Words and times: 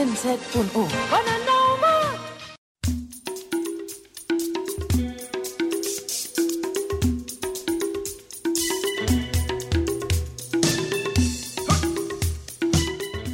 107.1. 0.00 0.88
Wanna 1.12 1.36
know 1.44 1.76
more? 1.76 2.16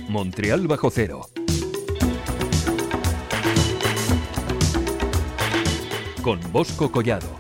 Montreal 0.09 0.67
bajo 0.67 0.91
cero. 0.91 1.29
Con 6.23 6.41
Bosco 6.51 6.91
Collado. 6.91 7.36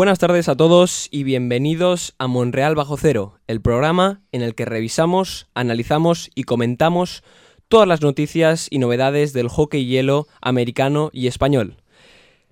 Buenas 0.00 0.18
tardes 0.18 0.48
a 0.48 0.56
todos 0.56 1.08
y 1.10 1.24
bienvenidos 1.24 2.14
a 2.16 2.26
Monreal 2.26 2.74
Bajo 2.74 2.96
Cero, 2.96 3.38
el 3.46 3.60
programa 3.60 4.22
en 4.32 4.40
el 4.40 4.54
que 4.54 4.64
revisamos, 4.64 5.46
analizamos 5.52 6.30
y 6.34 6.44
comentamos 6.44 7.22
todas 7.68 7.86
las 7.86 8.00
noticias 8.00 8.66
y 8.70 8.78
novedades 8.78 9.34
del 9.34 9.48
hockey 9.48 9.84
hielo 9.84 10.26
americano 10.40 11.10
y 11.12 11.26
español. 11.26 11.76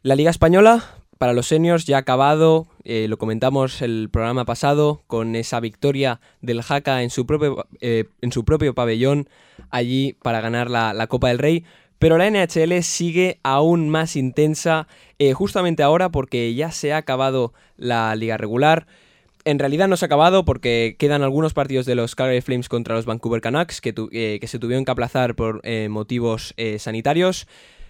La 0.02 0.14
Liga 0.14 0.28
Española 0.28 0.84
para 1.16 1.32
los 1.32 1.46
seniors 1.46 1.86
ya 1.86 1.96
ha 1.96 2.00
acabado, 2.00 2.68
eh, 2.84 3.06
lo 3.08 3.16
comentamos 3.16 3.80
el 3.80 4.10
programa 4.12 4.44
pasado, 4.44 5.02
con 5.06 5.34
esa 5.34 5.58
victoria 5.58 6.20
del 6.42 6.60
Jaca 6.60 7.02
en 7.02 7.08
su 7.08 7.24
propio, 7.24 7.66
eh, 7.80 8.04
en 8.20 8.30
su 8.30 8.44
propio 8.44 8.74
pabellón 8.74 9.30
allí 9.70 10.18
para 10.22 10.42
ganar 10.42 10.68
la, 10.68 10.92
la 10.92 11.06
Copa 11.06 11.28
del 11.28 11.38
Rey. 11.38 11.64
Pero 11.98 12.18
la 12.18 12.30
NHL 12.30 12.82
sigue 12.82 13.38
aún 13.42 13.88
más 13.88 14.16
intensa 14.16 14.86
eh, 15.18 15.32
justamente 15.32 15.82
ahora 15.82 16.10
porque 16.10 16.54
ya 16.54 16.70
se 16.70 16.92
ha 16.92 16.98
acabado 16.98 17.52
la 17.76 18.14
liga 18.14 18.36
regular. 18.36 18.86
En 19.44 19.58
realidad 19.58 19.88
no 19.88 19.96
se 19.96 20.04
ha 20.04 20.06
acabado 20.06 20.44
porque 20.44 20.96
quedan 20.98 21.22
algunos 21.22 21.54
partidos 21.54 21.86
de 21.86 21.94
los 21.94 22.14
Calgary 22.14 22.40
Flames 22.40 22.68
contra 22.68 22.94
los 22.94 23.06
Vancouver 23.06 23.40
Canucks 23.40 23.80
que, 23.80 23.94
eh, 24.12 24.40
se 24.46 24.58
tuvieron 24.58 24.84
que 24.84 24.90
aplazar 24.90 25.34
por 25.34 25.60
eh, 25.64 25.88
motivos 25.88 26.54
sanitarios. 26.78 27.46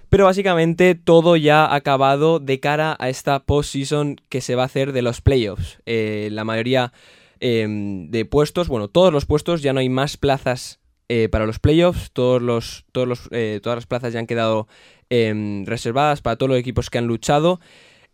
Pero 0.09 0.25
básicamente 0.25 0.95
todo 0.95 1.37
ya 1.37 1.67
ha 1.67 1.75
acabado 1.75 2.39
de 2.39 2.61
cara 2.61 2.97
a 2.99 3.11
esta 3.11 3.41
postseason 3.41 4.17
que 4.31 4.41
se 4.41 4.55
va 4.55 4.63
a 4.63 4.67
hacer 4.67 4.93
de 4.93 5.03
los 5.03 5.21
playoffs. 5.21 5.81
La 5.85 6.45
mayoría 6.45 6.93
eh, 7.41 7.67
de 8.09 8.25
puestos, 8.25 8.69
bueno, 8.69 8.89
todos 8.89 9.13
los 9.13 9.25
puestos, 9.25 9.63
ya 9.63 9.73
no 9.73 9.81
hay 9.81 9.89
más 9.89 10.17
plazas 10.17 10.78
eh, 11.09 11.29
para 11.31 11.47
los 11.47 11.59
playoffs. 11.59 12.11
Todos 12.13 12.43
los, 12.43 12.85
todos 12.93 13.09
los, 13.09 13.29
eh, 13.31 13.61
todas 13.63 13.77
las 13.77 13.87
plazas 13.87 14.13
ya 14.13 14.19
han 14.21 14.27
quedado 14.27 14.69
eh, 15.11 15.63
reservadas 15.67 16.21
para 16.21 16.37
todos 16.37 16.51
los 16.51 16.59
equipos 16.59 16.91
que 16.91 16.99
han 16.99 17.07
luchado. 17.07 17.61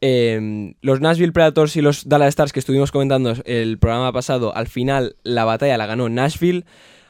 Eh, 0.01 0.75
los 0.83 1.01
Nashville 1.01 1.33
Predators 1.33 1.77
y 1.77 1.81
los 1.81 2.09
Dallas 2.09 2.29
Stars 2.29 2.53
que 2.53 2.61
estuvimos 2.61 2.93
comentando 2.93 3.35
el 3.47 3.79
programa 3.79 4.13
pasado, 4.13 4.55
al 4.55 4.67
final 4.67 5.17
la 5.23 5.45
batalla 5.45 5.79
la 5.79 5.87
ganó 5.87 6.09
Nashville. 6.09 6.67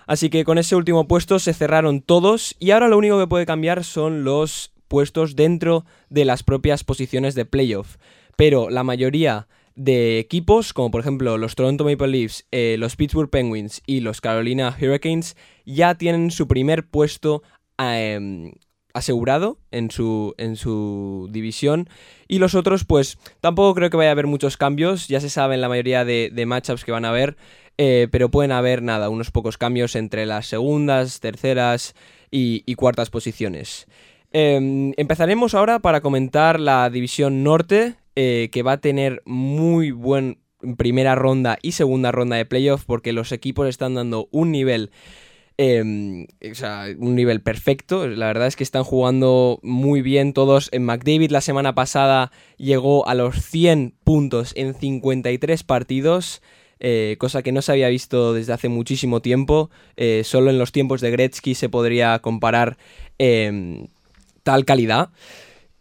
Así 0.06 0.30
que 0.30 0.44
con 0.44 0.58
ese 0.58 0.76
último 0.76 1.08
puesto 1.08 1.38
se 1.38 1.54
cerraron 1.54 2.02
todos 2.02 2.54
y 2.60 2.70
ahora 2.70 2.88
lo 2.88 2.98
único 2.98 3.18
que 3.18 3.26
puede 3.26 3.46
cambiar 3.46 3.82
son 3.82 4.22
los 4.22 4.72
puestos 4.86 5.34
dentro 5.34 5.86
de 6.08 6.24
las 6.24 6.42
propias 6.42 6.84
posiciones 6.84 7.34
de 7.34 7.46
playoff. 7.46 7.96
Pero 8.36 8.70
la 8.70 8.84
mayoría 8.84 9.48
de 9.74 10.18
equipos, 10.18 10.72
como 10.72 10.90
por 10.90 11.00
ejemplo 11.00 11.38
los 11.38 11.54
Toronto 11.54 11.84
Maple 11.84 12.08
Leafs, 12.08 12.46
eh, 12.50 12.76
los 12.78 12.96
Pittsburgh 12.96 13.30
Penguins 13.30 13.82
y 13.86 14.00
los 14.00 14.20
Carolina 14.20 14.76
Hurricanes, 14.80 15.36
ya 15.64 15.96
tienen 15.96 16.30
su 16.30 16.46
primer 16.46 16.86
puesto 16.86 17.42
em, 17.78 18.52
asegurado 18.94 19.58
en 19.70 19.90
su, 19.90 20.34
en 20.38 20.56
su 20.56 21.28
división. 21.30 21.88
Y 22.28 22.38
los 22.38 22.54
otros, 22.54 22.84
pues 22.84 23.18
tampoco 23.40 23.74
creo 23.74 23.90
que 23.90 23.96
vaya 23.96 24.10
a 24.10 24.12
haber 24.12 24.28
muchos 24.28 24.56
cambios. 24.56 25.08
Ya 25.08 25.20
se 25.20 25.28
saben 25.28 25.60
la 25.60 25.68
mayoría 25.68 26.04
de, 26.04 26.30
de 26.32 26.46
matchups 26.46 26.84
que 26.84 26.92
van 26.92 27.04
a 27.04 27.10
haber. 27.10 27.36
eh, 27.76 28.06
pero 28.12 28.30
pueden 28.30 28.52
haber, 28.52 28.82
nada, 28.82 29.08
unos 29.08 29.32
pocos 29.32 29.58
cambios 29.58 29.96
entre 29.96 30.26
las 30.26 30.46
segundas, 30.46 31.18
terceras 31.18 31.94
y, 32.30 32.74
cuartas 32.76 33.10
posiciones. 33.10 33.86
Em, 34.32 34.92
empezaremos 34.96 35.54
ahora 35.54 35.78
para 35.80 36.00
comentar 36.00 36.58
la 36.60 36.88
división 36.90 37.42
norte, 37.44 37.96
eh, 38.16 38.48
que 38.52 38.62
va 38.62 38.72
a 38.72 38.80
tener 38.80 39.22
muy 39.24 39.90
buen 39.90 40.38
primera 40.76 41.14
ronda 41.14 41.58
y 41.62 41.72
segunda 41.72 42.12
ronda 42.12 42.36
de 42.36 42.46
playoff, 42.46 42.84
porque 42.86 43.12
los 43.12 43.32
equipos 43.32 43.68
están 43.68 43.94
dando 43.94 44.28
un 44.30 44.50
nivel 44.50 44.90
eh, 45.56 46.26
o 46.50 46.54
sea, 46.54 46.86
un 46.98 47.14
nivel 47.14 47.40
perfecto. 47.40 48.06
La 48.08 48.26
verdad 48.26 48.48
es 48.48 48.56
que 48.56 48.64
están 48.64 48.84
jugando 48.84 49.60
muy 49.62 50.02
bien 50.02 50.32
todos. 50.32 50.68
En 50.72 50.84
McDavid 50.84 51.30
la 51.30 51.40
semana 51.40 51.74
pasada 51.74 52.32
llegó 52.56 53.06
a 53.06 53.14
los 53.14 53.36
100 53.36 53.94
puntos 54.04 54.52
en 54.56 54.74
53 54.74 55.62
partidos. 55.62 56.42
eh, 56.80 57.16
cosa 57.18 57.42
que 57.42 57.52
no 57.52 57.62
se 57.62 57.72
había 57.72 57.88
visto 57.88 58.34
desde 58.34 58.52
hace 58.52 58.68
muchísimo 58.68 59.22
tiempo. 59.22 59.70
Eh, 59.96 60.22
solo 60.24 60.50
en 60.50 60.58
los 60.58 60.72
tiempos 60.72 61.00
de 61.00 61.10
Gretzky 61.12 61.54
se 61.54 61.68
podría 61.68 62.18
comparar 62.18 62.76
eh, 63.18 63.86
tal 64.42 64.64
calidad. 64.64 65.10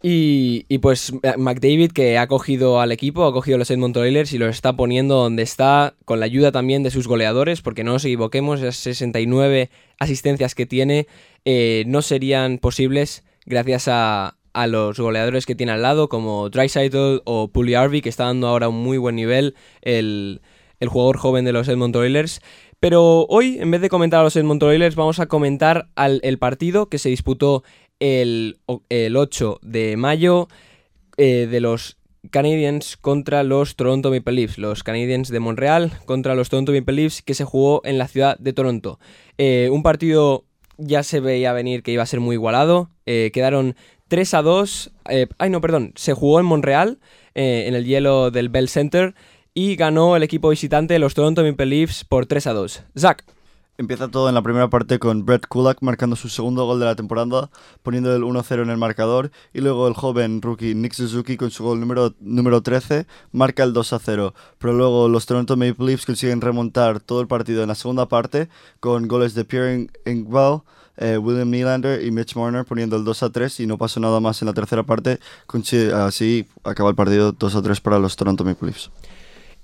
Y, 0.06 0.66
y 0.68 0.78
pues 0.80 1.14
McDavid 1.38 1.92
que 1.92 2.18
ha 2.18 2.26
cogido 2.26 2.78
al 2.78 2.92
equipo, 2.92 3.24
ha 3.24 3.32
cogido 3.32 3.54
a 3.54 3.58
los 3.58 3.70
Edmonton 3.70 4.02
Oilers 4.02 4.34
y 4.34 4.38
los 4.38 4.50
está 4.50 4.76
poniendo 4.76 5.14
donde 5.14 5.42
está, 5.42 5.94
con 6.04 6.20
la 6.20 6.26
ayuda 6.26 6.52
también 6.52 6.82
de 6.82 6.90
sus 6.90 7.08
goleadores, 7.08 7.62
porque 7.62 7.84
no 7.84 7.92
nos 7.92 8.04
equivoquemos, 8.04 8.60
esas 8.60 8.76
69 8.76 9.70
asistencias 9.98 10.54
que 10.54 10.66
tiene 10.66 11.06
eh, 11.46 11.84
no 11.86 12.02
serían 12.02 12.58
posibles 12.58 13.24
gracias 13.46 13.88
a, 13.88 14.36
a 14.52 14.66
los 14.66 15.00
goleadores 15.00 15.46
que 15.46 15.54
tiene 15.54 15.72
al 15.72 15.80
lado, 15.80 16.10
como 16.10 16.50
Dreisaitl 16.50 17.22
o 17.24 17.48
Puliarvi, 17.48 18.02
que 18.02 18.10
está 18.10 18.24
dando 18.24 18.48
ahora 18.48 18.68
un 18.68 18.82
muy 18.82 18.98
buen 18.98 19.16
nivel, 19.16 19.54
el, 19.80 20.42
el 20.80 20.88
jugador 20.90 21.16
joven 21.16 21.46
de 21.46 21.52
los 21.52 21.66
Edmonton 21.66 22.02
Oilers. 22.02 22.42
Pero 22.78 23.24
hoy, 23.30 23.56
en 23.60 23.70
vez 23.70 23.80
de 23.80 23.88
comentar 23.88 24.20
a 24.20 24.24
los 24.24 24.36
Edmonton 24.36 24.68
Oilers, 24.68 24.94
vamos 24.94 25.18
a 25.18 25.24
comentar 25.24 25.88
al, 25.94 26.20
el 26.22 26.38
partido 26.38 26.90
que 26.90 26.98
se 26.98 27.08
disputó 27.08 27.64
el, 28.00 28.58
el 28.88 29.16
8 29.16 29.60
de 29.62 29.96
mayo 29.96 30.48
eh, 31.16 31.46
de 31.50 31.60
los 31.60 31.96
Canadiens 32.30 32.96
contra 32.96 33.42
los 33.42 33.76
Toronto 33.76 34.10
Maple 34.10 34.34
Leafs. 34.34 34.58
Los 34.58 34.82
Canadiens 34.82 35.28
de 35.28 35.40
Montreal 35.40 35.92
contra 36.06 36.34
los 36.34 36.48
Toronto 36.48 36.72
Maple 36.72 36.94
Leafs 36.94 37.22
que 37.22 37.34
se 37.34 37.44
jugó 37.44 37.82
en 37.84 37.98
la 37.98 38.08
ciudad 38.08 38.38
de 38.38 38.52
Toronto. 38.52 38.98
Eh, 39.38 39.68
un 39.70 39.82
partido 39.82 40.44
ya 40.78 41.02
se 41.02 41.20
veía 41.20 41.52
venir 41.52 41.82
que 41.82 41.92
iba 41.92 42.02
a 42.02 42.06
ser 42.06 42.20
muy 42.20 42.34
igualado. 42.34 42.90
eh, 43.06 43.30
quedaron 43.32 43.76
3 44.08 44.34
a 44.34 44.42
2. 44.42 44.92
eh, 45.10 45.26
ay, 45.38 45.50
no, 45.50 45.60
perdón. 45.60 45.92
Se 45.96 46.14
jugó 46.14 46.40
en 46.40 46.46
Montreal, 46.46 46.98
en 47.34 47.74
el 47.74 47.84
hielo 47.84 48.30
del 48.30 48.48
Bell 48.48 48.68
Center. 48.68 49.14
Y 49.54 49.76
ganó 49.76 50.16
el 50.16 50.22
equipo 50.24 50.48
visitante, 50.48 50.98
los 50.98 51.14
Toronto 51.14 51.44
Maple 51.44 51.66
Leafs, 51.66 52.04
por 52.04 52.26
3 52.26 52.46
a 52.48 52.52
2. 52.54 52.82
Zach. 52.98 53.22
Empieza 53.76 54.06
todo 54.06 54.28
en 54.28 54.36
la 54.36 54.42
primera 54.42 54.70
parte 54.70 55.00
con 55.00 55.26
Brett 55.26 55.48
Kulak 55.48 55.78
marcando 55.80 56.14
su 56.14 56.28
segundo 56.28 56.64
gol 56.64 56.78
de 56.78 56.84
la 56.84 56.94
temporada, 56.94 57.50
poniendo 57.82 58.14
el 58.14 58.22
1-0 58.22 58.62
en 58.62 58.70
el 58.70 58.76
marcador, 58.76 59.32
y 59.52 59.62
luego 59.62 59.88
el 59.88 59.94
joven 59.94 60.42
rookie 60.42 60.76
Nick 60.76 60.92
Suzuki 60.92 61.36
con 61.36 61.50
su 61.50 61.64
gol 61.64 61.80
número, 61.80 62.14
número 62.20 62.62
13 62.62 63.08
marca 63.32 63.64
el 63.64 63.74
2-0. 63.74 64.32
Pero 64.58 64.72
luego 64.74 65.08
los 65.08 65.26
Toronto 65.26 65.56
Maple 65.56 65.86
Leafs 65.86 66.06
consiguen 66.06 66.40
remontar 66.40 67.00
todo 67.00 67.20
el 67.20 67.26
partido 67.26 67.62
en 67.62 67.68
la 67.68 67.74
segunda 67.74 68.06
parte 68.06 68.48
con 68.78 69.08
goles 69.08 69.34
de 69.34 69.44
Pierre 69.44 69.88
Engvall, 70.04 70.62
eh, 70.96 71.18
William 71.18 71.50
Nylander 71.50 72.04
y 72.04 72.12
Mitch 72.12 72.36
Marner 72.36 72.64
poniendo 72.64 72.94
el 72.94 73.04
2-3 73.04 73.58
y 73.58 73.66
no 73.66 73.76
pasó 73.76 73.98
nada 73.98 74.20
más 74.20 74.40
en 74.40 74.46
la 74.46 74.54
tercera 74.54 74.84
parte, 74.84 75.18
así 75.92 76.46
acaba 76.62 76.90
el 76.90 76.94
partido 76.94 77.32
2-3 77.32 77.80
para 77.80 77.98
los 77.98 78.14
Toronto 78.14 78.44
Maple 78.44 78.68
Leafs. 78.68 78.92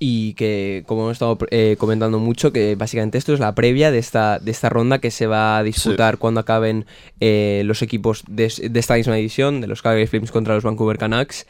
Y 0.02 0.32
que, 0.32 0.82
como 0.86 1.02
hemos 1.02 1.12
estado 1.12 1.36
eh, 1.50 1.76
comentando 1.78 2.18
mucho, 2.18 2.52
que 2.54 2.74
básicamente 2.74 3.18
esto 3.18 3.34
es 3.34 3.38
la 3.38 3.54
previa 3.54 3.90
de 3.90 3.98
esta, 3.98 4.38
de 4.38 4.50
esta 4.50 4.70
ronda 4.70 4.98
que 4.98 5.10
se 5.10 5.26
va 5.26 5.58
a 5.58 5.62
disputar 5.62 6.16
cuando 6.16 6.40
acaben 6.40 6.86
eh, 7.20 7.62
los 7.66 7.82
equipos 7.82 8.24
de, 8.26 8.50
de 8.70 8.80
esta 8.80 8.94
misma 8.94 9.14
división, 9.16 9.60
de 9.60 9.66
los 9.66 9.82
Calgary 9.82 10.06
Flames 10.06 10.32
contra 10.32 10.54
los 10.54 10.64
Vancouver 10.64 10.96
Canucks. 10.96 11.46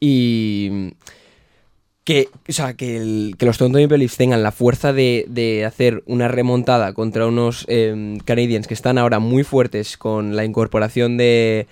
Y 0.00 0.90
que, 2.02 2.28
o 2.48 2.52
sea, 2.52 2.74
que, 2.74 2.96
el- 2.96 3.36
que 3.38 3.46
los 3.46 3.56
Toronto 3.56 3.78
Maple 3.80 3.98
Leafs 3.98 4.16
tengan 4.18 4.42
la 4.42 4.52
fuerza 4.52 4.92
de, 4.92 5.24
de 5.28 5.64
hacer 5.64 6.02
una 6.06 6.28
remontada 6.28 6.92
contra 6.92 7.26
unos 7.26 7.64
eh, 7.68 8.18
Canadiens 8.24 8.66
que 8.66 8.74
están 8.74 8.98
ahora 8.98 9.20
muy 9.20 9.44
fuertes 9.44 9.96
con 9.96 10.36
la 10.36 10.44
incorporación 10.44 11.16
de 11.16 11.66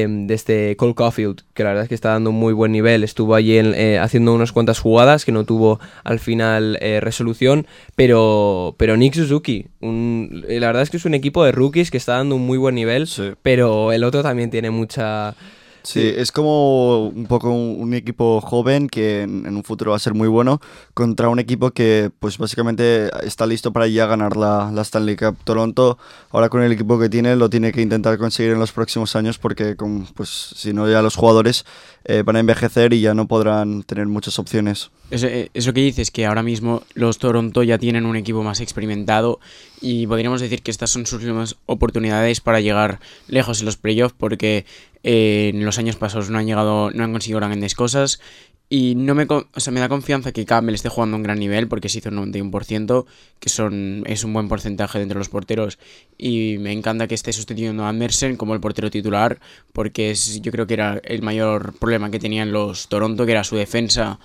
em, 0.00 0.26
de 0.26 0.34
este 0.34 0.76
Cole 0.76 0.94
Caulfield, 0.94 1.40
que 1.54 1.62
la 1.64 1.70
verdad 1.70 1.82
es 1.84 1.88
que 1.88 1.94
está 1.94 2.10
dando 2.10 2.30
un 2.30 2.36
muy 2.36 2.52
buen 2.52 2.72
nivel. 2.72 3.04
Estuvo 3.04 3.34
allí 3.34 3.58
en- 3.58 3.74
eh, 3.74 3.98
haciendo 3.98 4.32
unas 4.34 4.52
cuantas 4.52 4.78
jugadas 4.80 5.24
que 5.24 5.32
no 5.32 5.44
tuvo 5.44 5.80
al 6.04 6.18
final 6.18 6.78
eh, 6.80 7.00
resolución, 7.00 7.66
pero, 7.96 8.74
pero 8.78 8.96
Nick 8.96 9.14
Suzuki, 9.14 9.66
un- 9.80 10.44
eh, 10.48 10.58
la 10.60 10.68
verdad 10.68 10.82
es 10.82 10.90
que 10.90 10.96
es 10.96 11.04
un 11.04 11.14
equipo 11.14 11.44
de 11.44 11.52
rookies 11.52 11.90
que 11.90 11.96
está 11.98 12.14
dando 12.16 12.36
un 12.36 12.46
muy 12.46 12.58
buen 12.58 12.74
nivel, 12.74 13.06
Sí. 13.06 13.32
pero 13.42 13.92
el 13.92 14.04
otro 14.04 14.22
también 14.22 14.50
tiene 14.50 14.70
mucha... 14.70 15.34
Sí, 15.82 16.12
es 16.16 16.30
como 16.30 17.08
un 17.08 17.26
poco 17.26 17.50
un, 17.50 17.92
equipo 17.94 18.40
joven 18.40 18.88
que 18.88 19.22
en, 19.22 19.46
un 19.46 19.64
futuro 19.64 19.90
va 19.90 19.96
a 19.96 20.00
ser 20.00 20.14
muy 20.14 20.28
bueno 20.28 20.60
contra 20.94 21.28
un 21.28 21.38
equipo 21.38 21.72
que 21.72 22.10
pues 22.20 22.38
básicamente 22.38 23.10
está 23.26 23.46
listo 23.46 23.72
para 23.72 23.86
ya 23.86 24.06
ganar 24.06 24.36
la, 24.36 24.72
Stanley 24.82 25.16
Cup. 25.16 25.36
Toronto 25.44 25.98
ahora 26.30 26.48
con 26.48 26.62
el 26.62 26.72
equipo 26.72 26.98
que 26.98 27.08
tiene 27.08 27.36
lo 27.36 27.50
tiene 27.50 27.72
que 27.72 27.82
intentar 27.82 28.16
conseguir 28.18 28.52
en 28.52 28.60
los 28.60 28.72
próximos 28.72 29.16
años 29.16 29.38
porque 29.38 29.76
pues 30.14 30.28
si 30.28 30.72
no 30.72 30.88
ya 30.88 31.02
los 31.02 31.16
jugadores 31.16 31.64
eh, 32.04 32.22
van 32.24 32.36
a 32.36 32.40
envejecer 32.40 32.92
y 32.92 33.00
ya 33.00 33.14
no 33.14 33.28
podrán 33.28 33.82
tener 33.82 34.06
muchas 34.06 34.38
opciones. 34.38 34.90
Eso, 35.10 35.26
eh, 35.26 35.50
eso 35.54 35.72
que 35.72 35.80
dices, 35.80 36.10
que 36.10 36.26
ahora 36.26 36.42
mismo 36.42 36.82
los 36.94 37.18
Toronto 37.18 37.62
ya 37.62 37.78
tienen 37.78 38.06
un 38.06 38.16
equipo 38.16 38.42
más 38.42 38.60
experimentado 38.60 39.40
y 39.80 40.06
podríamos 40.06 40.40
decir 40.40 40.62
que 40.62 40.70
estas 40.70 40.90
son 40.90 41.06
sus 41.06 41.20
últimas 41.20 41.56
oportunidades 41.66 42.40
para 42.40 42.60
llegar 42.60 43.00
lejos 43.28 43.60
en 43.60 43.66
los 43.66 43.76
playoffs 43.76 44.14
porque 44.16 44.64
eh, 45.02 45.50
en 45.54 45.64
los 45.64 45.78
años 45.78 45.96
pasados 45.96 46.30
no 46.30 46.38
han 46.38 46.46
llegado, 46.46 46.90
no 46.90 47.04
han 47.04 47.12
conseguido 47.12 47.40
grandes 47.40 47.74
cosas. 47.74 48.20
Y 48.68 48.94
no 48.94 49.14
me, 49.14 49.26
o 49.28 49.60
sea, 49.60 49.70
me 49.70 49.80
da 49.80 49.88
confianza 49.90 50.32
que 50.32 50.46
Campbell 50.46 50.74
esté 50.74 50.88
jugando 50.88 51.14
a 51.14 51.18
un 51.18 51.22
gran 51.22 51.38
nivel 51.38 51.68
porque 51.68 51.90
se 51.90 51.98
hizo 51.98 52.08
un 52.08 52.16
91%, 52.16 53.04
que 53.38 53.50
son, 53.50 54.02
es 54.06 54.24
un 54.24 54.32
buen 54.32 54.48
porcentaje 54.48 54.96
de 54.98 55.02
entre 55.02 55.18
los 55.18 55.28
porteros. 55.28 55.78
Y 56.16 56.56
me 56.58 56.72
encanta 56.72 57.06
que 57.06 57.14
esté 57.14 57.34
sustituyendo 57.34 57.84
a 57.84 57.90
Andersen 57.90 58.36
como 58.36 58.54
el 58.54 58.60
portero 58.60 58.90
titular 58.90 59.40
porque 59.74 60.10
es, 60.10 60.40
yo 60.40 60.50
creo 60.52 60.66
que 60.66 60.72
era 60.74 61.02
el 61.04 61.20
mayor 61.20 61.74
problema 61.78 62.10
que 62.10 62.18
tenían 62.18 62.50
los 62.52 62.88
Toronto, 62.88 63.26
que 63.26 63.32
era 63.32 63.44
su 63.44 63.56
defensa 63.56 64.18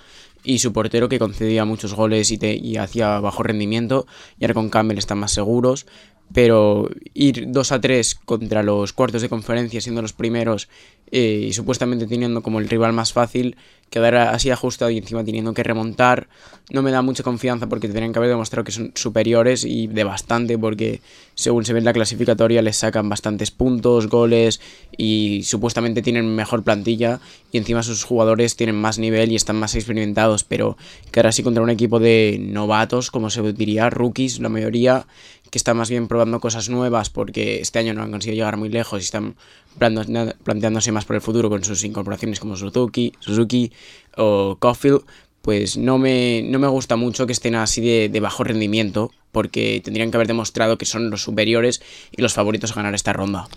y 0.44 0.60
su 0.60 0.72
portero 0.72 1.10
que 1.10 1.18
concedía 1.18 1.66
muchos 1.66 1.92
goles 1.92 2.30
y, 2.30 2.38
te- 2.38 2.56
y 2.56 2.78
hacía 2.78 3.20
bajo 3.20 3.42
rendimiento. 3.42 4.06
Y 4.38 4.44
ahora 4.44 4.54
con 4.54 4.70
Campbell 4.70 4.96
están 4.96 5.18
más 5.18 5.32
seguros 5.32 5.84
pero 6.32 6.88
ir 7.14 7.46
2 7.48 7.72
a 7.72 7.80
3 7.80 8.14
contra 8.24 8.62
los 8.62 8.92
cuartos 8.92 9.22
de 9.22 9.28
conferencia 9.28 9.80
siendo 9.80 10.02
los 10.02 10.12
primeros 10.12 10.68
eh, 11.10 11.46
y 11.48 11.52
supuestamente 11.52 12.06
teniendo 12.06 12.42
como 12.42 12.58
el 12.58 12.68
rival 12.68 12.92
más 12.92 13.12
fácil 13.12 13.56
quedar 13.88 14.16
así 14.16 14.50
ajustado 14.50 14.90
y 14.90 14.98
encima 14.98 15.24
teniendo 15.24 15.54
que 15.54 15.62
remontar 15.62 16.28
no 16.70 16.82
me 16.82 16.90
da 16.90 17.00
mucha 17.00 17.22
confianza 17.22 17.66
porque 17.66 17.88
tendrían 17.88 18.12
que 18.12 18.18
haber 18.18 18.28
demostrado 18.28 18.64
que 18.64 18.72
son 18.72 18.92
superiores 18.94 19.64
y 19.64 19.86
de 19.86 20.04
bastante 20.04 20.58
porque 20.58 21.00
según 21.34 21.64
se 21.64 21.72
ve 21.72 21.78
en 21.78 21.86
la 21.86 21.94
clasificatoria 21.94 22.60
les 22.60 22.76
sacan 22.76 23.08
bastantes 23.08 23.50
puntos, 23.50 24.08
goles 24.08 24.60
y 24.96 25.42
supuestamente 25.44 26.02
tienen 26.02 26.34
mejor 26.34 26.62
plantilla 26.62 27.20
y 27.50 27.56
encima 27.56 27.82
sus 27.82 28.04
jugadores 28.04 28.56
tienen 28.56 28.76
más 28.76 28.98
nivel 28.98 29.32
y 29.32 29.36
están 29.36 29.56
más 29.56 29.74
experimentados 29.74 30.44
pero 30.44 30.76
quedar 31.10 31.28
así 31.28 31.42
contra 31.42 31.62
un 31.62 31.70
equipo 31.70 31.98
de 31.98 32.36
novatos 32.38 33.10
como 33.10 33.30
se 33.30 33.54
diría, 33.54 33.88
rookies 33.88 34.40
la 34.40 34.50
mayoría 34.50 35.06
que 35.50 35.58
están 35.58 35.76
más 35.76 35.90
bien 35.90 36.08
probando 36.08 36.40
cosas 36.40 36.68
nuevas 36.68 37.10
porque 37.10 37.60
este 37.60 37.78
año 37.78 37.94
no 37.94 38.02
han 38.02 38.10
conseguido 38.10 38.36
llegar 38.36 38.56
muy 38.56 38.68
lejos 38.68 39.00
y 39.00 39.04
están 39.04 39.36
planteándose 39.78 40.92
más 40.92 41.04
por 41.04 41.16
el 41.16 41.22
futuro 41.22 41.48
con 41.48 41.64
sus 41.64 41.84
incorporaciones 41.84 42.40
como 42.40 42.56
Suzuki, 42.56 43.12
Suzuki 43.20 43.72
o 44.16 44.56
Caulfield, 44.60 45.02
pues 45.42 45.76
no 45.76 45.98
me, 45.98 46.42
no 46.42 46.58
me 46.58 46.68
gusta 46.68 46.96
mucho 46.96 47.26
que 47.26 47.32
estén 47.32 47.54
así 47.54 47.80
de, 47.80 48.08
de 48.08 48.20
bajo 48.20 48.44
rendimiento 48.44 49.10
porque 49.32 49.80
tendrían 49.84 50.10
que 50.10 50.16
haber 50.16 50.26
demostrado 50.26 50.78
que 50.78 50.84
son 50.84 51.10
los 51.10 51.22
superiores 51.22 51.80
y 52.10 52.20
los 52.22 52.34
favoritos 52.34 52.72
a 52.72 52.74
ganar 52.74 52.94
esta 52.94 53.12
ronda. 53.12 53.48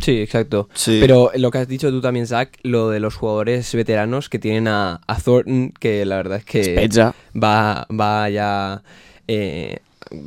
Sí, 0.00 0.20
exacto. 0.20 0.68
Sí. 0.74 0.98
Pero 1.00 1.30
lo 1.36 1.50
que 1.50 1.58
has 1.58 1.68
dicho 1.68 1.90
tú 1.90 2.00
también, 2.02 2.26
Zach, 2.26 2.50
lo 2.62 2.90
de 2.90 3.00
los 3.00 3.14
jugadores 3.14 3.74
veteranos 3.74 4.28
que 4.28 4.38
tienen 4.38 4.68
a, 4.68 5.00
a 5.06 5.18
Thornton, 5.18 5.72
que 5.78 6.04
la 6.04 6.16
verdad 6.16 6.38
es 6.38 6.44
que 6.44 6.62
Spezza. 6.64 7.14
va, 7.34 7.86
va 7.90 8.28
ya... 8.28 8.82
eh, 9.26 9.78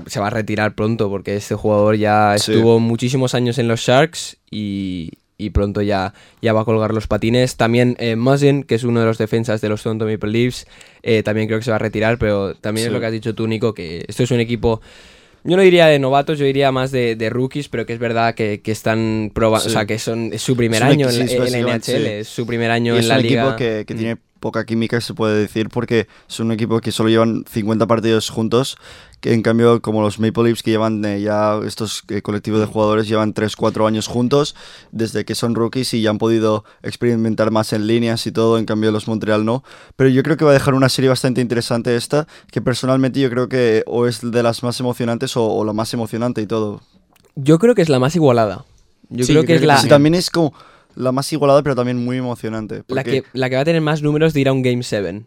se 0.08 0.20
va 0.20 0.28
a 0.28 0.30
retirar 0.32 0.76
pronto 0.76 1.10
porque 1.10 1.36
este 1.36 1.56
jugador 1.56 1.96
ya 1.96 2.36
Sí. 2.38 2.52
estuvo 2.54 2.80
muchísimos 2.80 3.34
años 3.36 3.58
en 3.58 3.68
los 3.68 3.80
Sharks 3.82 4.38
y, 4.52 5.12
y 5.38 5.52
pronto 5.52 5.82
ya, 5.82 6.14
ya 6.42 6.52
va 6.54 6.62
a 6.62 6.66
colgar 6.66 6.94
los 6.94 7.08
patines. 7.08 7.56
También 7.56 7.96
eh, 8.00 8.16
Muzzin, 8.16 8.64
que 8.64 8.76
es 8.76 8.84
uno 8.84 9.00
de 9.00 9.06
los 9.06 9.18
defensas 9.18 9.62
de 9.62 9.70
los 9.70 9.82
Toronto 9.84 10.06
Maple 10.06 10.32
Leafs, 10.32 10.66
eh, 11.04 11.24
también 11.24 11.48
creo 11.48 11.60
que 11.60 11.66
se 11.66 11.72
va 11.72 11.76
a 11.78 11.80
retirar, 11.80 12.18
pero 12.18 12.56
también 12.56 12.88
es 12.88 12.94
lo 12.94 13.00
que 13.00 13.06
has 13.06 13.12
dicho 13.14 13.34
tú, 13.36 13.48
Nico, 13.48 13.74
que 13.74 14.04
esto 14.08 14.24
es 14.24 14.32
un 14.32 14.40
equipo... 14.40 14.82
Yo 15.46 15.56
no 15.56 15.62
diría 15.64 15.88
de 15.88 16.00
novatos, 16.00 16.38
yo 16.38 16.44
diría 16.46 16.70
más 16.74 16.92
de, 16.92 17.16
de 17.16 17.30
rookies, 17.30 17.70
pero 17.70 17.86
que 17.86 17.94
es 17.94 18.00
verdad 18.00 18.36
que, 18.36 18.60
que 18.62 18.74
están 18.74 19.32
probando, 19.34 19.64
Sí. 19.64 19.70
o 19.70 19.72
sea, 19.72 19.86
que 19.86 19.98
son, 19.98 20.32
es 20.34 20.42
su 20.42 20.58
primer 20.58 20.82
Es 20.82 20.86
un 20.88 20.92
año 20.92 21.10
en, 21.10 21.18
la- 21.18 21.48
en 21.48 21.66
NHL, 21.66 22.06
es 22.20 22.28
su 22.28 22.46
primer 22.46 22.70
año 22.72 22.96
Y 22.96 22.98
en 22.98 23.04
es 23.04 23.08
la 23.08 23.16
un 23.16 23.22
liga. 23.24 23.42
equipo 23.44 23.56
que, 23.56 23.86
que 23.88 23.94
Mm. 23.94 23.98
tiene 23.98 24.18
poca 24.40 24.66
química, 24.66 25.00
se 25.02 25.14
puede 25.14 25.40
decir, 25.40 25.70
porque 25.70 26.08
es 26.28 26.40
un 26.40 26.52
equipo 26.52 26.80
que 26.80 26.92
solo 26.92 27.10
llevan 27.10 27.44
50 27.50 27.88
partidos 27.88 28.30
juntos, 28.30 28.78
que 29.22 29.34
en 29.34 29.42
cambio 29.42 29.82
como 29.82 30.02
los 30.02 30.20
Maple 30.20 30.44
Leafs 30.46 30.64
que 30.64 30.72
llevan 30.72 31.04
eh, 31.04 31.22
ya 31.22 31.60
estos 31.66 32.04
eh, 32.08 32.22
colectivos 32.22 32.60
de 32.62 32.66
jugadores 32.68 33.08
llevan 33.08 33.34
3-4 33.34 33.86
años 33.88 34.08
juntos 34.08 34.56
desde 34.92 35.26
que 35.26 35.36
son 35.36 35.56
rookies 35.56 35.94
y 35.94 36.02
ya 36.02 36.10
han 36.10 36.18
podido 36.18 36.64
experimentar 36.84 37.52
más 37.52 37.74
en 37.74 37.86
líneas 37.88 38.26
y 38.28 38.32
todo, 38.32 38.58
en 38.58 38.66
cambio 38.66 38.92
los 38.92 39.08
Montreal 39.08 39.44
no. 39.46 39.64
Pero 39.96 40.10
yo 40.10 40.24
creo 40.24 40.38
que 40.38 40.46
va 40.46 40.52
a 40.52 40.54
dejar 40.54 40.74
una 40.74 40.90
serie 40.90 41.10
bastante 41.10 41.42
interesante 41.42 41.96
esta, 41.96 42.28
que 42.52 42.62
personalmente 42.62 43.20
yo 43.20 43.30
creo 43.30 43.50
que 43.50 43.84
o 43.88 44.08
es 44.08 44.20
de 44.22 44.44
las 44.44 44.64
más 44.64 44.80
emocionantes 44.80 45.36
o, 45.36 45.46
o 45.46 45.66
la 45.66 45.74
más 45.74 45.94
emocionante 45.94 46.42
y 46.42 46.48
todo. 46.48 46.82
Yo 47.36 47.60
creo 47.60 47.76
que 47.76 47.82
es 47.82 47.90
la 47.90 48.00
más 48.00 48.16
igualada. 48.16 48.66
Yo 49.10 49.26
Sí, 49.26 49.32
creo 49.34 49.42
yo 49.42 49.42
que 49.42 49.46
creo 49.48 49.56
es 49.56 49.62
que 49.62 49.68
la, 49.68 49.78
Sí, 49.78 49.88
también 49.90 50.16
es 50.16 50.30
como 50.30 50.54
la 51.00 51.12
más 51.14 51.32
igualada, 51.32 51.64
pero 51.64 51.76
también 51.76 51.98
muy 51.98 52.18
emocionante. 52.18 52.84
la, 52.88 53.04
que, 53.04 53.24
la 53.34 53.50
que 53.50 53.56
va 53.56 53.62
a 53.62 53.66
tener 53.66 53.82
más 53.82 54.02
números 54.02 54.34
de 54.34 54.42
ir 54.42 54.50
a 54.50 54.54
un 54.54 54.62
Game 54.62 54.84
7. 54.84 55.24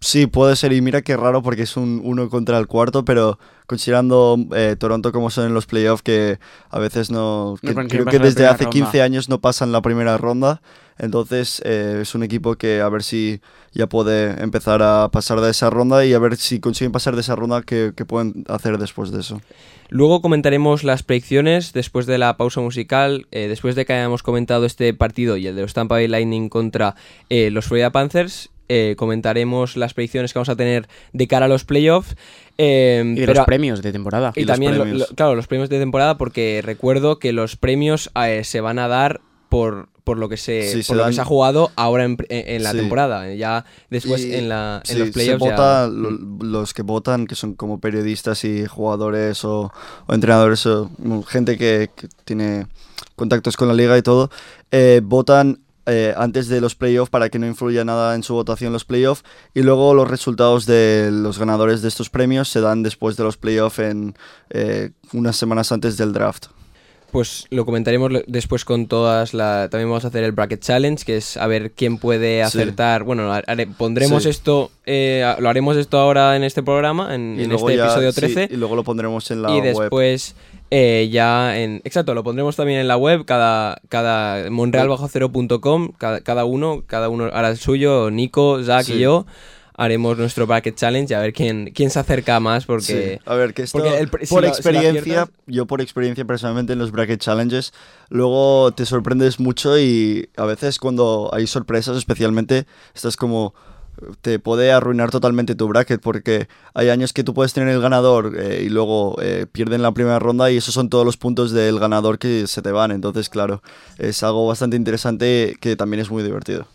Sí, 0.00 0.26
puede 0.26 0.54
ser. 0.56 0.72
Y 0.72 0.80
mira 0.80 1.02
qué 1.02 1.16
raro 1.16 1.42
porque 1.42 1.62
es 1.62 1.76
un 1.76 2.00
uno 2.04 2.28
contra 2.28 2.58
el 2.58 2.66
cuarto, 2.66 3.04
pero 3.04 3.38
considerando 3.66 4.38
eh, 4.54 4.76
Toronto 4.78 5.12
como 5.12 5.30
son 5.30 5.46
en 5.46 5.54
los 5.54 5.66
playoffs, 5.66 6.02
que 6.02 6.38
a 6.70 6.78
veces 6.78 7.10
no... 7.10 7.56
que 7.60 7.74
creo 7.74 8.04
que 8.06 8.18
desde 8.18 8.46
hace 8.46 8.64
ronda. 8.64 8.70
15 8.70 9.02
años 9.02 9.28
no 9.28 9.40
pasan 9.40 9.72
la 9.72 9.82
primera 9.82 10.16
ronda. 10.16 10.62
Entonces 10.98 11.62
eh, 11.64 12.00
es 12.02 12.14
un 12.14 12.22
equipo 12.22 12.56
que 12.56 12.80
a 12.80 12.88
ver 12.88 13.02
si 13.02 13.40
ya 13.72 13.88
puede 13.88 14.42
empezar 14.42 14.82
a 14.82 15.10
pasar 15.10 15.40
de 15.40 15.50
esa 15.50 15.70
ronda 15.70 16.04
y 16.04 16.12
a 16.12 16.18
ver 16.18 16.36
si 16.36 16.58
consiguen 16.60 16.92
pasar 16.92 17.14
de 17.14 17.20
esa 17.20 17.36
ronda, 17.36 17.62
qué, 17.62 17.92
qué 17.96 18.04
pueden 18.04 18.44
hacer 18.48 18.78
después 18.78 19.12
de 19.12 19.20
eso. 19.20 19.40
Luego 19.90 20.20
comentaremos 20.20 20.84
las 20.84 21.02
predicciones 21.02 21.72
después 21.72 22.06
de 22.06 22.18
la 22.18 22.36
pausa 22.36 22.60
musical, 22.60 23.26
eh, 23.30 23.48
después 23.48 23.74
de 23.74 23.86
que 23.86 23.94
hayamos 23.94 24.22
comentado 24.22 24.66
este 24.66 24.92
partido 24.92 25.36
y 25.36 25.46
el 25.46 25.56
de 25.56 25.62
los 25.62 25.72
Tampa 25.72 25.94
Bay 25.94 26.08
Lightning 26.08 26.48
contra 26.48 26.94
eh, 27.30 27.50
los 27.50 27.66
Florida 27.66 27.90
Panthers. 27.90 28.50
Eh, 28.68 28.94
comentaremos 28.96 29.76
las 29.76 29.94
predicciones 29.94 30.32
que 30.32 30.38
vamos 30.38 30.48
a 30.48 30.56
tener 30.56 30.88
de 31.12 31.26
cara 31.28 31.46
a 31.46 31.48
los 31.48 31.64
playoffs. 31.64 32.16
eh, 32.60 33.02
Y 33.06 33.20
de 33.20 33.26
pero- 33.26 33.34
los 33.40 33.46
premios 33.46 33.82
de 33.82 33.92
temporada. 33.92 34.32
y 34.34 34.44
también, 34.44 34.76
lo- 34.98 35.06
claro, 35.14 35.34
los 35.36 35.46
premios 35.46 35.68
de 35.68 35.78
temporada, 35.78 36.18
porque 36.18 36.60
recuerdo 36.64 37.18
que 37.20 37.32
los 37.32 37.56
premios 37.56 38.10
eh, 38.20 38.42
se 38.44 38.60
van 38.60 38.78
a 38.80 38.88
dar 38.88 39.20
por, 39.48 39.88
por 40.04 40.18
lo 40.18 40.28
que 40.28 40.36
se, 40.36 40.68
Sí, 40.68 40.76
por 40.78 40.84
se 40.84 40.94
lo 40.96 41.06
que 41.06 41.12
se 41.12 41.20
ha 41.20 41.24
jugado 41.24 41.70
ahora 41.76 42.04
en, 42.04 42.62
la 42.62 42.72
Sí. 42.72 42.78
temporada. 42.78 43.32
Ya 43.34 43.64
después 43.90 44.24
Y, 44.24 44.34
en, 44.34 44.48
la, 44.48 44.82
en 44.88 44.92
sí, 44.92 44.98
los 44.98 45.08
se 45.08 45.12
playoffs 45.14 45.44
ya- 45.44 45.50
vota, 45.50 45.86
lo- 45.86 46.10
los 46.44 46.74
que 46.74 46.82
votan, 46.82 47.26
que 47.26 47.34
son 47.36 47.54
como 47.54 47.78
periodistas 47.80 48.42
y 48.44 48.66
jugadores 48.66 49.44
o, 49.44 49.72
o 50.06 50.14
entrenadores 50.14 50.66
o 50.66 50.90
mm, 50.98 51.20
gente 51.22 51.56
que, 51.56 51.90
que 51.94 52.08
tiene 52.24 52.66
contactos 53.16 53.56
con 53.56 53.68
la 53.68 53.74
liga 53.74 53.96
y 53.96 54.02
todo, 54.02 54.30
eh, 54.72 55.00
votan 55.04 55.60
eh, 55.88 56.14
antes 56.16 56.48
de 56.48 56.60
los 56.60 56.74
playoffs 56.74 57.10
para 57.10 57.30
que 57.30 57.38
no 57.38 57.46
influya 57.46 57.84
nada 57.84 58.14
en 58.14 58.22
su 58.22 58.34
votación 58.34 58.72
los 58.72 58.84
playoffs 58.84 59.24
y 59.54 59.62
luego 59.62 59.94
los 59.94 60.08
resultados 60.08 60.66
de 60.66 61.08
los 61.10 61.38
ganadores 61.38 61.80
de 61.80 61.88
estos 61.88 62.10
premios 62.10 62.48
se 62.48 62.60
dan 62.60 62.82
después 62.82 63.16
de 63.16 63.24
los 63.24 63.38
playoffs 63.38 63.78
en 63.78 64.14
eh, 64.50 64.90
unas 65.12 65.36
semanas 65.36 65.72
antes 65.72 65.96
del 65.96 66.12
draft. 66.12 66.48
Pues 67.10 67.46
lo 67.50 67.64
comentaremos 67.64 68.12
después 68.26 68.66
con 68.66 68.86
todas 68.86 69.32
la 69.32 69.68
también 69.70 69.88
vamos 69.88 70.04
a 70.04 70.08
hacer 70.08 70.24
el 70.24 70.32
bracket 70.32 70.60
challenge 70.60 71.04
que 71.06 71.16
es 71.16 71.38
a 71.38 71.46
ver 71.46 71.70
quién 71.70 71.96
puede 71.96 72.36
Sí. 72.36 72.40
acertar 72.42 73.02
bueno 73.04 73.32
ha- 73.32 73.42
haré- 73.46 73.66
pondremos 73.66 74.24
Sí. 74.24 74.28
esto 74.28 74.70
eh, 74.84 75.24
lo 75.38 75.48
haremos 75.48 75.78
esto 75.78 75.98
ahora 75.98 76.36
en 76.36 76.44
este 76.44 76.62
programa 76.62 77.14
en, 77.14 77.36
Y 77.40 77.44
en 77.44 77.52
este 77.52 77.76
ya- 77.76 77.84
episodio 77.86 78.12
sí, 78.12 78.20
13 78.20 78.48
y 78.50 78.56
luego 78.56 78.76
lo 78.76 78.84
pondremos 78.84 79.30
en 79.30 79.40
la 79.40 79.50
y 79.52 79.54
web. 79.54 79.62
después 79.64 80.36
eh, 80.70 81.08
ya 81.10 81.58
en 81.58 81.80
exacto 81.84 82.12
lo 82.12 82.22
pondremos 82.22 82.56
también 82.56 82.78
en 82.80 82.88
la 82.88 82.98
web 82.98 83.24
cada 83.24 83.80
cada 83.88 84.50
monrealbajocero.com 84.50 85.92
cada, 85.96 86.20
cada 86.20 86.44
uno 86.44 86.82
cada 86.86 87.08
uno 87.08 87.30
hará 87.32 87.48
el 87.48 87.56
suyo 87.56 88.10
Nico 88.10 88.62
Zach 88.62 88.86
y 88.90 88.98
yo 88.98 89.24
haremos 89.78 90.18
nuestro 90.18 90.46
bracket 90.46 90.74
challenge 90.76 91.14
a 91.14 91.20
ver 91.20 91.32
quién 91.32 91.70
quién 91.74 91.88
se 91.90 91.98
acerca 92.00 92.38
más 92.40 92.66
porque 92.66 92.82
Sí, 93.18 93.20
A 93.24 93.34
ver, 93.34 93.54
que 93.54 93.62
esto, 93.62 93.78
el 93.96 94.08
por 94.08 94.20
lo- 94.20 94.26
si 94.26 94.34
lo 94.42 94.48
experiencia, 94.48 95.22
aciertas- 95.22 95.30
yo 95.46 95.66
por 95.66 95.80
experiencia 95.80 96.24
personalmente 96.26 96.72
en 96.74 96.78
los 96.80 96.90
bracket 96.90 97.20
challenges, 97.20 97.72
luego 98.10 98.72
te 98.72 98.84
sorprendes 98.84 99.40
mucho 99.40 99.78
y 99.78 100.28
a 100.36 100.44
veces 100.44 100.78
cuando 100.78 101.30
hay 101.32 101.46
sorpresas 101.46 101.96
especialmente, 101.96 102.66
estás 102.94 103.16
como, 103.16 103.54
te 104.20 104.38
puede 104.38 104.70
arruinar 104.72 105.10
totalmente 105.10 105.54
tu 105.56 105.66
bracket 105.68 106.00
porque 106.00 106.48
hay 106.74 106.88
años 106.88 107.12
que 107.12 107.24
tú 107.24 107.32
puedes 107.34 107.52
tener 107.52 107.68
el 107.68 107.80
ganador 107.80 108.32
eh, 108.38 108.62
y 108.64 108.68
luego 108.68 109.16
eh, 109.20 109.46
pierden 109.50 109.82
la 109.82 109.92
primera 109.92 110.18
ronda 110.20 110.50
y 110.50 110.56
esos 110.56 110.74
son 110.74 110.88
todos 110.88 111.04
los 111.04 111.16
puntos 111.16 111.50
del 111.52 111.78
ganador 111.80 112.18
que 112.18 112.46
se 112.46 112.62
te 112.62 112.70
van. 112.72 112.90
Entonces, 112.92 113.28
claro, 113.28 113.62
es 113.98 114.22
algo 114.22 114.46
bastante 114.46 114.76
interesante 114.76 115.56
que 115.60 115.74
también 115.76 116.00
es 116.00 116.10
muy 116.10 116.22
divertido. 116.22 116.66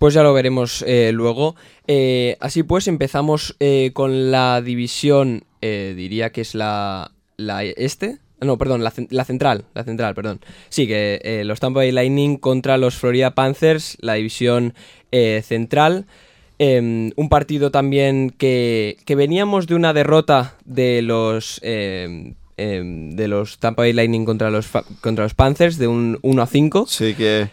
Pues 0.00 0.14
ya 0.14 0.22
lo 0.22 0.32
veremos 0.32 0.82
eh, 0.88 1.10
luego. 1.12 1.56
Eh, 1.86 2.38
así 2.40 2.62
pues, 2.62 2.88
empezamos 2.88 3.54
eh, 3.60 3.90
con 3.92 4.30
la 4.30 4.62
división, 4.62 5.44
eh, 5.60 5.92
diría 5.94 6.30
que 6.32 6.40
es 6.40 6.54
la, 6.54 7.12
la 7.36 7.62
este. 7.64 8.16
No, 8.40 8.56
perdón, 8.56 8.82
la, 8.82 8.90
cen- 8.92 9.08
la 9.10 9.26
central, 9.26 9.66
la 9.74 9.84
central, 9.84 10.14
perdón. 10.14 10.40
Sí, 10.70 10.86
que 10.86 11.20
eh, 11.22 11.44
los 11.44 11.60
Tampa 11.60 11.80
Bay 11.80 11.92
Lightning 11.92 12.38
contra 12.38 12.78
los 12.78 12.94
Florida 12.94 13.32
Panthers, 13.34 13.98
la 14.00 14.14
división 14.14 14.72
eh, 15.12 15.42
central. 15.44 16.06
Em, 16.58 17.10
un 17.16 17.28
partido 17.28 17.70
también 17.70 18.30
que, 18.30 18.96
que 19.04 19.16
veníamos 19.16 19.66
de 19.66 19.74
una 19.74 19.92
derrota 19.92 20.56
de 20.64 21.02
los 21.02 21.60
em, 21.62 22.34
de 22.56 23.28
los 23.28 23.58
Tampa 23.58 23.82
Bay 23.82 23.92
Lightning 23.92 24.24
contra 24.24 24.50
los 24.50 24.66
contra 25.02 25.24
los 25.24 25.34
Panthers 25.34 25.76
de 25.76 25.88
un 25.88 26.18
1 26.22 26.42
a 26.42 26.46
5. 26.46 26.86
Sí 26.88 27.12
que... 27.14 27.50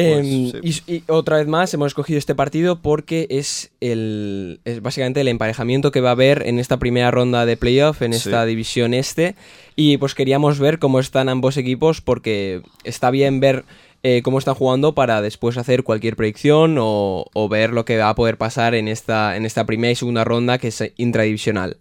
Em, 0.00 0.52
Pues, 0.52 0.82
y, 0.86 0.94
y 0.94 1.02
otra 1.08 1.38
vez 1.38 1.48
más 1.48 1.74
hemos 1.74 1.88
escogido 1.88 2.18
este 2.20 2.36
partido 2.36 2.80
porque 2.80 3.26
es 3.30 3.72
el 3.80 4.60
es 4.64 4.80
básicamente 4.80 5.20
el 5.22 5.28
emparejamiento 5.28 5.90
que 5.90 6.00
va 6.00 6.10
a 6.10 6.12
haber 6.12 6.46
en 6.46 6.60
esta 6.60 6.76
primera 6.76 7.10
ronda 7.10 7.44
de 7.46 7.56
playoff 7.56 8.02
en 8.02 8.12
Sí. 8.12 8.28
esta 8.28 8.44
división 8.46 8.94
este 8.94 9.34
y 9.74 9.96
pues 9.96 10.14
queríamos 10.14 10.60
ver 10.60 10.78
cómo 10.78 11.00
están 11.00 11.28
ambos 11.28 11.56
equipos 11.56 12.00
porque 12.00 12.62
está 12.84 13.10
bien 13.10 13.40
ver 13.40 13.64
eh, 14.04 14.22
cómo 14.22 14.38
están 14.38 14.54
jugando 14.54 14.94
para 14.94 15.20
después 15.20 15.56
hacer 15.58 15.82
cualquier 15.82 16.14
predicción 16.14 16.76
o, 16.78 17.26
o 17.34 17.48
ver 17.48 17.70
lo 17.72 17.84
que 17.84 17.96
va 17.98 18.10
a 18.10 18.14
poder 18.14 18.38
pasar 18.38 18.76
en 18.76 18.86
esta 18.86 19.36
en 19.36 19.44
esta 19.46 19.66
primera 19.66 19.90
y 19.90 19.96
segunda 19.96 20.22
ronda 20.22 20.58
que 20.58 20.68
es 20.68 20.92
intradivisional. 20.96 21.78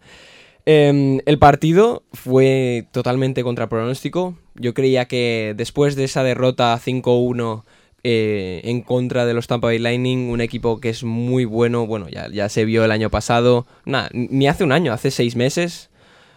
Em, 0.66 1.20
el 1.26 1.38
partido 1.40 2.04
fue 2.12 2.88
totalmente 2.92 3.44
contra 3.44 3.70
pronóstico. 3.70 4.36
Yo 4.56 4.74
creía 4.74 5.06
que 5.06 5.54
después 5.56 5.96
de 5.96 6.04
esa 6.06 6.24
derrota 6.24 6.78
5-1 6.84 7.64
eh, 8.10 8.62
en 8.64 8.80
contra 8.80 9.26
de 9.26 9.34
los 9.34 9.48
Tampa 9.48 9.68
Bay 9.68 9.80
Lightning, 9.80 10.30
un 10.30 10.40
equipo 10.40 10.80
que 10.80 10.88
es 10.88 11.04
muy 11.04 11.44
bueno, 11.44 11.86
bueno, 11.86 12.08
ya, 12.08 12.30
ya 12.30 12.48
se 12.48 12.64
vio 12.64 12.86
el 12.86 12.92
año 12.92 13.10
pasado, 13.10 13.68
nada, 13.84 14.08
ni 14.14 14.48
hace 14.48 14.64
un 14.64 14.72
año, 14.72 14.94
hace 14.94 15.12
seis 15.12 15.36
meses, 15.36 15.90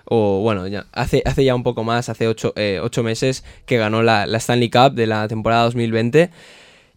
o 0.05 0.41
bueno, 0.41 0.67
ya, 0.67 0.87
hace, 0.91 1.23
hace 1.25 1.45
ya 1.45 1.55
un 1.55 1.62
poco 1.62 1.85
más, 1.85 2.09
hace 2.09 2.27
ocho, 2.27 2.53
eh, 2.57 2.81
ocho 2.83 3.05
meses 3.05 3.45
que 3.67 3.77
ganó 3.77 4.03
la, 4.03 4.27
la 4.27 4.39
Stanley 4.39 4.69
Cup 4.69 4.95
de 4.95 5.07
la 5.07 5.29
temporada 5.29 5.62
2020 5.62 6.31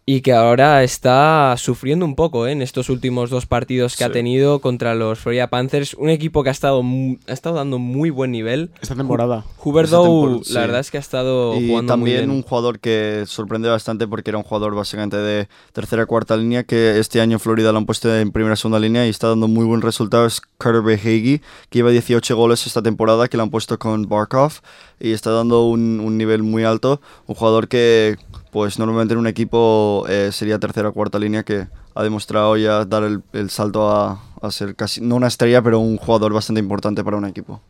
y 0.06 0.20
que 0.20 0.34
ahora 0.34 0.82
está 0.84 1.54
sufriendo 1.56 2.04
un 2.04 2.14
poco 2.14 2.46
¿eh? 2.46 2.52
en 2.52 2.60
estos 2.60 2.90
últimos 2.90 3.30
dos 3.30 3.46
partidos 3.46 3.96
que 3.96 4.04
ha 4.04 4.12
tenido 4.12 4.60
contra 4.60 4.94
los 4.94 5.18
Florida 5.18 5.48
Panthers, 5.48 5.94
un 5.94 6.10
equipo 6.10 6.42
que 6.42 6.50
ha 6.50 6.52
estado, 6.52 6.82
ha 7.26 7.32
estado 7.32 7.56
dando 7.56 7.78
muy 7.78 8.10
buen 8.10 8.30
nivel. 8.30 8.70
Esta 8.82 8.94
temporada. 8.94 9.44
Tempor- 9.62 10.44
sí. 10.44 10.52
la 10.52 10.60
verdad 10.60 10.80
es 10.80 10.90
que 10.90 10.98
ha 10.98 11.00
estado 11.00 11.54
Y 11.58 11.68
jugando 11.68 11.96
muy 11.96 12.10
también 12.10 12.18
bien. 12.26 12.30
un 12.30 12.42
jugador 12.42 12.80
que 12.80 13.24
sorprende 13.26 13.70
bastante 13.70 14.06
porque 14.06 14.30
era 14.30 14.36
un 14.38 14.44
jugador 14.44 14.74
básicamente 14.74 15.16
de 15.16 15.48
tercera 15.72 16.04
cuarta 16.04 16.36
línea 16.36 16.64
que 16.64 16.98
este 16.98 17.22
año 17.22 17.34
en 17.36 17.40
Florida 17.40 17.72
lo 17.72 17.78
han 17.78 17.86
puesto 17.86 18.14
en 18.14 18.30
primera 18.30 18.56
segunda 18.56 18.78
línea 18.80 19.06
y 19.06 19.10
está 19.10 19.28
dando 19.28 19.48
muy 19.48 19.64
buen 19.64 19.80
resultado. 19.80 20.26
Es 20.26 20.42
Carter 20.58 20.82
Behage, 20.82 21.40
que 21.70 21.78
lleva 21.78 21.90
18 21.90 22.36
goles 22.36 22.66
esta 22.66 22.82
temporada 22.82 23.28
que 23.28 23.38
lo 23.38 23.42
han 23.42 23.50
puesto 23.50 23.78
con 23.78 24.06
Barkov 24.06 24.52
y 25.00 25.12
está 25.12 25.30
dando 25.30 25.64
un, 25.66 26.00
un 26.00 26.18
nivel 26.18 26.42
muy 26.42 26.64
alto. 26.64 27.00
Un 27.26 27.34
jugador 27.36 27.68
que 27.68 28.16
pues 28.54 28.78
normalmente 28.78 29.14
en 29.14 29.18
un 29.18 29.26
equipo 29.26 30.06
eh, 30.08 30.30
sería 30.30 30.60
tercera 30.60 30.92
cuarta 30.92 31.18
línea 31.18 31.42
que 31.42 31.66
ha 31.92 32.02
demostrado 32.04 32.56
ya 32.56 32.84
dar 32.84 33.02
el, 33.02 33.20
el 33.32 33.50
salto 33.50 33.90
a, 33.90 34.22
a 34.40 34.50
ser 34.52 34.76
casi, 34.76 35.00
no 35.00 35.16
una 35.16 35.26
estrella, 35.26 35.60
pero 35.60 35.80
un 35.80 35.96
jugador 35.96 36.32
bastante 36.32 36.60
importante 36.60 37.02
para 37.02 37.16
un 37.16 37.24
equipo. 37.24 37.60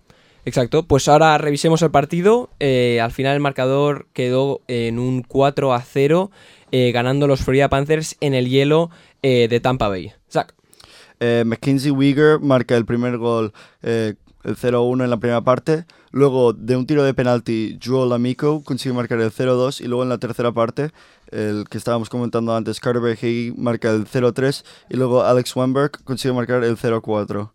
Exacto, 0.45 0.83
pues 0.83 1.09
ahora 1.09 1.39
revisemos 1.39 1.81
el 1.81 1.91
partido. 1.91 2.51
Eh, 2.61 3.01
al 3.01 3.13
final 3.13 3.33
el 3.33 3.41
marcador 3.41 4.09
quedó 4.13 4.61
en 4.69 4.99
un 4.99 5.23
4 5.23 5.73
a 5.73 5.81
0, 5.81 6.31
eh, 6.71 6.93
ganando 6.93 7.27
los 7.27 7.41
Florida 7.41 7.71
Panthers 7.71 8.19
en 8.21 8.35
el 8.35 8.51
hielo 8.51 8.91
eh, 9.23 9.49
de 9.49 9.61
Tampa 9.61 9.89
Bay. 9.89 10.13
Zach. 10.31 10.53
Eh, 11.19 11.45
Mackenzie 11.47 11.95
marca 12.43 12.77
el 12.77 12.85
primer 12.85 13.17
gol, 13.17 13.55
eh, 13.83 14.17
el 14.45 14.57
0-1 14.57 15.05
en 15.05 15.11
la 15.11 15.17
primera 15.17 15.41
parte. 15.41 15.85
Luego, 16.11 16.53
de 16.53 16.77
un 16.77 16.87
tiro 16.87 17.03
de 17.03 17.15
penalti, 17.15 17.79
Joel 17.85 18.13
Amico 18.13 18.63
consigue 18.63 18.95
marcar 18.95 19.21
el 19.21 19.31
0-2. 19.33 19.81
Y 19.81 19.87
luego 19.89 20.03
en 20.03 20.09
la 20.11 20.19
tercera 20.19 20.53
parte, 20.53 20.91
el 21.31 21.65
que 21.69 21.79
estábamos 21.79 22.09
comentando 22.09 22.55
antes, 22.55 22.79
Carter 22.81 23.03
Behage 23.03 23.53
marca 23.57 23.91
el 23.91 24.07
0-3. 24.07 24.65
Y 24.91 24.97
luego 24.97 25.23
Alex 25.25 25.57
Weinberg 25.57 25.91
consigue 26.05 26.33
marcar 26.35 26.63
el 26.63 26.77
0-4. 26.77 27.51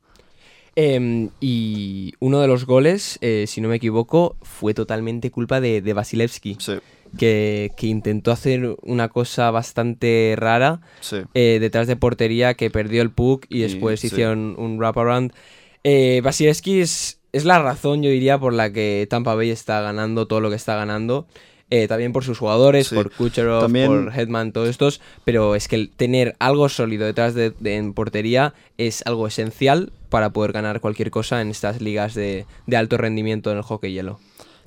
Em, 0.76 1.30
y 1.42 2.14
uno 2.20 2.40
de 2.40 2.48
los 2.48 2.66
goles, 2.66 3.18
eh, 3.22 3.46
si 3.48 3.60
no 3.60 3.68
me 3.70 3.76
equivoco, 3.76 4.36
fue 4.42 4.74
totalmente 4.74 5.30
culpa 5.32 5.60
de, 5.60 5.82
de 5.82 5.94
Vasilevsky, 5.94 6.58
Sí, 6.60 6.74
que, 7.18 7.72
que 7.76 7.88
intentó 7.88 8.32
hacer 8.32 8.76
una 8.84 9.10
cosa 9.10 9.50
bastante 9.52 10.36
rara 10.38 10.80
sí. 11.02 11.18
eh, 11.34 11.58
detrás 11.60 11.88
de 11.88 11.96
portería, 11.96 12.54
que 12.54 12.70
perdió 12.70 13.02
el 13.02 13.10
puck 13.10 13.46
y 13.50 13.58
Y, 13.58 13.62
después 13.62 14.00
sí. 14.00 14.08
hicieron 14.08 14.56
un 14.58 14.78
wraparound. 14.78 15.34
Eh, 15.84 16.22
Vasilevsky 16.24 16.82
es, 16.82 17.20
es 17.32 17.46
la 17.46 17.60
razón, 17.60 18.04
yo 18.04 18.10
diría, 18.10 18.38
por 18.38 18.54
la 18.54 18.72
que 18.72 19.08
Tampa 19.10 19.36
Bay 19.36 19.50
está 19.50 19.82
ganando 19.82 20.28
todo 20.28 20.42
lo 20.42 20.50
que 20.50 20.56
está 20.56 20.76
ganando. 20.76 21.28
Eh, 21.72 21.88
también 21.88 22.14
por 22.14 22.24
sus 22.24 22.40
jugadores, 22.40 22.88
Sí. 22.88 22.96
por 22.96 23.12
Kucherov, 23.12 23.62
También- 23.62 23.88
por 23.88 24.12
Headman, 24.18 24.52
todos 24.52 24.70
estos. 24.70 25.02
Pero 25.24 25.54
es 25.56 25.68
que 25.68 25.76
el 25.76 25.92
tener 25.92 26.36
algo 26.40 26.68
sólido 26.68 27.06
detrás 27.06 27.36
de, 27.36 27.52
de- 27.60 27.76
en 27.76 27.94
portería 27.94 28.56
es 28.80 29.04
algo 29.06 29.28
esencial 29.28 29.92
para 30.10 30.32
poder 30.32 30.52
ganar 30.52 30.80
cualquier 30.82 31.12
cosa 31.12 31.42
en 31.42 31.50
estas 31.50 31.80
ligas 31.80 32.16
de, 32.16 32.48
de 32.66 32.78
alto 32.78 32.98
rendimiento 32.98 33.52
en 33.52 33.58
el 33.58 33.64
hockey 33.64 33.94
hielo. 33.94 34.20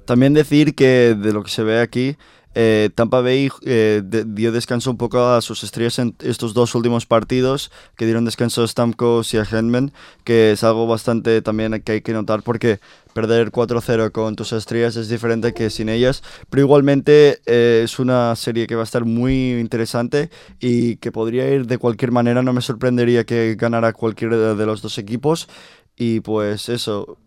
También 0.04 0.32
decir 0.32 0.76
que 0.76 1.16
de 1.18 1.32
lo 1.32 1.42
que 1.42 1.50
se 1.50 1.64
ve 1.64 1.80
aquí, 1.80 2.16
eh, 2.54 2.90
Tampa 2.94 3.20
Bay 3.20 3.50
eh, 3.64 4.02
dio 4.04 4.52
descanso 4.52 4.90
un 4.90 4.96
poco 4.96 5.26
a 5.26 5.40
sus 5.40 5.64
estrellas 5.64 5.98
en 5.98 6.14
estos 6.20 6.54
dos 6.54 6.74
últimos 6.74 7.06
partidos, 7.06 7.70
que 7.96 8.04
dieron 8.04 8.24
descanso 8.24 8.62
a 8.62 8.68
Stamkos 8.68 9.32
y 9.34 9.38
a 9.38 9.46
Henman, 9.50 9.92
que 10.24 10.52
es 10.52 10.64
algo 10.64 10.86
bastante 10.86 11.40
también 11.42 11.80
que 11.82 11.92
hay 11.92 12.00
que 12.02 12.12
notar 12.12 12.42
porque 12.42 12.80
perder 13.14 13.50
4-0 13.50 14.10
con 14.12 14.36
tus 14.36 14.52
estrellas 14.52 14.96
es 14.96 15.08
diferente 15.08 15.52
que 15.52 15.70
sin 15.70 15.88
ellas, 15.88 16.22
pero 16.50 16.62
igualmente 16.62 17.40
eh, 17.46 17.82
es 17.84 17.98
una 17.98 18.34
serie 18.36 18.66
que 18.66 18.74
va 18.74 18.82
a 18.82 18.84
estar 18.84 19.04
muy 19.04 19.52
interesante 19.58 20.30
y 20.60 20.96
que 20.96 21.12
podría 21.12 21.48
ir 21.50 21.66
de 21.66 21.78
cualquier 21.78 22.12
manera, 22.12 22.42
no 22.42 22.52
me 22.52 22.60
sorprendería 22.60 23.24
que 23.24 23.54
ganara 23.58 23.92
cualquiera 23.92 24.54
de 24.54 24.66
los 24.66 24.82
dos 24.82 24.98
equipos. 24.98 25.48
Y 25.96 26.20
pues 26.20 26.68
eso, 26.68 27.18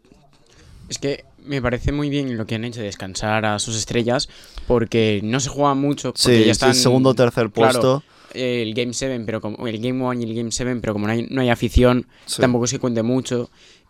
Es 0.90 0.98
que 0.98 1.24
me 1.46 1.62
parece 1.62 1.92
muy 1.92 2.10
bien 2.10 2.38
lo 2.38 2.46
que 2.46 2.56
han 2.56 2.66
hecho 2.66 2.80
de 2.80 2.86
descansar 2.88 3.46
a 3.46 3.60
sus 3.60 3.76
estrellas 3.78 4.28
porque 4.68 5.20
no 5.24 5.40
se 5.40 5.50
juega 5.50 5.74
mucho. 5.74 6.14
Porque 6.14 6.40
sí, 6.40 6.46
ya 6.46 6.52
están, 6.52 6.76
segundo 6.76 7.10
o 7.12 7.14
tercer 7.16 7.50
puesto. 7.50 8.04
el 8.34 8.74
Game 8.74 8.94
7, 8.94 9.22
pero 9.26 9.40
como 9.40 9.68
el 9.68 9.78
Game 9.80 10.04
1 10.04 10.14
y 10.22 10.24
el 10.24 10.36
Game 10.36 10.52
7, 10.52 10.76
pero 10.82 10.94
como 10.94 11.08
no 11.08 11.14
hay, 11.14 11.26
no 11.30 11.42
hay 11.42 11.50
afición, 11.50 12.06
Sí. 12.26 12.42
tampoco 12.42 12.68
se 12.68 12.80
cuente 12.80 13.02
mucho. 13.04 13.50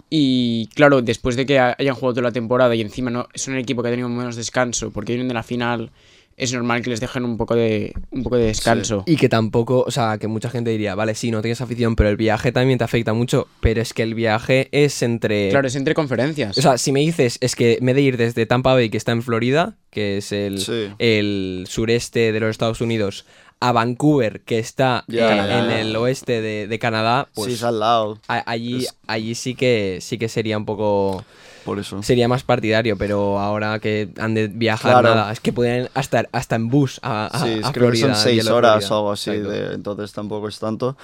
Y 0.10 0.68
claro, 0.76 1.02
después 1.02 1.36
de 1.36 1.46
que 1.48 1.58
ha- 1.58 1.76
hayan 1.80 1.96
jugado 1.96 2.14
toda 2.14 2.24
la 2.30 2.32
temporada 2.32 2.76
y 2.76 2.82
encima 2.82 3.10
no 3.10 3.28
es 3.34 3.48
un 3.48 3.58
equipo 3.58 3.82
que 3.82 3.88
ha 3.88 3.92
tenido 3.92 4.08
menos 4.08 4.36
descanso 4.36 4.92
porque 4.92 5.14
vienen 5.14 5.28
de 5.28 5.34
la 5.34 5.42
final, 5.42 5.90
es 6.38 6.52
normal 6.54 6.82
que 6.82 6.90
les 6.90 7.00
dejen 7.00 7.24
un 7.24 7.38
poco 7.38 7.56
de 7.56 7.94
un 8.12 8.24
poco 8.24 8.36
de 8.38 8.46
descanso. 8.48 9.04
Y 9.06 9.16
que 9.16 9.30
tampoco, 9.30 9.84
o 9.88 9.92
sea, 9.92 10.18
que 10.18 10.28
mucha 10.28 10.50
gente 10.50 10.70
diría, 10.72 10.94
vale, 10.96 11.16
sí, 11.16 11.32
no 11.32 11.42
tienes 11.42 11.62
afición, 11.62 11.96
pero 11.96 12.10
el 12.10 12.18
viaje 12.18 12.52
también 12.52 12.78
te 12.78 12.84
afecta 12.84 13.14
mucho. 13.14 13.48
Pero 13.62 13.82
es 13.82 13.94
que 13.94 14.04
el 14.04 14.16
viaje 14.16 14.68
es 14.72 15.02
entre. 15.02 15.50
Claro, 15.50 15.68
es 15.68 15.76
entre 15.76 15.94
conferencias. 15.94 16.58
O 16.58 16.62
sea, 16.62 16.78
si 16.78 16.92
me 16.92 17.00
dices, 17.00 17.38
es 17.42 17.56
que 17.56 17.78
me 17.82 17.92
he 17.92 17.94
de 17.96 18.02
ir 18.02 18.18
desde 18.18 18.46
Tampa 18.46 18.74
Bay, 18.74 18.90
que 18.90 18.98
está 18.98 19.12
en 19.14 19.24
Florida, 19.24 19.78
que 19.92 20.18
es 20.18 20.32
el, 20.32 20.60
Sí. 20.60 20.90
el 21.00 21.66
sureste 21.70 22.32
de 22.32 22.40
los 22.40 22.50
Estados 22.52 22.82
Unidos, 22.82 23.26
a 23.62 23.72
Vancouver, 23.72 24.42
que 24.42 24.60
está 24.60 25.06
Ya, 25.08 25.32
eh, 25.34 25.38
ya, 25.38 25.60
en 25.64 25.70
ya. 25.70 25.80
el 25.80 25.96
oeste 25.96 26.42
de, 26.42 26.68
de 26.68 26.80
Canadá, 26.80 27.30
pues 27.34 27.48
sí, 27.48 27.54
es 27.54 27.64
al 27.64 27.80
lado, 27.80 28.20
a- 28.28 28.44
allí, 28.52 28.84
es- 28.84 28.96
allí 29.08 29.34
sí 29.36 29.56
que 29.56 30.00
sí 30.02 30.18
que 30.18 30.28
sería 30.28 30.58
un 30.58 30.66
poco 30.66 31.24
por 31.66 31.80
eso. 31.80 32.02
sería 32.04 32.28
más 32.28 32.44
partidario, 32.44 32.98
pero 32.98 33.40
ahora 33.40 33.80
que 33.80 34.10
han 34.20 34.34
de 34.36 34.48
viajar 34.48 34.92
Claro. 35.02 35.16
nada, 35.16 35.32
es 35.34 35.40
que 35.42 35.52
pueden 35.52 35.90
hasta 35.94 36.26
hasta 36.32 36.56
en 36.56 36.70
bus 36.70 37.00
a, 37.04 37.26
a- 37.26 37.40
Sí, 37.40 37.60
a 37.64 37.72
que 37.74 37.96
son 37.98 38.16
seis 38.16 38.48
horas 38.48 38.90
o 38.92 38.96
algo 38.96 39.12
así, 39.12 39.32
de- 39.32 39.74
entonces 39.74 40.14
tampoco 40.14 40.48
es 40.48 40.60
tanto. 40.60 40.96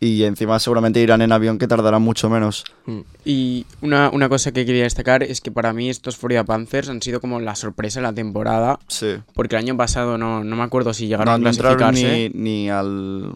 Y 0.00 0.24
encima 0.24 0.58
seguramente 0.58 1.00
irán 1.00 1.22
en 1.22 1.32
avión 1.32 1.56
que 1.56 1.66
tardarán 1.66 2.02
mucho 2.02 2.28
menos. 2.28 2.64
Mm. 2.84 3.00
Y 3.24 3.64
una, 3.80 4.10
una 4.10 4.28
cosa 4.28 4.52
que 4.52 4.66
quería 4.66 4.82
destacar 4.82 5.22
es 5.22 5.40
que 5.40 5.50
para 5.50 5.72
mí 5.72 5.88
estos 5.88 6.16
Florida 6.16 6.44
Panthers 6.44 6.90
han 6.90 7.00
sido 7.00 7.20
como 7.20 7.40
la 7.40 7.54
sorpresa 7.54 8.00
de 8.00 8.02
la 8.02 8.12
temporada. 8.12 8.78
Sí. 8.88 9.14
Porque 9.34 9.56
el 9.56 9.60
año 9.62 9.76
pasado 9.78 10.18
no, 10.18 10.44
no 10.44 10.56
me 10.56 10.62
acuerdo 10.62 10.92
si 10.92 11.04
No, 11.04 11.08
llegaron 11.10 11.40
no 11.42 11.48
a 11.48 11.50
entraron 11.50 11.78
clasificarse. 11.78 12.30
ni, 12.34 12.40
ni 12.64 12.70
al... 12.70 13.34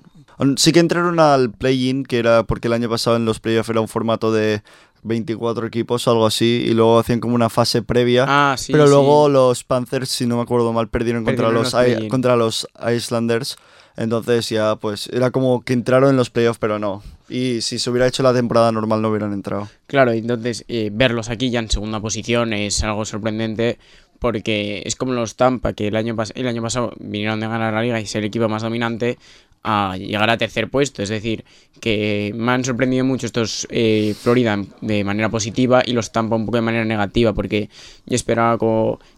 Sí 0.57 0.73
que 0.73 0.81
entraron 0.81 1.19
al 1.21 1.51
play-in, 1.53 2.05
que 2.05 2.19
era 2.19 2.43
porque 2.45 2.69
el 2.69 2.75
año 2.75 2.89
pasado 2.91 3.17
en 3.17 3.25
los 3.25 3.41
playoffs 3.41 3.71
era 3.71 3.81
un 3.81 3.89
formato 3.89 4.31
de 4.31 4.63
24 5.03 5.67
equipos 5.67 6.07
o 6.07 6.11
algo 6.11 6.27
así, 6.27 6.65
y 6.67 6.75
luego 6.75 6.99
hacían 6.99 7.21
como 7.21 7.35
una 7.35 7.49
fase 7.49 7.83
previa. 7.83 8.25
Ah, 8.29 8.57
sí. 8.57 8.73
pero 8.73 8.87
sí. 8.87 8.93
luego 8.93 9.29
los 9.29 9.65
Panthers, 9.65 10.09
si 10.09 10.27
no 10.27 10.37
me 10.37 10.43
acuerdo 10.43 10.73
mal, 10.73 10.89
perdieron, 10.89 11.25
contra, 11.25 11.51
los, 11.51 11.73
los 11.73 12.09
contra 12.09 12.37
los 12.37 12.69
Islanders. 12.95 13.57
Entonces 13.99 14.49
ya 14.49 14.77
pues 14.77 15.09
era 15.13 15.33
como 15.33 15.63
que 15.63 15.73
entraron 15.73 16.11
en 16.11 16.17
los 16.17 16.31
playoffs, 16.31 16.61
pero 16.61 16.79
no. 16.79 17.03
Y 17.29 17.63
si 17.63 17.81
se 17.81 17.91
hubiera 17.91 18.07
hecho 18.07 18.23
la 18.23 18.33
temporada 18.33 18.71
normal 18.71 19.03
no 19.03 19.11
hubieran 19.11 19.33
entrado. 19.33 19.69
Claro, 19.89 20.13
entonces 20.13 20.65
eh, 20.69 20.91
verlos 20.93 21.29
aquí 21.31 21.51
ya 21.51 21.59
en 21.59 21.69
segunda 21.69 22.01
posición 22.01 22.53
es 22.53 22.85
algo 22.85 23.05
sorprendente 23.05 23.79
porque 24.21 24.83
es 24.85 24.97
como 24.97 25.13
los 25.13 25.37
Tampa, 25.37 25.73
que 25.73 25.89
el 25.89 25.97
año, 25.97 26.17
el 26.35 26.47
año 26.47 26.63
pasado 26.63 26.93
vinieron 26.99 27.41
de 27.41 27.49
ganar 27.49 27.73
la 27.73 27.83
liga 27.83 28.01
y 28.01 28.07
ser 28.07 28.21
el 28.21 28.29
equipo 28.29 28.49
más 28.49 28.63
dominante 28.63 29.19
a 29.63 29.97
llegar 29.97 30.31
a 30.31 30.39
tercer 30.39 30.69
puesto. 30.71 31.03
Es 31.03 31.09
decir, 31.09 31.45
que 31.81 32.33
me 32.37 32.53
han 32.53 32.65
sorprendido 32.65 33.05
mucho 33.05 33.27
estos 33.27 33.67
eh, 33.71 34.15
Florida 34.21 34.59
de 34.81 35.05
manera 35.05 35.29
positiva 35.29 35.83
y 35.85 35.93
los 35.93 36.11
Tampa 36.13 36.37
un 36.37 36.47
poco 36.47 36.57
de 36.59 36.63
manera 36.63 36.85
negativa 36.85 37.33
porque 37.33 37.69
yo 38.07 38.17
esperaba 38.17 38.59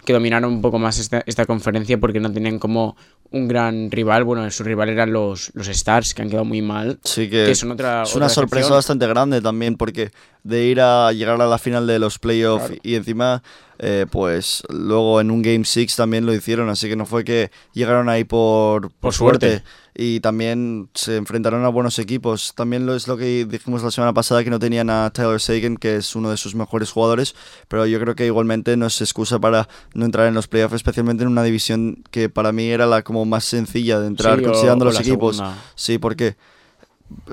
que 0.05 0.13
dominaran 0.13 0.45
un 0.51 0.61
poco 0.61 0.79
más 0.79 0.99
esta, 0.99 1.23
esta 1.27 1.47
conferencia 1.47 1.99
porque 1.99 2.21
no 2.21 2.33
tenían 2.33 2.59
como 2.59 2.97
un 3.31 3.47
gran 3.49 3.91
rival. 3.91 4.25
Bueno, 4.25 4.51
su 4.51 4.65
rival 4.65 4.89
eran 4.89 5.13
los, 5.13 5.53
los 5.55 5.69
Stars, 5.69 6.15
que 6.15 6.23
han 6.23 6.29
quedado 6.29 6.45
muy 6.45 6.63
mal. 6.63 6.99
Sí 7.05 7.31
que, 7.31 7.45
Que 7.47 7.55
son 7.55 7.71
otra- 7.71 8.03
es 8.03 8.15
una 8.17 8.27
otra 8.27 8.35
sorpresa 8.35 8.61
excepción. 8.67 8.77
bastante 8.79 9.07
grande 9.07 9.41
también 9.41 9.77
porque 9.77 10.11
de 10.43 10.65
ir 10.65 10.81
a 10.81 11.13
llegar 11.13 11.41
a 11.41 11.47
la 11.47 11.59
final 11.59 11.87
de 11.87 11.99
los 11.99 12.19
playoffs 12.19 12.67
Claro. 12.67 12.81
y 12.83 12.95
encima 12.97 13.43
eh, 13.79 14.05
pues 14.11 14.63
luego 14.69 15.21
en 15.21 15.31
un 15.31 15.41
Game 15.43 15.65
6 15.65 15.97
también 15.97 16.27
lo 16.27 16.35
hicieron, 16.35 16.69
así 16.69 16.89
que 16.89 16.97
no 16.97 17.07
fue 17.07 17.25
que 17.25 17.51
llegaron 17.73 18.09
ahí 18.11 18.25
por, 18.25 18.89
por, 18.89 18.93
Por 19.01 19.15
suerte. 19.15 19.49
suerte. 19.49 19.65
Y 20.03 20.21
también 20.21 20.89
se 20.95 21.17
enfrentaron 21.17 21.63
a 21.67 21.69
buenos 21.69 21.99
equipos. 21.99 22.55
También 22.55 22.87
lo 22.87 22.95
es 22.97 23.07
lo 23.07 23.19
que 23.19 23.45
dijimos 23.45 23.83
la 23.83 23.91
semana 23.91 24.15
pasada 24.15 24.43
que 24.43 24.49
no 24.49 24.59
tenían 24.59 24.89
a 24.89 25.11
Tyler 25.11 25.39
Sagan, 25.39 25.77
que 25.77 25.97
es 25.97 26.17
uno 26.17 26.31
de 26.31 26.39
sus 26.39 26.55
mejores 26.55 26.91
jugadores, 26.91 27.35
pero 27.69 27.85
yo 27.85 28.01
creo 28.01 28.15
que 28.15 28.25
igualmente 28.25 28.79
no 28.79 28.87
es 28.87 28.99
excusa 29.03 29.39
para 29.39 29.69
no 29.93 30.07
entrar 30.07 30.27
en 30.27 30.33
los 30.33 30.49
playoffs, 30.49 30.75
especialmente 30.77 31.23
en 31.25 31.29
una 31.29 31.43
división 31.43 32.03
que 32.11 32.31
para 32.31 32.51
mí 32.51 32.65
era 32.71 32.87
la 32.87 33.03
como 33.03 33.27
más 33.27 33.45
sencilla 33.45 34.01
de 34.01 34.07
entrar 34.07 34.39
Sí, 34.39 34.45
considerando 34.47 34.87
o 34.87 34.89
los 34.89 34.99
equipos. 34.99 35.37
segunda. 35.37 35.59
Sí, 35.75 35.99
porque 35.99 36.37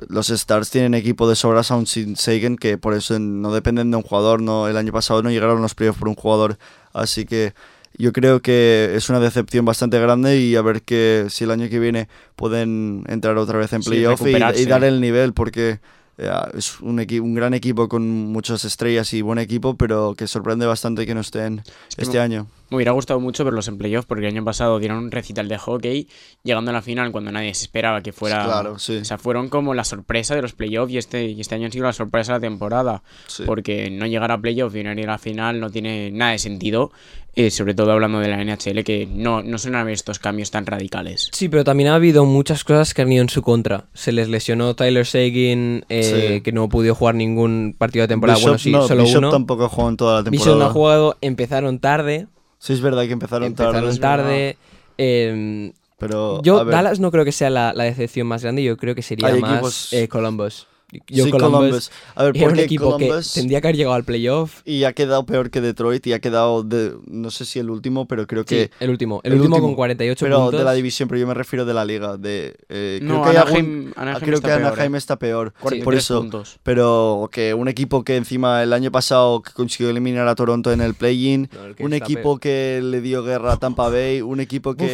los 0.09 0.29
Stars 0.29 0.69
tienen 0.69 0.93
equipo 0.93 1.29
de 1.29 1.37
sobras 1.37 1.71
aún 1.71 1.87
sin 1.87 2.17
Sagan, 2.17 2.57
que 2.57 2.77
por 2.77 2.95
eso 2.95 3.17
no 3.17 3.53
dependen 3.53 3.91
de 3.91 3.95
un 3.97 4.03
jugador. 4.03 4.41
No, 4.41 4.67
el 4.67 4.75
año 4.75 4.91
pasado 4.91 5.23
no 5.23 5.31
llegaron 5.31 5.61
los 5.61 5.73
playoffs 5.73 5.99
por 5.99 6.09
un 6.09 6.15
jugador. 6.15 6.57
Así 6.91 7.25
que 7.25 7.53
yo 7.97 8.13
creo 8.13 8.41
que 8.41 8.91
es 8.95 9.09
una 9.09 9.19
decepción 9.19 9.65
bastante 9.65 9.99
grande 9.99 10.39
y 10.39 10.55
a 10.55 10.61
ver 10.61 10.81
que 10.83 11.25
si 11.29 11.43
el 11.43 11.51
año 11.51 11.69
que 11.69 11.79
viene 11.79 12.07
pueden 12.35 13.03
entrar 13.07 13.37
otra 13.37 13.57
vez 13.57 13.73
en 13.73 13.81
Sí, 13.83 13.89
playoff 13.89 14.21
y, 14.21 14.65
dar 14.65 14.83
el 14.83 15.01
nivel, 15.01 15.33
porque 15.33 15.79
eh, 16.17 16.31
es 16.55 16.79
un, 16.81 16.99
equi- 16.99 17.19
un 17.21 17.33
gran 17.35 17.53
equipo 17.53 17.87
con 17.89 18.07
muchas 18.07 18.65
estrellas 18.65 19.13
y 19.13 19.21
buen 19.21 19.39
equipo, 19.39 19.75
pero 19.77 20.15
que 20.15 20.27
sorprende 20.27 20.65
bastante 20.65 21.05
que 21.05 21.13
no 21.15 21.21
estén 21.21 21.63
que 21.95 22.03
este 22.03 22.19
año. 22.19 22.47
Me 22.69 22.75
hubiera 22.77 22.91
gustado 22.91 23.19
mucho 23.19 23.43
verlos 23.45 23.67
en 23.67 23.77
playoff 23.77 24.05
porque 24.05 24.25
el 24.27 24.33
año 24.33 24.43
pasado 24.43 24.77
dieron 24.79 24.97
un 24.97 25.11
recital 25.11 25.47
de 25.47 25.57
hockey 25.57 26.07
llegando 26.43 26.71
a 26.71 26.73
la 26.73 26.81
final 26.81 27.11
cuando 27.11 27.31
nadie 27.31 27.53
se 27.53 27.63
esperaba 27.65 28.01
que 28.01 28.11
fuera. 28.11 28.43
Claro, 28.43 28.77
sí. 28.79 28.97
O 28.97 29.05
sea, 29.05 29.17
fueron 29.17 29.49
como 29.49 29.73
la 29.73 29.83
sorpresa 29.83 30.35
de 30.35 30.41
los 30.41 30.53
playoffs 30.53 30.91
y 30.91 30.97
este, 30.97 31.25
y 31.27 31.39
este 31.39 31.55
año 31.55 31.65
han 31.67 31.71
sido 31.71 31.85
la 31.85 31.93
sorpresa 31.93 32.33
de 32.33 32.39
la 32.39 32.41
temporada. 32.41 33.03
Sí. 33.27 33.43
Porque 33.45 33.89
no 33.89 34.05
llegar 34.05 34.31
a 34.31 34.41
playoff 34.41 34.75
y 34.75 34.83
no 34.83 34.91
ir 34.91 35.07
a 35.07 35.13
la 35.13 35.17
final 35.17 35.59
no 35.59 35.69
tiene 35.69 36.11
nada 36.11 36.31
de 36.31 36.39
sentido. 36.39 36.91
eh, 37.39 37.51
sobre 37.51 37.75
todo 37.75 37.91
hablando 37.91 38.19
de 38.19 38.29
la 38.29 38.43
NHL, 38.43 38.83
que 38.83 39.05
no, 39.05 39.43
no 39.43 39.59
suelen 39.59 39.79
haber 39.79 39.93
estos 39.93 40.17
cambios 40.17 40.49
tan 40.49 40.65
radicales. 40.65 41.29
Sí, 41.33 41.49
pero 41.49 41.63
también 41.63 41.89
ha 41.89 41.93
habido 41.93 42.25
muchas 42.25 42.63
cosas 42.63 42.95
que 42.95 43.03
han 43.03 43.11
ido 43.11 43.21
en 43.21 43.29
su 43.29 43.43
contra. 43.43 43.85
Se 43.93 44.11
les 44.11 44.27
lesionó 44.27 44.75
Tyler 44.75 45.05
Sagan, 45.05 45.85
eh, 45.87 46.33
Sí. 46.37 46.41
que 46.41 46.51
no 46.51 46.67
pudo 46.67 46.95
jugar 46.95 47.13
ningún 47.13 47.75
partido 47.77 48.01
de 48.03 48.07
temporada. 48.07 48.37
Bishop, 48.39 48.49
bueno, 48.49 48.57
sí, 48.59 48.71
no, 48.71 48.87
solo 48.87 49.03
Bishop 49.03 49.19
uno. 49.19 49.29
tampoco 49.29 49.69
jugó 49.69 49.87
en 49.89 49.97
toda 49.97 50.23
la 50.23 50.29
Bishop 50.31 50.45
temporada. 50.45 50.63
no 50.65 50.69
ha 50.71 50.73
jugado, 50.73 51.17
empezaron 51.21 51.77
tarde. 51.77 52.25
Sí, 52.59 52.73
es 52.73 52.81
verdad 52.81 53.03
que 53.05 53.11
empezaron, 53.11 53.47
Empezaron 53.47 53.97
tarde. 53.97 53.99
tarde. 53.99 54.57
eh, 54.97 55.71
Pero, 55.99 56.41
yo, 56.43 56.63
Dallas 56.65 56.99
no 56.99 57.11
creo 57.11 57.25
que 57.25 57.31
sea 57.31 57.49
la, 57.49 57.73
la 57.73 57.83
decepción 57.85 58.27
más 58.27 58.43
grande, 58.43 58.63
yo 58.63 58.77
creo 58.77 58.93
que 58.95 59.01
sería 59.01 59.29
más 59.35 59.39
equipos- 59.61 59.93
eh, 59.93 60.07
Columbus. 60.07 60.67
Yo 61.09 61.25
sí, 61.25 61.31
Columbus, 61.31 61.59
Columbus. 61.59 61.91
A 62.15 62.23
ver, 62.23 62.37
era 62.37 62.47
un 62.49 62.59
equipo 62.59 62.91
Columbus 62.91 63.33
que 63.33 63.39
tendría 63.41 63.59
que 63.59 63.67
haber 63.67 63.75
llegado 63.75 63.95
al 63.95 64.05
playoff. 64.05 64.61
y 64.63 64.85
ha 64.85 64.93
quedado 64.93 65.25
peor 65.25 65.49
que 65.49 65.59
Detroit 65.59 66.07
y 66.07 66.13
ha 66.13 66.19
quedado, 66.19 66.63
de, 66.63 66.93
no 67.07 67.29
sé 67.29 67.43
si 67.43 67.59
el 67.59 67.69
último, 67.69 68.07
pero 68.07 68.25
creo 68.25 68.45
que... 68.45 68.65
Sí, 68.65 68.69
el 68.79 68.89
último. 68.91 69.19
El, 69.25 69.33
último, 69.33 69.59
con 69.59 69.75
48 69.75 70.25
pero 70.25 70.37
puntos. 70.43 70.59
de 70.59 70.63
la 70.63 70.71
división, 70.71 71.09
pero 71.09 71.19
yo 71.19 71.27
me 71.27 71.33
refiero 71.33 71.65
de 71.65 71.73
la 71.73 71.83
liga. 71.83 72.15
De, 72.15 72.55
eh, 72.69 72.99
creo 73.01 73.13
No, 73.17 73.23
que 73.23 73.29
Anaheim- 73.37 73.37
algún- 73.57 73.93
Anaheim 73.97 74.19
creo 74.23 74.35
está 74.35 74.47
que 74.47 74.55
peor, 74.61 74.71
Anaheim 74.73 74.95
eh. 74.95 74.97
está 74.97 75.19
peor. 75.19 75.53
43 75.59 75.83
por 75.83 75.95
eso. 75.95 76.21
puntos. 76.21 76.59
Pero 76.63 77.29
que 77.33 77.53
un 77.53 77.67
equipo 77.67 78.05
que 78.05 78.15
encima 78.15 78.63
el 78.63 78.71
año 78.71 78.89
pasado 78.89 79.43
consiguió 79.55 79.89
eliminar 79.89 80.25
a 80.29 80.35
Toronto 80.35 80.71
en 80.71 80.79
el 80.79 80.93
play-in, 80.93 81.49
No, 81.53 81.65
el 81.65 81.75
que 81.75 81.83
un 81.83 81.91
equipo 81.93 82.37
que 82.39 82.79
le 82.81 83.01
dio 83.01 83.23
guerra 83.23 83.51
a 83.53 83.57
Tampa 83.57 83.89
Bay, 83.89 84.21
un 84.21 84.39
equipo 84.39 84.73
que... 84.75 84.85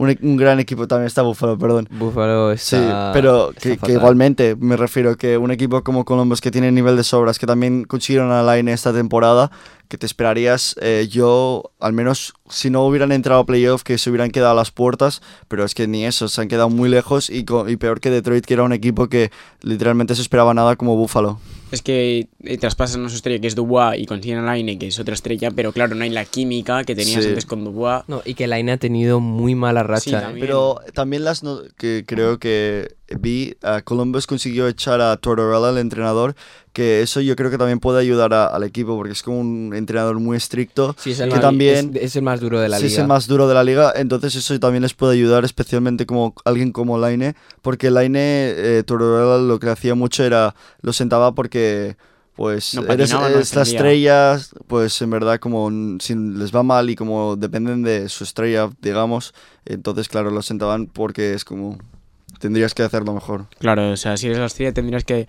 Un, 0.00 0.10
e- 0.10 0.18
un 0.22 0.36
gran 0.36 0.60
equipo 0.60 0.86
también 0.86 1.06
está 1.08 1.22
Buffalo, 1.22 1.58
perdón. 1.58 1.88
Buffalo 1.90 2.56
Sí, 2.56 2.76
está. 2.76 3.10
pero 3.12 3.48
está 3.50 3.60
que, 3.60 3.76
que 3.78 3.92
igualmente 3.94 4.54
me 4.54 4.76
refiero 4.76 5.16
que 5.16 5.36
un 5.38 5.50
equipo 5.50 5.82
como 5.82 6.04
Columbus 6.04 6.40
que 6.40 6.52
tiene 6.52 6.70
nivel 6.70 6.96
de 6.96 7.02
sobras, 7.02 7.38
que 7.38 7.46
también 7.46 7.82
consiguieron 7.84 8.30
a 8.30 8.42
Line 8.54 8.72
esta 8.72 8.92
temporada, 8.92 9.50
que 9.88 9.98
te 9.98 10.06
esperarías, 10.06 10.76
eh, 10.80 11.08
yo 11.10 11.72
al 11.80 11.92
menos 11.92 12.34
si 12.50 12.70
no 12.70 12.84
hubieran 12.86 13.10
entrado 13.12 13.40
a 13.40 13.46
playoff, 13.46 13.82
que 13.82 13.98
se 13.98 14.10
hubieran 14.10 14.30
quedado 14.30 14.52
a 14.52 14.54
las 14.54 14.70
puertas, 14.70 15.22
pero 15.48 15.64
es 15.64 15.74
que 15.74 15.86
ni 15.86 16.04
eso, 16.04 16.28
se 16.28 16.40
han 16.40 16.48
quedado 16.48 16.68
muy 16.70 16.88
lejos 16.88 17.30
y, 17.30 17.44
y 17.68 17.76
peor 17.76 18.00
que 18.00 18.10
Detroit, 18.10 18.44
que 18.44 18.54
era 18.54 18.62
un 18.62 18.72
equipo 18.72 19.08
que 19.08 19.30
literalmente 19.62 20.14
se 20.14 20.22
esperaba 20.22 20.52
nada 20.54 20.76
como 20.76 20.96
Buffalo. 20.96 21.40
Es 21.70 21.82
que 21.82 22.28
eh, 22.44 22.56
traspasan 22.56 23.04
a 23.04 23.08
su 23.10 23.16
estrella 23.16 23.40
que 23.40 23.46
es 23.46 23.54
Dubois 23.54 24.00
y 24.00 24.06
consiguen 24.06 24.38
a 24.38 24.42
Laine 24.42 24.78
que 24.78 24.86
es 24.86 24.98
otra 24.98 25.12
estrella, 25.12 25.50
pero 25.50 25.72
claro, 25.72 25.94
no 25.94 26.02
hay 26.04 26.08
la 26.10 26.24
química 26.24 26.84
que 26.84 26.94
tenías 26.94 27.22
Sí. 27.22 27.28
antes 27.28 27.44
con 27.44 27.62
Dubois. 27.64 28.04
No, 28.08 28.22
y 28.24 28.32
que 28.34 28.46
Line 28.48 28.72
ha 28.72 28.76
tenido 28.78 29.20
muy 29.20 29.54
mala 29.54 29.82
racha. 29.82 30.00
Sí, 30.00 30.10
¿eh? 30.10 30.20
también. 30.20 30.46
Pero 30.46 30.80
también 30.94 31.24
las 31.24 31.42
no- 31.42 31.60
que 31.76 32.04
creo 32.06 32.38
que 32.38 32.94
vi, 33.18 33.54
a 33.62 33.82
Columbus 33.82 34.26
consiguió 34.26 34.66
echar 34.68 35.02
a 35.02 35.14
Tortorella, 35.18 35.68
el 35.70 35.78
entrenador, 35.78 36.34
que 36.78 37.02
eso 37.02 37.20
yo 37.20 37.34
creo 37.34 37.50
que 37.50 37.58
también 37.58 37.80
puede 37.80 37.98
ayudar 38.00 38.32
a- 38.32 38.46
al 38.46 38.62
equipo, 38.62 38.96
porque 38.96 39.12
es 39.12 39.24
como 39.24 39.40
un 39.40 39.74
entrenador 39.74 40.20
muy 40.20 40.36
estricto, 40.36 40.94
Sí, 40.96 41.10
es 41.10 41.18
el, 41.18 41.28
que 41.28 41.34
más, 41.34 41.42
también... 41.42 41.90
es, 41.96 42.02
es 42.04 42.16
el 42.16 42.22
más 42.22 42.38
duro 42.40 42.60
de 42.60 42.68
la 42.68 42.78
sí, 42.78 42.84
liga. 42.84 42.92
es 42.94 42.98
el 43.00 43.08
más 43.08 43.26
duro 43.26 43.48
de 43.48 43.54
la 43.54 43.64
liga, 43.64 43.92
entonces 43.96 44.36
eso 44.36 44.56
también 44.60 44.82
les 44.82 44.94
puede 44.94 45.14
ayudar, 45.14 45.44
especialmente 45.44 46.06
como 46.06 46.34
alguien 46.44 46.70
como 46.70 46.96
Laine, 46.96 47.34
porque 47.62 47.90
Laine, 47.90 48.20
eh, 48.22 48.84
lo 48.88 49.58
que 49.58 49.70
hacía 49.70 49.96
mucho 49.96 50.22
era, 50.22 50.54
lo 50.80 50.92
sentaba 50.92 51.34
porque, 51.34 51.96
pues, 52.36 52.74
No 52.74 52.82
eres, 52.82 53.10
no 53.12 53.26
es 53.26 53.32
la 53.32 53.38
defendía. 53.38 53.62
estrella, 53.62 54.38
pues 54.68 55.02
en 55.02 55.10
verdad 55.10 55.40
como 55.40 55.70
si 55.98 56.14
les 56.14 56.54
va 56.54 56.62
mal 56.62 56.88
y 56.90 56.94
como 56.94 57.34
dependen 57.34 57.82
de 57.82 58.08
su 58.08 58.22
estrella, 58.22 58.70
digamos, 58.80 59.34
entonces 59.64 60.08
claro, 60.08 60.30
lo 60.30 60.42
sentaban 60.42 60.86
porque 60.86 61.34
es 61.34 61.44
como, 61.44 61.76
tendrías 62.38 62.72
que 62.74 62.84
hacerlo 62.84 63.12
mejor. 63.14 63.46
Claro, 63.58 63.90
o 63.90 63.96
sea, 63.96 64.16
si 64.16 64.26
eres 64.26 64.38
la 64.38 64.46
estrella 64.46 64.72
tendrías 64.72 65.02
que. 65.04 65.26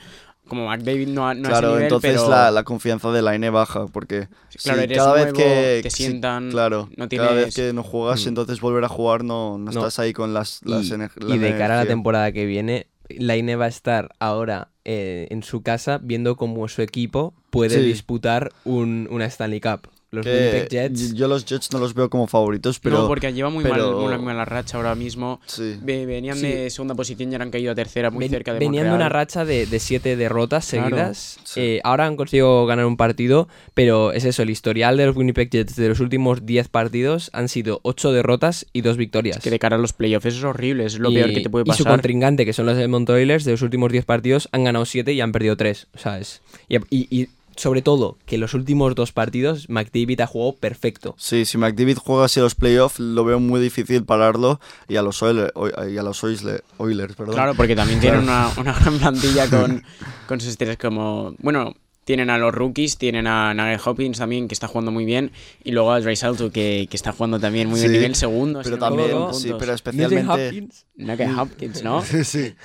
Como 0.50 0.68
McDavid 0.68 1.08
no, 1.08 1.22
no 1.22 1.28
a 1.28 1.34
ese 1.34 1.42
claro, 1.44 1.68
nivel, 1.70 1.84
entonces 1.84 2.12
pero 2.18 2.30
la, 2.30 2.52
la 2.52 2.64
confianza 2.64 3.12
de 3.12 3.22
Laine 3.22 3.50
baja, 3.50 3.86
porque 3.88 4.28
Claro, 4.62 4.82
eres 4.82 4.98
cada 4.98 5.14
vez 5.14 5.24
nuevo, 5.34 5.38
que 5.38 5.80
te 5.84 5.90
sientan, 5.90 6.50
claro, 6.52 6.90
no 6.98 7.08
cada 7.08 7.32
vez 7.34 7.54
tienes- 7.54 7.56
que 7.56 7.74
no 7.74 7.84
juegas, 7.84 8.26
Mm. 8.26 8.30
entonces 8.30 8.60
volver 8.60 8.84
a 8.84 8.90
jugar 8.90 9.24
no, 9.24 9.58
no, 9.58 9.66
No. 9.66 9.72
estás 9.72 10.00
ahí 10.00 10.12
con 10.12 10.34
las, 10.34 10.60
las 10.66 10.86
y, 10.88 10.92
ener- 10.92 11.12
y 11.28 11.38
de 11.38 11.58
cara 11.58 11.76
a 11.80 11.84
la 11.84 11.88
temporada 11.88 12.32
que 12.32 12.46
viene, 12.46 12.88
Laine 13.10 13.56
va 13.56 13.66
a 13.66 13.70
estar 13.70 14.10
ahora 14.20 14.70
eh, 14.86 15.28
en 15.30 15.44
su 15.44 15.62
casa 15.62 16.00
viendo 16.02 16.36
cómo 16.36 16.68
su 16.68 16.82
equipo 16.82 17.34
puede 17.52 17.76
Sí. 17.76 17.82
disputar 17.82 18.52
un, 18.66 19.08
una 19.12 19.26
Stanley 19.26 19.62
Cup. 19.62 19.88
Los 20.12 20.26
Que 20.26 20.32
Winnipeg 20.32 20.70
Jets. 20.70 21.14
Yo 21.14 21.28
los 21.28 21.46
Jets 21.46 21.72
no 21.72 21.78
los 21.78 21.94
veo 21.94 22.10
como 22.10 22.26
favoritos, 22.26 22.80
pero 22.80 22.98
no, 23.02 23.08
porque 23.08 23.32
lleva 23.32 23.50
muy 23.52 23.64
pero- 23.64 23.94
mal 23.98 24.06
una 24.06 24.18
mala 24.18 24.44
racha 24.44 24.78
ahora 24.78 24.96
mismo. 24.96 25.40
sí. 25.46 25.76
Ve- 25.82 26.08
Venían 26.08 26.36
Sí. 26.38 26.48
de 26.48 26.70
segunda 26.72 26.96
posición 26.96 27.32
y 27.32 27.36
ahora 27.36 27.44
han 27.46 27.52
caído 27.52 27.72
a 27.72 27.76
tercera, 27.76 28.10
muy 28.10 28.22
ven- 28.24 28.32
cerca 28.32 28.54
de 28.54 28.60
venían 28.60 28.88
de 28.90 28.94
una 28.96 29.08
racha 29.10 29.46
de, 29.46 29.68
de 29.68 29.80
siete 29.80 30.16
derrotas 30.16 30.68
Claro, 30.68 30.90
seguidas. 30.90 31.40
sí. 31.44 31.60
Eh, 31.62 31.82
ahora 31.84 32.08
han 32.08 32.16
conseguido 32.16 32.66
ganar 32.66 32.86
un 32.88 32.98
partido, 32.98 33.48
pero 33.76 34.12
es 34.12 34.26
eso, 34.26 34.42
el 34.42 34.50
historial 34.50 34.98
de 34.98 35.06
los 35.06 35.16
Winnipeg 35.16 35.50
Jets 35.52 35.76
de 35.76 35.90
los 35.90 36.00
últimos 36.00 36.46
10 36.46 36.68
partidos 36.70 37.30
han 37.34 37.48
sido 37.48 37.80
8 37.84 38.12
derrotas 38.12 38.66
y 38.74 38.82
2 38.82 38.98
victorias. 38.98 39.38
Que 39.44 39.52
de 39.52 39.60
cara 39.60 39.76
a 39.76 39.80
los 39.80 39.94
playoffs 39.94 40.26
eso 40.26 40.38
es 40.40 40.44
horrible, 40.44 40.86
es 40.86 40.98
lo 40.98 41.12
y, 41.12 41.16
peor 41.16 41.30
que 41.34 41.42
te 41.42 41.50
puede 41.52 41.64
y 41.68 41.72
su 41.74 41.84
pasar. 41.84 41.94
contrincante, 41.94 42.46
que 42.46 42.54
son 42.54 42.66
los 42.66 42.78
Edmonton 42.80 43.16
Oilers, 43.16 43.46
de 43.46 43.52
los 43.52 43.62
últimos 43.62 43.92
10 43.92 44.06
partidos 44.06 44.50
han 44.52 44.64
ganado 44.64 44.86
7 44.86 45.14
y 45.14 45.22
han 45.22 45.32
perdido 45.32 45.56
3. 45.56 45.86
O 45.94 46.00
sea, 46.00 46.18
es... 46.20 46.42
Y, 46.68 46.78
y- 46.90 47.08
y 47.12 47.28
sobre 47.60 47.82
todo, 47.82 48.18
que 48.26 48.38
los 48.38 48.54
últimos 48.54 48.96
dos 48.96 49.12
partidos 49.12 49.70
McDavid 49.70 50.22
ha 50.22 50.28
jugado 50.28 50.54
perfecto. 50.54 51.14
Sí, 51.18 51.44
si 51.44 51.58
McDavid 51.58 51.98
juega 51.98 52.26
así 52.26 52.40
los 52.40 52.56
playoffs, 52.56 53.00
lo 53.00 53.26
veo 53.26 53.40
muy 53.40 53.60
difícil 53.60 54.06
pararlo 54.06 54.62
y 54.88 54.96
a 54.96 55.02
los 55.02 55.22
Oilers, 55.22 55.52
y 55.92 55.98
a 55.98 56.04
los 56.04 56.24
Oilers, 56.24 56.64
Oilers 56.78 57.16
perdón. 57.16 57.36
Claro, 57.36 57.56
porque 57.56 57.76
también 57.76 58.00
tienen 58.00 58.22
una, 58.22 58.50
una 58.58 58.74
gran 58.74 58.98
plantilla 58.98 59.48
con, 59.50 59.84
con 60.28 60.40
sus 60.40 60.52
estrellas 60.52 60.78
como... 60.78 61.36
Bueno, 61.40 61.76
tienen 62.10 62.32
a 62.32 62.40
los 62.40 62.52
rookies, 62.52 62.98
tienen 62.98 63.28
a 63.28 63.54
Nugget 63.54 63.82
Hopkins 63.86 64.18
también, 64.18 64.48
que 64.48 64.56
está 64.56 64.68
jugando 64.68 64.90
muy 64.90 65.06
bien, 65.06 65.32
y 65.64 65.72
luego 65.74 65.92
a 65.92 66.00
Dry 66.02 66.16
Salto, 66.16 66.52
que, 66.52 66.88
que 66.90 66.98
está 66.98 67.12
jugando 67.12 67.40
también 67.40 67.70
muy 67.70 67.80
bien 67.80 67.92
Sí, 67.92 67.98
nivel 67.98 68.16
segundo. 68.16 68.62
pero 68.64 68.80
también, 68.80 69.12
sí, 69.34 69.52
pero. 69.60 69.76
Hopkins. 69.76 70.88
Nugget 70.96 71.38
Hopkins, 71.38 71.84
¿no? 71.84 72.02
sí, 72.24 72.24
sí, 72.24 72.56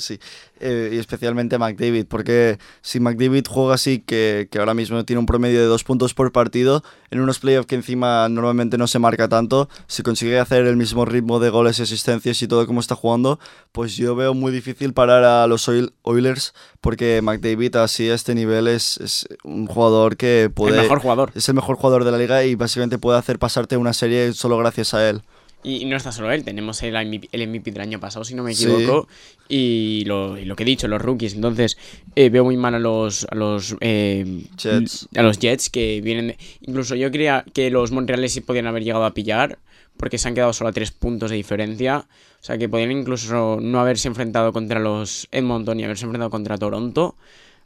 sí. 0.00 0.18
Eh, 0.60 0.90
y 0.92 0.98
especialmente 0.98 1.58
McDavid, 1.58 2.06
porque 2.06 2.58
si 2.82 3.00
McDavid 3.00 3.44
juega 3.48 3.74
así, 3.74 4.00
que, 4.00 4.48
que 4.50 4.58
ahora 4.58 4.74
mismo 4.74 5.04
tiene 5.04 5.20
un 5.20 5.26
promedio 5.26 5.60
de 5.60 5.66
dos 5.66 5.84
puntos 5.84 6.14
por 6.14 6.32
partido, 6.32 6.82
en 7.10 7.20
unos 7.20 7.38
playoffs 7.38 7.66
que 7.66 7.74
encima 7.74 8.28
normalmente 8.28 8.78
no 8.78 8.86
se 8.86 8.98
marca 8.98 9.28
tanto, 9.28 9.68
si 9.86 10.02
consigue 10.02 10.38
hacer 10.38 10.66
el 10.66 10.76
mismo 10.76 11.04
ritmo 11.04 11.40
de 11.40 11.50
goles 11.50 11.78
y 11.78 11.82
asistencias 11.82 12.42
y 12.42 12.48
todo 12.48 12.66
como 12.66 12.80
está 12.80 12.94
jugando, 12.94 13.38
pues 13.72 13.96
yo 13.96 14.14
veo 14.14 14.34
muy 14.34 14.52
difícil 14.52 14.92
parar 14.92 15.24
a 15.24 15.46
los 15.46 15.68
Oil- 15.68 15.92
Oilers, 16.02 16.54
porque 16.80 17.20
McDavid 17.22 17.76
así 17.76 18.08
a 18.10 18.14
este 18.14 18.34
nivel 18.34 18.68
es, 18.68 18.98
es 18.98 19.26
un 19.44 19.66
jugador 19.66 20.16
que 20.16 20.50
puede... 20.54 20.76
El 20.76 20.82
mejor 20.82 21.00
jugador. 21.00 21.32
Es 21.34 21.48
el 21.48 21.54
mejor 21.54 21.76
jugador 21.76 22.04
de 22.04 22.12
la 22.12 22.18
liga 22.18 22.44
y 22.44 22.54
básicamente 22.54 22.98
puede 22.98 23.18
hacer 23.18 23.38
pasarte 23.38 23.76
una 23.76 23.92
serie 23.92 24.32
solo 24.32 24.58
gracias 24.58 24.94
a 24.94 25.08
él. 25.08 25.22
Y, 25.64 25.84
no 25.86 25.96
está 25.96 26.12
solo 26.12 26.30
él, 26.30 26.44
tenemos 26.44 26.80
el 26.84 26.94
MVP, 26.94 27.28
el 27.32 27.48
MVP 27.48 27.72
del 27.72 27.82
año 27.82 27.98
pasado, 28.00 28.24
si 28.24 28.34
no 28.34 28.44
me 28.44 28.54
Sí. 28.54 28.64
equivoco, 28.64 29.08
y, 29.48 30.04
lo, 30.06 30.38
y 30.38 30.44
lo 30.44 30.54
que 30.54 30.62
he 30.62 30.66
dicho, 30.66 30.86
los 30.86 31.02
rookies. 31.02 31.34
Entonces, 31.34 31.76
eh, 32.14 32.28
veo 32.30 32.44
muy 32.44 32.56
mal 32.56 32.74
a 32.74 32.78
los, 32.78 33.26
a 33.30 33.34
los 33.34 33.74
eh, 33.80 34.44
Jets. 34.56 35.08
a 35.16 35.22
los 35.22 35.38
Jets 35.40 35.68
que 35.68 36.00
vienen. 36.00 36.28
de- 36.28 36.38
Incluso 36.60 36.94
yo 36.94 37.10
creía 37.10 37.44
que 37.52 37.70
los 37.70 37.90
Montreales 37.90 38.32
sí 38.32 38.40
podían 38.40 38.66
haber 38.68 38.84
llegado 38.84 39.04
a 39.04 39.14
pillar, 39.14 39.58
porque 39.96 40.16
se 40.18 40.28
han 40.28 40.34
quedado 40.34 40.52
solo 40.52 40.70
a 40.70 40.72
tres 40.72 40.92
puntos 40.92 41.30
de 41.30 41.36
diferencia. 41.36 42.06
O 42.40 42.44
sea, 42.44 42.56
que 42.56 42.68
podían 42.68 42.92
incluso 42.92 43.58
no 43.60 43.80
haberse 43.80 44.06
enfrentado 44.06 44.52
contra 44.52 44.78
los 44.78 45.26
Edmonton 45.32 45.80
y 45.80 45.84
haberse 45.84 46.04
enfrentado 46.04 46.30
contra 46.30 46.56
Toronto. 46.56 47.16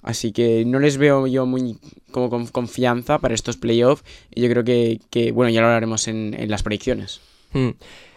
Así 0.00 0.32
que 0.32 0.64
no 0.64 0.78
les 0.80 0.96
veo 0.96 1.26
yo 1.26 1.44
muy 1.44 1.76
como 2.10 2.30
con 2.30 2.46
confianza 2.46 3.18
para 3.18 3.34
estos 3.34 3.58
playoffs. 3.58 4.02
Y 4.34 4.40
yo 4.40 4.48
creo 4.48 4.64
que, 4.64 4.98
que, 5.10 5.30
bueno, 5.30 5.50
ya 5.50 5.60
lo 5.60 5.66
hablaremos 5.66 6.08
en, 6.08 6.34
en 6.38 6.50
las 6.50 6.62
predicciones. 6.62 7.20
Mm. 7.52 7.68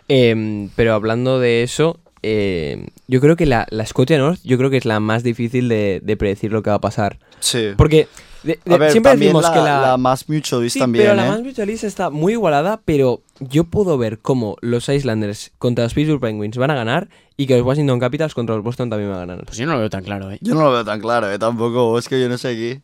Em, 0.07 0.69
pero 0.75 0.93
hablando 0.93 1.39
de 1.39 1.63
eso, 1.63 1.99
em, 2.21 2.87
yo 3.07 3.19
creo 3.21 3.35
que 3.35 3.45
la, 3.45 3.65
la 3.71 3.85
Scotia 3.85 4.17
North, 4.17 4.39
yo 4.43 4.57
creo 4.57 4.69
que 4.69 4.77
es 4.77 4.85
la 4.85 4.99
más 4.99 5.23
difícil 5.23 5.67
de, 5.69 5.99
de 6.03 6.17
predecir 6.17 6.51
lo 6.51 6.61
que 6.63 6.69
va 6.69 6.75
a 6.77 6.81
pasar. 6.81 7.17
Sí. 7.39 7.69
Porque 7.77 8.07
de- 8.43 8.59
de- 8.63 8.75
a 8.75 8.77
ver, 8.77 8.91
siempre 8.91 9.11
también 9.13 9.29
decimos 9.33 9.43
la, 9.43 9.53
que 9.53 9.59
la, 9.59 9.81
la 9.81 9.97
más 9.97 10.29
mutualist 10.29 10.73
Sí, 10.73 10.79
también, 10.79 11.05
pero 11.05 11.15
la 11.15 11.25
¿eh? 11.25 11.29
más 11.29 11.41
mutualist 11.41 11.83
está 11.83 12.11
muy 12.11 12.33
igualada, 12.33 12.79
pero 12.85 13.21
yo 13.39 13.63
puedo 13.63 13.97
ver 13.97 14.19
cómo 14.19 14.57
los 14.61 14.87
Islanders 14.89 15.51
contra 15.57 15.83
los 15.85 15.95
Pittsburgh 15.95 16.21
Penguins 16.21 16.55
van 16.57 16.69
a 16.69 16.75
ganar 16.75 17.09
y 17.37 17.47
que 17.47 17.57
los 17.57 17.65
Washington 17.65 17.99
Capitals 17.99 18.35
contra 18.35 18.53
los 18.55 18.63
Boston 18.63 18.89
también 18.91 19.09
van 19.09 19.17
a 19.21 19.25
ganar. 19.25 19.45
Pues 19.45 19.57
yo 19.57 19.65
no 19.65 19.73
lo 19.73 19.79
veo 19.79 19.89
tan 19.89 20.03
claro, 20.03 20.31
¿eh? 20.31 20.37
Yo 20.41 20.53
no 20.53 20.61
lo 20.61 20.71
veo 20.71 20.85
tan 20.85 21.01
claro, 21.01 21.31
¿eh? 21.31 21.39
Tampoco, 21.39 21.97
es 21.97 22.07
que 22.07 22.21
yo 22.21 22.29
no 22.29 22.37
sé 22.37 22.49
aquí. 22.49 22.81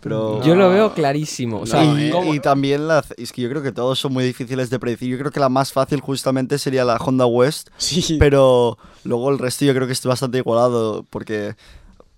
Pero... 0.00 0.42
Yo 0.42 0.54
lo 0.54 0.70
veo 0.70 0.94
clarísimo. 0.94 1.60
O 1.60 1.66
sea, 1.66 1.84
No, 1.84 1.98
y, 1.98 2.04
¿eh? 2.06 2.10
¿cómo- 2.10 2.34
y 2.34 2.40
también 2.40 2.88
la, 2.88 3.04
es 3.18 3.32
que 3.32 3.42
yo 3.42 3.50
creo 3.50 3.62
que 3.62 3.72
todos 3.72 3.98
son 3.98 4.12
muy 4.12 4.24
difíciles 4.24 4.70
de 4.70 4.78
predecir. 4.78 5.08
Yo 5.10 5.18
creo 5.18 5.30
que 5.30 5.40
la 5.40 5.48
más 5.50 5.72
fácil 5.72 6.00
justamente 6.00 6.58
sería 6.58 6.84
la 6.84 6.96
Honda 6.96 7.26
West, 7.26 7.68
Sí. 7.76 8.16
pero 8.18 8.78
luego 9.04 9.30
el 9.30 9.38
resto 9.38 9.64
yo 9.66 9.74
creo 9.74 9.86
que 9.86 9.92
es 9.92 10.02
bastante 10.04 10.38
igualado 10.38 11.04
porque 11.10 11.54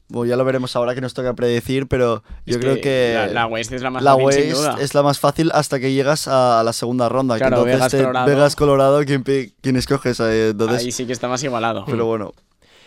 bueno, 0.08 0.28
ya 0.28 0.36
lo 0.36 0.44
veremos 0.44 0.76
ahora 0.76 0.94
que 0.94 1.00
nos 1.00 1.14
toca 1.14 1.32
predecir, 1.32 1.86
pero 1.88 2.22
yo 2.44 2.56
Es 2.56 2.58
creo 2.58 2.80
que 2.82 3.14
La, 3.16 3.26
la 3.28 3.46
West 3.46 3.72
es 3.72 3.80
la 3.80 3.88
más 3.90 4.02
la 4.02 4.12
fácil, 4.14 4.32
sin 4.32 4.42
West 4.52 4.54
duda. 4.60 4.76
es 4.80 4.94
la 4.94 5.02
más 5.02 5.18
fácil 5.18 5.50
hasta 5.54 5.80
que 5.80 5.92
llegas 5.92 6.28
a 6.28 6.62
la 6.62 6.72
segunda 6.74 7.08
ronda. 7.08 7.36
que 7.36 7.38
Claro, 7.40 7.56
entonces 7.66 7.74
Vegas, 7.76 7.90
te- 7.92 7.98
Colorado. 7.98 8.26
Vegas, 8.26 8.56
Colorado, 8.56 9.00
¿quién, 9.06 9.24
quién 9.62 9.76
escoges? 9.76 10.20
Eh, 10.20 10.50
Entonces, 10.50 10.80
Ahí 10.82 10.92
sí 10.92 11.06
que 11.06 11.14
está 11.14 11.28
más 11.28 11.42
igualado. 11.42 11.84
pero 11.86 12.04
bueno, 12.04 12.32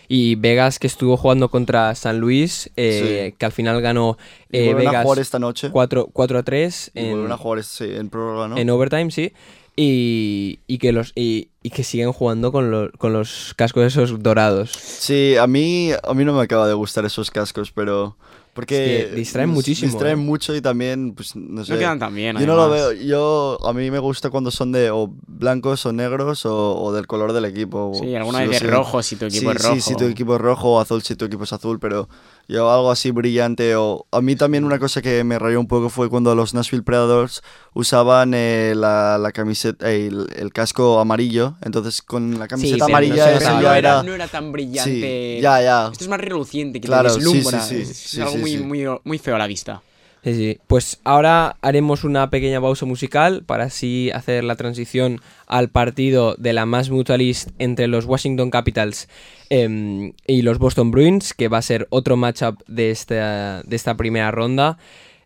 Y 0.08 0.34
Vegas 0.36 0.78
que 0.78 0.86
estuvo 0.86 1.16
jugando 1.16 1.48
contra 1.50 1.94
San 1.94 2.18
Luis, 2.20 2.70
eh, 2.76 3.34
que 3.38 3.46
al 3.46 3.52
final 3.52 3.80
ganó 3.82 4.16
eh, 4.52 4.64
vuelven 4.66 4.86
a 4.88 4.90
Vegas 4.90 5.04
jugar 5.04 5.18
esta 5.18 5.38
noche. 5.38 5.70
4, 5.70 6.08
4 6.12 6.38
a 6.38 6.42
3 6.42 6.90
Y 6.94 7.00
en, 7.00 7.32
a 7.32 7.36
jugar 7.36 7.62
sí, 7.64 7.84
en 7.94 8.08
prórroga, 8.08 8.48
¿no? 8.48 8.56
en 8.56 8.70
overtime, 8.70 9.10
sí. 9.10 9.32
Y, 9.78 10.60
y 10.66 10.78
que 10.78 10.90
los 10.92 11.12
y, 11.14 11.48
y 11.62 11.70
que 11.70 11.84
siguen 11.84 12.12
jugando 12.12 12.50
con, 12.50 12.70
lo- 12.70 12.90
con 12.92 13.12
los 13.12 13.52
cascos 13.56 13.84
esos 13.84 14.22
dorados. 14.22 14.70
Sí, 14.72 15.36
a 15.36 15.46
mí, 15.46 15.90
a 16.02 16.14
mí 16.14 16.24
no 16.24 16.32
me 16.32 16.42
acaba 16.42 16.66
de 16.66 16.74
gustar 16.74 17.04
esos 17.04 17.30
cascos, 17.30 17.72
pero... 17.72 18.16
Porque 18.56 19.02
Es 19.02 19.08
que 19.10 19.14
distraen 19.16 19.50
muchísimo, 19.50 19.92
Distraen 19.92 20.18
¿eh? 20.18 20.22
mucho 20.22 20.54
y 20.56 20.62
también, 20.62 21.12
pues, 21.14 21.36
no 21.36 21.62
sé. 21.62 21.74
No 21.74 21.78
quedan 21.78 21.98
tan 21.98 22.14
bien, 22.14 22.38
Yo 22.38 22.46
no 22.46 22.56
lo 22.56 22.62
además. 22.62 22.88
veo. 22.94 23.06
Yo, 23.06 23.58
a 23.66 23.72
mí 23.74 23.90
me 23.90 23.98
gusta 23.98 24.30
cuando 24.30 24.50
son 24.50 24.72
de 24.72 24.90
o 24.90 25.12
blancos 25.28 25.84
o 25.84 25.92
negros 25.92 26.46
o, 26.46 26.82
o 26.82 26.92
del 26.92 27.06
color 27.06 27.34
del 27.34 27.44
equipo. 27.44 27.92
Sí, 28.00 28.14
alguna 28.14 28.40
vez 28.40 28.58
de 28.60 28.66
rojo 28.66 29.02
si 29.02 29.16
tu 29.16 29.26
equipo 29.26 29.50
sí, 29.52 29.56
es 29.56 29.62
rojo. 29.62 29.74
Sí, 29.74 29.80
si 29.82 29.94
tu 29.94 30.04
equipo 30.04 30.34
es 30.36 30.40
rojo 30.40 30.72
o 30.72 30.80
azul 30.80 31.02
si 31.02 31.14
tu 31.16 31.26
equipo 31.26 31.44
es 31.44 31.52
azul, 31.52 31.78
pero 31.78 32.08
yo 32.48 32.70
algo 32.70 32.90
así 32.90 33.10
brillante 33.10 33.74
o... 33.76 34.06
A 34.12 34.20
mí 34.20 34.36
también 34.36 34.64
una 34.64 34.78
cosa 34.78 35.02
que 35.02 35.24
me 35.24 35.38
rayó 35.38 35.58
un 35.60 35.66
poco 35.66 35.88
fue 35.90 36.08
cuando 36.08 36.34
los 36.34 36.54
Nashville 36.54 36.82
Predators 36.82 37.42
usaban 37.74 38.32
eh, 38.34 38.74
la, 38.76 39.18
la 39.18 39.32
camiseta, 39.32 39.90
eh, 39.90 40.06
el, 40.06 40.26
el 40.36 40.52
casco 40.52 41.00
amarillo, 41.00 41.56
entonces 41.62 42.02
con 42.02 42.38
la 42.38 42.48
camiseta 42.48 42.78
no 42.78 42.84
amarilla 42.86 43.32
eso 43.32 43.40
notaba, 43.40 43.60
ya 43.62 43.68
no, 43.68 43.74
era... 43.74 43.78
era, 43.78 44.02
no 44.02 44.14
era 44.14 44.28
tan 44.28 44.52
brillante. 44.52 45.36
Sí, 45.36 45.42
ya, 45.42 45.60
ya. 45.60 45.88
Esto 45.92 46.04
es 46.04 46.08
más 46.08 46.20
reluciente, 46.20 46.80
que 46.80 46.86
Claro, 46.86 47.12
deslumbra. 47.12 47.60
sí, 47.60 47.84
sí, 47.84 47.90
es 47.90 47.96
sí, 47.96 48.20
algo 48.20 48.32
sí, 48.32 48.38
muy, 48.38 48.50
sí. 48.52 48.58
Muy, 48.58 48.86
muy 49.04 49.18
feo 49.18 49.34
a 49.34 49.38
la 49.38 49.46
vista. 49.46 49.82
Sí, 50.24 50.34
sí. 50.34 50.58
Pues 50.66 50.98
ahora 51.04 51.56
haremos 51.62 52.02
una 52.02 52.30
pequeña 52.30 52.60
pausa 52.60 52.84
musical 52.84 53.44
para 53.46 53.64
así 53.64 54.10
hacer 54.10 54.42
la 54.42 54.56
transición 54.56 55.20
al 55.46 55.68
partido 55.70 56.34
de 56.38 56.52
la 56.52 56.66
más 56.66 56.90
mutualist 56.90 57.50
entre 57.58 57.86
los 57.86 58.04
Washington 58.04 58.50
Capitals 58.50 59.08
em, 59.50 60.12
y 60.26 60.42
los 60.42 60.58
Boston 60.58 60.90
Bruins, 60.90 61.34
que 61.34 61.48
va 61.48 61.58
a 61.58 61.62
ser 61.62 61.86
otro 61.90 62.16
matchup 62.16 62.62
de 62.66 62.90
esta, 62.90 63.62
de 63.62 63.76
esta 63.76 63.96
primera 63.96 64.30
ronda. 64.30 64.78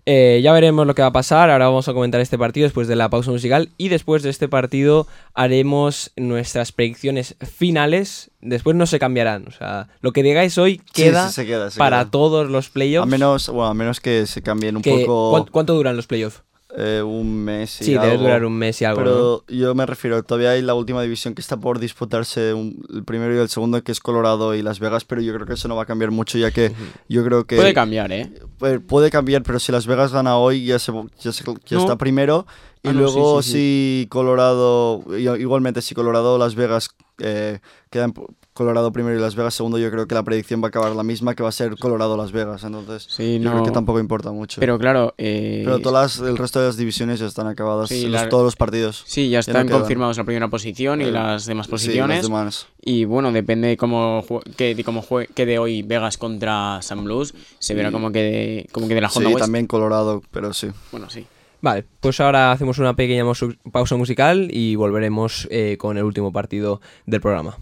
Eh, 0.07 0.41
ya 0.43 0.53
veremos 0.53 0.87
lo 0.87 0.95
que 0.95 1.03
va 1.03 1.09
a 1.09 1.13
pasar. 1.13 1.51
Ahora 1.51 1.67
vamos 1.67 1.87
a 1.87 1.93
comentar 1.93 2.21
este 2.21 2.39
partido 2.39 2.65
después 2.65 2.89
de 2.89 2.97
la 2.97 3.11
pausa 3.11 3.31
musical. 3.31 3.69
Y 3.77 3.91
después 3.91 4.23
de 4.23 4.31
este 4.31 4.49
partido 4.49 5.07
haremos 5.35 6.11
nuestras 6.17 6.73
predicciones 6.73 7.37
finales. 7.41 8.31
Después 8.41 8.77
no 8.77 8.87
se 8.87 8.99
cambiarán. 8.99 9.47
O 9.47 9.51
sea, 9.53 9.89
lo 10.01 10.13
que 10.13 10.23
digáis 10.23 10.57
hoy 10.59 10.81
queda, 10.95 11.29
sí, 11.29 11.35
se 11.35 11.47
queda, 11.47 11.71
se 11.71 11.79
para 11.79 12.01
queda. 12.01 12.11
todos 12.11 12.49
los 12.51 12.69
A 12.69 12.73
playoffs. 12.73 13.09
menos, 13.11 13.49
bueno, 13.49 13.67
a 13.67 13.75
menos 13.75 14.01
que 14.01 14.27
se 14.27 14.43
cambien 14.43 14.77
un 14.77 14.83
que- 14.83 15.01
poco 15.05 15.31
¿cuán- 15.31 15.47
¿Cuánto 15.51 15.75
duran 15.75 15.97
los 15.97 16.07
playoffs? 16.07 16.43
Eh, 16.77 17.03
un 17.03 17.45
mes 17.45 17.81
y 17.81 17.85
Sí, 17.85 17.93
debe 17.95 18.13
algo. 18.13 18.23
durar 18.23 18.45
un 18.45 18.53
mes 18.57 18.81
y 18.81 18.85
algo. 18.85 19.01
¿no? 19.01 19.05
Pero 19.05 19.45
yo 19.49 19.75
me 19.75 19.87
refiero, 19.87 20.23
todavía 20.23 20.51
hay 20.53 20.63
la 20.63 20.75
última 20.75 21.03
división 21.03 21.35
que 21.35 21.41
está 21.41 21.57
por 21.57 21.79
disputarse, 21.79 22.55
un- 22.55 22.85
el 22.95 23.05
primero 23.05 23.35
y 23.35 23.39
el 23.39 23.49
segundo, 23.49 23.83
que 23.83 23.93
es 23.93 24.01
Colorado 24.01 24.55
y 24.55 24.63
Las 24.63 24.79
Vegas, 24.81 25.05
pero 25.05 25.21
yo 25.21 25.35
creo 25.35 25.47
que 25.47 25.55
eso 25.55 25.69
no 25.69 25.77
va 25.77 25.83
a 25.83 25.87
cambiar 25.87 26.11
mucho, 26.11 26.39
ya 26.39 26.51
que 26.51 26.73
yo 27.09 27.25
creo 27.25 27.45
que... 27.45 27.57
Puede 27.57 27.75
cambiar, 27.75 28.13
¿eh? 28.13 28.31
Pu- 28.59 28.81
puede 28.87 29.11
cambiar, 29.11 29.43
pero 29.43 29.59
si 29.59 29.73
Las 29.73 29.87
Vegas 29.87 30.13
gana 30.13 30.37
hoy, 30.37 30.65
ya, 30.65 30.79
se, 30.79 30.93
ya, 31.21 31.33
se- 31.33 31.45
ya 31.45 31.77
No. 31.77 31.81
está 31.81 31.97
primero. 31.97 32.47
Y 32.83 32.89
Ah, 32.89 32.93
no, 32.95 33.01
luego 33.01 33.43
sí, 33.43 33.53
sí, 33.53 33.59
si 34.03 34.07
Colorado, 34.09 35.05
igualmente 35.19 35.83
si 35.83 35.95
Colorado 35.95 36.39
Las 36.39 36.55
Vegas 36.55 36.89
eh, 37.19 37.59
quedan 37.91 38.15
Colorado 38.55 38.91
primero 38.91 39.17
y 39.17 39.21
Las 39.21 39.37
Vegas 39.37 39.53
segundo, 39.55 39.79
yo 39.79 39.91
creo 39.91 40.07
que 40.07 40.15
la 40.15 40.23
predicción 40.23 40.63
va 40.63 40.67
a 40.67 40.69
acabar 40.69 40.97
la 40.97 41.03
misma, 41.03 41.35
que 41.35 41.43
va 41.43 41.51
a 41.51 41.53
ser 41.53 41.77
Colorado 41.79 42.17
Las 42.17 42.33
Vegas. 42.33 42.65
Entonces, 42.65 43.07
Sí, 43.09 43.39
yo 43.39 43.45
no. 43.45 43.53
creo 43.53 43.65
que 43.65 43.71
tampoco 43.71 44.01
importa 44.01 44.33
mucho. 44.33 44.61
Pero 44.61 44.79
claro, 44.79 45.15
eh, 45.19 45.61
Pero 45.65 45.79
todas 45.81 46.19
las- 46.19 46.27
el 46.29 46.39
resto 46.39 46.59
de 46.61 46.67
las 46.67 46.77
divisiones 46.79 47.21
ya 47.21 47.27
están 47.27 47.47
acabadas, 47.47 47.91
Sí, 47.91 48.03
los- 48.05 48.23
la- 48.23 48.29
todos 48.31 48.45
los 48.45 48.57
partidos. 48.57 49.03
sí, 49.07 49.29
ya 49.29 49.41
ya 49.43 49.53
no 49.53 49.61
están 49.61 49.69
confirmados 49.79 50.17
la 50.17 50.25
primera 50.25 50.49
posición 50.49 51.03
y 51.03 51.05
Eh, 51.05 51.11
las 51.11 51.45
demás 51.47 51.67
Sí, 51.67 51.73
las 51.73 51.81
posiciones. 51.83 52.23
demás. 52.23 52.67
Y 52.83 53.05
bueno, 53.05 53.31
depende 53.31 53.69
de 53.69 53.77
cómo 53.77 54.25
que, 54.57 54.75
de 54.75 54.85
cómo 54.85 55.03
jue- 55.03 55.29
quede 55.35 55.59
hoy 55.59 55.83
Vegas 55.83 56.17
contra 56.17 56.81
San 56.83 57.05
Blues, 57.05 57.35
se 57.59 57.75
verá 57.75 57.93
cómo 57.93 58.11
quede, 58.11 58.67
cómo 58.73 58.89
quede 58.89 59.03
la 59.03 59.11
Sí, 59.11 59.19
Honda 59.19 59.31
West. 59.31 59.41
también 59.45 59.67
Colorado, 59.67 60.23
pero 60.31 60.53
sí. 60.55 60.69
Bueno, 60.91 61.09
sí. 61.11 61.27
Vale, 61.63 61.85
pues 62.01 62.21
ahora 62.21 62.53
hacemos 62.53 62.79
una 62.79 62.97
pequeña 62.97 63.25
pausa 63.71 63.97
musical 63.97 64.49
y 64.51 64.77
volveremos 64.77 65.47
eh, 65.51 65.77
con 65.79 65.99
el 65.99 66.05
último 66.05 66.33
partido 66.33 66.81
del 67.07 67.21
programa. 67.21 67.57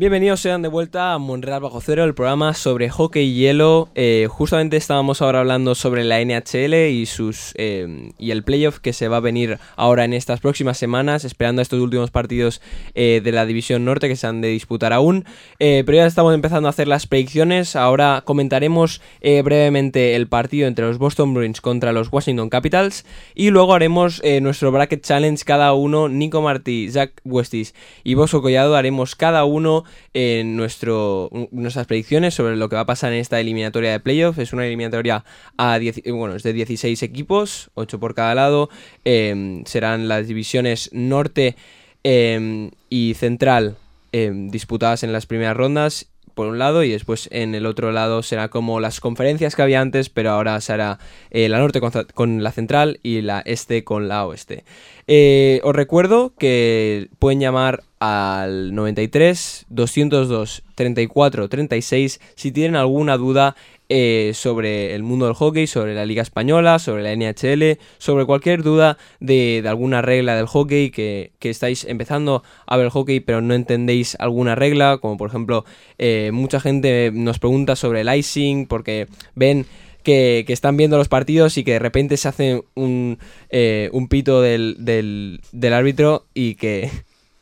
Bienvenidos 0.00 0.40
sean 0.40 0.62
de 0.62 0.68
vuelta 0.68 1.12
a 1.12 1.18
Monreal 1.18 1.60
Bajo 1.60 1.82
Cero, 1.82 2.04
el 2.04 2.14
programa 2.14 2.54
sobre 2.54 2.88
hockey 2.88 3.22
y 3.22 3.34
hielo. 3.34 3.90
Eh, 3.94 4.28
justamente 4.30 4.78
estábamos 4.78 5.20
ahora 5.20 5.40
hablando 5.40 5.74
sobre 5.74 6.04
la 6.04 6.24
NHL 6.24 6.72
y 6.90 7.04
sus 7.04 7.52
eh, 7.56 8.10
y 8.16 8.30
el 8.30 8.42
playoff 8.42 8.78
que 8.78 8.94
se 8.94 9.08
va 9.08 9.18
a 9.18 9.20
venir 9.20 9.58
ahora 9.76 10.06
en 10.06 10.14
estas 10.14 10.40
próximas 10.40 10.78
semanas, 10.78 11.26
esperando 11.26 11.60
estos 11.60 11.80
últimos 11.80 12.10
partidos 12.10 12.62
eh, 12.94 13.20
de 13.22 13.30
la 13.30 13.44
División 13.44 13.84
Norte 13.84 14.08
que 14.08 14.16
se 14.16 14.26
han 14.26 14.40
de 14.40 14.48
disputar 14.48 14.94
aún. 14.94 15.26
Pero 15.58 15.92
ya 15.92 16.06
estamos 16.06 16.34
empezando 16.34 16.68
a 16.68 16.70
hacer 16.70 16.88
las 16.88 17.06
predicciones. 17.06 17.76
Ahora 17.76 18.22
comentaremos 18.24 19.02
brevemente 19.20 20.16
el 20.16 20.28
partido 20.28 20.66
entre 20.66 20.86
los 20.86 20.96
Boston 20.96 21.34
Bruins 21.34 21.60
contra 21.60 21.92
los 21.92 22.10
Washington 22.10 22.48
Capitals 22.48 23.04
y 23.34 23.50
luego 23.50 23.74
haremos 23.74 24.22
nuestro 24.40 24.72
bracket 24.72 25.04
challenge 25.04 25.44
cada 25.44 25.74
uno. 25.74 26.08
Nico 26.08 26.40
Martí, 26.40 26.90
Zach 26.90 27.12
Westis 27.24 27.74
y 28.02 28.14
Bosco 28.14 28.40
Collado 28.40 28.76
haremos 28.76 29.14
cada 29.14 29.44
uno 29.44 29.84
en 30.14 30.56
nuestras 30.56 31.86
predicciones 31.86 32.34
sobre 32.34 32.56
lo 32.56 32.68
que 32.68 32.76
va 32.76 32.82
a 32.82 32.86
pasar 32.86 33.12
en 33.12 33.20
esta 33.20 33.40
eliminatoria 33.40 33.92
de 33.92 34.00
playoff. 34.00 34.38
Es 34.38 34.52
una 34.52 34.66
eliminatoria 34.66 35.24
a 35.56 35.78
10 35.78 36.02
bueno, 36.12 36.36
de 36.36 36.52
16 36.52 37.02
equipos, 37.02 37.70
8 37.74 38.00
por 38.00 38.14
cada 38.14 38.34
lado. 38.34 38.70
Eh, 39.04 39.62
serán 39.66 40.08
las 40.08 40.26
divisiones 40.28 40.90
norte 40.92 41.56
eh, 42.04 42.70
y 42.88 43.14
central 43.14 43.76
eh, 44.12 44.32
disputadas 44.34 45.02
en 45.02 45.12
las 45.12 45.26
primeras 45.26 45.56
rondas 45.56 46.06
por 46.34 46.46
un 46.46 46.58
lado 46.58 46.82
y 46.84 46.90
después 46.90 47.28
en 47.32 47.54
el 47.54 47.66
otro 47.66 47.92
lado 47.92 48.22
será 48.22 48.48
como 48.48 48.80
las 48.80 49.00
conferencias 49.00 49.56
que 49.56 49.62
había 49.62 49.80
antes, 49.80 50.10
pero 50.10 50.30
ahora 50.30 50.60
será 50.60 50.98
eh, 51.30 51.48
la 51.48 51.58
norte 51.58 51.80
con, 52.14 52.42
la 52.42 52.52
central 52.52 53.00
y 53.02 53.20
la 53.20 53.40
este 53.44 53.84
con 53.84 54.08
la 54.08 54.26
oeste. 54.26 54.64
Eh, 55.06 55.60
os 55.64 55.74
recuerdo 55.74 56.32
que 56.38 57.08
pueden 57.18 57.40
llamar 57.40 57.82
al 57.98 58.74
93 58.74 59.66
202 59.68 60.62
34 60.74 61.48
36 61.48 62.20
si 62.34 62.52
tienen 62.52 62.76
alguna 62.76 63.16
duda 63.16 63.56
eh, 63.92 64.30
sobre 64.34 64.94
el 64.94 65.02
mundo 65.02 65.26
del 65.26 65.34
hockey, 65.34 65.66
sobre 65.66 65.96
la 65.96 66.06
Liga 66.06 66.22
Española, 66.22 66.78
sobre 66.78 67.02
la 67.02 67.12
NHL, 67.12 67.76
sobre 67.98 68.24
cualquier 68.24 68.62
duda 68.62 68.98
de, 69.18 69.64
alguna 69.66 70.00
regla 70.00 70.36
del 70.36 70.46
hockey 70.46 70.90
que, 70.90 71.32
estáis 71.40 71.84
empezando 71.84 72.44
a 72.68 72.76
ver 72.76 72.86
el 72.86 72.92
hockey 72.92 73.18
pero 73.18 73.40
no 73.40 73.52
entendéis 73.52 74.16
alguna 74.20 74.54
regla, 74.54 74.98
como 74.98 75.16
por 75.16 75.28
ejemplo 75.28 75.64
eh, 75.98 76.30
mucha 76.32 76.60
gente 76.60 77.10
nos 77.12 77.40
pregunta 77.40 77.74
sobre 77.74 78.02
el 78.02 78.14
icing 78.14 78.68
porque 78.68 79.08
ven 79.34 79.66
que, 80.04 80.44
están 80.46 80.76
viendo 80.76 80.96
los 80.96 81.08
partidos 81.08 81.58
y 81.58 81.64
que 81.64 81.72
de 81.72 81.78
repente 81.80 82.16
se 82.16 82.28
hace 82.28 82.62
un, 82.76 83.18
eh, 83.48 83.90
un 83.92 84.06
pito 84.06 84.40
del, 84.40 84.76
del, 84.78 85.40
del 85.50 85.72
árbitro 85.72 86.26
y 86.32 86.54
que, 86.54 86.92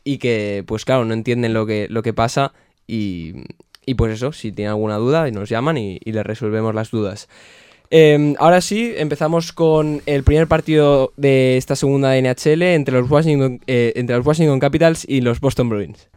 y 0.02 0.16
que 0.16 0.64
pues 0.66 0.86
claro 0.86 1.04
no 1.04 1.12
entienden 1.12 1.52
lo 1.52 1.66
que, 1.66 1.88
lo 1.90 2.02
que 2.02 2.14
pasa 2.14 2.54
y, 2.86 3.34
y 3.88 3.94
pues 3.94 4.12
eso, 4.12 4.32
si 4.32 4.52
tienen 4.52 4.72
alguna 4.72 4.96
duda, 4.96 5.30
nos 5.30 5.48
llaman 5.48 5.78
y, 5.78 5.98
les 6.04 6.26
resolvemos 6.26 6.74
las 6.74 6.90
dudas. 6.90 7.26
Eh, 7.90 8.34
ahora 8.38 8.60
sí, 8.60 8.92
empezamos 8.98 9.54
con 9.54 10.02
el 10.04 10.24
primer 10.24 10.46
partido 10.46 11.14
de 11.16 11.56
esta 11.56 11.74
segunda 11.74 12.14
NHL 12.20 12.62
entre 12.64 13.00
los 13.00 13.10
Washington, 13.10 13.60
eh, 13.66 13.94
entre 13.96 14.16
los 14.16 14.26
Washington 14.26 14.60
Capitals 14.60 15.06
y 15.08 15.22
los 15.22 15.40
Boston 15.40 15.70
Bruins. 15.70 16.10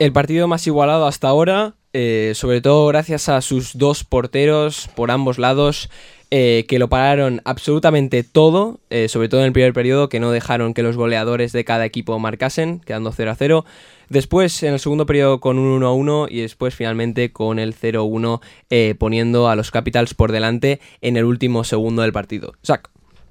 El 0.00 0.14
partido 0.14 0.48
más 0.48 0.66
igualado 0.66 1.06
hasta 1.06 1.28
ahora, 1.28 1.74
eh, 1.92 2.32
sobre 2.34 2.62
todo 2.62 2.86
gracias 2.86 3.28
a 3.28 3.42
sus 3.42 3.76
dos 3.76 4.02
porteros 4.02 4.88
por 4.96 5.10
ambos 5.10 5.38
lados, 5.38 5.90
eh, 6.30 6.64
que 6.68 6.78
lo 6.78 6.88
pararon 6.88 7.42
absolutamente 7.44 8.24
todo, 8.24 8.80
eh, 8.88 9.08
sobre 9.08 9.28
todo 9.28 9.40
en 9.40 9.48
el 9.48 9.52
primer 9.52 9.74
periodo, 9.74 10.08
que 10.08 10.18
no 10.18 10.30
dejaron 10.30 10.72
que 10.72 10.82
los 10.82 10.96
goleadores 10.96 11.52
de 11.52 11.66
cada 11.66 11.84
equipo 11.84 12.18
marcasen, 12.18 12.80
quedando 12.80 13.12
0 13.12 13.30
a 13.30 13.34
0. 13.34 13.66
Después, 14.08 14.62
en 14.62 14.72
el 14.72 14.80
segundo 14.80 15.04
periodo, 15.04 15.38
con 15.38 15.58
un 15.58 15.66
1 15.66 15.86
a 15.86 15.92
1 15.92 16.28
y 16.30 16.40
después, 16.40 16.74
finalmente, 16.74 17.30
con 17.30 17.58
el 17.58 17.74
0 17.74 18.04
1, 18.04 18.40
eh, 18.70 18.94
poniendo 18.98 19.50
a 19.50 19.54
los 19.54 19.70
Capitals 19.70 20.14
por 20.14 20.32
delante 20.32 20.80
en 21.02 21.18
el 21.18 21.26
último 21.26 21.62
segundo 21.62 22.00
del 22.00 22.14
partido. 22.14 22.54
Zach. 22.64 22.88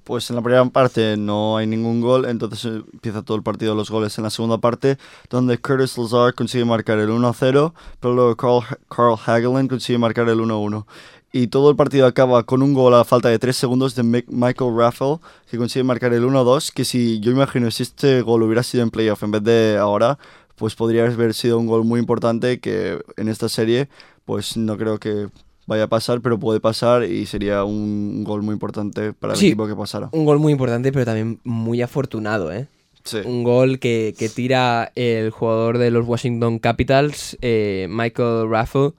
Pues 0.10 0.28
en 0.32 0.38
la 0.38 0.42
primera 0.42 0.66
parte 0.66 1.18
no 1.18 1.58
hay 1.58 1.68
ningún 1.68 2.02
gol, 2.02 2.26
entonces 2.26 2.82
empieza 2.94 3.22
todo 3.22 3.38
el 3.38 3.44
partido 3.44 3.76
los 3.76 3.92
goles 3.92 4.18
en 4.18 4.24
la 4.24 4.32
segunda 4.32 4.58
parte, 4.58 4.98
donde 5.30 5.60
Curtis 5.60 6.00
Lazar 6.00 6.34
consigue 6.34 6.66
marcar 6.66 6.98
el 6.98 7.10
1-0, 7.10 7.74
pero 8.00 8.14
luego 8.16 8.36
Carl, 8.36 8.80
Carl 8.90 9.16
Hagelin 9.24 9.68
consigue 9.68 10.00
marcar 10.00 10.28
el 10.28 10.40
1-1. 10.40 10.88
Y 11.32 11.46
todo 11.46 11.70
el 11.70 11.76
partido 11.76 12.08
acaba 12.08 12.42
con 12.42 12.64
un 12.64 12.74
gol 12.74 12.96
a 12.96 13.04
falta 13.04 13.30
de 13.30 13.38
3 13.38 13.56
segundos 13.56 13.94
de 13.94 14.02
Michael 14.02 14.76
Raffel, 14.76 15.18
que 15.48 15.60
consigue 15.60 15.84
marcar 15.84 16.12
el 16.12 16.24
1-2, 16.24 16.74
que 16.74 16.86
si 16.86 17.20
yo 17.20 17.32
imagino 17.32 17.70
si 17.70 17.84
este 17.84 18.24
gol 18.24 18.42
hubiera 18.42 18.64
sido 18.64 18.82
en 18.82 18.90
playoff 18.90 19.22
en 19.22 19.30
vez 19.30 19.44
de 19.44 19.78
ahora, 19.78 20.18
pues 20.56 20.74
podría 20.74 21.06
haber 21.06 21.36
sido 21.36 21.60
un 21.60 21.68
gol 21.68 21.86
muy 21.86 22.00
importante 22.00 22.60
que 22.60 23.00
en 23.16 23.30
esta 23.30 23.48
serie, 23.48 23.90
pues 24.26 24.58
no 24.58 24.76
creo 24.76 25.00
que 25.00 25.30
vaya 25.70 25.84
a 25.84 25.88
pasar, 25.88 26.20
pero 26.22 26.38
puede 26.40 26.60
pasar 26.60 27.04
y 27.04 27.26
sería 27.28 27.64
un 27.64 28.24
gol 28.24 28.42
muy 28.42 28.54
importante 28.54 29.14
para 29.14 29.34
el 29.34 29.40
Sí. 29.40 29.48
equipo 29.48 29.68
que 29.68 29.76
pasara. 29.76 30.10
Un 30.12 30.26
gol 30.26 30.40
muy 30.40 30.52
importante, 30.52 30.92
pero 30.92 31.06
también 31.06 31.40
muy 31.44 31.82
afortunado, 31.82 32.52
¿eh? 32.52 32.68
Sí. 33.04 33.20
Un 33.24 33.44
gol 33.44 33.80
que, 33.80 34.14
que 34.18 34.28
tira 34.30 34.92
el 34.96 35.30
jugador 35.30 35.78
de 35.78 35.92
los 35.92 36.06
Washington 36.08 36.60
Capitals, 36.60 37.38
eh, 37.42 37.88
Michael 37.90 38.50
Raffle, 38.50 38.92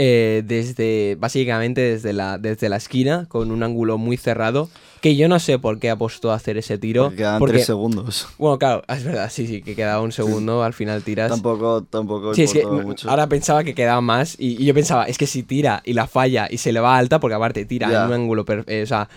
eh, 0.00 0.42
desde 0.46 1.16
básicamente 1.18 1.80
desde 1.80 2.12
la, 2.12 2.38
desde 2.38 2.68
la 2.68 2.76
esquina, 2.76 3.26
con 3.28 3.50
un 3.50 3.62
ángulo 3.64 3.98
muy 3.98 4.16
cerrado, 4.16 4.70
que 5.02 5.14
yo 5.16 5.28
no 5.28 5.38
sé 5.40 5.58
por 5.58 5.78
qué 5.80 5.90
apostó 5.90 6.30
a 6.30 6.34
hacer 6.36 6.56
ese 6.56 6.78
tiro. 6.78 7.02
Porque 7.04 7.16
quedan 7.18 7.38
porque- 7.40 7.54
tres 7.54 7.66
segundos. 7.66 8.28
bueno, 8.38 8.58
claro, 8.58 8.82
es 8.88 9.02
verdad, 9.04 9.28
sí, 9.30 9.46
sí, 9.48 9.60
que 9.60 9.74
quedaba 9.74 10.00
un 10.00 10.12
segundo, 10.12 10.62
al 10.62 10.72
final 10.72 11.02
tiras. 11.02 11.30
Tampoco, 11.30 11.82
tampoco 11.82 12.32
Sí, 12.34 12.42
es 12.44 12.52
que 12.52 12.64
mucho. 12.64 13.10
ahora 13.10 13.26
pensaba 13.28 13.64
que 13.64 13.74
quedaba 13.74 14.00
más 14.00 14.36
y, 14.38 14.60
y 14.62 14.64
yo 14.66 14.72
pensaba, 14.74 15.04
es 15.04 15.18
que 15.18 15.26
si 15.26 15.42
tira 15.42 15.82
y 15.84 15.92
la 15.94 16.06
falla 16.06 16.46
y 16.50 16.58
se 16.58 16.72
le 16.72 16.78
va 16.80 16.96
alta, 16.96 17.18
porque 17.20 17.34
aparte 17.34 17.64
tira 17.64 17.88
en 17.88 18.06
un 18.06 18.12
ángulo, 18.12 18.44
eh, 18.68 18.82
o 18.82 18.86
sea, 18.86 19.08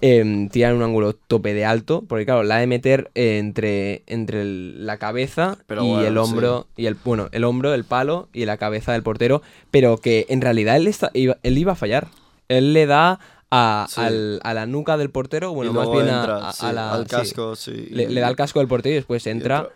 em, 0.00 0.48
tiran 0.48 0.74
un 0.76 0.82
ángulo 0.82 1.12
tope 1.14 1.54
de 1.54 1.64
alto, 1.64 2.04
porque 2.08 2.24
claro, 2.24 2.42
la 2.44 2.58
de 2.58 2.66
meter 2.66 3.10
eh, 3.14 3.38
entre, 3.38 4.02
entre 4.06 4.42
el- 4.42 4.86
la 4.86 4.96
cabeza 4.98 5.58
Pero 5.66 5.84
y 5.84 5.88
bueno, 5.88 6.06
el 6.06 6.18
hombro, 6.18 6.66
y 6.76 6.86
el, 6.86 6.96
bueno, 7.04 7.28
el 7.32 7.44
hombro, 7.44 7.74
el 7.74 7.84
palo 7.84 8.28
y 8.32 8.44
la 8.44 8.56
cabeza 8.58 8.92
del 8.92 9.02
portero, 9.02 9.42
pero 9.70 9.96
que 9.98 10.26
en 10.28 10.40
realidad 10.40 10.76
él, 10.76 10.86
está- 10.86 11.10
iba, 11.14 11.36
él 11.42 11.58
iba 11.58 11.72
a 11.72 11.76
fallar. 11.76 12.08
Él 12.48 12.72
le 12.72 12.86
da 12.86 13.18
a, 13.50 13.86
Sí. 13.88 14.00
al- 14.00 14.40
a 14.44 14.52
la 14.52 14.66
nuca 14.66 14.98
del 14.98 15.08
portero, 15.10 15.52
bueno, 15.54 15.72
más 15.72 15.90
bien 15.90 16.06
a- 16.08 16.18
entra, 16.20 16.48
a, 16.48 16.52
sí, 16.52 16.66
a 16.66 16.72
la... 16.74 16.92
al 16.92 17.06
casco, 17.06 17.56
sí. 17.56 17.88
Le, 17.90 18.08
le 18.10 18.20
da 18.20 18.28
el 18.28 18.36
casco 18.36 18.58
del 18.58 18.68
portero 18.68 18.92
y 18.92 18.96
después 18.96 19.26
entra, 19.26 19.70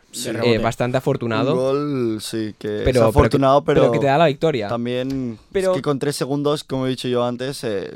eh, 0.45 0.59
bastante 0.59 0.97
Un 0.97 0.99
afortunado. 0.99 1.55
gol, 1.57 2.19
sí, 2.21 2.55
que 2.59 2.83
pero, 2.85 3.01
es 3.01 3.07
afortunado, 3.07 3.65
pero, 3.65 3.91
que 3.91 3.99
te 3.99 4.07
da 4.07 4.19
la 4.19 4.27
victoria. 4.27 4.69
también 4.69 5.39
Pero- 5.53 5.71
es 5.71 5.77
que 5.77 5.83
con 5.83 5.99
tres 5.99 6.17
segundos, 6.17 6.65
como 6.65 6.87
he 6.87 6.91
dicho 6.91 7.09
yo 7.09 7.25
antes, 7.25 7.65
eh, 7.65 7.91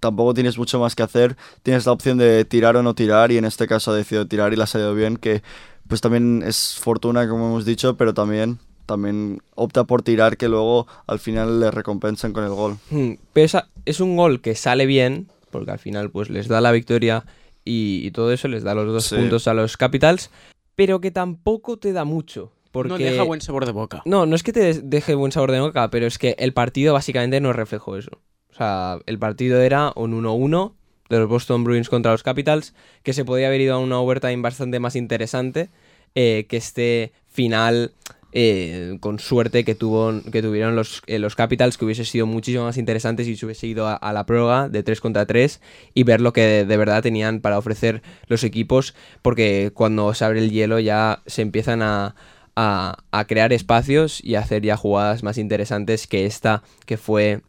tampoco 0.00 0.34
tienes 0.34 0.58
mucho 0.58 0.78
más 0.78 0.94
que 0.94 1.02
hacer. 1.02 1.36
Tienes 1.62 1.86
la 1.86 1.92
opción 1.92 2.18
de 2.18 2.44
tirar 2.44 2.76
o 2.76 2.82
no 2.82 2.94
tirar 2.94 3.30
y 3.32 3.38
en 3.38 3.44
este 3.44 3.66
caso 3.66 3.90
ha 3.92 3.96
decidido 3.96 4.26
tirar 4.26 4.52
y 4.52 4.56
le 4.56 4.62
ha 4.62 4.66
salido 4.66 4.94
bien, 4.94 5.16
que 5.16 5.42
pues 5.88 6.00
también 6.00 6.42
es 6.46 6.76
fortuna, 6.78 7.28
como 7.28 7.46
hemos 7.48 7.64
dicho, 7.64 7.96
pero 7.96 8.14
también, 8.14 8.58
también 8.86 9.40
opta 9.54 9.84
por 9.84 10.02
tirar 10.02 10.36
que 10.36 10.48
luego 10.48 10.86
al 11.06 11.18
final 11.18 11.60
le 11.60 11.70
recompensan 11.70 12.32
con 12.32 12.44
el 12.44 12.50
gol. 12.50 12.76
Mm, 12.90 13.12
Pero 13.32 13.44
esa- 13.46 13.68
es 13.84 14.00
un 14.00 14.16
gol 14.16 14.40
que 14.40 14.54
sale 14.54 14.86
bien, 14.86 15.28
porque 15.50 15.70
al 15.70 15.78
final 15.78 16.10
pues 16.10 16.30
les 16.30 16.48
da 16.48 16.60
la 16.60 16.72
victoria 16.72 17.24
y, 17.64 18.00
y 18.06 18.10
todo 18.10 18.32
eso, 18.32 18.48
les 18.48 18.62
da 18.62 18.74
los 18.74 18.86
dos 18.92 19.04
Sí. 19.04 19.16
puntos 19.16 19.46
a 19.48 19.54
los 19.54 19.76
Capitals, 19.76 20.30
pero 20.74 21.00
que 21.00 21.10
tampoco 21.10 21.76
te 21.78 21.92
da 21.92 22.04
mucho. 22.04 22.50
Porque... 22.72 22.88
No 22.88 22.98
deja 22.98 23.22
buen 23.22 23.40
sabor 23.40 23.66
de 23.66 23.70
boca. 23.72 24.02
No, 24.04 24.26
no 24.26 24.34
es 24.34 24.42
que 24.42 24.52
te 24.52 24.80
deje 24.82 25.14
buen 25.14 25.30
sabor 25.30 25.52
de 25.52 25.60
boca, 25.60 25.90
pero 25.90 26.06
es 26.06 26.18
que 26.18 26.34
el 26.40 26.52
partido 26.52 26.92
básicamente 26.92 27.40
no 27.40 27.52
reflejó 27.52 27.96
eso. 27.96 28.20
O 28.54 28.56
sea, 28.56 28.98
el 29.06 29.18
partido 29.18 29.60
era 29.60 29.92
un 29.96 30.12
1-1 30.22 30.74
de 31.08 31.18
los 31.18 31.28
Boston 31.28 31.64
Bruins 31.64 31.88
contra 31.88 32.12
los 32.12 32.22
Capitals, 32.22 32.72
que 33.02 33.12
se 33.12 33.24
podía 33.24 33.48
haber 33.48 33.60
ido 33.60 33.74
a 33.74 33.78
una 33.78 33.98
overtime 33.98 34.42
bastante 34.42 34.78
más 34.78 34.94
interesante 34.94 35.70
eh, 36.14 36.46
que 36.48 36.56
este 36.56 37.12
final 37.28 37.92
eh, 38.30 38.96
con 39.00 39.18
suerte 39.18 39.64
que, 39.64 39.74
que 39.74 40.42
tuvieron 40.42 40.76
los, 40.76 41.02
eh, 41.08 41.18
los 41.18 41.34
Capitals, 41.34 41.76
que 41.76 41.84
hubiese 41.84 42.04
sido 42.04 42.26
muchísimo 42.26 42.62
más 42.62 42.76
interesante 42.76 43.24
si 43.24 43.36
se 43.36 43.44
hubiese 43.44 43.66
ido 43.66 43.88
a, 43.88 44.12
la 44.12 44.24
prórroga 44.24 44.68
de 44.68 44.84
3 44.84 45.00
contra 45.00 45.26
3 45.26 45.60
y 45.92 46.04
ver 46.04 46.20
lo 46.20 46.32
que 46.32 46.42
de, 46.42 46.64
de 46.64 46.76
verdad 46.76 47.02
tenían 47.02 47.40
para 47.40 47.58
ofrecer 47.58 48.02
los 48.28 48.44
equipos, 48.44 48.94
porque 49.22 49.72
cuando 49.74 50.14
se 50.14 50.24
abre 50.24 50.38
el 50.38 50.52
hielo 50.52 50.78
ya 50.78 51.22
se 51.26 51.42
empiezan 51.42 51.82
a, 51.82 52.14
a, 52.54 52.98
a 53.10 53.24
crear 53.26 53.52
espacios 53.52 54.22
y 54.22 54.36
a 54.36 54.40
hacer 54.40 54.62
ya 54.62 54.76
jugadas 54.76 55.24
más 55.24 55.38
interesantes 55.38 56.06
que 56.06 56.24
esta, 56.24 56.62
que 56.86 56.96
fue 56.96 57.42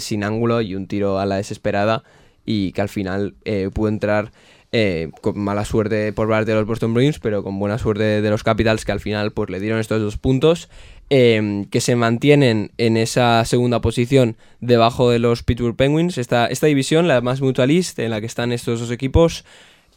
sin 0.00 0.24
ángulo 0.24 0.60
y 0.60 0.74
un 0.74 0.86
tiro 0.86 1.18
a 1.18 1.26
la 1.26 1.36
desesperada 1.36 2.02
y 2.44 2.72
que 2.72 2.80
al 2.80 2.88
final 2.88 3.34
eh, 3.44 3.70
pudo 3.72 3.88
entrar 3.88 4.30
eh, 4.72 5.10
con 5.22 5.38
mala 5.38 5.64
suerte 5.64 6.12
por 6.12 6.28
parte 6.28 6.50
de 6.50 6.56
los 6.56 6.66
Boston 6.66 6.92
Bruins, 6.94 7.18
pero 7.18 7.42
con 7.42 7.58
buena 7.58 7.78
suerte 7.78 8.20
de 8.20 8.30
los 8.30 8.42
Capitals 8.42 8.84
que 8.84 8.92
al 8.92 9.00
final 9.00 9.32
pues 9.32 9.48
le 9.50 9.60
dieron 9.60 9.78
estos 9.80 10.00
dos 10.02 10.16
puntos 10.16 10.68
eh, 11.08 11.66
que 11.70 11.80
se 11.80 11.94
mantienen 11.96 12.72
en 12.78 12.96
esa 12.96 13.44
segunda 13.44 13.80
posición 13.80 14.36
debajo 14.60 15.08
de 15.10 15.18
los 15.20 15.42
Pittsburgh 15.44 15.76
Penguins. 15.76 16.18
Esta, 16.18 16.46
esta 16.46 16.66
división, 16.66 17.06
la 17.08 17.20
más 17.20 17.40
mutualist, 17.40 17.98
en 18.00 18.10
la 18.10 18.20
que 18.20 18.26
están 18.26 18.52
estos 18.52 18.80
dos 18.80 18.90
equipos, 18.90 19.44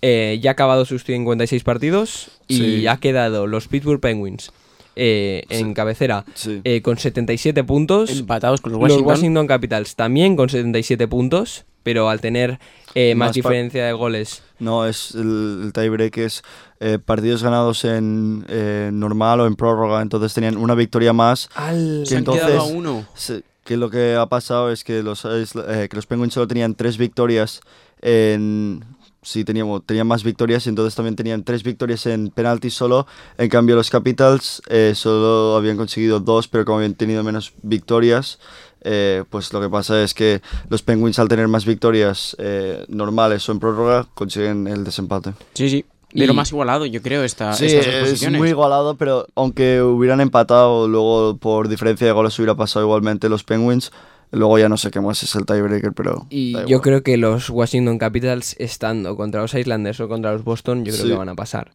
eh, 0.01 0.39
ya 0.41 0.51
ha 0.51 0.53
acabado 0.53 0.85
sus 0.85 1.03
56 1.03 1.63
partidos 1.63 2.39
y 2.47 2.57
Sí. 2.57 2.87
ha 2.87 2.97
quedado 2.97 3.47
los 3.47 3.67
Pittsburgh 3.67 3.99
Penguins 3.99 4.51
eh, 4.99 5.43
en 5.49 5.73
cabecera 5.73 6.25
Sí. 6.33 6.59
eh, 6.63 6.81
con 6.81 6.97
77 6.97 7.63
puntos. 7.63 8.09
Empatados 8.11 8.59
con 8.61 8.71
los 8.73 8.79
Los 8.81 8.89
Washington. 8.91 9.07
Washington 9.07 9.47
Capitals 9.47 9.95
también 9.95 10.35
con 10.35 10.49
77 10.49 11.07
puntos, 11.07 11.65
pero 11.83 12.09
al 12.09 12.19
tener 12.19 12.59
eh, 12.95 13.15
más, 13.15 13.33
diferencia 13.33 13.85
de 13.85 13.93
goles. 13.93 14.43
No, 14.59 14.85
es 14.85 15.15
el, 15.15 15.61
el 15.65 15.73
tiebreak 15.73 16.17
es 16.17 16.43
eh, 16.81 16.99
partidos 17.03 17.41
ganados 17.43 17.85
en 17.85 18.45
eh, 18.49 18.89
normal 18.91 19.39
o 19.39 19.47
en 19.47 19.55
prórroga, 19.55 20.01
entonces 20.01 20.33
tenían 20.33 20.57
una 20.57 20.75
victoria 20.75 21.13
más. 21.13 21.49
Al... 21.55 22.05
Se 22.05 22.15
han 22.15 22.19
entonces- 22.19 22.45
quedado 22.45 22.61
a 22.61 22.65
uno. 22.65 23.05
Se- 23.15 23.43
que 23.63 23.77
lo 23.77 23.89
que 23.91 24.15
ha 24.15 24.25
pasado 24.25 24.71
es 24.71 24.83
que 24.83 25.03
los, 25.03 25.23
eh, 25.25 25.87
que 25.89 25.95
los 25.95 26.07
Penguins 26.07 26.33
solo 26.33 26.47
tenían 26.47 26.73
tres 26.75 26.97
victorias 26.97 27.61
en... 28.01 28.83
Sí, 29.21 29.43
teníamos, 29.43 29.85
tenían 29.85 30.07
más 30.07 30.23
victorias 30.23 30.65
y 30.65 30.69
entonces 30.69 30.95
también 30.95 31.15
tenían 31.15 31.43
tres 31.43 31.63
victorias 31.63 32.05
en 32.05 32.29
penalti 32.29 32.69
solo. 32.69 33.05
En 33.37 33.49
cambio, 33.49 33.75
los 33.75 33.89
Capitals 33.89 34.61
eh, 34.69 34.93
solo 34.95 35.57
habían 35.57 35.75
conseguido 35.75 36.21
dos, 36.21 36.47
pero 36.47 36.63
como 36.63 36.77
habían 36.77 36.93
tenido 36.93 37.21
menos 37.23 37.51
victorias, 37.61 38.39
eh, 38.81 39.25
pues 39.29 39.51
lo 39.51 39.59
que 39.59 39.69
pasa 39.69 40.01
es 40.01 40.13
que 40.13 40.41
los 40.69 40.83
Penguins 40.83 41.19
al 41.19 41.27
tener 41.27 41.49
más 41.49 41.65
victorias 41.65 42.35
eh, 42.39 42.85
normales 42.87 43.47
o 43.49 43.51
en 43.51 43.59
prórroga 43.59 44.07
consiguen 44.13 44.67
el 44.67 44.85
desempate. 44.85 45.33
Sí, 45.53 45.69
sí. 45.69 45.85
De 46.13 46.25
lo 46.25 46.33
más 46.33 46.51
igualado, 46.51 46.87
yo 46.87 47.03
creo, 47.03 47.23
esta, 47.23 47.53
Sí, 47.53 47.67
estas 47.67 48.23
es 48.23 48.31
muy 48.31 48.49
igualado, 48.49 48.95
pero 48.95 49.27
aunque 49.35 49.81
hubieran 49.83 50.21
empatado, 50.21 50.87
luego 50.87 51.37
por 51.37 51.67
diferencia 51.67 52.07
de 52.07 52.13
goles 52.13 52.37
hubiera 52.39 52.55
pasado 52.55 52.83
igualmente 52.85 53.29
los 53.29 53.43
Penguins. 53.43 53.91
Luego 54.31 54.59
ya 54.59 54.69
no 54.69 54.77
sé 54.77 54.91
qué 54.91 55.01
más 55.01 55.23
es 55.23 55.33
el 55.35 55.45
tiebreaker, 55.45 55.93
pero. 55.93 56.27
Y 56.29 56.53
yo 56.67 56.81
creo 56.81 57.01
que 57.03 57.17
los 57.17 57.49
Washington 57.49 57.97
Capitals, 57.97 58.55
estando 58.59 59.15
contra 59.15 59.41
los 59.41 59.53
Islanders 59.55 59.99
o 60.01 60.07
contra 60.07 60.31
los 60.33 60.43
Boston, 60.43 60.85
yo 60.85 60.91
creo 60.93 61.05
Sí. 61.05 61.11
que 61.11 61.17
van 61.17 61.29
a 61.29 61.35
pasar. 61.35 61.71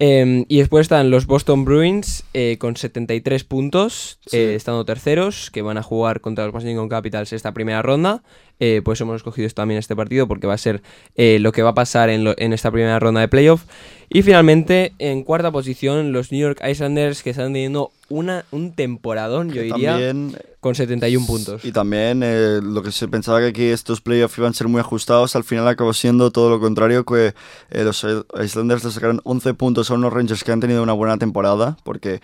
Eh, 0.00 0.44
y 0.48 0.58
después 0.58 0.82
están 0.86 1.10
los 1.10 1.26
Boston 1.26 1.64
Bruins 1.64 2.24
eh, 2.34 2.56
con 2.58 2.76
73 2.76 3.44
puntos, 3.44 4.18
Sí. 4.26 4.36
eh, 4.38 4.54
estando 4.56 4.84
terceros, 4.84 5.50
que 5.52 5.62
van 5.62 5.78
a 5.78 5.84
jugar 5.84 6.20
contra 6.20 6.44
los 6.46 6.52
Washington 6.54 6.88
Capitals 6.88 7.32
esta 7.32 7.52
primera 7.52 7.80
ronda. 7.80 8.22
Eh, 8.60 8.82
pues 8.84 9.00
hemos 9.00 9.16
escogido 9.16 9.48
también 9.50 9.78
este 9.78 9.94
partido 9.96 10.26
porque 10.28 10.46
va 10.48 10.54
a 10.54 10.58
ser 10.58 10.82
eh, 11.16 11.38
lo 11.40 11.52
que 11.52 11.62
va 11.62 11.70
a 11.70 11.74
pasar 11.74 12.08
en, 12.10 12.24
lo- 12.24 12.34
en 12.38 12.52
esta 12.52 12.70
primera 12.72 12.98
ronda 12.98 13.20
de 13.20 13.28
playoff. 13.28 13.64
Y 14.08 14.22
finalmente, 14.22 14.92
en 14.98 15.22
cuarta 15.22 15.50
posición, 15.52 16.12
los 16.12 16.32
New 16.32 16.40
York 16.40 16.60
Islanders 16.68 17.22
que 17.22 17.30
están 17.30 17.52
teniendo 17.52 17.90
una, 18.08 18.44
un 18.50 18.72
temporadón, 18.74 19.48
yo 19.48 19.54
Que 19.54 19.62
diría, 19.62 19.92
También, 19.92 20.36
con 20.60 20.74
71 20.74 21.26
puntos. 21.26 21.64
y 21.64 21.72
también 21.72 22.20
eh, 22.22 22.60
lo 22.62 22.82
que 22.82 22.92
se 22.92 23.08
pensaba 23.08 23.40
que 23.40 23.46
aquí 23.46 23.64
estos 23.64 24.00
playoffs 24.00 24.36
iban 24.38 24.50
a 24.50 24.54
ser 24.54 24.68
muy 24.68 24.80
ajustados, 24.80 25.34
al 25.36 25.44
final 25.44 25.66
acabó 25.68 25.92
siendo 25.94 26.30
todo 26.30 26.50
lo 26.50 26.60
contrario, 26.60 27.04
que 27.04 27.34
eh, 27.70 27.84
los 27.84 28.06
Islanders 28.42 28.84
le 28.84 28.90
sacaron 28.90 29.20
11 29.24 29.54
puntos 29.54 29.90
a 29.90 29.94
unos 29.94 30.12
Rangers 30.12 30.44
que 30.44 30.52
han 30.52 30.60
tenido 30.60 30.82
una 30.82 30.92
buena 30.92 31.16
temporada, 31.18 31.76
porque 31.84 32.20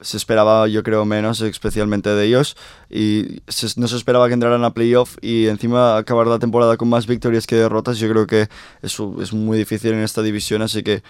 se 0.00 0.16
esperaba 0.16 0.68
yo 0.68 0.84
creo 0.84 1.04
menos 1.04 1.40
especialmente 1.40 2.08
de 2.10 2.24
ellos 2.24 2.56
y 2.88 3.40
se- 3.48 3.80
no 3.80 3.88
se 3.88 3.96
esperaba 3.96 4.28
que 4.28 4.34
entraran 4.34 4.62
a 4.62 4.72
playoff 4.72 5.16
y 5.20 5.48
encima 5.48 5.96
acabar 5.96 6.28
la 6.28 6.38
temporada 6.38 6.76
con 6.76 6.88
más 6.88 7.08
victorias 7.08 7.48
que 7.48 7.56
derrotas 7.56 7.98
yo 7.98 8.08
creo 8.08 8.24
que 8.28 8.46
eso 8.80 9.16
es 9.20 9.32
muy 9.32 9.58
difícil 9.58 9.92
en 9.94 9.98
esta 10.04 10.22
división 10.22 10.62
así 10.62 10.84
que 10.84 11.02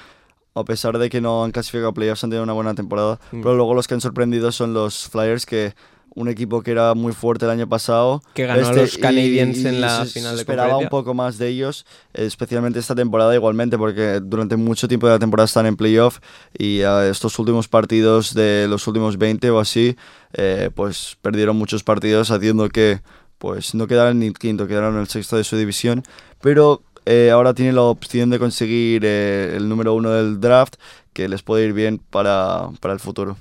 a 0.58 0.64
pesar 0.64 0.98
de 0.98 1.08
que 1.10 1.20
no 1.20 1.44
han 1.44 1.50
clasificado 1.52 1.88
a 1.88 1.92
playoffs 1.94 2.24
han 2.24 2.30
tenido 2.30 2.44
una 2.44 2.52
buena 2.52 2.74
temporada. 2.74 3.20
Mm. 3.32 3.42
pero 3.42 3.54
luego 3.56 3.74
los 3.74 3.86
que 3.88 3.94
han 3.94 4.00
sorprendido 4.00 4.50
son 4.52 4.74
los 4.74 5.08
Flyers 5.08 5.46
que 5.46 5.74
un 6.14 6.26
equipo 6.28 6.62
que 6.62 6.72
era 6.72 6.94
muy 6.94 7.12
fuerte 7.12 7.44
el 7.44 7.50
año 7.52 7.68
pasado 7.68 8.22
Que 8.34 8.44
ganó 8.46 8.60
a 8.66 8.70
este, 8.70 8.80
los 8.80 8.98
Canadiens 8.98 9.64
en 9.64 9.80
la 9.80 10.04
se- 10.04 10.10
final 10.14 10.34
de 10.34 10.40
esperaba 10.40 10.76
un 10.78 10.88
poco 10.88 11.14
más 11.14 11.38
de 11.38 11.46
ellos 11.48 11.86
especialmente 12.12 12.78
esta 12.80 12.94
temporada 12.96 13.34
igualmente 13.36 13.78
porque 13.78 14.18
durante 14.20 14.56
mucho 14.56 14.88
tiempo 14.88 15.06
de 15.06 15.12
la 15.12 15.18
temporada 15.20 15.44
están 15.44 15.66
en 15.66 15.76
playoff 15.76 16.18
y 16.58 16.80
estos 16.80 17.38
últimos 17.38 17.68
partidos 17.68 18.34
de 18.34 18.66
los 18.68 18.86
últimos 18.88 19.16
20 19.18 19.48
o 19.50 19.60
así 19.60 19.96
eh, 20.32 20.70
pues 20.74 21.16
perdieron 21.22 21.56
muchos 21.56 21.84
partidos 21.84 22.30
haciendo 22.32 22.68
que 22.68 23.00
pues 23.38 23.74
no 23.76 23.86
quedaran 23.86 24.18
ni 24.18 24.32
quinto 24.32 24.66
quedaron 24.66 24.94
en 24.94 25.02
el 25.02 25.06
sexto 25.08 25.36
de 25.36 25.44
su 25.44 25.56
división. 25.56 26.02
Pero 26.40 26.82
eh, 27.10 27.30
ahora 27.30 27.54
tienen 27.54 27.74
la 27.74 27.82
opción 27.82 28.28
de 28.30 28.38
conseguir 28.38 29.02
eh, 29.04 29.54
el 29.56 29.68
número 29.68 29.94
uno 29.94 30.10
del 30.10 30.40
draft 30.40 30.74
que 31.14 31.26
les 31.28 31.42
puede 31.42 31.64
ir 31.66 31.72
bien 31.72 31.98
para, 32.10 32.68
para 32.80 32.92
el 32.94 33.00
futuro 33.00 33.36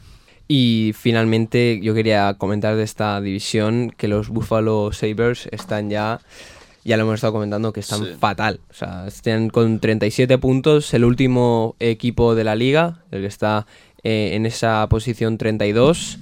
Y 0.48 0.94
finalmente 0.96 1.80
yo 1.84 1.94
quería 1.94 2.34
comentar 2.36 2.78
de 2.78 2.84
esta 2.84 3.20
división 3.20 3.92
que 3.98 4.08
los 4.08 4.30
Buffalo 4.30 4.92
Sabres 4.94 5.50
están 5.52 5.90
ya, 5.90 6.22
ya 6.86 6.96
lo 6.96 7.04
hemos 7.04 7.16
estado 7.16 7.34
comentando, 7.34 7.74
que 7.74 7.82
están 7.82 8.06
Sí. 8.06 8.12
fatal. 8.18 8.62
O 8.70 8.74
sea, 8.74 9.06
están 9.08 9.50
con 9.50 9.80
37 9.80 10.38
puntos, 10.38 10.94
el 10.94 11.04
último 11.04 11.76
equipo 11.80 12.34
de 12.34 12.46
la 12.46 12.56
liga, 12.56 13.04
el 13.12 13.22
que 13.22 13.28
está 13.28 13.68
eh, 14.04 14.32
en 14.36 14.46
esa 14.46 14.88
posición 14.88 15.38
32. 15.38 16.20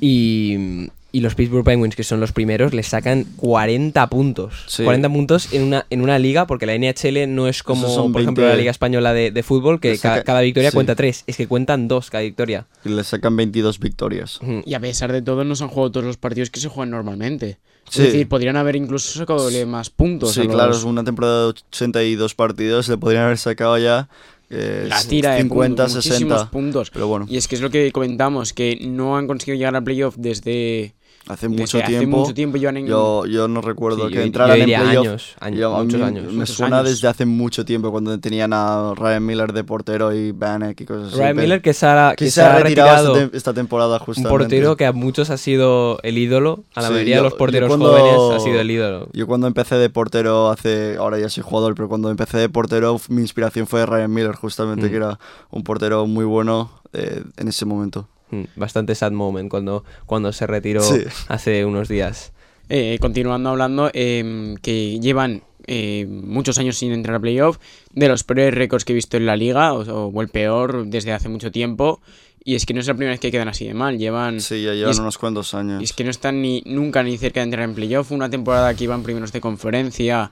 Y, 0.00 0.88
y 1.10 1.20
los 1.20 1.34
Pittsburgh 1.34 1.64
Penguins, 1.64 1.96
que 1.96 2.04
son 2.04 2.20
los 2.20 2.32
primeros, 2.32 2.74
les 2.74 2.86
sacan 2.88 3.24
40 3.36 4.08
puntos. 4.08 4.64
Sí. 4.66 4.84
40 4.84 5.08
puntos 5.08 5.52
en 5.54 5.62
una, 5.62 5.86
en 5.88 6.02
una 6.02 6.18
liga, 6.18 6.46
porque 6.46 6.66
la 6.66 6.74
NHL 6.76 7.34
no 7.34 7.48
es 7.48 7.62
como, 7.62 7.86
por 8.12 8.20
ejemplo, 8.20 8.44
20 8.44 8.54
la 8.54 8.56
Liga 8.56 8.70
Española 8.70 9.14
de, 9.14 9.30
de 9.30 9.42
fútbol, 9.42 9.80
que 9.80 9.90
Les 9.90 10.00
ca- 10.00 10.16
saca- 10.16 10.24
cada 10.24 10.40
victoria 10.42 10.70
sí. 10.70 10.74
cuenta 10.74 10.94
3. 10.94 11.24
Es 11.26 11.36
que 11.36 11.46
cuentan 11.46 11.88
2 11.88 12.10
cada 12.10 12.22
victoria. 12.24 12.66
y 12.84 12.90
les 12.90 13.06
sacan 13.06 13.34
22 13.36 13.78
victorias. 13.78 14.38
Y 14.66 14.74
a 14.74 14.80
pesar 14.80 15.12
de 15.12 15.22
todo, 15.22 15.44
no 15.44 15.56
se 15.56 15.64
han 15.64 15.70
jugado 15.70 15.92
todos 15.92 16.06
los 16.06 16.16
partidos 16.18 16.50
que 16.50 16.60
se 16.60 16.68
juegan 16.68 16.90
normalmente. 16.90 17.58
Sí. 17.88 18.02
Es 18.02 18.12
decir, 18.12 18.28
podrían 18.28 18.56
haber 18.58 18.76
incluso 18.76 19.18
sacado 19.18 19.48
más 19.66 19.88
puntos. 19.88 20.30
a 20.30 20.34
Sí, 20.42 20.46
los- 20.46 20.54
claro, 20.54 20.72
es 20.72 20.84
una 20.84 21.04
temporada 21.04 21.40
de 21.44 21.46
82 21.48 22.34
partidos, 22.34 22.86
le 22.88 22.98
podrían 22.98 23.24
haber 23.24 23.38
sacado 23.38 23.78
ya 23.78 24.10
eh, 24.50 24.86
la 24.88 25.02
tira 25.04 25.32
de 25.34 25.42
50, 25.42 25.84
puntos, 25.84 25.94
muchísimos 25.96 26.32
60. 26.40 26.50
puntos. 26.50 26.90
Pero 26.90 27.06
bueno, 27.06 27.26
Y 27.28 27.36
es 27.38 27.48
que 27.48 27.54
es 27.54 27.60
lo 27.62 27.70
que 27.70 27.90
comentamos, 27.92 28.52
que 28.52 28.78
no 28.82 29.16
han 29.16 29.26
conseguido 29.26 29.56
llegar 29.58 29.74
al 29.76 29.84
playoff 29.84 30.16
desde 30.18 30.94
Hace 31.28 31.46
Desde 31.48 31.60
mucho 31.62 31.78
hace 31.78 31.86
tiempo. 31.86 32.16
mucho 32.18 32.32
tiempo 32.34 32.56
llevan 32.56 32.78
en- 32.78 32.86
Yo, 32.86 33.26
yo 33.26 33.48
no 33.48 33.60
recuerdo 33.60 34.06
Sí, 34.06 34.12
que 34.14 34.18
yo- 34.20 34.22
entraran 34.22 34.56
yo 34.56 34.62
en 34.64 34.68
playoff. 34.80 35.06
años, 35.06 35.36
años, 35.40 35.60
Yo- 35.60 35.70
muchos 35.84 36.00
años. 36.00 36.32
Me 36.32 36.46
suena 36.46 36.78
años. 36.78 36.90
desde 36.90 37.08
hace 37.08 37.26
mucho 37.26 37.64
tiempo, 37.66 37.90
cuando 37.90 38.18
tenían 38.18 38.52
a 38.54 38.94
Ryan 38.96 39.26
Miller 39.26 39.52
de 39.52 39.62
portero 39.62 40.14
y 40.14 40.32
Vanek 40.32 40.80
y 40.80 40.84
cosas 40.86 41.08
así. 41.08 41.18
Ryan 41.18 41.36
Miller 41.36 41.60
que 41.62 41.74
se 41.74 41.86
ha, 41.86 42.14
que 42.16 42.24
que 42.24 42.30
se 42.30 42.40
ha 42.40 42.58
retirado, 42.58 43.14
retirado 43.14 43.16
esta, 43.16 43.30
tem- 43.32 43.36
esta 43.36 43.52
temporada 43.54 43.92
un 43.98 43.98
justamente. 44.00 44.30
portero 44.30 44.76
que 44.76 44.86
a 44.86 44.92
muchos 44.92 45.28
ha 45.30 45.36
sido 45.36 45.98
el 46.02 46.16
ídolo, 46.18 46.64
a 46.74 46.80
la 46.80 46.88
Sí, 46.88 46.92
mayoría 46.94 47.16
yo- 47.16 47.20
de 47.20 47.24
los 47.24 47.32
yo 47.34 47.38
porteros 47.38 47.68
cuando- 47.68 47.88
jóvenes 47.92 48.40
ha 48.40 48.44
sido 48.44 48.60
el 48.60 48.70
ídolo. 48.70 49.08
Yo 49.12 49.26
cuando 49.26 49.46
empecé 49.46 49.74
de 49.74 49.90
portero 49.90 50.48
hace, 50.50 50.96
ahora 50.98 51.18
ya 51.18 51.28
soy 51.28 51.42
jugador, 51.46 51.74
pero 51.74 51.88
cuando 51.88 52.10
empecé 52.10 52.38
de 52.38 52.48
portero 52.48 52.98
mi 53.10 53.20
inspiración 53.20 53.66
fue 53.66 53.84
Ryan 53.84 54.12
Miller 54.12 54.34
justamente, 54.34 54.86
Mm. 54.86 54.90
que 54.90 54.96
era 54.96 55.18
un 55.50 55.62
portero 55.62 56.06
muy 56.06 56.24
bueno 56.24 56.70
eh, 56.94 57.22
en 57.36 57.48
ese 57.48 57.66
momento. 57.66 58.08
Mm, 58.30 58.44
Bastante 58.56 58.94
sad 58.94 59.12
moment 59.12 59.50
cuando, 59.50 59.84
cuando 60.06 60.32
se 60.32 60.46
retiró 60.46 60.82
Sí. 60.82 61.04
hace 61.28 61.64
unos 61.64 61.88
días. 61.88 62.32
Eh, 62.68 62.98
continuando 63.00 63.50
hablando, 63.50 63.90
eh, 63.94 64.54
que 64.62 64.98
llevan 65.00 65.42
eh, 65.70 66.06
muchos 66.08 66.58
años 66.58 66.76
sin 66.78 66.92
entrar 66.92 67.16
a 67.16 67.20
playoff, 67.20 67.58
de 67.92 68.08
los 68.08 68.24
peores 68.24 68.54
récords 68.54 68.84
que 68.86 68.92
he 68.92 68.94
visto 68.94 69.16
en 69.18 69.26
la 69.26 69.36
liga, 69.36 69.72
o, 69.74 69.82
o 70.08 70.22
el 70.22 70.28
peor 70.28 70.86
desde 70.86 71.12
hace 71.12 71.28
mucho 71.28 71.50
tiempo. 71.52 72.00
Y 72.44 72.54
es 72.54 72.64
que 72.64 72.72
no 72.72 72.80
es 72.80 72.86
la 72.86 72.94
primera 72.94 73.10
vez 73.12 73.20
que 73.20 73.30
quedan 73.30 73.48
así 73.48 73.66
de 73.66 73.74
mal, 73.74 73.98
llevan... 73.98 74.40
Sí, 74.40 74.62
ya 74.62 74.72
llevan 74.72 74.92
es- 74.92 74.98
unos 74.98 75.18
cuantos 75.18 75.52
años. 75.52 75.82
Y 75.82 75.84
es 75.84 75.92
que 75.92 76.04
no 76.04 76.10
están 76.10 76.40
ni 76.40 76.62
nunca 76.64 77.02
ni 77.02 77.18
cerca 77.18 77.40
de 77.40 77.44
entrar 77.44 77.64
en 77.68 77.74
playoff. 77.74 78.10
Una 78.12 78.30
temporada 78.30 78.72
que 78.74 78.84
iban 78.84 79.02
primeros 79.02 79.30
de 79.32 79.40
conferencia, 79.42 80.30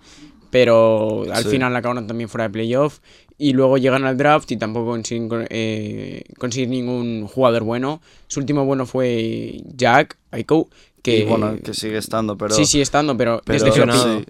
pero 0.57 1.27
al 1.35 1.43
Sí. 1.45 1.51
final 1.51 1.77
acabaron 1.77 2.07
también 2.07 2.31
fuera 2.31 2.45
de 2.45 2.51
playoff. 2.51 3.01
Y 3.37 3.53
luego 3.53 3.77
llegan 3.77 4.05
al 4.07 4.17
draft 4.17 4.51
y 4.53 4.57
tampoco 4.57 4.87
consiguen 4.93 5.47
eh, 5.51 6.23
conseguir 6.39 6.71
ningún 6.71 7.27
jugador 7.27 7.63
bueno. 7.63 8.01
Su 8.27 8.41
último 8.41 8.65
bueno 8.65 8.87
fue 8.87 9.61
Jack 9.77 10.17
Aiko, 10.31 10.71
que, 11.03 11.19
Y 11.19 11.25
bueno, 11.25 11.59
que 11.63 11.75
sigue 11.75 11.99
estando, 11.99 12.39
pero... 12.39 12.55
sí 12.55 12.65
sigue 12.65 12.83
estando, 12.83 13.15
pero, 13.19 13.43
pero, 13.45 13.63
desde 13.63 13.79
que 13.85 13.93
sí. 13.93 14.25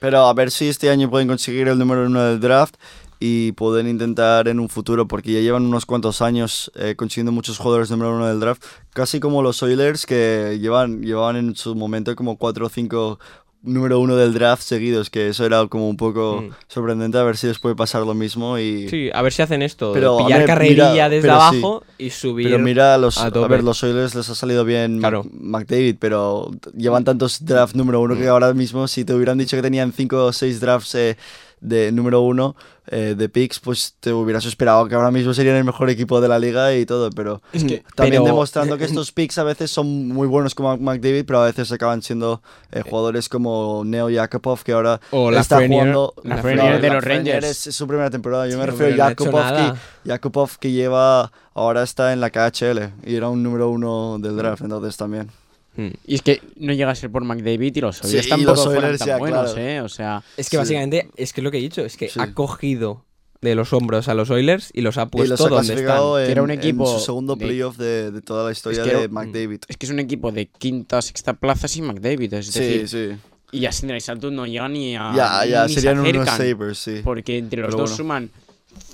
Pero 0.00 0.26
a 0.26 0.34
ver 0.34 0.50
si 0.50 0.68
este 0.68 0.90
año 0.90 1.08
pueden 1.08 1.28
conseguir 1.28 1.68
el 1.68 1.78
número 1.78 2.04
uno 2.04 2.22
del 2.24 2.40
draft 2.40 2.74
y 3.18 3.52
pueden 3.52 3.88
intentar 3.88 4.48
en 4.48 4.60
un 4.60 4.68
futuro, 4.68 5.08
porque 5.08 5.32
ya 5.32 5.40
llevan 5.40 5.64
unos 5.64 5.86
cuantos 5.86 6.20
años 6.20 6.70
eh, 6.74 6.94
consiguiendo 6.94 7.32
muchos 7.32 7.56
jugadores 7.56 7.90
número 7.90 8.14
uno 8.14 8.26
del 8.26 8.38
draft, 8.38 8.62
casi 8.92 9.18
como 9.18 9.42
los 9.42 9.62
Oilers 9.62 10.04
que 10.04 10.58
llevan, 10.60 11.00
llevaban 11.00 11.36
en 11.36 11.56
su 11.56 11.74
momento 11.74 12.14
como 12.16 12.36
cuatro 12.36 12.66
o 12.66 12.68
cinco 12.68 13.18
número 13.62 14.00
uno 14.00 14.16
del 14.16 14.32
draft 14.32 14.62
seguidos, 14.62 15.10
que 15.10 15.28
eso 15.28 15.44
era 15.44 15.66
como 15.66 15.88
un 15.88 15.96
poco 15.96 16.42
Mm. 16.42 16.50
sorprendente, 16.68 17.18
a 17.18 17.22
ver 17.24 17.36
si 17.36 17.46
les 17.46 17.58
puede 17.58 17.74
pasar 17.76 18.02
lo 18.06 18.14
mismo 18.14 18.58
y... 18.58 18.88
Sí, 18.88 19.10
a 19.12 19.20
ver 19.20 19.32
si 19.34 19.42
hacen 19.42 19.60
esto, 19.60 19.92
Pero, 19.92 20.16
pillar 20.18 20.38
ver, 20.38 20.46
carrerilla 20.46 20.92
mira, 20.92 21.08
desde 21.10 21.28
sí. 21.28 21.34
abajo 21.34 21.84
y 21.98 22.08
subir 22.10 22.46
Pero 22.46 22.58
mira, 22.58 22.96
los, 22.96 23.18
a 23.18 23.28
ver, 23.30 23.62
los 23.62 23.82
Oilers 23.82 24.14
les 24.14 24.28
ha 24.30 24.34
salido 24.34 24.64
bien 24.64 24.98
Claro. 24.98 25.26
McDavid, 25.30 25.96
pero 25.98 26.50
llevan 26.74 27.04
tantos 27.04 27.44
drafts 27.44 27.76
número 27.76 28.00
uno 28.00 28.14
que 28.16 28.24
Mm. 28.24 28.28
ahora 28.30 28.54
mismo 28.54 28.88
si 28.88 29.04
te 29.04 29.12
hubieran 29.14 29.36
dicho 29.36 29.56
que 29.56 29.62
tenían 29.62 29.92
cinco 29.92 30.24
o 30.24 30.32
seis 30.32 30.58
drafts 30.60 30.94
eh, 30.94 31.16
de 31.60 31.92
número 31.92 32.22
uno 32.22 32.56
eh, 32.92 33.14
de 33.16 33.28
picks, 33.28 33.60
pues 33.60 33.94
te 34.00 34.12
hubieras 34.12 34.44
esperado 34.46 34.88
que 34.88 34.94
ahora 34.94 35.10
mismo 35.10 35.32
serían 35.34 35.56
el 35.56 35.64
mejor 35.64 35.90
equipo 35.90 36.20
de 36.20 36.26
la 36.28 36.38
liga 36.38 36.74
y 36.74 36.86
todo, 36.86 37.10
pero 37.10 37.40
Es 37.52 37.62
que- 37.64 37.84
también 37.94 38.22
pero- 38.22 38.32
demostrando 38.32 38.76
que 38.78 38.84
estos 38.86 39.12
picks 39.12 39.38
a 39.38 39.44
veces 39.44 39.70
son 39.70 40.08
muy 40.08 40.26
buenos 40.26 40.54
como 40.54 40.76
McDavid, 40.76 41.24
pero 41.26 41.40
a 41.42 41.44
veces 41.44 41.70
acaban 41.70 42.02
siendo 42.02 42.42
eh, 42.72 42.82
jugadores 42.82 43.28
como 43.28 43.82
Neo 43.84 44.10
Yakupov, 44.10 44.62
que 44.64 44.72
ahora 44.72 45.00
O 45.12 45.30
está 45.30 45.64
jugando... 45.66 46.14
No, 46.24 46.36
de 46.42 46.90
los 46.90 47.04
Rangers. 47.04 47.46
Es, 47.46 47.66
es 47.68 47.74
su 47.76 47.86
primera 47.86 48.10
temporada. 48.10 48.48
Yo 48.48 48.56
me 48.58 48.64
Sí, 48.64 48.70
refiero 48.70 48.94
a 48.94 48.96
no 48.96 49.08
Yakupov, 49.10 49.40
nada. 49.40 49.72
que, 50.04 50.08
Yakupov 50.08 50.58
que 50.58 50.72
lleva... 50.72 51.30
Ahora 51.52 51.82
está 51.82 52.12
en 52.12 52.20
la 52.20 52.30
KHL 52.30 52.92
y 53.04 53.16
era 53.16 53.28
un 53.28 53.42
número 53.42 53.68
uno 53.70 54.18
del 54.18 54.36
draft, 54.36 54.62
entonces 54.62 54.96
también. 54.96 55.30
Mm. 55.76 55.88
Y 56.06 56.14
es 56.16 56.22
que 56.22 56.40
no 56.56 56.72
llega 56.72 56.90
a 56.90 56.94
ser 56.94 57.10
por 57.10 57.24
McDavid 57.24 57.76
y 57.76 57.80
los 57.80 57.96
Sí, 57.98 58.06
Oilers 58.08 58.26
y 58.26 58.30
tampoco 58.30 58.54
los 58.56 58.64
fueran 58.64 58.98
tan 58.98 59.06
ya, 59.08 59.18
buenos, 59.18 59.52
claro. 59.54 59.68
¿eh? 59.68 59.80
O 59.82 59.88
sea, 59.88 60.22
Es 60.36 60.48
que 60.50 60.56
Sí. 60.56 60.58
básicamente, 60.58 61.08
es 61.16 61.32
que 61.32 61.42
lo 61.42 61.50
que 61.50 61.58
he 61.58 61.60
dicho, 61.60 61.84
es 61.84 61.96
que 61.96 62.08
Sí. 62.08 62.18
ha 62.20 62.34
cogido 62.34 63.04
de 63.40 63.54
los 63.54 63.72
hombros 63.72 64.08
a 64.08 64.14
los 64.14 64.28
Oilers 64.30 64.70
y 64.74 64.80
los 64.82 64.98
ha 64.98 65.04
y 65.04 65.06
puesto 65.06 65.30
los 65.34 65.40
ha 65.40 65.48
donde 65.48 65.74
están. 65.74 65.96
en, 66.20 66.26
Que 66.26 66.32
era 66.32 66.42
un 66.42 66.50
en 66.50 66.58
equipo 66.58 66.86
su 66.98 67.04
segundo 67.04 67.36
de- 67.36 67.46
playoff 67.46 67.76
de, 67.78 68.10
de 68.10 68.20
toda 68.20 68.44
la 68.44 68.52
historia 68.52 68.82
que 68.82 68.90
era 68.90 69.00
de 69.00 69.08
McDavid. 69.08 69.60
es 69.68 69.76
que 69.76 69.86
es 69.86 69.92
un 69.92 69.98
equipo 70.00 70.30
de 70.32 70.46
quinta, 70.46 71.00
sexta 71.00 71.32
plaza 71.34 71.66
sin 71.68 71.84
McDavid. 71.86 72.34
Es 72.34 72.48
Sí, 72.48 72.60
decir, 72.60 72.88
sí. 72.88 73.16
y 73.52 73.60
ya 73.60 73.72
sin 73.72 73.98
Salto 74.00 74.30
no 74.30 74.44
llegan 74.46 74.72
ni 74.74 74.94
a. 74.96 75.12
Ya, 75.14 75.46
ya, 75.46 75.66
ni 75.66 75.72
se 75.72 75.80
serían 75.80 76.00
unos 76.00 76.28
acercan, 76.28 76.36
Sabres, 76.36 76.78
sí. 76.78 77.00
Porque 77.02 77.38
entre 77.38 77.62
los 77.62 77.68
Pero 77.68 77.78
dos 77.78 77.90
bueno. 77.90 77.96
suman 77.96 78.30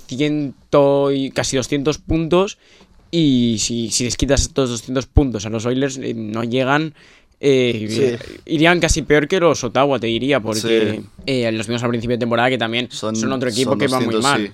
ciento 0.07 1.11
y 1.11 1.31
casi 1.31 1.57
200 1.57 1.97
puntos. 1.97 2.57
Y 3.11 3.57
si, 3.59 3.89
si 3.89 4.03
les 4.03 4.17
quitas 4.17 4.41
estos 4.41 4.69
200 4.69 5.05
puntos 5.07 5.45
a 5.45 5.49
los 5.49 5.65
Oilers, 5.65 5.97
eh, 5.97 6.13
no 6.13 6.43
llegan. 6.43 6.93
eh, 7.39 8.17
Irían 8.45 8.79
casi 8.79 9.03
peor 9.03 9.27
que 9.27 9.39
los 9.39 9.63
Ottawa, 9.63 9.99
te 9.99 10.07
diría, 10.07 10.39
porque 10.39 10.95
Sí. 10.97 11.05
eh, 11.27 11.51
los 11.51 11.67
vimos 11.67 11.83
al 11.83 11.89
principio 11.89 12.15
de 12.15 12.19
temporada 12.19 12.49
que 12.49 12.57
también 12.57 12.89
son, 12.91 13.15
otro 13.31 13.49
equipo 13.49 13.71
son 13.71 13.79
que 13.79 13.87
va 13.87 13.99
muy 13.99 14.13
200, 14.15 14.23
mal. 14.23 14.47
sí. 14.47 14.53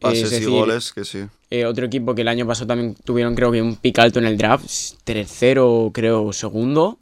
Pases 0.00 0.30
decir, 0.30 0.48
y 0.48 0.50
goles, 0.52 0.92
que 0.92 1.04
sí. 1.04 1.18
eh, 1.50 1.64
otro 1.64 1.86
equipo 1.86 2.14
que 2.14 2.22
el 2.22 2.28
año 2.28 2.46
pasado 2.46 2.66
también 2.68 2.94
tuvieron, 3.04 3.34
creo 3.34 3.52
que 3.52 3.60
un 3.62 3.76
pick 3.76 3.98
alto 4.00 4.18
en 4.20 4.24
el 4.26 4.36
draft, 4.38 4.64
tercero, 5.04 5.90
creo, 5.92 6.32
segundo. 6.32 6.98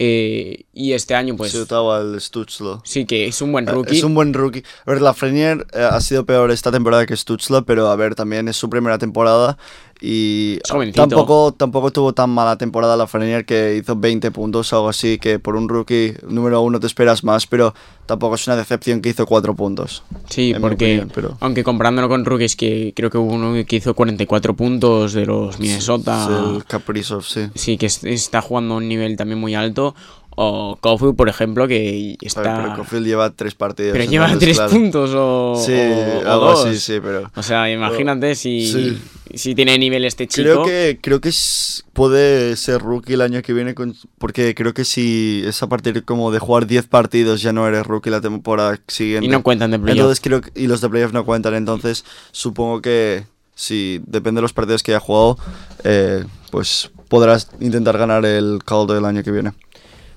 Eh, 0.00 0.64
y 0.74 0.92
este 0.92 1.14
año, 1.16 1.36
pues 1.36 1.50
sí, 1.50 1.58
Ottawa, 1.58 2.00
el 2.00 2.20
Stutzlo. 2.20 2.80
sí 2.84 3.04
que 3.04 3.26
es 3.26 3.42
un 3.42 3.50
buen 3.50 3.68
Eh, 3.68 3.72
rookie. 3.72 3.96
Es 3.98 4.04
un 4.04 4.14
buen 4.14 4.32
rookie. 4.32 4.62
A 4.86 4.92
ver, 4.92 5.02
Lafreniere 5.02 5.64
eh, 5.72 5.80
ha 5.82 6.00
sido 6.00 6.24
peor 6.24 6.52
esta 6.52 6.70
temporada 6.70 7.04
que 7.04 7.16
Stutzla, 7.16 7.62
pero 7.62 7.88
a 7.88 7.96
ver, 7.96 8.14
también 8.14 8.46
es 8.46 8.56
su 8.56 8.70
primera 8.70 8.96
temporada 8.98 9.58
y 10.00 10.58
tampoco, 10.94 11.52
tampoco 11.56 11.90
tuvo 11.90 12.12
tan 12.12 12.30
mala 12.30 12.56
temporada 12.56 12.96
Lafreniere 12.96 13.44
que 13.44 13.76
hizo 13.76 13.96
20 13.96 14.30
puntos 14.30 14.72
o 14.72 14.76
algo 14.76 14.88
así, 14.88 15.18
que 15.18 15.38
por 15.38 15.56
un 15.56 15.68
rookie 15.68 16.14
número 16.28 16.60
uno 16.62 16.78
te 16.80 16.86
esperas 16.86 17.24
más, 17.24 17.46
pero 17.46 17.74
tampoco 18.06 18.36
es 18.36 18.46
una 18.46 18.56
decepción 18.56 19.00
que 19.02 19.08
hizo 19.10 19.26
4 19.26 19.54
puntos. 19.54 20.02
Sí, 20.28 20.54
porque 20.60 20.74
opinión, 20.86 21.10
pero- 21.14 21.36
aunque 21.40 21.64
comparándolo 21.64 22.08
con 22.08 22.24
rookies, 22.24 22.56
que 22.56 22.92
creo 22.94 23.10
que 23.10 23.18
hubo 23.18 23.32
uno 23.32 23.52
que 23.66 23.76
hizo 23.76 23.94
44 23.94 24.54
puntos 24.54 25.12
de 25.12 25.26
los 25.26 25.58
Minnesota. 25.58 26.24
Es 26.24 26.54
el 26.56 26.64
Kaprizov, 26.64 27.22
sí. 27.24 27.48
Sí, 27.54 27.76
que 27.76 27.86
es- 27.86 28.04
está 28.04 28.40
jugando 28.40 28.74
a 28.74 28.76
un 28.78 28.88
nivel 28.88 29.16
también 29.16 29.38
muy 29.40 29.54
alto. 29.54 29.94
O 30.40 30.78
Kofu, 30.80 31.16
por 31.16 31.28
ejemplo, 31.28 31.66
que 31.66 32.16
está. 32.20 32.42
ver, 32.42 32.52
pero 32.62 32.74
Caulfield 32.76 33.06
lleva 33.06 33.30
3 33.30 33.54
partidos. 33.56 33.92
pero 33.92 34.04
lleva 34.08 34.26
entonces, 34.26 34.46
3 34.46 34.56
claro. 34.56 34.70
puntos 34.70 35.10
o. 35.14 35.60
Sí, 35.66 35.72
o- 35.72 36.28
o 36.28 36.30
algo 36.30 36.44
dos. 36.52 36.66
así, 36.66 36.78
sí, 36.78 37.00
pero... 37.02 37.28
O 37.34 37.42
sea, 37.42 37.68
imagínate 37.68 38.36
si, 38.36 38.70
Sí. 38.70 38.98
si 39.34 39.56
tiene 39.56 39.76
nivel 39.78 40.04
este 40.04 40.28
chico. 40.28 40.42
Creo 40.44 40.64
que, 40.64 40.98
creo 41.02 41.20
que 41.20 41.30
es- 41.30 41.84
puede 41.92 42.54
ser 42.54 42.80
rookie 42.80 43.14
el 43.14 43.22
año 43.22 43.42
que 43.42 43.52
viene, 43.52 43.74
con- 43.74 43.96
porque 44.18 44.54
creo 44.54 44.74
que 44.74 44.84
si 44.84 45.42
es 45.44 45.60
a 45.64 45.68
partir 45.68 46.04
como 46.04 46.30
de 46.30 46.38
jugar 46.38 46.68
10 46.68 46.86
partidos 46.86 47.42
ya 47.42 47.52
no 47.52 47.66
eres 47.66 47.84
rookie 47.84 48.10
la 48.10 48.20
temporada 48.20 48.78
siguiente. 48.86 49.26
Y 49.26 49.28
no 49.28 49.42
cuentan 49.42 49.72
de 49.72 49.78
playoff. 49.80 49.98
Entonces 49.98 50.20
creo 50.20 50.40
que, 50.40 50.52
y 50.54 50.68
los 50.68 50.80
de 50.80 50.88
playoff 50.88 51.12
no 51.12 51.24
cuentan, 51.24 51.54
entonces 51.54 52.04
supongo 52.30 52.80
que 52.80 53.24
si 53.56 54.00
depende 54.06 54.38
de 54.38 54.42
los 54.42 54.52
partidos 54.52 54.84
que 54.84 54.92
haya 54.92 55.00
jugado, 55.00 55.36
eh, 55.82 56.24
pues 56.52 56.92
podrás 57.08 57.48
intentar 57.60 57.98
ganar 57.98 58.24
el 58.24 58.60
caldo 58.64 58.96
el 58.96 59.04
año 59.04 59.24
que 59.24 59.32
viene. 59.32 59.52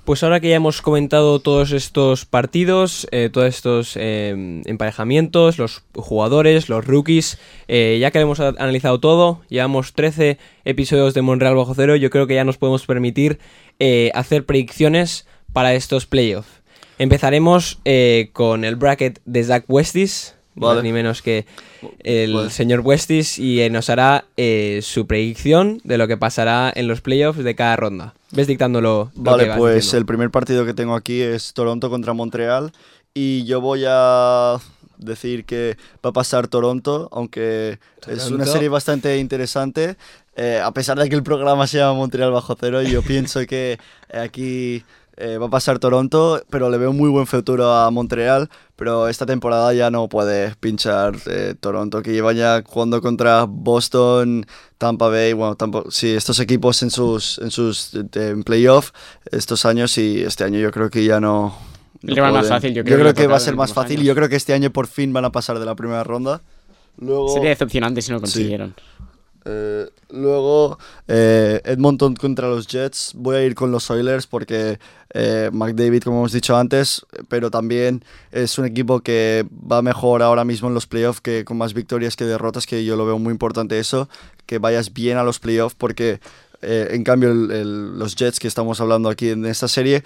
Pues 0.05 0.23
ahora 0.23 0.39
que 0.39 0.49
ya 0.49 0.55
hemos 0.55 0.81
comentado 0.81 1.39
todos 1.39 1.71
estos 1.71 2.25
partidos, 2.25 3.07
eh, 3.11 3.29
todos 3.31 3.47
estos 3.47 3.95
eh, 3.95 4.61
emparejamientos, 4.65 5.59
los 5.59 5.83
jugadores, 5.93 6.69
los 6.69 6.85
rookies, 6.85 7.37
eh, 7.67 7.99
ya 8.01 8.09
que 8.09 8.19
hemos 8.19 8.39
analizado 8.39 8.99
todo, 8.99 9.41
llevamos 9.47 9.93
13 9.93 10.39
episodios 10.65 11.13
de 11.13 11.21
Monreal 11.21 11.55
Bajo 11.55 11.75
Cero, 11.75 11.95
yo 11.95 12.09
creo 12.09 12.25
que 12.25 12.33
ya 12.33 12.43
nos 12.43 12.57
podemos 12.57 12.85
permitir 12.85 13.39
hacer 14.13 14.45
predicciones 14.45 15.27
para 15.53 15.73
estos 15.73 16.05
playoffs. 16.05 16.61
Empezaremos 16.99 17.79
con 18.33 18.63
el 18.63 18.75
bracket 18.75 19.19
de 19.25 19.43
Zach 19.43 19.65
Westis, 19.67 20.35
Vale. 20.55 20.75
más 20.75 20.83
ni 20.83 20.91
menos 20.91 21.21
que 21.21 21.45
el 21.99 22.33
Vale. 22.33 22.49
señor 22.49 22.81
Westis, 22.81 23.39
y 23.39 23.61
eh, 23.61 23.69
nos 23.69 23.89
hará 23.89 24.25
eh, 24.37 24.79
su 24.83 25.07
predicción 25.07 25.79
de 25.83 25.97
lo 25.97 26.07
que 26.07 26.17
pasará 26.17 26.71
en 26.75 26.87
los 26.87 27.01
playoffs 27.01 27.43
de 27.43 27.55
cada 27.55 27.75
ronda. 27.77 28.13
Ves 28.31 28.47
dictándolo. 28.47 29.11
lo 29.15 29.23
que 29.23 29.29
Vale, 29.29 29.47
vas 29.49 29.57
pues 29.57 29.75
diciendo. 29.75 29.97
el 29.99 30.05
primer 30.05 30.29
partido 30.31 30.65
que 30.65 30.73
tengo 30.73 30.95
aquí 30.95 31.21
es 31.21 31.53
Toronto 31.53 31.89
contra 31.89 32.13
Montreal 32.13 32.71
y 33.13 33.43
yo 33.45 33.59
voy 33.61 33.83
a 33.87 34.57
decir 34.97 35.45
que 35.45 35.77
va 36.05 36.11
a 36.11 36.13
pasar 36.13 36.47
Toronto, 36.47 37.09
aunque 37.11 37.79
es 38.07 38.29
una 38.29 38.45
serie 38.45 38.69
bastante 38.69 39.17
interesante. 39.17 39.95
eh, 40.35 40.61
a 40.63 40.71
pesar 40.71 40.97
de 40.97 41.09
que 41.09 41.15
el 41.15 41.23
programa 41.23 41.67
se 41.67 41.77
llama 41.79 41.93
Montreal 41.95 42.31
bajo 42.31 42.55
cero, 42.59 42.81
yo 42.83 43.01
pienso 43.03 43.45
que 43.47 43.79
aquí 44.13 44.83
eh, 45.21 45.37
va 45.37 45.45
a 45.45 45.49
pasar 45.49 45.77
Toronto, 45.77 46.43
pero 46.49 46.69
le 46.69 46.77
veo 46.77 46.93
muy 46.93 47.09
buen 47.09 47.27
futuro 47.27 47.71
a 47.71 47.91
Montreal. 47.91 48.49
Pero 48.75 49.07
esta 49.07 49.27
temporada 49.27 49.71
ya 49.73 49.91
no 49.91 50.09
puede 50.09 50.55
pinchar 50.59 51.15
eh, 51.27 51.53
Toronto, 51.59 52.01
que 52.01 52.11
lleva 52.11 52.33
ya 52.33 52.63
jugando 52.65 52.99
contra 53.01 53.45
Boston, 53.47 54.45
Tampa 54.79 55.07
Bay, 55.09 55.33
bueno, 55.33 55.55
tampoco, 55.55 55.91
sí, 55.91 56.09
estos 56.09 56.39
equipos 56.39 56.81
en 56.81 56.89
sus, 56.89 57.37
en 57.37 57.51
sus 57.51 57.93
eh, 57.93 58.07
en 58.13 58.43
playoff 58.43 58.91
estos 59.31 59.65
años 59.65 59.95
y 59.99 60.23
este 60.23 60.43
año 60.43 60.57
yo 60.59 60.71
creo 60.71 60.89
que 60.89 61.05
ya 61.05 61.19
no. 61.19 61.55
no 62.01 62.13
Le 62.15 62.21
va 62.21 62.31
más 62.31 62.49
fácil, 62.49 62.73
yo 62.73 62.83
yo 62.83 62.97
creo 62.97 63.13
que 63.13 63.27
va 63.27 63.37
a 63.37 63.39
ser 63.39 63.55
más 63.55 63.71
fácil 63.71 63.97
y 63.97 63.99
años. 63.99 64.07
yo 64.07 64.15
creo 64.15 64.29
que 64.29 64.35
este 64.35 64.53
año 64.53 64.71
por 64.71 64.87
fin 64.87 65.13
van 65.13 65.25
a 65.25 65.31
pasar 65.31 65.59
de 65.59 65.65
la 65.65 65.75
primera 65.75 66.03
ronda. 66.03 66.41
Luego, 66.97 67.29
Sería 67.29 67.49
decepcionante 67.49 68.01
si 68.01 68.11
no 68.11 68.19
consiguieron. 68.19 68.73
Eh, 69.45 69.89
luego, 70.09 70.77
eh, 71.07 71.61
Edmonton 71.65 72.15
contra 72.15 72.47
los 72.47 72.67
Jets. 72.67 73.13
Voy 73.15 73.35
a 73.37 73.43
ir 73.43 73.55
con 73.55 73.71
los 73.71 73.89
Oilers 73.89 74.27
porque 74.27 74.79
eh, 75.13 75.49
McDavid, 75.51 76.03
como 76.03 76.19
hemos 76.19 76.31
dicho 76.31 76.55
antes, 76.55 77.05
pero 77.27 77.49
también 77.49 78.03
es 78.31 78.57
un 78.57 78.65
equipo 78.65 79.01
que 79.01 79.45
va 79.49 79.81
mejor 79.81 80.21
ahora 80.21 80.45
mismo 80.45 80.67
en 80.67 80.73
los 80.73 80.87
playoffs, 80.87 81.21
que 81.21 81.43
con 81.45 81.57
más 81.57 81.73
victorias 81.73 82.15
que 82.15 82.25
derrotas, 82.25 82.65
que 82.65 82.85
yo 82.85 82.95
lo 82.95 83.05
veo 83.05 83.17
muy 83.19 83.31
importante 83.31 83.79
eso, 83.79 84.09
que 84.45 84.59
vayas 84.59 84.93
bien 84.93 85.17
a 85.17 85.23
los 85.23 85.39
playoffs 85.39 85.75
porque... 85.75 86.19
eh, 86.61 86.89
en 86.91 87.03
cambio, 87.03 87.31
el- 87.31 87.51
el- 87.51 87.99
los 87.99 88.15
Jets 88.15 88.39
que 88.39 88.47
estamos 88.47 88.79
hablando 88.81 89.09
aquí 89.09 89.29
en 89.29 89.45
esta 89.45 89.67
serie 89.67 90.03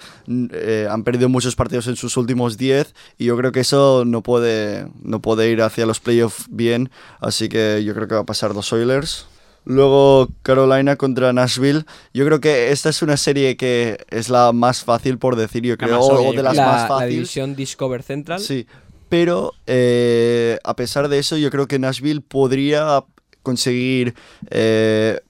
eh, 0.52 0.88
han 0.90 1.04
perdido 1.04 1.28
muchos 1.28 1.54
partidos 1.56 1.86
en 1.86 1.96
sus 1.96 2.16
últimos 2.16 2.56
10 2.56 2.94
y 3.18 3.26
yo 3.26 3.36
creo 3.36 3.52
que 3.52 3.60
eso 3.60 4.04
no 4.06 4.22
puede, 4.22 4.88
no 5.02 5.20
puede 5.20 5.50
ir 5.50 5.62
hacia 5.62 5.86
los 5.86 6.00
playoffs 6.00 6.46
bien, 6.50 6.90
así 7.20 7.48
que 7.48 7.82
yo 7.84 7.94
creo 7.94 8.08
que 8.08 8.14
va 8.14 8.20
a 8.22 8.26
pasar 8.26 8.54
los 8.54 8.72
Oilers. 8.72 9.26
Luego 9.68 10.28
Carolina 10.42 10.94
contra 10.94 11.32
Nashville. 11.32 11.84
Yo 12.14 12.24
creo 12.24 12.38
que 12.40 12.70
esta 12.70 12.88
es 12.88 13.02
una 13.02 13.16
serie 13.16 13.56
que 13.56 13.98
es 14.10 14.28
la 14.28 14.52
más 14.52 14.84
fácil 14.84 15.18
por 15.18 15.34
decir, 15.34 15.64
yo 15.64 15.76
creo, 15.76 15.98
o, 16.00 16.32
de 16.32 16.42
las 16.44 16.54
la, 16.54 16.66
más 16.66 16.82
la 16.82 16.88
fáciles. 16.88 17.14
división 17.14 17.56
Discover 17.56 18.04
Central. 18.04 18.38
Sí, 18.40 18.68
pero 19.08 19.52
eh, 19.66 20.58
a 20.62 20.76
pesar 20.76 21.08
de 21.08 21.18
eso, 21.18 21.36
yo 21.36 21.50
creo 21.50 21.66
que 21.66 21.80
Nashville 21.80 22.20
podría 22.20 23.02
conseguir. 23.42 24.14
eh, 24.50 25.20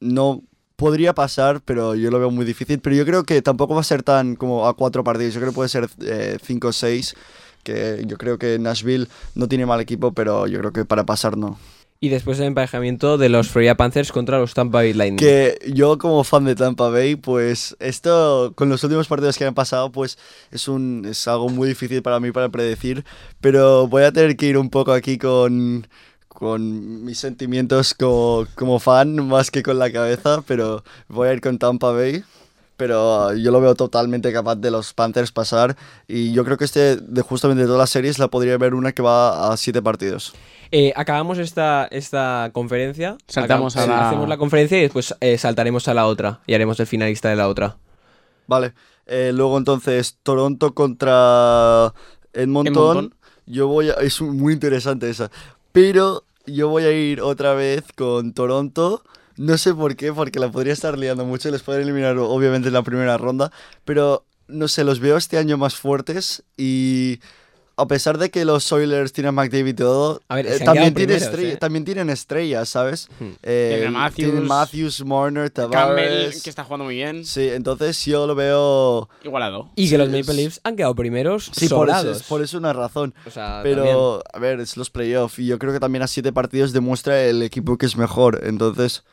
no. 0.00 0.42
Podría 0.76 1.14
pasar, 1.14 1.60
pero 1.64 1.94
yo 1.94 2.10
lo 2.10 2.18
veo 2.18 2.30
muy 2.30 2.44
difícil. 2.44 2.80
Pero 2.80 2.96
yo 2.96 3.04
creo 3.04 3.24
que 3.24 3.42
tampoco 3.42 3.74
va 3.74 3.80
a 3.80 3.84
ser 3.84 4.02
tan 4.02 4.36
como 4.36 4.66
a 4.66 4.74
cuatro 4.74 5.04
partidos. 5.04 5.34
Yo 5.34 5.40
creo 5.40 5.52
que 5.52 5.56
puede 5.56 5.68
ser 5.68 5.88
eh, 6.04 6.38
cinco 6.42 6.68
o 6.68 6.72
seis. 6.72 7.14
Que 7.62 8.02
yo 8.06 8.18
creo 8.18 8.38
que 8.38 8.58
Nashville 8.58 9.08
no 9.34 9.46
tiene 9.46 9.66
mal 9.66 9.80
equipo, 9.80 10.12
pero 10.12 10.48
yo 10.48 10.58
creo 10.58 10.72
que 10.72 10.84
para 10.84 11.04
pasar 11.04 11.36
no. 11.36 11.58
Y 12.02 12.08
después 12.08 12.36
el 12.40 12.46
emparejamiento 12.46 13.16
de 13.16 13.28
los 13.28 13.48
Florida 13.48 13.76
Panthers 13.76 14.10
contra 14.10 14.40
los 14.40 14.54
Tampa 14.54 14.78
Bay 14.78 14.92
Lightning. 14.92 15.18
Que 15.18 15.56
yo 15.72 15.98
como 15.98 16.24
fan 16.24 16.44
de 16.44 16.56
Tampa 16.56 16.88
Bay, 16.88 17.14
pues 17.14 17.76
esto 17.78 18.54
con 18.56 18.68
los 18.68 18.82
últimos 18.82 19.06
partidos 19.06 19.38
que 19.38 19.44
han 19.44 19.54
pasado, 19.54 19.92
pues 19.92 20.18
es 20.50 20.66
un 20.66 21.06
es 21.08 21.28
algo 21.28 21.48
muy 21.48 21.68
difícil 21.68 22.02
para 22.02 22.18
mí 22.18 22.32
para 22.32 22.48
predecir, 22.48 23.04
pero 23.40 23.86
voy 23.86 24.02
a 24.02 24.10
tener 24.10 24.36
que 24.36 24.46
ir 24.46 24.58
un 24.58 24.68
poco 24.68 24.90
aquí 24.90 25.16
con 25.16 25.86
con 26.32 27.04
mis 27.04 27.18
sentimientos 27.18 27.94
como, 27.94 28.46
como 28.54 28.78
fan 28.78 29.26
más 29.28 29.50
que 29.50 29.62
con 29.62 29.78
la 29.78 29.92
cabeza, 29.92 30.42
pero 30.46 30.82
voy 31.08 31.28
a 31.28 31.32
ir 31.32 31.40
con 31.40 31.58
Tampa 31.58 31.90
Bay. 31.92 32.24
Pero 32.78 33.28
uh, 33.28 33.34
yo 33.34 33.52
lo 33.52 33.60
veo 33.60 33.74
totalmente 33.76 34.32
capaz 34.32 34.56
de 34.56 34.70
los 34.70 34.92
Panthers 34.94 35.30
pasar 35.30 35.76
y 36.08 36.32
yo 36.32 36.44
creo 36.44 36.56
que 36.56 36.64
este 36.64 36.96
de 36.96 37.22
justamente 37.22 37.60
de 37.60 37.66
todas 37.66 37.78
las 37.78 37.90
series 37.90 38.18
la 38.18 38.28
podría 38.28 38.56
ver 38.58 38.74
una 38.74 38.90
que 38.92 39.02
va 39.02 39.52
a 39.52 39.56
siete 39.56 39.80
partidos. 39.82 40.32
Eh, 40.72 40.92
acabamos 40.96 41.38
esta, 41.38 41.86
esta 41.90 42.50
conferencia. 42.52 43.18
Saltamos 43.28 43.76
Acab- 43.76 43.84
a 43.84 43.86
la- 43.86 44.08
Hacemos 44.08 44.28
la 44.28 44.38
conferencia 44.38 44.78
y 44.78 44.82
después 44.82 45.14
eh, 45.20 45.36
saltaremos 45.38 45.86
a 45.86 45.94
la 45.94 46.06
otra. 46.06 46.40
Y 46.46 46.54
haremos 46.54 46.80
el 46.80 46.86
finalista 46.86 47.28
de 47.28 47.36
la 47.36 47.46
otra. 47.46 47.76
Vale. 48.48 48.72
Eh, 49.06 49.32
luego 49.34 49.58
entonces 49.58 50.16
Toronto 50.22 50.74
contra 50.74 51.92
Edmonton. 52.32 52.72
Edmonton. 52.72 53.14
Yo 53.46 53.68
voy 53.68 53.90
a... 53.90 53.94
Es 53.94 54.20
muy 54.22 54.54
interesante 54.54 55.10
esa. 55.10 55.30
Pero 55.72 56.24
yo 56.46 56.68
voy 56.68 56.84
a 56.84 56.92
ir 56.92 57.20
otra 57.20 57.54
vez 57.54 57.84
con 57.96 58.32
Toronto. 58.32 59.02
No 59.36 59.56
sé 59.58 59.74
por 59.74 59.96
qué, 59.96 60.12
porque 60.12 60.38
la 60.38 60.50
podría 60.50 60.72
estar 60.72 60.98
liando 60.98 61.24
mucho. 61.24 61.50
Les 61.50 61.62
podría 61.62 61.84
eliminar 61.84 62.16
obviamente 62.18 62.68
en 62.68 62.74
la 62.74 62.82
primera 62.82 63.16
ronda. 63.18 63.50
Pero 63.84 64.24
no 64.48 64.68
sé, 64.68 64.84
los 64.84 65.00
veo 65.00 65.16
este 65.16 65.38
año 65.38 65.56
más 65.56 65.74
fuertes 65.76 66.44
y... 66.56 67.20
A 67.82 67.86
pesar 67.88 68.18
de 68.18 68.30
que 68.30 68.44
los 68.44 68.70
Oilers 68.72 69.12
tienen 69.12 69.28
a 69.30 69.32
McDavid 69.32 69.66
y 69.66 69.74
todo, 69.74 70.20
A 70.28 70.36
ver, 70.36 70.46
eh, 70.46 70.50
se 70.50 70.54
han 70.62 70.64
también, 70.66 70.84
quedado 70.84 70.94
tiene 70.94 71.06
primeros, 71.14 71.22
estrella- 71.22 71.52
¿eh? 71.52 71.56
también 71.56 71.84
tienen 71.84 72.10
estrellas, 72.10 72.68
¿sabes? 72.68 73.08
Hmm. 73.20 73.30
Eh, 73.42 73.88
Matthews, 73.90 74.14
tienen 74.16 74.44
Matthews, 74.46 75.04
Marner, 75.04 75.52
Campbell, 75.52 75.70
Tavares. 75.72 76.42
que 76.42 76.50
está 76.50 76.64
jugando 76.64 76.84
muy 76.84 76.94
bien. 76.94 77.24
Sí, 77.24 77.48
entonces 77.48 78.04
yo 78.04 78.26
lo 78.26 78.34
veo 78.34 79.08
Igualado. 79.24 79.70
Y 79.76 79.84
Sí, 79.86 79.90
que 79.92 79.98
los 79.98 80.08
Maple 80.08 80.34
Leafs 80.34 80.60
han 80.64 80.76
quedado 80.76 80.94
primeros 80.94 81.50
Sí, 81.54 81.68
por 81.68 81.90
eso, 81.90 82.12
por 82.28 82.42
eso 82.42 82.58
una 82.58 82.72
razón. 82.72 83.14
O 83.26 83.30
sea, 83.30 83.60
Pero, 83.62 84.22
a 84.32 84.38
ver, 84.38 84.60
es 84.60 84.76
los 84.76 84.90
playoffs 84.90 85.38
y 85.38 85.46
yo 85.46 85.58
creo 85.58 85.72
que 85.72 85.80
también 85.80 86.02
a 86.02 86.06
siete 86.06 86.32
partidos 86.32 86.72
demuestra 86.72 87.22
el 87.24 87.42
equipo 87.42 87.76
que 87.78 87.86
es 87.86 87.96
mejor. 87.96 88.40
Entonces, 88.44 89.04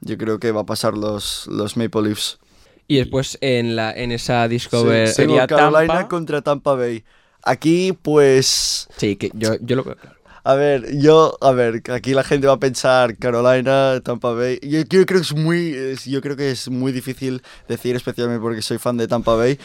yo 0.00 0.16
creo 0.18 0.38
que 0.38 0.50
va 0.52 0.62
a 0.62 0.66
pasar 0.66 0.96
los, 0.96 1.46
los 1.46 1.76
Maple 1.76 2.02
Leafs. 2.02 2.38
Y 2.86 2.96
después 2.98 3.38
en, 3.40 3.76
la, 3.76 3.92
en 3.92 4.12
esa 4.12 4.46
Discover... 4.46 5.08
Sí, 5.08 5.14
sería 5.14 5.46
Carolina 5.46 5.86
Tampa. 5.94 6.08
contra 6.08 6.42
Tampa 6.42 6.74
Bay. 6.74 7.02
Aquí, 7.44 7.92
pues, 8.00 8.88
Sí, 8.96 9.16
que 9.16 9.30
yo, 9.34 9.54
yo 9.60 9.76
lo 9.76 9.84
veo 9.84 9.96
claro. 9.96 10.16
a 10.44 10.54
ver, 10.54 10.98
yo, 10.98 11.36
a 11.40 11.52
ver, 11.52 11.82
aquí 11.92 12.14
la 12.14 12.24
gente 12.24 12.46
va 12.46 12.54
a 12.54 12.58
pensar 12.58 13.16
Carolina, 13.18 14.00
Tampa 14.02 14.32
Bay. 14.32 14.58
Yo, 14.62 14.80
yo 14.80 15.04
creo 15.06 15.20
que 15.20 15.26
es 15.26 15.34
muy, 15.34 15.76
yo 16.06 16.20
creo 16.20 16.36
que 16.36 16.50
es 16.50 16.68
muy 16.70 16.92
difícil 16.92 17.42
decir, 17.68 17.96
especialmente 17.96 18.40
porque 18.42 18.62
soy 18.62 18.78
fan 18.78 18.96
de 18.96 19.08
Tampa 19.08 19.34
Bay. 19.34 19.58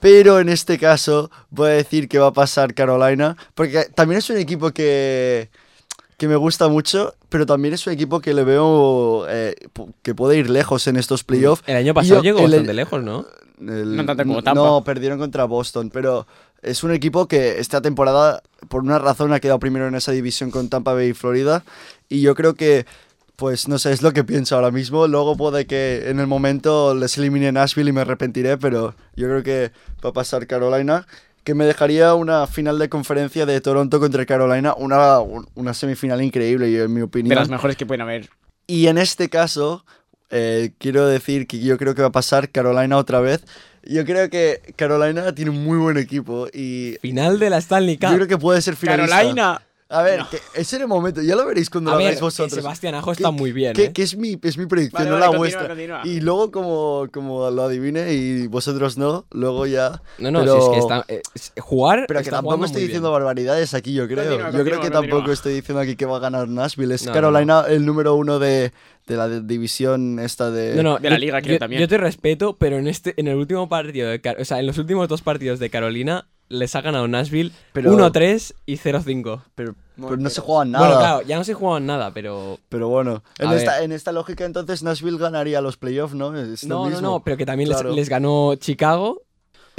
Pero 0.00 0.38
en 0.38 0.48
este 0.48 0.78
caso 0.78 1.30
voy 1.50 1.70
a 1.70 1.72
decir 1.72 2.08
que 2.08 2.18
va 2.18 2.28
a 2.28 2.32
pasar 2.32 2.72
Carolina, 2.72 3.36
porque 3.54 3.86
también 3.94 4.18
es 4.20 4.30
un 4.30 4.36
equipo 4.38 4.70
que, 4.70 5.50
que 6.16 6.28
me 6.28 6.36
gusta 6.36 6.68
mucho, 6.68 7.14
pero 7.28 7.44
también 7.46 7.74
es 7.74 7.84
un 7.86 7.92
equipo 7.92 8.20
que 8.20 8.32
le 8.32 8.44
veo 8.44 9.26
eh, 9.28 9.56
que 10.02 10.14
puede 10.14 10.38
ir 10.38 10.50
lejos 10.50 10.86
en 10.86 10.96
estos 10.96 11.24
playoffs. 11.24 11.62
El 11.66 11.76
año 11.76 11.94
pasado 11.94 12.16
Yo- 12.16 12.22
llegó 12.22 12.38
el- 12.38 12.44
bastante 12.44 12.74
lejos, 12.74 13.02
¿no? 13.02 13.26
el- 13.60 13.96
No 13.96 14.06
tanto 14.06 14.22
como 14.22 14.40
Tampa. 14.42 14.60
No, 14.62 14.84
perdieron 14.84 15.18
contra 15.18 15.44
Boston, 15.46 15.90
pero 15.90 16.28
es 16.62 16.82
un 16.82 16.92
equipo 16.92 17.28
que 17.28 17.58
esta 17.58 17.80
temporada, 17.80 18.42
por 18.68 18.82
una 18.82 18.98
razón, 18.98 19.32
ha 19.32 19.40
quedado 19.40 19.58
primero 19.58 19.86
en 19.86 19.94
esa 19.94 20.12
división 20.12 20.50
con 20.50 20.68
Tampa 20.68 20.92
Bay 20.92 21.10
y 21.10 21.14
Florida. 21.14 21.64
Y 22.08 22.20
yo 22.20 22.34
creo 22.34 22.54
que, 22.54 22.86
pues 23.36 23.68
no 23.68 23.78
sé, 23.78 23.92
es 23.92 24.02
lo 24.02 24.12
que 24.12 24.24
pienso 24.24 24.56
ahora 24.56 24.70
mismo. 24.70 25.06
Luego 25.06 25.36
puede 25.36 25.66
que 25.66 26.08
en 26.08 26.20
el 26.20 26.26
momento 26.26 26.94
les 26.94 27.16
elimine 27.18 27.52
Nashville 27.52 27.90
y 27.90 27.92
me 27.92 28.00
arrepentiré, 28.00 28.58
pero 28.58 28.94
yo 29.14 29.28
creo 29.28 29.42
que 29.42 29.72
va 30.04 30.10
a 30.10 30.12
pasar 30.12 30.46
Carolina. 30.46 31.06
Que 31.44 31.54
me 31.54 31.64
dejaría 31.64 32.12
una 32.14 32.46
final 32.46 32.78
de 32.78 32.90
conferencia 32.90 33.46
de 33.46 33.60
Toronto 33.60 34.00
contra 34.00 34.26
Carolina, 34.26 34.74
una, 34.74 35.20
una 35.20 35.72
semifinal 35.72 36.20
increíble, 36.20 36.70
yo, 36.70 36.84
en 36.84 36.92
mi 36.92 37.00
opinión. 37.00 37.30
De 37.30 37.36
las 37.36 37.48
mejores 37.48 37.76
que 37.76 37.86
pueden 37.86 38.02
haber. 38.02 38.28
Y 38.66 38.88
en 38.88 38.98
este 38.98 39.30
caso, 39.30 39.84
eh, 40.30 40.72
quiero 40.78 41.06
decir 41.06 41.46
que 41.46 41.58
yo 41.60 41.78
creo 41.78 41.94
que 41.94 42.02
va 42.02 42.08
a 42.08 42.12
pasar 42.12 42.50
Carolina 42.50 42.98
otra 42.98 43.20
vez. 43.20 43.44
Yo 43.84 44.04
creo 44.04 44.28
que 44.28 44.60
Carolina 44.76 45.34
tiene 45.34 45.50
un 45.50 45.64
muy 45.64 45.78
buen 45.78 45.96
equipo 45.96 46.48
y 46.52 46.96
Final 47.00 47.38
de 47.38 47.50
la 47.50 47.58
Stanley 47.58 47.96
Cup. 47.96 48.10
yo 48.10 48.16
creo 48.16 48.28
que 48.28 48.38
puede 48.38 48.60
ser 48.62 48.76
finalista. 48.76 49.16
Carolina. 49.16 49.62
A 49.90 50.02
ver, 50.02 50.20
que 50.30 50.38
es 50.54 50.70
en 50.74 50.82
el 50.82 50.86
momento, 50.88 51.22
ya 51.22 51.34
lo 51.34 51.46
veréis 51.46 51.70
cuando 51.70 51.90
A 51.90 51.94
lo 51.94 51.98
ver, 51.98 52.08
hagáis 52.08 52.18
que 52.18 52.24
vosotros. 52.24 52.52
Sebastián 52.52 52.94
Ajo 52.94 53.06
Que- 53.06 53.12
está 53.22 53.30
muy 53.30 53.52
bien, 53.52 53.72
que, 53.72 53.84
¿eh? 53.84 53.92
que 53.94 54.02
es, 54.02 54.16
mi, 54.18 54.38
es 54.42 54.58
mi 54.58 54.66
predicción, 54.66 54.98
Vale, 55.04 55.10
no 55.10 55.14
vale, 55.14 55.20
la 55.20 55.26
continúa, 55.28 55.38
vuestra. 55.38 55.68
continúa. 55.68 56.00
Y 56.04 56.20
luego, 56.20 56.50
como, 56.50 57.06
como 57.10 57.50
lo 57.50 57.62
adivine 57.62 58.12
y 58.12 58.46
vosotros 58.48 58.98
no, 58.98 59.24
luego 59.30 59.66
ya. 59.66 60.02
No, 60.18 60.30
no, 60.30 60.40
pero, 60.40 60.52
si 60.60 60.62
es 60.62 60.68
que 60.74 60.78
está, 60.80 61.04
eh, 61.08 61.22
es- 61.34 61.52
jugar. 61.60 62.04
Pero 62.06 62.18
que 62.18 62.24
está 62.24 62.36
tampoco 62.36 62.66
estoy 62.66 62.82
diciendo 62.82 63.08
bien. 63.08 63.14
barbaridades 63.14 63.72
aquí, 63.72 63.94
yo 63.94 64.06
creo. 64.06 64.24
Continúa, 64.24 64.36
yo 64.46 64.50
creo 64.50 64.58
continúa, 64.64 64.82
que 64.82 64.90
tampoco 64.90 65.10
continúa. 65.16 65.34
estoy 65.34 65.54
diciendo 65.54 65.80
aquí 65.80 65.96
que 65.96 66.04
va 66.04 66.16
a 66.18 66.20
ganar 66.20 66.48
Nashville. 66.48 66.94
Es 66.94 67.04
No, 67.06 67.10
no, 67.10 67.14
Carolina 67.14 67.64
el 67.66 67.86
número 67.86 68.14
uno 68.14 68.38
de, 68.38 68.72
de 69.06 69.16
la 69.16 69.26
de- 69.26 69.40
división 69.40 70.18
esta 70.18 70.50
de. 70.50 70.74
No, 70.74 70.82
no, 70.82 70.98
de 70.98 71.08
la 71.08 71.16
yo- 71.16 71.20
liga, 71.20 71.40
creo, 71.40 71.54
yo, 71.54 71.58
también. 71.60 71.80
Yo 71.80 71.88
te 71.88 71.96
respeto, 71.96 72.56
pero 72.58 72.76
en 72.76 72.88
este, 72.88 73.14
en 73.16 73.26
el 73.26 73.36
último 73.36 73.70
partido 73.70 74.10
de 74.10 74.20
Car- 74.20 74.38
o 74.38 74.44
sea, 74.44 74.60
en 74.60 74.66
los 74.66 74.76
últimos 74.76 75.08
dos 75.08 75.22
partidos 75.22 75.58
de 75.60 75.70
Carolina 75.70 76.26
les 76.48 76.74
ha 76.74 76.80
ganado 76.80 77.06
Nashville 77.08 77.52
Pero- 77.72 77.92
1-3 77.92 78.54
y 78.66 78.76
0-5. 78.78 79.42
Pero, 79.54 79.74
No, 79.96 80.08
pero 80.08 80.20
no 80.20 80.30
se 80.30 80.40
juegan 80.40 80.70
nada. 80.70 80.86
Bueno, 80.86 81.00
claro, 81.00 81.22
ya 81.22 81.36
no 81.36 81.44
se 81.44 81.54
jugaban 81.54 81.86
nada, 81.86 82.12
pero. 82.12 82.58
Pero 82.68 82.88
bueno, 82.88 83.22
en 83.38 83.52
esta, 83.52 83.82
en 83.82 83.92
esta 83.92 84.12
lógica 84.12 84.44
entonces 84.44 84.82
Nashville 84.82 85.18
ganaría 85.18 85.60
los 85.60 85.76
playoffs, 85.76 86.14
¿no? 86.14 86.36
Es 86.38 86.62
lo 86.64 86.68
No, 86.68 86.84
no, 86.84 86.90
mismo. 86.90 87.00
no, 87.00 87.20
pero 87.24 87.36
que 87.36 87.44
también 87.46 87.68
les- 87.68 87.78
Claro. 87.78 87.94
les, 87.94 88.08
ganó 88.08 88.54
Chicago. 88.56 89.22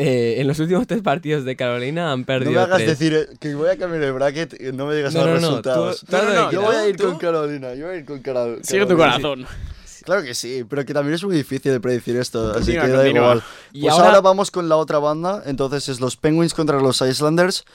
Eh, 0.01 0.35
en 0.39 0.47
los 0.47 0.57
últimos 0.59 0.87
tres 0.87 1.01
partidos 1.01 1.43
de 1.43 1.57
Carolina 1.57 2.13
han 2.13 2.21
No 2.21 2.25
perdido. 2.25 2.51
me 2.53 2.59
hagas 2.59 2.77
tres. 2.77 2.87
decir 2.97 3.13
eh, 3.13 3.27
que 3.37 3.53
voy 3.53 3.67
a 3.69 3.77
cambiar 3.77 4.01
el 4.03 4.13
bracket 4.13 4.55
y 4.61 4.71
no 4.71 4.85
me 4.85 4.95
digas 4.95 5.13
No, 5.13 5.25
los 5.25 5.27
no, 5.27 5.33
no, 5.33 5.47
resultados. 5.47 6.05
tú- 6.07 6.15
No, 6.15 6.23
no, 6.33 6.49
que 6.49 6.55
yo 6.55 6.61
voy 6.61 6.75
a 6.75 6.87
ir 6.87 6.95
¿Tú? 6.95 7.03
con 7.03 7.17
Carolina, 7.17 7.73
yo 7.75 7.87
voy 7.87 7.95
a 7.95 7.99
ir 7.99 8.05
con 8.05 8.21
Carol- 8.21 8.59
Sigue 8.63 8.85
tu 8.85 8.97
Carolina. 8.97 9.45
Claro 10.03 10.23
que 10.23 10.33
sí, 10.33 10.65
pero 10.69 10.85
que 10.85 10.93
también 10.93 11.15
es 11.15 11.23
muy 11.23 11.35
difícil 11.35 11.71
de 11.71 11.79
predecir 11.79 12.15
esto, 12.17 12.51
así 12.53 12.71
que 12.73 12.87
da 12.87 13.07
igual. 13.07 13.43
Y 13.73 13.81
Pues 13.81 13.93
ahora- 13.93 14.07
ahora... 14.07 14.21
vamos 14.21 14.51
con 14.51 14.69
la 14.69 14.75
otra 14.77 14.99
banda, 14.99 15.43
entonces 15.45 15.89
es 15.89 15.99
los 15.99 16.15
Penguins 16.17 16.53
contra 16.53 16.79
los 16.79 17.01
Islanders. 17.01 17.65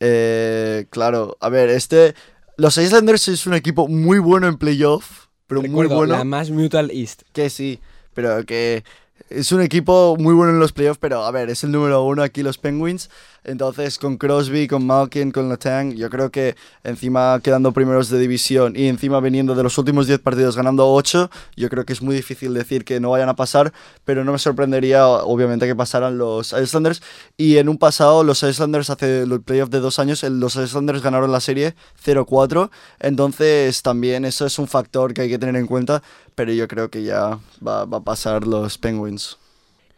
Eh, 0.00 0.86
claro, 0.90 1.36
a 1.40 1.48
ver, 1.48 1.68
este... 1.70 2.14
Los 2.56 2.76
Islanders 2.76 3.28
es 3.28 3.46
un 3.46 3.54
equipo 3.54 3.86
muy 3.86 4.18
bueno 4.18 4.48
en 4.48 4.58
playoff, 4.58 5.26
pero 5.46 5.62
Recuerdo, 5.62 5.90
muy 5.90 5.96
bueno. 5.98 6.16
la 6.18 6.24
más 6.24 6.50
Mutual 6.50 6.90
East. 6.90 7.22
Que 7.32 7.50
sí, 7.50 7.78
pero 8.14 8.44
que 8.44 8.82
es 9.30 9.52
un 9.52 9.60
equipo 9.62 10.16
muy 10.18 10.34
bueno 10.34 10.52
en 10.52 10.58
los 10.58 10.72
playoffs, 10.72 10.98
pero 11.00 11.24
a 11.24 11.30
ver, 11.30 11.50
es 11.50 11.62
el 11.62 11.70
número 11.70 12.02
uno 12.02 12.22
aquí 12.24 12.42
los 12.42 12.58
Penguins. 12.58 13.10
Entonces, 13.44 13.98
con 13.98 14.16
Crosby, 14.16 14.68
con 14.68 14.86
Malkin, 14.86 15.30
con 15.30 15.48
Letang, 15.48 15.94
yo 15.94 16.10
creo 16.10 16.30
que 16.30 16.56
encima 16.84 17.40
quedando 17.42 17.72
primeros 17.72 18.10
de 18.10 18.18
división 18.18 18.74
y 18.76 18.88
encima 18.88 19.20
viniendo 19.20 19.54
de 19.54 19.62
los 19.62 19.78
últimos 19.78 20.06
10 20.06 20.18
partidos 20.18 20.56
ganando 20.56 20.92
8, 20.92 21.30
yo 21.56 21.68
creo 21.68 21.84
que 21.84 21.92
es 21.92 22.02
muy 22.02 22.14
difícil 22.14 22.52
decir 22.54 22.84
que 22.84 23.00
no 23.00 23.10
vayan 23.10 23.28
a 23.28 23.36
pasar, 23.36 23.72
pero 24.04 24.24
no 24.24 24.32
me 24.32 24.38
sorprendería, 24.38 25.06
obviamente, 25.06 25.66
que 25.66 25.74
pasaran 25.74 26.18
los 26.18 26.52
Islanders. 26.52 27.02
Y 27.36 27.56
en 27.56 27.68
un 27.68 27.78
pasado, 27.78 28.24
los 28.24 28.42
Islanders, 28.42 28.90
hace 28.90 29.26
los 29.26 29.40
playoffs 29.40 29.70
de 29.70 29.80
dos 29.80 29.98
años, 29.98 30.22
el- 30.24 30.40
los 30.40 30.56
Islanders 30.56 31.02
ganaron 31.02 31.32
la 31.32 31.40
serie 31.40 31.74
0-4. 32.02 32.70
Entonces, 33.00 33.82
también 33.82 34.24
eso 34.24 34.46
es 34.46 34.58
un 34.58 34.68
factor 34.68 35.14
que 35.14 35.22
hay 35.22 35.28
que 35.28 35.38
tener 35.38 35.56
en 35.56 35.66
cuenta, 35.66 36.02
pero 36.34 36.52
yo 36.52 36.68
creo 36.68 36.90
que 36.90 37.02
ya 37.02 37.38
va 37.66 37.82
a 37.82 38.00
pasar 38.00 38.46
los 38.46 38.78
Penguins. 38.78 39.38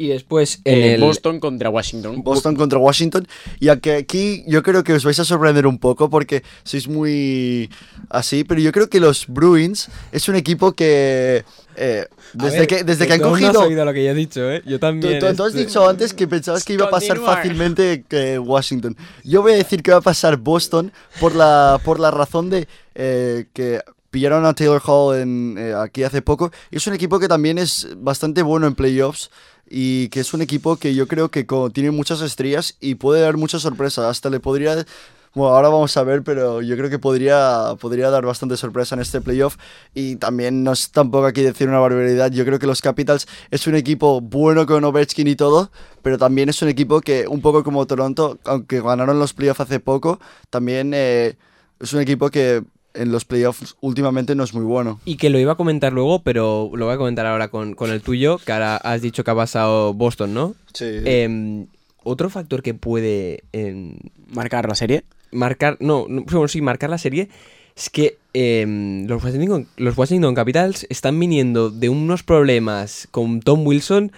Y 0.00 0.08
después 0.08 0.62
en 0.64 0.78
Eh, 0.78 0.94
el... 0.94 1.00
Boston 1.02 1.40
contra 1.40 1.68
Washington. 1.68 2.22
Boston 2.22 2.56
contra 2.56 2.78
Washington. 2.78 3.28
Y 3.58 3.68
aquí 3.68 4.44
yo 4.46 4.62
creo 4.62 4.82
que 4.82 4.94
os 4.94 5.04
vais 5.04 5.18
a 5.20 5.26
sorprender 5.26 5.66
un 5.66 5.78
poco 5.78 6.08
porque 6.08 6.42
sois 6.64 6.88
muy 6.88 7.68
así, 8.08 8.44
pero 8.44 8.62
yo 8.62 8.72
creo 8.72 8.88
que 8.88 8.98
los 8.98 9.26
Bruins 9.28 9.90
es 10.10 10.26
un 10.30 10.36
equipo 10.36 10.72
que 10.72 11.44
eh, 11.76 12.06
A 12.08 12.42
desde 12.44 12.58
ver, 12.60 12.66
que 12.66 12.82
desde 12.84 13.06
que 13.06 13.12
han 13.12 13.18
tú 13.20 13.26
no 13.28 13.34
has 13.34 13.40
cogido 13.42 13.60
oído 13.62 13.84
lo 13.84 13.92
que 13.92 14.04
yo 14.04 14.10
he 14.10 14.14
dicho, 14.14 14.50
¿eh? 14.50 14.62
Yo 14.64 14.76
Tú, 14.76 14.80
también. 14.80 15.18
tú- 15.18 15.34
tú 15.36 15.42
has 15.44 15.48
este- 15.54 15.66
dicho 15.66 15.86
antes 15.86 16.14
que 16.14 16.26
pensabas 16.26 16.64
que 16.64 16.72
iba 16.72 16.86
a 16.86 16.90
pasar 16.90 17.18
fácilmente 17.18 18.02
que 18.08 18.38
Washington. 18.38 18.96
Yo 19.22 19.42
voy 19.42 19.52
a 19.52 19.56
decir 19.56 19.82
que 19.82 19.90
va 19.90 19.98
a 19.98 20.00
pasar 20.00 20.38
Boston 20.38 20.92
por 21.20 21.34
la, 21.34 21.78
por 21.84 22.00
la 22.00 22.10
razón 22.10 22.48
de 22.48 22.66
eh, 22.94 23.44
que 23.52 23.80
pillaron 24.10 24.44
a 24.44 24.54
Taylor 24.54 24.82
Hall 24.84 25.16
eh, 25.58 25.74
aquí 25.74 26.02
hace 26.02 26.22
poco. 26.22 26.50
Y 26.70 26.76
es 26.76 26.86
un 26.86 26.94
equipo 26.94 27.18
que 27.18 27.28
también 27.28 27.58
es 27.58 27.88
bastante 27.96 28.42
bueno 28.42 28.66
en 28.66 28.74
playoffs. 28.74 29.30
Y 29.72 30.08
que 30.08 30.20
es 30.20 30.34
un 30.34 30.42
equipo 30.42 30.76
que 30.76 30.94
yo 30.96 31.06
creo 31.06 31.30
que 31.30 31.46
tiene 31.72 31.92
muchas 31.92 32.20
estrellas 32.22 32.76
y 32.80 32.96
puede 32.96 33.22
dar 33.22 33.36
muchas 33.36 33.62
sorpresas. 33.62 34.04
Hasta 34.04 34.28
le 34.28 34.40
podría... 34.40 34.84
Bueno, 35.32 35.54
ahora 35.54 35.68
vamos 35.68 35.96
a 35.96 36.02
ver, 36.02 36.24
pero 36.24 36.60
yo 36.60 36.76
creo 36.76 36.90
que 36.90 36.98
podría, 36.98 37.76
podría 37.80 38.10
dar 38.10 38.26
bastante 38.26 38.56
sorpresa 38.56 38.96
en 38.96 39.00
este 39.00 39.20
playoff. 39.20 39.58
Y 39.94 40.16
también 40.16 40.64
no 40.64 40.72
es 40.72 40.90
tampoco 40.90 41.26
aquí 41.26 41.42
decir 41.42 41.68
una 41.68 41.78
barbaridad. 41.78 42.32
Yo 42.32 42.44
creo 42.44 42.58
que 42.58 42.66
los 42.66 42.82
Capitals 42.82 43.28
es 43.52 43.68
un 43.68 43.76
equipo 43.76 44.20
bueno 44.20 44.66
con 44.66 44.82
Ovechkin 44.82 45.28
y 45.28 45.36
todo, 45.36 45.70
pero 46.02 46.18
también 46.18 46.48
es 46.48 46.60
un 46.62 46.68
equipo 46.68 47.00
que, 47.00 47.28
un 47.28 47.40
poco 47.40 47.62
como 47.62 47.86
Toronto, 47.86 48.40
aunque 48.44 48.80
ganaron 48.80 49.20
los 49.20 49.32
playoffs 49.32 49.60
hace 49.60 49.78
poco, 49.78 50.18
también 50.50 50.90
eh, 50.94 51.36
es 51.78 51.92
un 51.92 52.00
equipo 52.00 52.28
que 52.30 52.64
en 52.94 53.12
los 53.12 53.24
playoffs 53.24 53.76
últimamente 53.80 54.34
no 54.34 54.44
es 54.44 54.52
muy 54.54 54.64
bueno. 54.64 55.00
Y 55.04 55.16
que 55.16 55.30
lo 55.30 55.38
iba 55.38 55.52
a 55.52 55.56
comentar 55.56 55.92
luego, 55.92 56.22
pero 56.22 56.70
lo 56.74 56.86
voy 56.86 56.94
a 56.94 56.98
comentar 56.98 57.26
ahora 57.26 57.48
con, 57.48 57.74
con 57.74 57.90
el 57.90 58.00
tuyo, 58.02 58.38
que 58.38 58.52
ahora 58.52 58.76
has 58.76 59.00
dicho 59.02 59.22
que 59.24 59.30
ha 59.30 59.34
pasado 59.36 59.94
Boston, 59.94 60.34
¿no? 60.34 60.54
Sí. 60.74 60.86
Em, 61.04 61.66
otro 62.02 62.30
factor 62.30 62.62
que 62.62 62.74
puede 62.74 63.44
em, 63.52 63.96
Marcar 64.32 64.68
la 64.68 64.74
serie. 64.74 65.04
marcar, 65.32 65.76
no, 65.80 66.06
no, 66.08 66.22
bueno, 66.22 66.48
sí, 66.48 66.60
marcar 66.60 66.90
la 66.90 66.98
serie 66.98 67.28
es 67.76 67.88
que 67.90 68.18
em, 68.32 69.06
los, 69.06 69.22
Washington, 69.22 69.66
los 69.76 69.96
Washington 69.96 70.34
Capitals 70.34 70.86
están 70.90 71.18
viniendo 71.20 71.70
de 71.70 71.88
unos 71.88 72.22
problemas 72.22 73.06
con 73.10 73.40
Tom 73.40 73.66
Wilson 73.66 74.12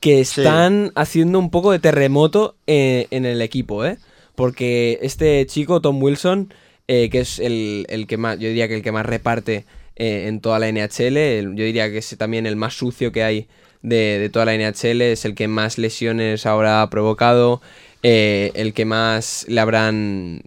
que 0.00 0.24
Sí. 0.24 0.40
están 0.40 0.92
haciendo 0.94 1.38
un 1.38 1.50
poco 1.50 1.72
de 1.72 1.78
terremoto 1.78 2.56
eh, 2.66 3.06
en 3.10 3.24
el 3.24 3.40
equipo, 3.42 3.84
¿eh? 3.84 3.98
Porque 4.34 4.98
este 5.02 5.46
chico, 5.46 5.80
Tom 5.80 6.02
Wilson, 6.02 6.52
eh, 6.88 7.08
que 7.10 7.20
es 7.20 7.38
el, 7.38 7.86
el 7.88 8.06
que 8.06 8.16
más, 8.16 8.38
yo 8.38 8.48
diría 8.48 8.68
que 8.68 8.74
el 8.76 8.82
que 8.82 8.92
más 8.92 9.06
reparte 9.06 9.64
eh, 9.96 10.24
en 10.28 10.40
toda 10.40 10.58
la 10.58 10.68
NHL, 10.68 11.16
el- 11.16 11.54
yo 11.56 11.64
diría 11.64 11.90
que 11.90 11.98
es 11.98 12.14
también 12.18 12.46
el 12.46 12.56
más 12.56 12.74
sucio 12.74 13.12
que 13.12 13.22
hay 13.24 13.46
de, 13.82 14.18
de 14.18 14.28
toda 14.30 14.44
la 14.44 14.54
NHL, 14.54 15.02
es 15.02 15.24
el 15.24 15.34
que 15.34 15.48
más 15.48 15.78
lesiones 15.78 16.46
ahora 16.46 16.82
ha 16.82 16.90
provocado, 16.90 17.60
eh, 18.02 18.50
el 18.54 18.72
que 18.74 18.84
más 18.84 19.44
le 19.48 19.60
habrán 19.60 20.42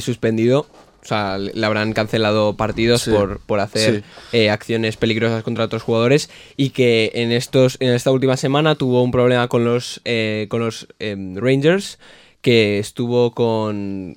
suspendido, 0.00 0.66
o 1.02 1.06
sea, 1.08 1.38
le 1.38 1.64
habrán 1.64 1.92
cancelado 1.94 2.56
partidos 2.56 3.02
Sí, 3.02 3.10
por, 3.10 3.40
por 3.40 3.60
hacer 3.60 4.02
sí. 4.02 4.04
eh, 4.32 4.50
acciones 4.50 4.96
peligrosas 4.96 5.42
contra 5.42 5.64
otros 5.64 5.82
jugadores 5.82 6.28
y 6.56 6.70
que 6.70 7.12
en 7.14 7.32
estos 7.32 7.76
en 7.80 7.94
esta 7.94 8.10
última 8.10 8.36
semana 8.36 8.74
tuvo 8.74 9.02
un 9.02 9.10
problema 9.10 9.48
con 9.48 9.64
los 9.64 10.02
eh, 10.04 10.46
con 10.50 10.60
los 10.60 10.86
em, 10.98 11.36
Rangers 11.36 11.98
que 12.42 12.78
estuvo 12.78 13.32
con 13.32 14.16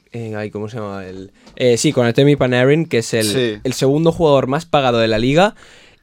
cómo 0.52 0.68
se 0.70 0.78
llama 0.78 1.06
el 1.06 1.32
eh, 1.62 1.78
sí 1.78 1.92
con 1.94 2.06
Artemi 2.08 2.36
Panarin 2.36 2.86
que 2.86 2.98
es 2.98 3.14
el, 3.14 3.26
Sí. 3.26 3.60
el 3.64 3.74
segundo 3.74 4.12
jugador 4.12 4.48
más 4.48 4.66
pagado 4.66 4.98
de 5.00 5.08
la 5.08 5.20
liga 5.20 5.54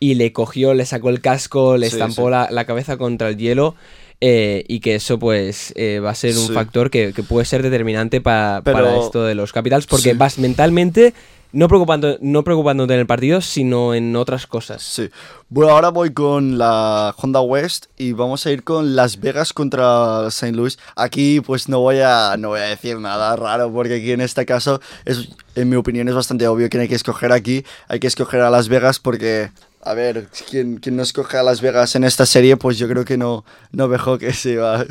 y 0.00 0.14
le 0.14 0.32
cogió 0.32 0.72
le 0.74 0.86
sacó 0.86 1.10
el 1.10 1.20
casco 1.20 1.76
le 1.76 1.88
Sí, 1.88 1.96
estampó 1.96 2.26
sí. 2.26 2.30
La, 2.30 2.48
la 2.50 2.64
cabeza 2.64 2.96
contra 2.96 3.28
el 3.28 3.36
hielo 3.36 3.74
eh, 4.20 4.64
y 4.68 4.80
que 4.80 4.94
eso 4.96 5.18
pues 5.18 5.72
eh, 5.76 6.00
va 6.00 6.10
a 6.10 6.14
ser 6.14 6.36
un 6.38 6.48
factor 6.48 6.90
que, 6.90 7.12
que 7.12 7.22
puede 7.22 7.44
ser 7.44 7.62
determinante 7.62 8.20
pa- 8.20 8.62
Pero- 8.64 8.76
para 8.78 8.98
esto 8.98 9.24
de 9.24 9.34
los 9.34 9.52
Capitals 9.52 9.86
porque 9.86 10.14
vas 10.14 10.38
mentalmente 10.38 11.14
no 11.52 11.68
preocupando, 11.68 12.18
no 12.20 12.44
preocupándote 12.44 12.94
en 12.94 13.00
el 13.00 13.06
partido, 13.06 13.40
sino 13.40 13.94
en 13.94 14.14
otras 14.16 14.46
cosas. 14.46 14.82
Sí. 14.82 15.10
Bueno, 15.48 15.72
ahora 15.72 15.88
voy 15.88 16.12
con 16.12 16.58
la 16.58 17.14
Honda 17.16 17.40
West 17.40 17.86
y 17.96 18.12
vamos 18.12 18.44
a 18.44 18.50
ir 18.50 18.64
con 18.64 18.94
Las 18.94 19.18
Vegas 19.20 19.52
contra 19.52 20.26
St. 20.28 20.52
Louis. 20.54 20.78
Aquí 20.94 21.40
pues 21.40 21.68
no 21.68 21.80
voy 21.80 22.00
a 22.00 22.36
no 22.38 22.48
voy 22.48 22.60
a 22.60 22.64
decir 22.64 22.98
nada 22.98 23.34
raro 23.36 23.72
porque 23.72 23.96
aquí 23.96 24.12
en 24.12 24.20
este 24.20 24.44
caso 24.44 24.80
es 25.06 25.30
en 25.54 25.68
mi 25.68 25.76
opinión 25.76 26.08
es 26.08 26.14
bastante 26.14 26.46
obvio 26.46 26.68
quién 26.68 26.82
hay 26.82 26.88
que 26.88 26.94
escoger 26.94 27.32
aquí. 27.32 27.64
Hay 27.88 27.98
que 27.98 28.06
escoger 28.06 28.42
a 28.42 28.50
Las 28.50 28.68
Vegas 28.68 28.98
porque 28.98 29.50
a 29.82 29.94
ver, 29.94 30.26
quien, 30.50 30.76
quien 30.78 30.96
no 30.96 31.02
escoge 31.02 31.36
a 31.36 31.42
Las 31.42 31.60
Vegas 31.60 31.94
en 31.96 32.04
esta 32.04 32.26
serie, 32.26 32.56
pues 32.56 32.76
yo 32.78 32.88
creo 32.88 33.04
que 33.04 33.16
no, 33.16 33.44
no 33.72 33.88
ve 33.88 33.96
hockey, 33.98 34.32
sí, 34.34 34.56
va. 34.56 34.84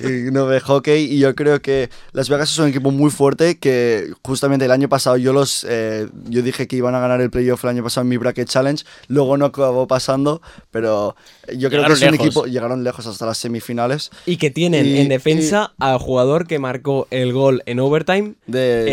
Y 0.00 0.30
no 0.32 0.46
ve 0.46 0.60
hockey. 0.60 1.04
Y 1.14 1.18
yo 1.18 1.34
creo 1.34 1.62
que 1.62 1.88
Las 2.12 2.28
Vegas 2.28 2.50
es 2.50 2.58
un 2.58 2.68
equipo 2.68 2.90
muy 2.90 3.10
fuerte 3.10 3.58
que 3.58 4.10
justamente 4.22 4.64
el 4.66 4.70
año 4.72 4.88
pasado 4.88 5.16
yo 5.16 5.32
los 5.32 5.64
eh, 5.68 6.08
yo 6.28 6.42
dije 6.42 6.66
que 6.66 6.76
iban 6.76 6.94
a 6.94 7.00
ganar 7.00 7.20
el 7.20 7.30
playoff 7.30 7.64
el 7.64 7.70
año 7.70 7.82
pasado 7.82 8.02
en 8.02 8.08
mi 8.08 8.16
Bracket 8.16 8.48
Challenge. 8.48 8.84
Luego 9.08 9.36
no 9.36 9.46
acabó 9.46 9.86
pasando, 9.86 10.42
pero 10.70 11.16
yo 11.56 11.70
creo 11.70 11.84
que 11.86 11.92
es 11.92 12.02
un 12.02 12.10
lejos. 12.10 12.26
equipo. 12.26 12.46
Llegaron 12.46 12.84
lejos 12.84 13.06
hasta 13.06 13.24
las 13.26 13.38
semifinales. 13.38 14.10
Y 14.26 14.36
que 14.36 14.50
tienen 14.50 14.86
Y- 14.86 14.98
en 14.98 15.08
defensa 15.08 15.72
al 15.78 15.98
jugador 15.98 16.46
que 16.46 16.58
marcó 16.58 17.06
el 17.10 17.32
gol 17.32 17.62
en 17.66 17.80
overtime 17.80 18.34
De, 18.46 18.84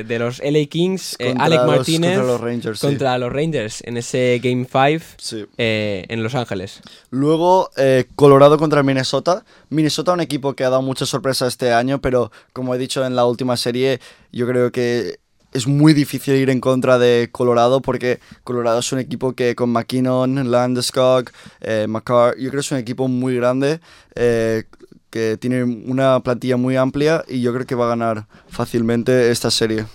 eh, 0.00 0.04
de 0.04 0.18
los 0.18 0.40
LA 0.40 0.66
Kings, 0.68 1.16
eh, 1.18 1.34
Alec 1.38 1.58
los- 1.58 1.66
Martínez, 1.66 2.16
contra 2.16 2.32
los 2.32 2.40
Rangers, 2.40 2.78
sí. 2.80 2.86
contra 2.86 3.18
los 3.18 3.32
Rangers 3.32 3.82
en 3.84 3.96
ese 3.96 4.40
Game 4.42 4.64
5 4.70 5.04
sí. 5.18 5.46
eh, 5.56 6.04
en 6.08 6.22
Los 6.22 6.34
Ángeles. 6.34 6.80
Luego, 7.10 7.70
eh, 7.76 8.06
Colorado 8.14 8.58
contra 8.58 8.82
Minnesota. 8.82 9.44
Minnesota, 9.70 10.12
un 10.12 10.20
equipo 10.20 10.54
que 10.54 10.64
ha 10.64 10.70
dado 10.70 10.82
mucha 10.82 11.06
sorpresa 11.06 11.46
este 11.46 11.72
año, 11.72 12.00
pero 12.00 12.30
como 12.52 12.74
he 12.74 12.78
dicho 12.78 13.04
en 13.04 13.16
la 13.16 13.24
última 13.24 13.56
serie, 13.56 14.00
yo 14.32 14.46
creo 14.46 14.70
que 14.70 15.18
es 15.52 15.66
muy 15.66 15.94
difícil 15.94 16.34
ir 16.34 16.50
en 16.50 16.60
contra 16.60 16.98
de 16.98 17.30
Colorado 17.32 17.80
porque 17.80 18.20
Colorado 18.44 18.80
es 18.80 18.92
un 18.92 18.98
equipo 18.98 19.32
que 19.32 19.54
con 19.54 19.70
McKinnon, 19.70 20.50
Landeskog, 20.50 21.30
eh, 21.60 21.86
McCarr, 21.88 22.36
yo 22.36 22.50
creo 22.50 22.60
que 22.60 22.66
es 22.66 22.72
un 22.72 22.78
equipo 22.78 23.08
muy 23.08 23.36
grande. 23.36 23.80
eh, 24.14 24.64
que 25.10 25.36
tiene 25.38 25.64
una 25.64 26.20
plantilla 26.20 26.56
muy 26.56 26.76
amplia 26.76 27.24
y 27.28 27.40
yo 27.40 27.52
creo 27.54 27.66
que 27.66 27.74
va 27.74 27.86
a 27.86 27.88
ganar 27.88 28.26
fácilmente 28.48 29.30
esta 29.30 29.50
serie. 29.50 29.86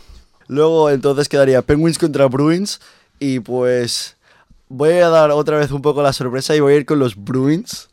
Luego 0.47 0.89
entonces 0.89 1.29
quedaría 1.29 1.61
Penguins 1.61 1.97
contra 1.97 2.25
Bruins 2.27 2.79
y 3.19 3.39
pues 3.39 4.17
voy 4.69 4.93
a 4.93 5.09
dar 5.09 5.31
otra 5.31 5.57
vez 5.57 5.71
un 5.71 5.81
poco 5.81 6.01
la 6.01 6.13
sorpresa 6.13 6.55
y 6.55 6.59
voy 6.59 6.73
a 6.73 6.77
ir 6.77 6.85
con 6.85 6.99
los 6.99 7.15
Bruins. 7.15 7.89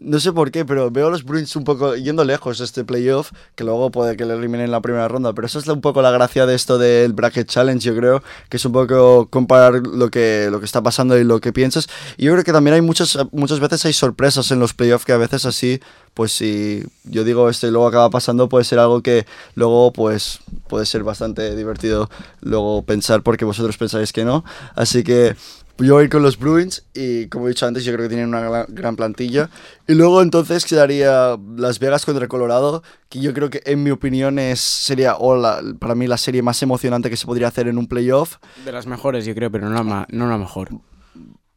No 0.00 0.18
sé 0.18 0.32
por 0.32 0.50
qué, 0.50 0.64
pero 0.64 0.90
veo 0.90 1.08
los 1.08 1.24
Bruins 1.24 1.54
un 1.54 1.62
poco 1.62 1.94
yendo 1.94 2.24
lejos 2.24 2.60
este 2.60 2.84
playoff, 2.84 3.30
que 3.54 3.62
luego 3.62 3.90
puede 3.90 4.16
que 4.16 4.24
le 4.24 4.34
eliminen 4.34 4.62
en 4.66 4.70
la 4.72 4.80
primera 4.80 5.06
ronda, 5.06 5.32
pero 5.34 5.46
eso 5.46 5.60
es 5.60 5.68
un 5.68 5.80
poco 5.80 6.02
la 6.02 6.10
gracia 6.10 6.46
de 6.46 6.54
esto 6.56 6.78
del 6.78 7.12
Bracket 7.12 7.48
Challenge, 7.48 7.84
yo 7.84 7.94
creo, 7.94 8.22
que 8.48 8.56
es 8.56 8.64
un 8.64 8.72
poco 8.72 9.28
comparar 9.30 9.86
lo 9.86 10.10
que, 10.10 10.48
lo 10.50 10.58
que 10.58 10.66
está 10.66 10.82
pasando 10.82 11.16
y 11.16 11.22
lo 11.22 11.40
que 11.40 11.52
piensas. 11.52 11.88
Y 12.16 12.24
yo 12.24 12.32
creo 12.32 12.42
que 12.42 12.52
también 12.52 12.74
hay 12.74 12.80
muchas, 12.80 13.16
muchas 13.30 13.60
veces 13.60 13.84
hay 13.84 13.92
sorpresas 13.92 14.50
en 14.50 14.58
los 14.58 14.74
playoffs 14.74 15.04
que 15.04 15.12
a 15.12 15.16
veces 15.16 15.46
así, 15.46 15.80
pues 16.12 16.32
si 16.32 16.82
yo 17.04 17.22
digo 17.22 17.48
esto 17.48 17.68
y 17.68 17.70
luego 17.70 17.86
acaba 17.86 18.10
pasando, 18.10 18.48
puede 18.48 18.64
ser 18.64 18.80
algo 18.80 19.00
que 19.00 19.26
luego 19.54 19.92
pues 19.92 20.40
puede 20.68 20.86
ser 20.86 21.04
bastante 21.04 21.54
divertido 21.54 22.10
luego 22.40 22.82
pensar 22.82 23.22
porque 23.22 23.44
vosotros 23.44 23.76
pensáis 23.76 24.12
que 24.12 24.24
no. 24.24 24.44
Así 24.74 25.04
que 25.04 25.36
yo 25.78 25.94
voy 25.94 26.02
a 26.02 26.04
ir 26.04 26.10
con 26.10 26.22
los 26.22 26.38
Bruins 26.38 26.84
y 26.94 27.26
como 27.28 27.46
he 27.46 27.50
dicho 27.50 27.66
antes 27.66 27.84
yo 27.84 27.92
creo 27.92 28.04
que 28.04 28.14
tienen 28.14 28.28
una 28.28 28.64
gran 28.68 28.94
plantilla. 28.96 29.50
Y 29.88 29.94
luego 29.94 30.22
entonces 30.22 30.64
quedaría 30.64 31.36
Las 31.56 31.78
Vegas 31.80 32.04
contra 32.06 32.28
Colorado, 32.28 32.82
que 33.08 33.20
yo 33.20 33.34
creo 33.34 33.50
que 33.50 33.62
en 33.66 33.82
mi 33.82 33.90
opinión 33.90 34.38
es, 34.38 34.60
sería 34.60 35.16
o 35.16 35.36
la- 35.36 35.60
para 35.80 35.94
mí 35.94 36.06
la 36.06 36.16
serie 36.18 36.42
más 36.42 36.62
emocionante 36.62 37.10
que 37.10 37.16
se 37.16 37.26
podría 37.26 37.48
hacer 37.48 37.66
en 37.68 37.78
un 37.78 37.86
playoff. 37.88 38.36
De 38.64 38.72
las 38.72 38.86
mejores, 38.86 39.24
yo 39.24 39.34
creo, 39.34 39.50
pero 39.50 39.68
no 39.68 39.74
la, 39.74 39.82
ma- 39.82 40.06
no 40.10 40.28
la 40.28 40.38
mejor. 40.38 40.68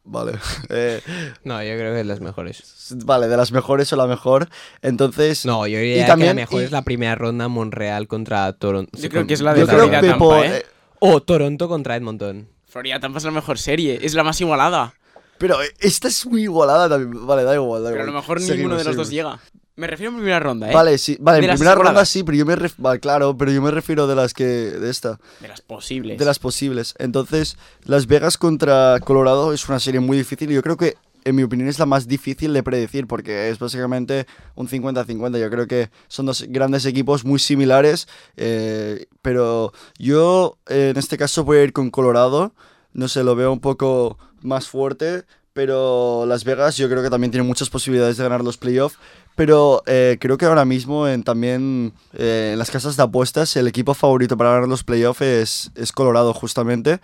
Vale. 0.03 0.33
Eh, 0.69 1.01
No, 1.43 1.61
yo 1.61 1.73
creo 1.75 1.93
que 1.93 1.99
es 2.01 2.07
las 2.07 2.21
mejores. 2.21 2.95
vale, 3.05 3.27
de 3.27 3.37
las 3.37 3.51
mejores 3.51 3.91
o 3.93 3.97
la 3.97 4.07
mejor. 4.07 4.47
Entonces... 4.81 5.45
No, 5.45 5.67
yo 5.67 5.79
Y 5.79 5.81
diría 5.89 6.05
también- 6.07 6.29
que 6.31 6.35
la 6.35 6.41
mejor 6.41 6.61
y- 6.61 6.65
es 6.65 6.71
la 6.71 6.81
primera 6.81 7.15
ronda 7.15 7.47
Monreal 7.49 8.07
contra 8.07 8.51
Toronto. 8.53 8.97
Yo 8.97 9.09
creo 9.09 9.27
que 9.27 9.33
es 9.33 9.41
la 9.41 9.53
de 9.53 9.59
yo 9.61 9.67
creo 9.67 9.79
Florida 9.79 10.01
que 10.01 10.07
Tampa, 10.07 10.25
por- 10.25 10.45
¿eh? 10.45 10.57
eh, 10.59 10.65
O 10.99 11.21
Toronto 11.21 11.67
contra 11.67 11.95
Edmonton. 11.97 12.47
Florida 12.67 12.99
Tampa 12.99 13.17
es 13.19 13.23
la 13.23 13.31
mejor 13.31 13.57
serie, 13.57 13.99
es 14.01 14.13
la 14.13 14.23
más 14.23 14.39
igualada. 14.41 14.93
Pero 15.37 15.61
eh, 15.61 15.67
esta 15.79 16.07
es 16.07 16.25
muy 16.25 16.43
igualada 16.43 16.89
también. 16.89 17.25
Vale, 17.25 17.43
da 17.43 17.53
igual, 17.55 17.83
da 17.83 17.89
Pero 17.89 18.01
a 18.01 18.03
igual. 18.03 18.15
lo 18.15 18.21
mejor 18.21 18.39
Seguimos, 18.39 18.57
ninguno 18.57 18.77
de 18.77 18.83
los 18.83 18.95
dos 18.95 19.09
llega. 19.09 19.39
Me 19.75 19.85
refiero 19.85 20.11
a 20.11 20.15
primera 20.15 20.39
ronda, 20.39 20.71
¿eh? 20.71 20.73
Vale, 20.73 20.97
sí, 20.97 21.17
vale, 21.19 21.37
en 21.45 21.53
primera 21.53 21.75
ronda 21.75 22.03
sí, 22.03 22.23
pero 22.23 22.35
yo 22.35 22.47
me 22.47 22.55
ref... 22.55 22.73
vale, 22.79 22.99
claro, 22.99 23.37
pero 23.37 23.51
yo 23.51 23.61
me 23.61 23.69
refiero 23.69 24.07
de 24.07 24.15
las 24.15 24.33
que 24.33 24.43
de 24.45 24.89
esta, 24.89 25.19
De 25.39 25.47
las 25.47 25.61
posibles. 25.61 26.17
de 26.17 26.25
las 26.25 26.39
posibles. 26.39 26.95
Entonces, 26.97 27.57
Las 27.83 28.07
Vegas 28.07 28.39
contra 28.39 28.99
Colorado 29.03 29.53
es 29.53 29.69
una 29.69 29.79
serie 29.79 29.99
muy 29.99 30.17
difícil 30.17 30.49
y 30.49 30.55
yo 30.55 30.63
creo 30.63 30.77
que 30.77 30.95
en 31.27 31.35
mi 31.35 31.43
opinión 31.43 31.67
es 31.67 31.77
la 31.77 31.85
más 31.85 32.07
difícil 32.07 32.53
de 32.53 32.63
predecir 32.63 33.05
porque 33.05 33.49
es 33.49 33.59
básicamente 33.59 34.27
un 34.55 34.67
50-50. 34.67 35.39
Yo 35.39 35.49
creo 35.49 35.67
que 35.67 35.89
son 36.07 36.25
dos 36.25 36.45
grandes 36.47 36.85
equipos 36.85 37.25
muy 37.25 37.39
similares, 37.39 38.07
eh, 38.37 39.07
pero 39.21 39.73
yo 39.99 40.57
eh, 40.67 40.89
en 40.91 40.97
este 40.97 41.17
caso 41.17 41.43
voy 41.43 41.57
a 41.57 41.63
ir 41.63 41.73
con 41.73 41.91
Colorado. 41.91 42.53
No 42.93 43.07
sé, 43.09 43.23
lo 43.23 43.35
veo 43.35 43.51
un 43.51 43.59
poco 43.59 44.17
más 44.41 44.69
fuerte, 44.69 45.25
pero 45.51 46.25
Las 46.25 46.45
Vegas 46.45 46.77
yo 46.77 46.87
creo 46.89 47.03
que 47.03 47.09
también 47.09 47.31
tiene 47.31 47.45
muchas 47.45 47.69
posibilidades 47.69 48.15
de 48.15 48.23
ganar 48.23 48.43
los 48.43 48.57
playoffs. 48.57 48.97
Pero 49.35 49.83
eh, 49.85 50.17
creo 50.19 50.37
que 50.37 50.45
ahora 50.45 50.65
mismo 50.65 51.07
en, 51.07 51.23
también 51.23 51.93
eh, 52.13 52.51
en 52.53 52.59
las 52.59 52.71
casas 52.71 52.97
de 52.97 53.03
apuestas 53.03 53.55
el 53.55 53.67
equipo 53.67 53.93
favorito 53.93 54.35
para 54.35 54.51
ganar 54.51 54.67
los 54.67 54.83
playoffs 54.83 55.21
es, 55.21 55.71
es 55.75 55.91
Colorado 55.91 56.33
justamente. 56.33 56.99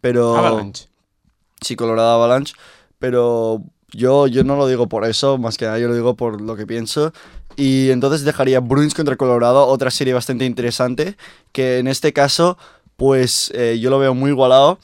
Pero... 0.00 0.36
Avalanche. 0.36 0.86
Sí, 1.60 1.76
Colorado 1.76 2.10
Avalanche. 2.12 2.54
Pero 3.04 3.62
yo, 3.92 4.26
yo 4.28 4.44
no 4.44 4.56
lo 4.56 4.66
digo 4.66 4.88
por 4.88 5.04
eso, 5.04 5.36
más 5.36 5.58
que 5.58 5.66
nada 5.66 5.78
yo 5.78 5.88
lo 5.88 5.94
digo 5.94 6.14
por 6.14 6.40
lo 6.40 6.56
que 6.56 6.66
pienso. 6.66 7.12
Y 7.54 7.90
entonces 7.90 8.24
dejaría 8.24 8.60
Bruins 8.60 8.94
contra 8.94 9.16
Colorado, 9.16 9.66
otra 9.66 9.90
serie 9.90 10.14
bastante 10.14 10.46
interesante, 10.46 11.18
que 11.52 11.80
en 11.80 11.86
este 11.86 12.14
caso, 12.14 12.56
pues 12.96 13.52
eh, 13.54 13.78
yo 13.78 13.90
lo 13.90 13.98
veo 13.98 14.14
muy 14.14 14.30
igualado, 14.30 14.78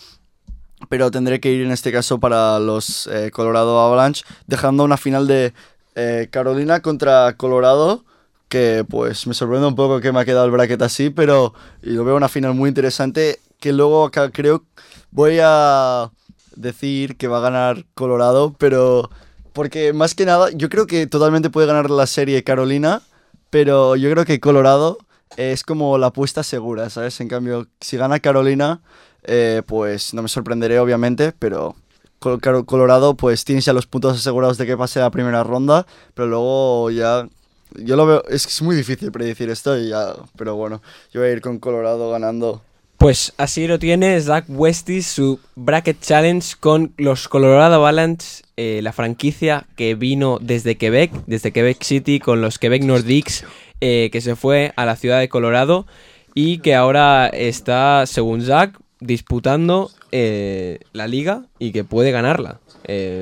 pero 0.90 1.10
tendré 1.10 1.40
que 1.40 1.50
ir 1.50 1.64
en 1.64 1.72
este 1.72 1.92
caso 1.92 2.20
para 2.20 2.58
los 2.58 3.06
eh, 3.06 3.30
Colorado 3.30 3.80
Avalanche, 3.80 4.22
dejando 4.46 4.84
una 4.84 4.98
final 4.98 5.26
de 5.26 5.54
eh, 5.94 6.28
Carolina 6.30 6.80
contra 6.80 7.38
Colorado, 7.38 8.04
que 8.50 8.84
pues 8.86 9.26
me 9.26 9.32
sorprende 9.32 9.66
un 9.66 9.76
poco 9.76 10.02
que 10.02 10.12
me 10.12 10.20
ha 10.20 10.26
quedado 10.26 10.44
el 10.44 10.50
bracket 10.50 10.82
así, 10.82 11.08
pero 11.08 11.54
y 11.82 11.92
lo 11.92 12.04
veo 12.04 12.16
una 12.16 12.28
final 12.28 12.52
muy 12.52 12.68
interesante, 12.68 13.40
que 13.58 13.72
luego 13.72 14.04
acá 14.04 14.28
creo 14.30 14.64
voy 15.10 15.38
a 15.42 16.10
decir 16.56 17.16
que 17.16 17.28
va 17.28 17.38
a 17.38 17.42
ganar 17.42 17.84
Colorado, 17.94 18.54
pero 18.58 19.10
porque 19.52 19.92
más 19.92 20.14
que 20.14 20.26
nada 20.26 20.50
yo 20.50 20.68
creo 20.68 20.86
que 20.86 21.06
totalmente 21.06 21.50
puede 21.50 21.66
ganar 21.66 21.90
la 21.90 22.06
serie 22.06 22.44
Carolina, 22.44 23.02
pero 23.50 23.96
yo 23.96 24.10
creo 24.10 24.24
que 24.24 24.40
Colorado 24.40 24.98
es 25.36 25.64
como 25.64 25.98
la 25.98 26.08
apuesta 26.08 26.42
segura, 26.42 26.90
¿sabes? 26.90 27.20
En 27.20 27.28
cambio, 27.28 27.66
si 27.80 27.96
gana 27.96 28.20
Carolina, 28.20 28.80
eh, 29.22 29.62
pues 29.66 30.14
no 30.14 30.22
me 30.22 30.28
sorprenderé 30.28 30.78
obviamente, 30.80 31.32
pero 31.38 31.74
Colorado 32.18 33.14
pues 33.14 33.44
tiene 33.44 33.60
ya 33.60 33.72
los 33.72 33.86
puntos 33.86 34.18
asegurados 34.18 34.58
de 34.58 34.66
que 34.66 34.76
pase 34.76 35.00
la 35.00 35.10
primera 35.10 35.42
ronda, 35.42 35.86
pero 36.14 36.28
luego 36.28 36.90
ya... 36.90 37.28
Yo 37.76 37.94
lo 37.94 38.04
veo, 38.04 38.24
es 38.28 38.46
es 38.46 38.62
muy 38.62 38.74
difícil 38.74 39.12
predecir 39.12 39.48
esto, 39.48 39.78
y 39.78 39.90
ya, 39.90 40.14
pero 40.36 40.56
bueno, 40.56 40.82
yo 41.12 41.20
voy 41.20 41.30
a 41.30 41.32
ir 41.32 41.40
con 41.40 41.60
Colorado 41.60 42.10
ganando. 42.10 42.62
Pues 43.00 43.32
así 43.38 43.66
lo 43.66 43.78
tiene 43.78 44.20
Zach 44.20 44.44
Westis, 44.46 45.06
su 45.06 45.40
Bracket 45.56 46.02
Challenge 46.02 46.46
con 46.60 46.92
los 46.98 47.28
Colorado 47.28 47.76
Avalanche, 47.76 48.42
eh, 48.58 48.80
la 48.82 48.92
franquicia 48.92 49.66
que 49.74 49.94
vino 49.94 50.36
desde 50.38 50.76
Quebec, 50.76 51.10
desde 51.26 51.50
Quebec 51.50 51.82
City, 51.82 52.20
con 52.20 52.42
los 52.42 52.58
Quebec 52.58 52.82
Nordiques, 52.82 53.46
eh, 53.80 54.10
que 54.12 54.20
se 54.20 54.36
fue 54.36 54.74
a 54.76 54.84
la 54.84 54.96
ciudad 54.96 55.18
de 55.18 55.30
Colorado 55.30 55.86
y 56.34 56.58
que 56.58 56.74
ahora 56.74 57.28
está, 57.28 58.04
según 58.04 58.42
Zach, 58.42 58.78
disputando 59.00 59.90
eh, 60.12 60.80
la 60.92 61.06
liga 61.06 61.46
y 61.58 61.72
que 61.72 61.84
puede 61.84 62.10
ganarla. 62.10 62.60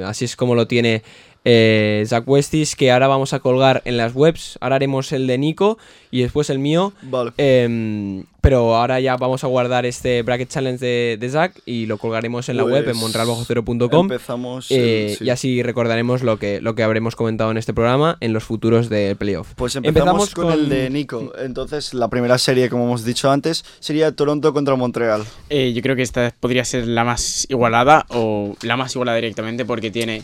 Así 0.05 0.25
es 0.25 0.35
como 0.35 0.57
lo 0.57 0.67
tiene 0.67 1.05
eh, 1.45 2.05
Zach 2.07 2.25
Westis, 2.27 2.77
que 2.77 2.91
ahora 2.93 3.09
vamos 3.09 3.33
a 3.33 3.39
colgar 3.41 3.83
en 3.85 3.97
las 3.97 4.15
webs. 4.15 4.59
Ahora 4.61 4.77
haremos 4.77 5.13
el 5.13 5.27
de 5.27 5.39
Nico 5.39 5.79
y 6.11 6.23
después 6.23 6.51
el 6.51 6.59
mío. 6.59 6.93
Vale. 7.03 7.33
Em, 7.37 8.25
pero 8.41 8.77
ahora 8.77 8.99
ya 9.01 9.17
vamos 9.17 9.45
a 9.45 9.47
guardar 9.47 9.85
este 9.85 10.23
Bracket 10.23 10.49
Challenge 10.49 10.85
de, 10.85 11.17
de 11.19 11.29
Zach 11.31 11.53
y 11.67 11.87
lo 11.87 11.99
colgaremos 11.99 12.49
en 12.49 12.57
la 12.57 12.65
web 12.65 12.79
en 12.79 12.85
Pues, 12.85 12.97
monrealbajocero.com. 12.97 14.07
Empezamos. 14.07 14.67
eh, 14.71 15.17
sí. 15.19 15.25
Y 15.25 15.31
así 15.31 15.63
recordaremos 15.63 16.23
lo 16.23 16.39
que, 16.39 16.61
lo 16.61 16.75
que 16.75 16.83
habremos 16.83 17.17
comentado 17.17 17.51
en 17.51 17.57
este 17.59 17.75
programa 17.75 18.17
en 18.21 18.33
los 18.33 18.45
futuros 18.45 18.89
del 18.89 19.17
playoff. 19.17 19.49
Pues 19.57 19.77
empezamos, 19.77 20.35
con, 20.35 20.53
el 20.53 20.69
de 20.69 20.89
Nico. 20.91 21.33
Entonces, 21.39 21.95
la 21.95 22.09
primera 22.09 22.39
serie, 22.39 22.71
como 22.71 22.85
hemos 22.85 23.05
dicho 23.05 23.31
antes, 23.31 23.65
sería 23.81 24.13
Toronto 24.13 24.53
contra 24.55 24.77
Montreal. 24.77 25.25
Eh, 25.51 25.73
yo 25.75 25.83
creo 25.83 25.97
que 25.97 26.03
esta 26.03 26.33
podría 26.39 26.65
ser 26.65 26.87
la 26.87 27.05
más 27.05 27.47
igualada 27.51 28.07
o 28.11 28.55
la 28.63 28.77
más 28.77 28.95
igualada 28.95 29.17
directamente 29.17 29.65
porque 29.65 29.91
tiene 29.91 30.23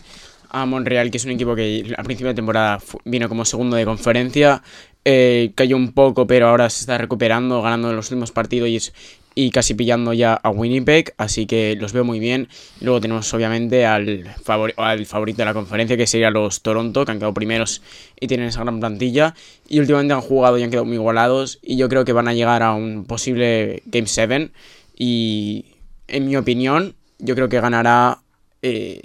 a 0.49 0.65
Montreal, 0.65 1.11
que 1.11 1.17
es 1.17 1.25
un 1.25 1.31
equipo 1.31 1.55
que 1.55 1.93
al 1.97 2.03
principio 2.05 2.29
de 2.29 2.35
temporada 2.35 2.79
vino 3.05 3.29
como 3.29 3.45
segundo 3.45 3.75
de 3.75 3.85
conferencia, 3.85 4.61
eh, 5.03 5.51
cayó 5.55 5.75
un 5.77 5.93
poco, 5.93 6.25
pero 6.27 6.47
ahora 6.47 6.69
se 6.69 6.81
está 6.81 6.97
recuperando, 6.97 7.61
ganando 7.61 7.93
los 7.93 8.09
últimos 8.11 8.31
partidos 8.31 8.69
y, 8.69 8.75
es- 8.77 8.93
y 9.37 9.51
casi 9.51 9.73
pillando 9.73 10.13
ya 10.13 10.33
a 10.33 10.49
Winnipeg, 10.49 11.13
así 11.17 11.45
que 11.45 11.75
los 11.79 11.91
veo 11.93 12.05
muy 12.05 12.19
bien. 12.19 12.47
Luego 12.79 13.01
tenemos 13.01 13.31
obviamente 13.33 13.85
al, 13.85 14.33
al 14.77 15.05
favorito 15.05 15.37
de 15.39 15.45
la 15.45 15.53
conferencia, 15.53 15.97
que 15.97 16.07
sería 16.07 16.29
los 16.31 16.61
Toronto, 16.61 17.03
que 17.05 17.11
han 17.11 17.17
quedado 17.17 17.33
primeros 17.33 17.81
y 18.19 18.27
tienen 18.27 18.47
esa 18.47 18.61
gran 18.63 18.79
plantilla. 18.79 19.35
Y 19.67 19.79
últimamente 19.79 20.13
han 20.13 20.21
jugado 20.21 20.57
y 20.57 20.63
han 20.63 20.69
quedado 20.69 20.85
muy 20.85 20.95
igualados, 20.95 21.59
y 21.61 21.75
yo 21.77 21.89
creo 21.89 22.05
que 22.05 22.13
van 22.13 22.27
a 22.29 22.33
llegar 22.33 22.63
a 22.63 22.73
un 22.73 23.05
posible 23.05 23.83
Game 23.87 24.07
7. 24.07 24.51
Y 24.97 25.65
en 26.07 26.25
mi 26.27 26.35
opinión, 26.37 26.95
yo 27.19 27.35
creo 27.35 27.49
que 27.49 27.59
ganará 27.59 28.19
eh, 28.61 29.01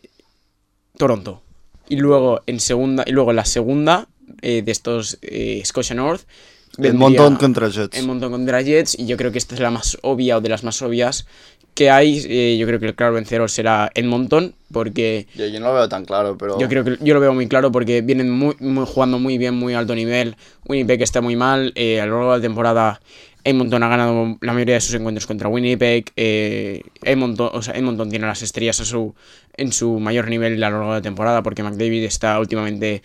Toronto. 1.01 1.43
Y 1.89 1.97
luego 1.97 2.41
en 2.47 2.61
segunda, 2.61 3.03
y 3.07 3.11
luego 3.13 3.31
en 3.31 3.37
la 3.37 3.45
segunda 3.45 4.07
eh, 4.43 4.63
de 4.63 4.71
estos 4.73 5.19
eh, 5.23 5.61
Scotia 5.65 5.97
North. 5.97 6.23
vendría 6.79 7.09
Edmonton 7.09 7.37
contra 7.37 7.69
Jets. 7.69 7.99
Edmonton 7.99 8.31
contra 8.31 8.63
Jets. 8.63 8.97
Y 8.99 9.07
yo 9.07 9.17
creo 9.17 9.33
que 9.33 9.39
esta 9.39 9.55
es 9.57 9.61
la 9.61 9.71
más 9.73 9.99
obvia 10.03 10.37
o 10.37 10.41
de 10.41 10.49
las 10.49 10.63
más 10.63 10.81
obvias 10.83 11.27
que 11.75 11.91
hay. 11.91 12.23
Eh, 12.29 12.57
yo 12.59 12.67
creo 12.67 12.79
que 12.79 12.87
el 12.87 12.95
claro 12.95 13.15
vencedor 13.15 13.51
será 13.51 13.91
Edmonton. 13.95 14.55
Porque 14.73 15.27
Yo, 15.35 15.47
yo 15.49 15.59
no 15.59 15.67
lo 15.69 15.75
veo 15.75 15.89
tan 15.89 16.05
claro, 16.05 16.39
pero. 16.39 16.61
yo 16.61 16.69
creo 16.69 16.85
que 16.85 16.97
yo 17.01 17.13
lo 17.15 17.19
veo 17.21 17.35
muy 17.35 17.49
claro 17.49 17.73
porque 17.73 18.03
vienen 18.03 18.31
muy, 18.31 18.55
muy- 18.61 18.87
jugando 18.87 19.19
muy 19.19 19.37
bien, 19.37 19.55
muy 19.55 19.75
alto 19.75 19.95
nivel. 19.97 20.37
Winnipeg 20.69 21.03
está 21.03 21.21
muy 21.21 21.35
mal. 21.35 21.73
eh, 21.75 22.01
a 22.01 22.07
lo 22.07 22.17
largo 22.19 22.33
de 22.35 22.39
la 22.39 22.43
temporada, 22.43 23.01
Edmonton 23.43 23.83
ha 23.83 23.89
ganado 23.89 24.37
la 24.43 24.53
mayoría 24.53 24.75
de 24.77 24.81
sus 24.81 24.95
encuentros 24.95 25.27
contra 25.27 25.49
Winnipeg. 25.49 26.13
eh, 26.15 26.83
Edmonton, 27.03 27.51
o 27.53 27.63
sea, 27.63 27.75
Edmonton 27.75 28.09
tiene 28.11 28.27
las 28.29 28.43
estrellas 28.43 28.79
a 28.81 28.85
su, 28.85 29.15
en 29.61 29.73
su 29.73 30.01
mayor 30.01 30.29
nivel 30.29 30.63
a 30.65 30.71
lo 30.71 30.79
largo 30.79 30.93
de 30.95 30.99
la 30.99 31.03
temporada 31.03 31.43
porque 31.43 31.63
McDavid 31.63 32.05
está 32.05 32.41
últimamente 32.41 33.03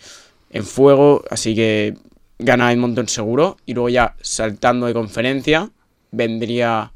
en 0.50 0.64
fuego. 0.64 1.22
Así 1.30 1.54
que 1.54 1.94
gana 2.38 2.72
Edmonton 2.72 3.08
seguro. 3.08 3.58
Y 3.66 3.74
luego 3.74 3.90
ya 3.90 4.16
saltando 4.22 4.86
de 4.86 4.94
conferencia, 4.94 5.70
vendría 6.10 6.92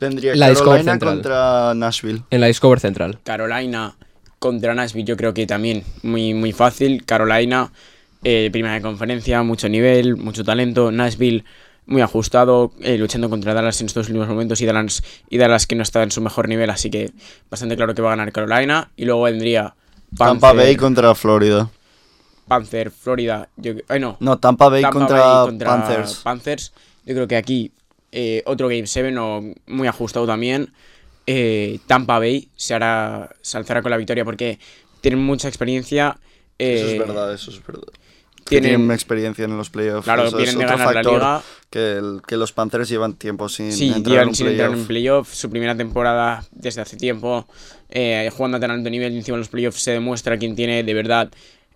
Vendría 0.00 0.34
La 0.34 0.52
Carolina 0.54 0.98
contra 0.98 1.74
Nashville. 1.74 2.22
En 2.30 2.40
la 2.40 2.46
Discover 2.46 2.80
Central. 2.80 3.18
Carolina 3.22 3.94
contra 4.38 4.74
Nashville, 4.74 5.04
yo 5.04 5.16
creo 5.16 5.34
que 5.34 5.46
también 5.46 5.84
muy, 6.02 6.34
muy 6.34 6.52
fácil. 6.52 7.04
Carolina, 7.04 7.70
eh, 8.24 8.48
primera 8.50 8.74
de 8.74 8.80
conferencia, 8.80 9.42
mucho 9.42 9.68
nivel, 9.68 10.16
mucho 10.16 10.42
talento. 10.42 10.90
Nashville, 10.90 11.44
muy 11.86 12.02
ajustado, 12.02 12.72
eh, 12.80 12.96
luchando 12.98 13.28
contra 13.28 13.54
Dallas 13.54 13.80
en 13.80 13.86
estos 13.86 14.08
últimos 14.08 14.28
momentos 14.28 14.60
y 14.60 14.66
Dallas, 14.66 15.02
y 15.28 15.38
Dallas 15.38 15.66
que 15.66 15.74
no 15.74 15.82
está 15.82 16.02
en 16.02 16.10
su 16.10 16.20
mejor 16.20 16.48
nivel, 16.48 16.70
así 16.70 16.90
que 16.90 17.12
bastante 17.50 17.76
claro 17.76 17.94
que 17.94 18.02
va 18.02 18.12
a 18.12 18.16
ganar 18.16 18.32
Carolina. 18.32 18.90
Y 18.96 19.04
luego 19.04 19.22
vendría 19.22 19.74
Tampa 20.16 20.48
Panther, 20.48 20.66
Bay 20.66 20.76
contra 20.76 21.14
Florida. 21.14 21.70
Panther, 22.48 22.90
Florida. 22.90 23.48
Yo, 23.56 23.74
ay, 23.88 24.00
no, 24.00 24.16
No, 24.20 24.38
Tampa 24.38 24.68
Bay, 24.68 24.82
Tampa 24.82 24.98
contra, 24.98 25.18
Bay 25.18 25.46
contra 25.46 25.68
Panthers. 25.68 26.14
Panthers. 26.22 26.72
Yo 27.04 27.14
creo 27.14 27.28
que 27.28 27.36
aquí 27.36 27.72
eh, 28.12 28.42
otro 28.46 28.68
Game 28.68 28.86
7 28.86 29.16
o 29.18 29.42
muy 29.66 29.88
ajustado 29.88 30.26
también. 30.26 30.72
Eh, 31.26 31.80
Tampa 31.86 32.18
Bay 32.18 32.48
se 32.54 32.74
hará, 32.74 33.34
se 33.40 33.56
alzará 33.56 33.82
con 33.82 33.90
la 33.90 33.96
victoria 33.96 34.24
porque 34.24 34.58
tienen 35.00 35.20
mucha 35.20 35.48
experiencia. 35.48 36.18
Eso 36.58 36.86
eh, 36.86 36.92
es 36.92 36.98
verdad, 36.98 37.32
eso 37.32 37.50
es 37.50 37.66
verdad. 37.66 37.88
Tienen, 38.44 38.70
tienen 38.72 38.90
experiencia 38.92 39.44
en 39.44 39.56
los 39.56 39.70
playoffs. 39.70 40.04
claro, 40.04 40.26
eso 40.26 40.36
vienen 40.36 40.54
es 40.54 40.58
de 40.58 40.64
otro 40.64 40.76
ganar 40.78 40.94
la 40.94 41.02
liga. 41.02 41.42
Que, 41.70 41.92
el- 41.92 42.20
que 42.26 42.36
los 42.36 42.52
Panthers 42.52 42.88
llevan 42.88 43.14
tiempo 43.14 43.48
sin 43.48 43.72
Sí, 43.72 43.88
entrar 43.88 44.00
en 44.06 44.10
llevan 44.12 44.28
un 44.28 44.34
sin 44.34 44.46
entrar 44.48 44.70
en 44.72 44.86
playoff. 44.86 45.32
Su 45.34 45.50
primera 45.50 45.76
temporada 45.76 46.44
desde 46.52 46.80
hace 46.82 46.96
tiempo, 46.96 47.46
eh, 47.90 48.30
jugando 48.36 48.58
a 48.58 48.60
tan 48.60 48.70
alto 48.70 48.90
nivel. 48.90 49.12
y 49.12 49.16
Encima 49.18 49.36
en 49.36 49.40
los 49.40 49.48
playoffs 49.48 49.80
se 49.82 49.90
demuestra 49.92 50.38
quién 50.38 50.54
tiene 50.56 50.82
de 50.82 50.94
verdad 50.94 51.30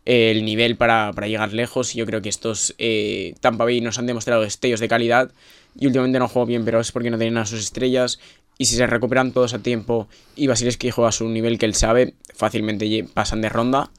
eh, 0.05 0.31
el 0.31 0.45
nivel 0.45 0.77
para, 0.77 1.13
para 1.15 1.27
llegar 1.27 1.53
lejos. 1.53 1.95
Y 1.95 1.99
yo 1.99 2.07
creo 2.07 2.23
que 2.23 2.29
estos 2.29 2.75
eh, 2.79 3.35
Tampa 3.41 3.65
Bay 3.65 3.81
nos 3.81 3.99
han 3.99 4.07
demostrado 4.07 4.43
destellos 4.43 4.81
de 4.81 4.89
calidad. 4.89 5.31
Y 5.79 5.87
últimamente 5.87 6.19
no 6.19 6.29
juego 6.29 6.47
bien, 6.47 6.65
pero 6.65 6.81
es 6.81 6.93
porque 6.93 7.11
no 7.11 7.19
tienen 7.19 7.39
a 7.39 7.47
sus 7.47 7.61
estrellas. 7.61 8.19
Y 8.57 8.65
si 8.65 8.75
se 8.77 8.87
recuperan 8.87 9.33
todos 9.33 9.55
a 9.55 9.61
tiempo 9.61 10.09
y 10.35 10.49
Vasilevski 10.49 10.91
juega 10.91 11.11
a 11.11 11.13
su 11.13 11.29
nivel 11.29 11.59
que 11.59 11.67
él 11.67 11.75
sabe, 11.75 12.15
fácilmente 12.35 13.07
pasan 13.15 13.41
de 13.41 13.49
ronda. 13.49 13.91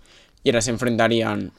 Y 0.43 0.49
ahora 0.49 0.61
se 0.61 0.71
enfrentarían. 0.71 1.51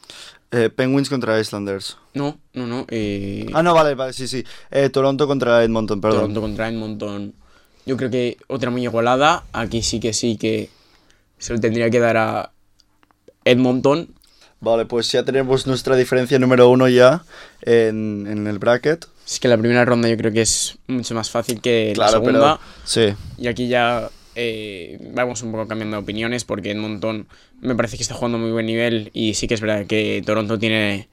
Eh, 0.52 0.68
Penguins 0.68 1.08
contra 1.08 1.38
Islanders. 1.38 1.96
No, 2.14 2.38
no, 2.54 2.66
no. 2.66 2.86
Eh, 2.88 3.46
Ah, 3.54 3.62
no, 3.62 3.72
vale, 3.74 3.94
vale, 3.94 4.12
sí, 4.12 4.26
sí. 4.26 4.44
Eh, 4.70 4.88
Toronto 4.90 5.26
contra 5.26 5.62
Edmonton, 5.62 6.00
perdón. 6.00 6.20
Toronto 6.20 6.40
contra 6.40 6.68
Edmonton. 6.68 7.34
Yo 7.86 7.96
creo 7.96 8.10
que 8.10 8.36
otra 8.48 8.70
muy 8.70 8.82
igualada. 8.82 9.44
Aquí 9.52 9.82
sí 9.82 10.00
que 10.00 10.12
sí 10.12 10.36
que 10.36 10.68
se 11.38 11.52
lo 11.52 11.60
tendría 11.60 11.88
que 11.90 12.00
dar 12.00 12.16
a 12.16 12.50
Edmonton. 13.44 14.08
Vale, 14.60 14.84
pues 14.84 15.10
ya 15.10 15.24
tenemos 15.24 15.66
nuestra 15.66 15.96
diferencia 15.96 16.38
número 16.38 16.68
uno 16.68 16.88
ya 16.88 17.24
en, 17.62 18.26
en 18.26 18.46
el 18.46 18.58
bracket. 18.58 19.06
Es 19.26 19.40
que 19.40 19.48
la 19.48 19.56
primera 19.56 19.84
ronda 19.84 20.08
yo 20.08 20.16
creo 20.16 20.32
que 20.32 20.42
es 20.42 20.76
mucho 20.86 21.14
más 21.14 21.30
fácil 21.30 21.60
que 21.60 21.94
la 21.96 22.08
segunda. 22.08 22.58
pero 22.58 22.60
sí. 22.84 23.14
Y 23.38 23.46
aquí 23.46 23.68
ya 23.68 24.10
eh, 24.42 24.98
vamos 25.12 25.42
un 25.42 25.52
poco 25.52 25.68
cambiando 25.68 25.98
de 25.98 26.02
opiniones 26.02 26.44
porque 26.44 26.70
Edmonton 26.70 27.26
me 27.60 27.74
parece 27.74 27.98
que 27.98 28.02
está 28.02 28.14
jugando 28.14 28.38
muy 28.38 28.50
buen 28.50 28.64
nivel 28.64 29.10
y 29.12 29.34
sí 29.34 29.46
que 29.46 29.52
es 29.54 29.60
verdad 29.60 29.84
que 29.86 30.22
Toronto 30.24 30.58
tiene 30.58 31.08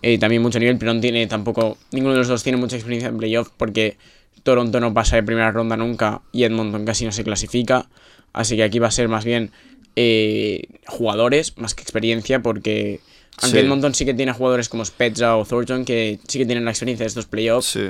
eh, 0.00 0.18
también 0.18 0.40
mucho 0.40 0.58
nivel, 0.58 0.78
pero 0.78 0.94
no 0.94 1.00
tiene 1.00 1.26
tampoco, 1.26 1.76
ninguno 1.92 2.14
de 2.14 2.20
los 2.20 2.28
dos 2.28 2.42
tiene 2.42 2.56
mucha 2.56 2.76
experiencia 2.76 3.10
en 3.10 3.18
playoff 3.18 3.50
porque 3.54 3.98
Toronto 4.42 4.80
no 4.80 4.94
pasa 4.94 5.16
de 5.16 5.22
primera 5.22 5.50
ronda 5.50 5.76
nunca 5.76 6.22
y 6.32 6.44
Edmonton 6.44 6.86
casi 6.86 7.04
no 7.04 7.12
se 7.12 7.22
clasifica. 7.22 7.88
Así 8.32 8.56
que 8.56 8.62
aquí 8.62 8.78
va 8.78 8.88
a 8.88 8.92
ser 8.92 9.08
más 9.08 9.26
bien 9.26 9.50
eh, 9.96 10.62
jugadores 10.86 11.58
más 11.58 11.74
que 11.74 11.82
experiencia 11.82 12.40
porque... 12.40 13.00
Aunque 13.42 13.60
Sí. 13.60 13.64
Edmonton 13.64 13.94
sí 13.94 14.04
que 14.04 14.14
tiene 14.14 14.32
jugadores 14.32 14.68
como 14.68 14.84
Spezza 14.84 15.36
o 15.36 15.44
Thornton 15.44 15.84
que 15.84 16.18
sí 16.28 16.38
que 16.38 16.46
tienen 16.46 16.64
la 16.64 16.70
experiencia 16.70 17.04
de 17.04 17.08
estos 17.08 17.26
playoffs, 17.26 17.68
Sí. 17.68 17.88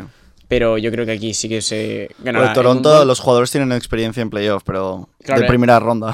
Pero 0.50 0.76
yo 0.76 0.90
creo 0.90 1.06
que 1.06 1.12
aquí 1.12 1.32
sí 1.32 1.48
que 1.48 1.62
se 1.62 2.10
ganará. 2.18 2.46
Bueno, 2.48 2.54
Toronto, 2.54 2.88
Edmonton. 2.90 3.08
los 3.08 3.20
jugadores 3.20 3.50
tienen 3.50 3.72
experiencia 3.72 4.20
en 4.20 4.28
playoff, 4.28 4.62
pero 4.66 5.08
Claro, 5.24 5.40
de 5.40 5.46
eh. 5.46 5.48
primera 5.48 5.78
ronda. 5.80 6.12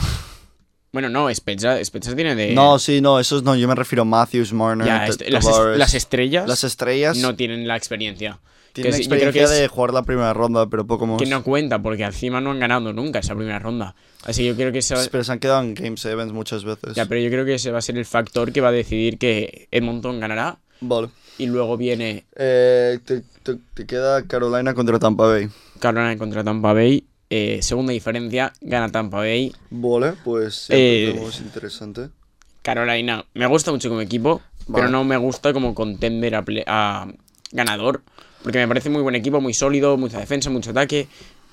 Bueno, 0.93 1.09
no, 1.11 1.35
Spezza, 1.35 1.85
Spezza 1.85 2.15
tiene 2.15 2.35
de... 2.35 2.55
No, 2.55 2.79
sí, 2.79 3.01
no, 3.01 3.19
esos 3.21 3.43
no. 3.43 3.55
Yo 3.57 3.67
me 3.69 3.75
refiero 3.75 4.03
a 4.03 4.05
Matthews, 4.07 4.53
Marner, 4.53 4.87
Ya, 4.87 5.05
T- 5.05 5.11
est- 5.11 5.31
las, 5.79 5.95
estrellas 5.95 6.49
Las 6.49 6.65
estrellas 6.65 7.19
no 7.19 7.35
tienen 7.35 7.67
la 7.69 7.77
experiencia. 7.77 8.39
tienen 8.73 8.93
que 8.93 8.99
sí, 8.99 9.03
yo 9.05 9.09
creo 9.11 9.19
experiencia 9.29 9.49
que 9.49 9.55
es- 9.57 9.61
de 9.63 9.69
jugar 9.69 9.93
la 9.93 10.03
primera 10.05 10.33
ronda, 10.33 10.67
pero 10.69 10.87
poco 10.87 11.07
más. 11.07 11.19
Que 11.19 11.27
no 11.27 11.43
cuenta, 11.43 11.83
porque 11.83 12.03
encima 12.05 12.41
no 12.41 12.51
han 12.53 12.61
ganado 12.61 12.93
nunca 12.95 13.19
esa 13.19 13.35
primera 13.35 13.59
ronda. 13.59 13.95
Así 14.25 14.43
que 14.43 14.49
yo 14.49 14.57
creo 14.57 14.73
que 14.73 14.79
ese 14.79 14.95
va, 14.95 15.03
Pero 15.11 15.23
se 15.25 15.33
han 15.33 15.39
quedado 15.39 15.61
en 15.63 15.75
Game 15.75 15.97
7 15.99 16.17
muchas 16.27 16.65
veces. 16.65 16.95
ya, 16.95 17.05
pero 17.07 17.21
yo 17.21 17.31
creo 17.31 17.45
que 17.45 17.55
ese 17.55 17.71
va 17.71 17.79
a 17.79 17.83
ser 17.83 17.99
el 17.99 18.05
factor 18.07 18.53
que 18.53 18.61
va 18.63 18.69
a 18.69 18.73
decidir 18.73 19.19
que 19.19 19.69
Edmonton 19.71 20.19
ganará. 20.21 20.59
Vale. 20.81 21.09
Y 21.39 21.47
luego 21.47 21.77
viene 21.77 22.25
Eh, 22.35 22.99
te, 23.05 23.23
te- 23.43 23.59
te 23.75 23.87
queda 23.87 24.23
Carolina 24.23 24.75
contra 24.75 24.99
Tampa 24.99 25.27
Bay. 25.27 25.49
Carolina 25.81 26.17
contra 26.17 26.43
Tampa 26.45 26.73
Bay. 26.73 27.05
Eh, 27.29 27.59
segunda 27.63 27.93
diferencia, 27.93 28.53
gana 28.61 28.91
Tampa 28.91 29.19
Bay. 29.19 29.53
Vale, 29.71 30.15
pues 30.25 30.67
Eh, 30.71 31.27
es 31.29 31.41
interesante. 31.41 32.09
Carolina 32.63 33.25
me 33.35 33.47
gusta 33.47 33.71
mucho 33.71 33.89
como 33.89 34.01
equipo, 34.01 34.41
Vale. 34.67 34.83
pero 34.85 34.89
no 34.89 35.05
me 35.05 35.17
gusta 35.17 35.53
como 35.53 35.75
contender 35.75 36.35
a, 36.35 36.45
a 36.67 37.09
ganador. 37.53 38.03
Porque 38.43 38.59
me 38.59 38.69
parece 38.69 38.91
muy 38.91 39.03
buen 39.03 39.15
equipo, 39.15 39.41
muy 39.41 39.55
sólido, 39.55 39.97
mucha 39.97 40.19
defensa, 40.19 40.51
mucho 40.51 40.71
ataque. 40.71 41.09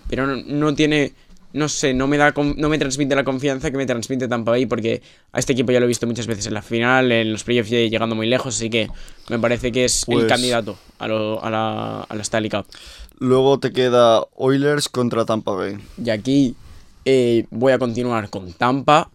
Pero 0.10 0.28
no, 0.28 0.36
no 0.36 0.76
tiene. 0.76 1.14
No 1.54 1.70
sé, 1.70 1.94
no 1.94 2.08
me, 2.08 2.18
da, 2.18 2.34
no 2.58 2.68
me 2.70 2.78
transmite 2.80 3.16
la 3.16 3.24
confianza 3.24 3.70
que 3.72 3.78
me 3.78 3.86
transmite 3.86 4.28
Tampa 4.28 4.52
Bay. 4.52 4.66
Porque 4.66 5.02
a 5.32 5.40
este 5.40 5.54
equipo 5.54 5.72
ya 5.72 5.80
lo 5.80 5.86
he 5.86 5.88
visto 5.88 6.08
muchas 6.08 6.28
veces 6.28 6.48
en 6.48 6.54
la 6.56 6.62
final, 6.62 7.12
en 7.12 7.32
los 7.32 7.44
playoffs 7.44 7.70
ya 7.70 7.78
llegando 7.78 8.16
muy 8.16 8.28
lejos. 8.28 8.56
Así 8.56 8.70
que 8.70 8.90
me 9.30 9.40
parece 9.40 9.72
que 9.72 9.86
es 9.86 10.06
el 10.08 10.16
Pues- 10.16 10.26
candidato 10.28 10.78
a, 11.00 11.08
lo- 11.08 11.44
a, 11.44 11.50
la, 11.50 12.02
a 12.02 12.16
la 12.16 12.22
Stanley 12.24 12.50
Cup. 12.50 12.66
Luego 13.20 13.60
te 13.60 13.72
queda 13.72 14.24
Oilers 14.36 14.90
contra 14.90 15.26
Tampa 15.26 15.52
Bay. 15.52 15.78
Y 16.04 16.10
aquí 16.10 16.56
eh, 17.06 17.46
voy 17.52 17.72
a 17.72 17.78
continuar 17.80 18.30
con 18.30 18.52
Tampa. 18.54 19.10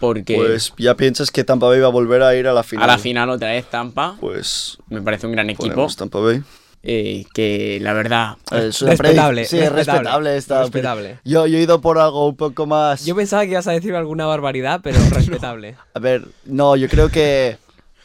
Porque 0.00 0.34
Pues 0.34 0.72
ya 0.76 0.96
piensas 0.96 1.30
que 1.30 1.44
Tampa 1.44 1.68
Bay 1.68 1.78
va 1.78 1.86
a 1.86 1.90
volver 1.90 2.20
a 2.22 2.34
ir 2.34 2.48
a 2.48 2.52
la 2.52 2.64
final. 2.64 2.90
a 2.90 2.92
la 2.94 2.98
final 2.98 3.30
otra 3.30 3.50
vez 3.52 3.64
Tampa. 3.70 4.16
Pues 4.20 4.76
Me 4.88 5.00
parece 5.00 5.26
un 5.28 5.32
gran 5.32 5.48
equipo. 5.48 5.86
Tampa 5.96 6.18
Bay. 6.18 6.42
Eh, 6.86 7.24
que 7.32 7.78
la 7.80 7.94
verdad 7.94 8.36
Es 8.52 8.82
una 8.82 8.90
Respetable, 8.90 9.44
Sí, 9.46 9.58
es 9.58 9.72
respetable, 9.72 10.00
respetable 10.02 10.36
esta. 10.36 10.60
respetable. 10.62 11.18
Yo, 11.24 11.46
yo 11.46 11.56
he 11.58 11.62
ido 11.62 11.80
por 11.80 11.98
algo 11.98 12.28
un 12.28 12.36
poco 12.36 12.66
más. 12.66 13.06
Yo 13.06 13.16
pensaba 13.16 13.42
que 13.44 13.52
ibas 13.52 13.66
a 13.66 13.72
decir 13.72 13.94
alguna 13.94 14.26
barbaridad, 14.26 14.80
pero 14.82 14.98
respetable. 15.10 15.76
A 15.94 15.98
ver, 15.98 16.28
no, 16.44 16.76
yo 16.76 16.88
creo 16.88 17.08
que 17.08 17.56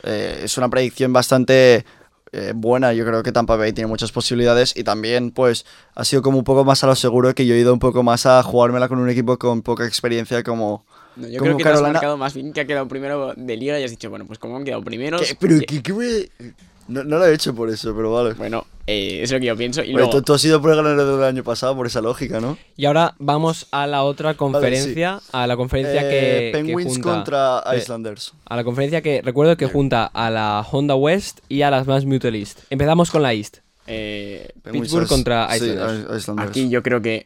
eh, 0.04 0.42
es 0.44 0.58
una 0.58 0.70
predicción 0.70 1.12
bastante 1.12 1.84
eh, 2.32 2.54
buena. 2.56 2.94
Yo 2.94 3.06
creo 3.06 3.22
que 3.22 3.34
Tampa 3.34 3.58
Bay 3.58 3.74
tiene 3.74 3.88
muchas 3.90 4.14
posibilidades 4.14 4.74
y 4.78 4.86
también, 4.86 5.32
pues, 5.32 5.66
ha 5.96 6.06
sido 6.06 6.22
como 6.22 6.38
un 6.38 6.46
poco 6.46 6.64
más 6.64 6.82
a 6.84 6.88
lo 6.88 6.96
seguro 6.96 7.36
que 7.36 7.46
yo 7.46 7.56
he 7.56 7.60
ido 7.60 7.74
un 7.74 7.80
poco 7.80 8.02
más 8.02 8.26
a 8.26 8.42
jugármela 8.44 8.88
con 8.88 9.00
un 9.00 9.10
equipo 9.10 9.38
con 9.38 9.62
poca 9.62 9.86
experiencia 9.86 10.42
como. 10.42 10.86
No, 11.18 11.28
yo 11.28 11.40
como 11.40 11.48
creo 11.48 11.58
que 11.58 11.64
te 11.64 11.70
has 11.70 11.74
Carolina. 11.74 11.94
marcado 11.94 12.18
más 12.18 12.34
bien 12.34 12.54
que 12.54 12.62
ha 12.62 12.66
quedado 12.66 12.88
primero 12.88 13.34
de 13.36 13.58
liga 13.58 13.78
y 13.78 13.84
has 13.84 13.92
dicho, 13.92 14.10
bueno, 14.10 14.26
pues 14.26 14.40
como 14.40 14.56
han 14.56 14.64
quedado 14.64 14.82
primeros. 14.84 15.22
¿Qué? 15.22 15.36
Pero, 15.38 15.56
¿qué, 15.68 15.84
qué 15.84 15.92
me- 15.92 16.54
No, 16.90 17.04
no 17.04 17.18
lo 17.20 17.26
he 17.26 17.34
hecho 17.34 17.54
por 17.56 17.70
eso, 17.70 17.94
pero 17.96 18.12
vale. 18.12 18.34
Bueno, 18.34 18.66
eh, 18.88 19.20
es 19.22 19.32
lo 19.32 19.40
que 19.40 19.46
yo 19.46 19.56
pienso. 19.56 19.84
Y 19.84 19.94
luego, 19.94 20.10
tú, 20.10 20.22
tú 20.24 20.34
has 20.34 20.44
ido 20.44 20.60
por 20.62 20.72
el 20.72 20.78
ganador 20.78 21.20
del 21.20 21.28
año 21.28 21.44
pasado 21.44 21.76
por 21.76 21.86
esa 21.88 22.02
lógica, 22.02 22.42
¿no? 22.42 22.58
Y 22.76 22.86
ahora 22.86 23.16
vamos 23.20 23.68
a 23.72 23.86
la 23.88 24.04
otra 24.04 24.34
conferencia, 24.34 25.20
a 25.32 25.48
la 25.48 25.56
conferencia 25.56 26.02
Eh, 26.04 26.10
que, 26.10 26.52
que 26.52 26.52
Penguins 26.52 26.94
junta, 26.94 27.10
contra 27.10 27.64
eh, 27.74 27.78
Islanders. 27.78 28.34
a 28.46 28.56
la 28.56 28.64
conferencia 28.64 29.02
que 29.02 29.22
recuerdo 29.22 29.56
que 29.56 29.68
junta 29.68 30.06
a 30.06 30.30
la 30.30 30.66
Honda 30.72 30.96
West 30.96 31.40
y 31.48 31.62
a 31.62 31.70
las 31.72 31.86
más 31.88 32.06
Mutual 32.06 32.36
East. 32.36 32.60
Empezamos 32.70 33.12
con 33.12 33.22
la 33.22 33.34
East. 33.34 33.58
eh, 33.88 34.50
Pittsburgh 34.72 35.08
contra 35.08 35.48
sí, 35.58 35.66
Islanders. 35.66 36.12
I- 36.14 36.18
Islanders. 36.18 36.50
aquí 36.50 36.70
yo 36.70 36.84
creo 36.84 37.02
que 37.02 37.26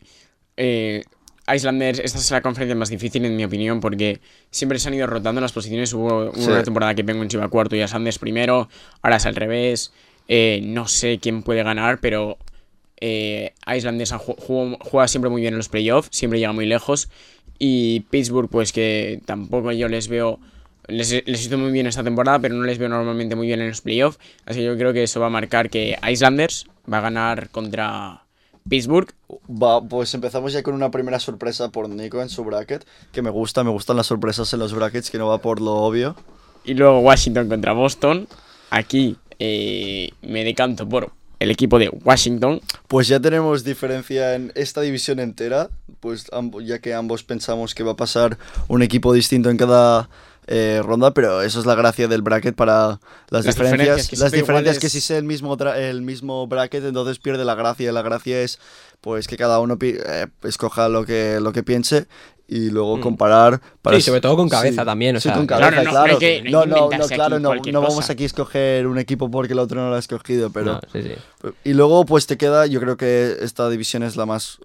eh, 0.57 1.03
Islanders, 1.51 1.99
esta 1.99 2.19
es 2.19 2.31
la 2.31 2.41
conferencia 2.41 2.75
más 2.75 2.89
difícil 2.89 3.25
en 3.25 3.35
mi 3.35 3.43
opinión 3.43 3.79
porque 3.79 4.19
siempre 4.51 4.79
se 4.79 4.87
han 4.87 4.93
ido 4.93 5.07
rotando 5.07 5.41
las 5.41 5.51
posiciones. 5.51 5.93
Hubo 5.93 6.33
Sí. 6.33 6.45
una 6.49 6.63
temporada 6.63 6.95
que 6.95 7.03
Penguins 7.03 7.33
iba 7.33 7.47
cuarto 7.49 7.75
y 7.75 7.81
Islanders 7.83 8.19
primero, 8.19 8.69
ahora 9.01 9.17
es 9.17 9.25
al 9.25 9.35
revés. 9.35 9.91
Eh, 10.27 10.61
no 10.63 10.87
sé 10.87 11.19
quién 11.19 11.43
puede 11.43 11.63
ganar, 11.63 11.99
pero 11.99 12.37
eh, 13.01 13.53
Islanders 13.67 14.13
juega 14.13 15.07
siempre 15.09 15.29
muy 15.29 15.41
bien 15.41 15.53
en 15.53 15.57
los 15.57 15.67
playoffs, 15.67 16.09
siempre 16.15 16.39
llega 16.39 16.53
muy 16.53 16.65
lejos. 16.65 17.09
Y 17.59 18.01
Pittsburgh, 18.09 18.49
pues 18.49 18.71
que 18.71 19.19
tampoco 19.25 19.71
yo 19.73 19.87
les 19.89 20.07
veo. 20.07 20.39
Les, 20.87 21.11
les 21.25 21.45
hizo 21.45 21.57
muy 21.57 21.71
bien 21.71 21.87
esta 21.87 22.03
temporada, 22.03 22.39
pero 22.39 22.55
no 22.55 22.63
les 22.65 22.77
veo 22.77 22.89
normalmente 22.89 23.35
muy 23.35 23.47
bien 23.47 23.61
en 23.61 23.69
los 23.69 23.81
playoffs. 23.81 24.19
Así 24.45 24.59
que 24.59 24.65
yo 24.65 24.77
creo 24.77 24.91
que 24.93 25.03
eso 25.03 25.19
va 25.19 25.27
a 25.27 25.29
marcar 25.29 25.69
que 25.69 25.97
Islanders 26.09 26.67
va 26.91 26.97
a 26.97 27.01
ganar 27.01 27.49
contra 27.49 28.22
Pittsburgh. 28.67 29.09
Va, 29.49 29.81
pues 29.81 30.13
empezamos 30.13 30.53
ya 30.53 30.63
con 30.63 30.73
una 30.73 30.91
primera 30.91 31.19
sorpresa 31.19 31.69
por 31.69 31.89
Nico 31.89 32.21
en 32.21 32.29
su 32.29 32.43
bracket, 32.43 32.85
que 33.11 33.21
me 33.21 33.29
gusta, 33.29 33.63
me 33.63 33.71
gustan 33.71 33.97
las 33.97 34.07
sorpresas 34.07 34.53
en 34.53 34.59
los 34.59 34.73
brackets, 34.73 35.09
que 35.09 35.17
no 35.17 35.27
va 35.27 35.39
por 35.39 35.61
lo 35.61 35.73
obvio. 35.73 36.15
Y 36.63 36.73
luego 36.73 36.99
Washington 36.99 37.49
contra 37.49 37.73
Boston. 37.73 38.27
Aquí 38.69 39.17
eh, 39.39 40.09
me 40.21 40.43
decanto 40.43 40.87
por 40.87 41.11
el 41.39 41.51
equipo 41.51 41.77
de 41.77 41.89
Washington. 41.89 42.61
Pues 42.87 43.07
ya 43.07 43.19
tenemos 43.19 43.63
diferencia 43.63 44.35
en 44.35 44.51
esta 44.55 44.81
división 44.81 45.19
entera, 45.19 45.69
pues 45.99 46.27
ya 46.63 46.79
que 46.79 46.93
ambos 46.93 47.23
pensamos 47.23 47.75
que 47.75 47.83
va 47.83 47.91
a 47.91 47.97
pasar 47.97 48.37
un 48.69 48.81
equipo 48.81 49.13
distinto 49.13 49.49
en 49.49 49.57
cada 49.57 50.09
eh, 50.47 50.81
ronda, 50.83 51.13
pero 51.13 51.41
eso 51.41 51.59
es 51.59 51.65
la 51.65 51.75
gracia 51.75 52.07
del 52.07 52.21
bracket 52.21 52.55
para 52.55 52.99
las, 53.29 53.45
Las 53.45 53.55
diferencias. 53.55 53.79
diferencias, 53.97 54.19
las 54.19 54.31
diferencias 54.31 54.75
iguales- 54.75 54.79
que 54.79 54.89
si 54.89 54.97
es 54.99 55.11
el 55.11 55.23
mismo, 55.23 55.57
el 55.75 56.01
mismo 56.01 56.47
bracket, 56.47 56.83
entonces 56.85 57.19
pierde 57.19 57.45
la 57.45 57.55
gracia. 57.55 57.91
La 57.91 58.01
gracia 58.01 58.41
es 58.41 58.59
pues 59.01 59.27
que 59.27 59.35
cada 59.37 59.59
uno 59.59 59.77
pi- 59.77 59.97
eh, 60.05 60.27
escoja 60.43 60.87
lo 60.89 61.05
que, 61.05 61.39
lo 61.41 61.51
que 61.51 61.61
piense 61.63 62.07
y 62.47 62.69
luego 62.69 62.99
comparar. 63.01 63.61
Para 63.81 63.97
Mm. 63.97 63.99
Sí, 63.99 64.05
sobre 64.05 64.21
todo 64.21 64.35
con 64.37 64.47
cabeza 64.49 64.81
sí. 64.81 64.85
también, 64.85 65.15
o 65.15 65.19
Sí, 65.19 65.27
sea, 65.29 65.35
con 65.37 65.47
cabeza, 65.47 65.83
no, 65.83 65.89
claro. 65.89 66.13
no 66.13 66.19
que- 66.19 66.41
no 66.43 66.51
no, 66.51 66.61
que 66.63 66.67
no, 66.69 66.75
no, 66.77 66.83
inventarse 66.85 67.15
claro, 67.15 67.39
no, 67.39 67.55
no 67.55 67.81
vamos 67.81 67.95
cosa. 67.95 68.13
aquí 68.13 68.23
a 68.23 68.25
escoger 68.27 68.87
un 68.87 68.97
equipo 68.99 69.29
porque 69.31 69.53
el 69.53 69.59
otro 69.59 69.81
no 69.81 69.89
lo 69.89 69.95
ha 69.95 69.99
escogido, 69.99 70.51
pero... 70.51 70.73
No, 70.73 70.79
sí, 70.91 71.01
sí. 71.03 71.49
Y 71.65 71.73
luego, 71.73 72.05
pues 72.05 72.27
te 72.27 72.37
queda, 72.37 72.65
yo 72.67 72.79
creo 72.79 72.95
que 72.97 73.37
esta 73.41 73.69
división 73.69 74.03
es 74.03 74.15
la 74.17 74.25
más, 74.25 74.59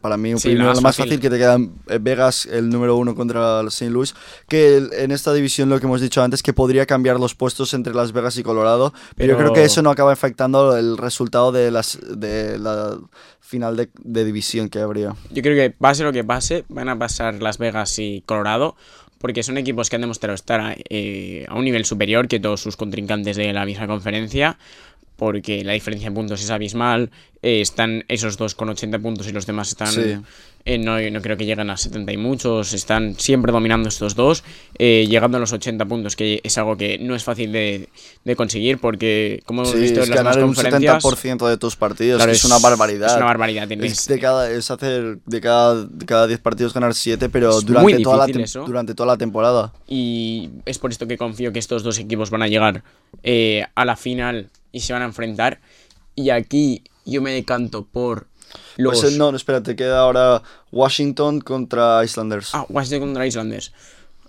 para 0.00 0.16
mí, 0.16 0.38
Sí, 0.38 0.54
la 0.54 0.64
más 0.64 0.82
más 0.82 0.96
fácil. 0.96 1.04
fácil 1.04 1.20
que 1.20 1.30
te 1.30 1.38
quedan 1.38 1.72
eh, 1.88 1.98
Vegas, 2.00 2.46
el 2.46 2.68
número 2.68 2.96
uno 2.96 3.14
contra 3.14 3.60
el 3.60 3.68
St. 3.68 3.90
Louis. 3.90 4.14
Que 4.48 4.76
el- 4.76 4.92
en 4.92 5.10
esta 5.10 5.32
división, 5.32 5.68
lo 5.68 5.78
que 5.80 5.86
hemos 5.86 6.00
dicho 6.00 6.22
antes, 6.22 6.42
que 6.42 6.52
podría 6.52 6.86
cambiar 6.86 7.18
los 7.18 7.34
puestos 7.34 7.74
entre 7.74 7.94
Las 7.94 8.12
Vegas 8.12 8.36
y 8.38 8.42
Colorado. 8.42 8.92
Pero, 9.16 9.32
yo 9.32 9.36
creo 9.38 9.48
que 9.50 9.54
Pero- 9.60 9.66
eso 9.66 9.82
no 9.82 9.90
acaba 9.90 10.12
afectando 10.12 10.76
el 10.76 10.96
resultado 10.98 11.52
de, 11.52 11.70
las, 11.70 11.98
de 12.16 12.58
la 12.58 12.98
final 13.40 13.76
de, 13.76 13.88
de 14.02 14.24
división 14.24 14.68
que 14.68 14.78
habría. 14.80 15.14
Yo 15.30 15.42
creo 15.42 15.54
que 15.56 15.70
pase 15.76 16.04
lo 16.04 16.12
que 16.12 16.24
pase, 16.24 16.64
van 16.68 16.88
a 16.88 16.98
pasar 16.98 17.42
Las 17.42 17.58
Vegas 17.58 17.98
y 17.98 18.22
Colorado. 18.26 18.76
Porque 19.18 19.44
son 19.44 19.56
equipos 19.56 19.88
que 19.88 19.94
han 19.94 20.02
demostrado 20.02 20.34
estar 20.34 20.76
eh, 20.90 21.46
a 21.48 21.54
un 21.54 21.62
nivel 21.64 21.84
superior 21.84 22.26
que 22.26 22.40
todos 22.40 22.60
sus 22.60 22.76
contrincantes 22.76 23.36
de 23.36 23.52
la 23.52 23.64
misma 23.64 23.86
conferencia. 23.86 24.58
Porque 25.22 25.62
la 25.62 25.74
diferencia 25.74 26.08
en 26.08 26.14
puntos 26.14 26.42
es 26.42 26.50
abismal. 26.50 27.10
eh, 27.44 27.60
están 27.60 28.04
esos 28.08 28.36
dos 28.36 28.54
con 28.56 28.68
80 28.68 28.98
puntos 28.98 29.28
y 29.28 29.32
los 29.32 29.46
demás 29.46 29.68
están. 29.68 29.86
Sí. 29.92 30.16
eh, 30.64 30.78
no, 30.78 30.98
no 31.10 31.20
creo 31.22 31.36
que 31.36 31.44
lleguen 31.44 31.70
a 31.70 31.76
70 31.76 32.12
y 32.12 32.16
muchos. 32.16 32.72
Están 32.72 33.14
siempre 33.18 33.52
dominando 33.52 33.88
estos 33.88 34.16
dos. 34.16 34.42
eh, 34.78 35.06
llegando 35.08 35.36
a 35.36 35.40
los 35.40 35.52
80 35.52 35.84
puntos, 35.86 36.16
que 36.16 36.40
es 36.42 36.58
algo 36.58 36.76
que 36.76 36.98
no 36.98 37.14
es 37.14 37.22
fácil 37.22 37.52
de, 37.52 37.88
de 38.24 38.34
conseguir. 38.36 38.78
Porque, 38.78 39.42
como 39.46 39.62
hemos 39.62 39.74
Sí, 39.74 39.80
visto 39.80 40.00
es 40.00 40.06
en 40.08 40.10
las 40.16 40.24
ganar 40.24 40.38
un 40.42 40.54
conferencias. 40.54 41.04
70% 41.04 41.48
de 41.48 41.56
tus 41.56 41.76
partidos, 41.76 42.18
claro, 42.18 42.32
es, 42.32 42.44
una 42.44 42.58
barbaridad. 42.58 43.10
Es 43.10 43.16
una 43.16 43.26
barbaridad. 43.26 43.62
Es, 43.70 43.78
tienes- 43.78 44.06
de 44.08 44.18
cada, 44.18 44.50
es 44.50 44.70
hacer 44.72 45.18
de 45.24 45.40
cada, 45.40 45.84
de 45.84 46.04
cada 46.06 46.26
10 46.26 46.40
partidos 46.40 46.74
ganar 46.74 46.94
7, 46.94 47.28
pero 47.28 47.58
Es 47.58 47.64
durante, 47.64 48.02
toda 48.02 48.26
la 48.26 48.42
eso. 48.42 48.64
durante 48.66 48.94
toda 48.96 49.06
la 49.06 49.16
temporada. 49.18 49.72
Y 49.88 50.50
es 50.66 50.78
por 50.80 50.90
esto 50.90 51.06
que 51.06 51.16
confío 51.16 51.52
que 51.52 51.60
estos 51.60 51.84
dos 51.84 51.98
equipos 52.00 52.30
van 52.30 52.42
a 52.42 52.48
llegar 52.48 52.82
a 53.76 53.84
la 53.84 53.94
final 53.96 54.48
y 54.72 54.80
se 54.80 54.92
van 54.92 55.02
a 55.02 55.06
enfrentar. 55.06 55.60
Y 56.14 56.30
aquí 56.30 56.82
yo 57.04 57.22
me 57.22 57.32
decanto 57.32 57.84
por 57.86 58.26
los. 58.76 59.00
Pues, 59.00 59.14
eh, 59.14 59.18
no, 59.18 59.30
no, 59.30 59.36
espera, 59.36 59.62
te 59.62 59.76
queda 59.76 60.00
ahora 60.00 60.42
Washington 60.72 61.40
contra 61.40 62.04
Islanders. 62.04 62.54
Ah, 62.54 62.66
Washington 62.68 63.00
contra 63.00 63.26
Islanders. 63.26 63.72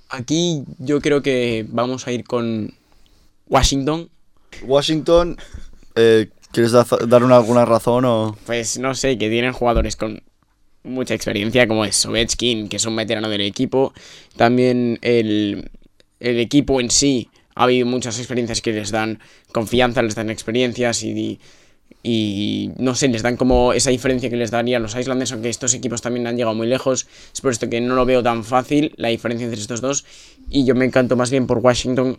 Aquí 0.09 0.63
yo 0.77 1.01
creo 1.01 1.21
que 1.23 1.65
vamos 1.69 2.05
a 2.07 2.11
ir 2.11 2.23
con 2.23 2.73
Washington. 3.47 4.09
Washington, 4.63 5.37
eh, 5.95 6.29
¿quieres 6.51 6.71
da- 6.71 6.85
dar 7.07 7.23
una- 7.23 7.37
alguna 7.37 7.65
razón 7.65 8.05
o...? 8.05 8.37
Pues 8.45 8.77
no 8.77 8.93
sé, 8.95 9.17
que 9.17 9.29
tienen 9.29 9.53
jugadores 9.53 9.95
con 9.95 10.21
mucha 10.83 11.13
experiencia, 11.15 11.67
como 11.67 11.85
es 11.85 12.05
Ovechkin, 12.05 12.69
que 12.69 12.75
es 12.77 12.85
un 12.85 12.95
veterano 12.95 13.29
del 13.29 13.41
equipo. 13.41 13.93
También 14.35 14.99
el, 15.01 15.71
el 16.19 16.39
equipo 16.39 16.79
en 16.79 16.91
sí 16.91 17.29
ha 17.55 17.63
habido 17.63 17.85
muchas 17.85 18.17
experiencias 18.19 18.61
que 18.61 18.73
les 18.73 18.91
dan 18.91 19.19
confianza, 19.51 20.01
les 20.01 20.15
dan 20.15 20.29
experiencias 20.29 21.03
y, 21.03 21.39
y 22.01 22.71
no 22.77 22.95
sé, 22.95 23.07
les 23.07 23.21
dan 23.21 23.37
como 23.37 23.73
esa 23.73 23.89
diferencia 23.89 24.29
que 24.29 24.35
les 24.35 24.51
darían 24.51 24.81
los 24.83 24.95
Islanders, 24.95 25.31
aunque 25.31 25.49
estos 25.49 25.73
equipos 25.73 26.01
también 26.01 26.27
han 26.27 26.35
llegado 26.37 26.55
muy 26.55 26.67
lejos. 26.67 27.07
Es 27.33 27.41
por 27.41 27.51
esto 27.51 27.69
que 27.69 27.79
no 27.81 27.95
lo 27.95 28.05
veo 28.05 28.21
tan 28.23 28.43
fácil, 28.43 28.93
la 28.97 29.07
diferencia 29.09 29.45
entre 29.45 29.61
estos 29.61 29.81
dos. 29.81 30.05
Y 30.49 30.65
yo 30.65 30.75
me 30.75 30.85
encanto 30.85 31.15
más 31.15 31.31
bien 31.31 31.47
por 31.47 31.59
Washington. 31.59 32.17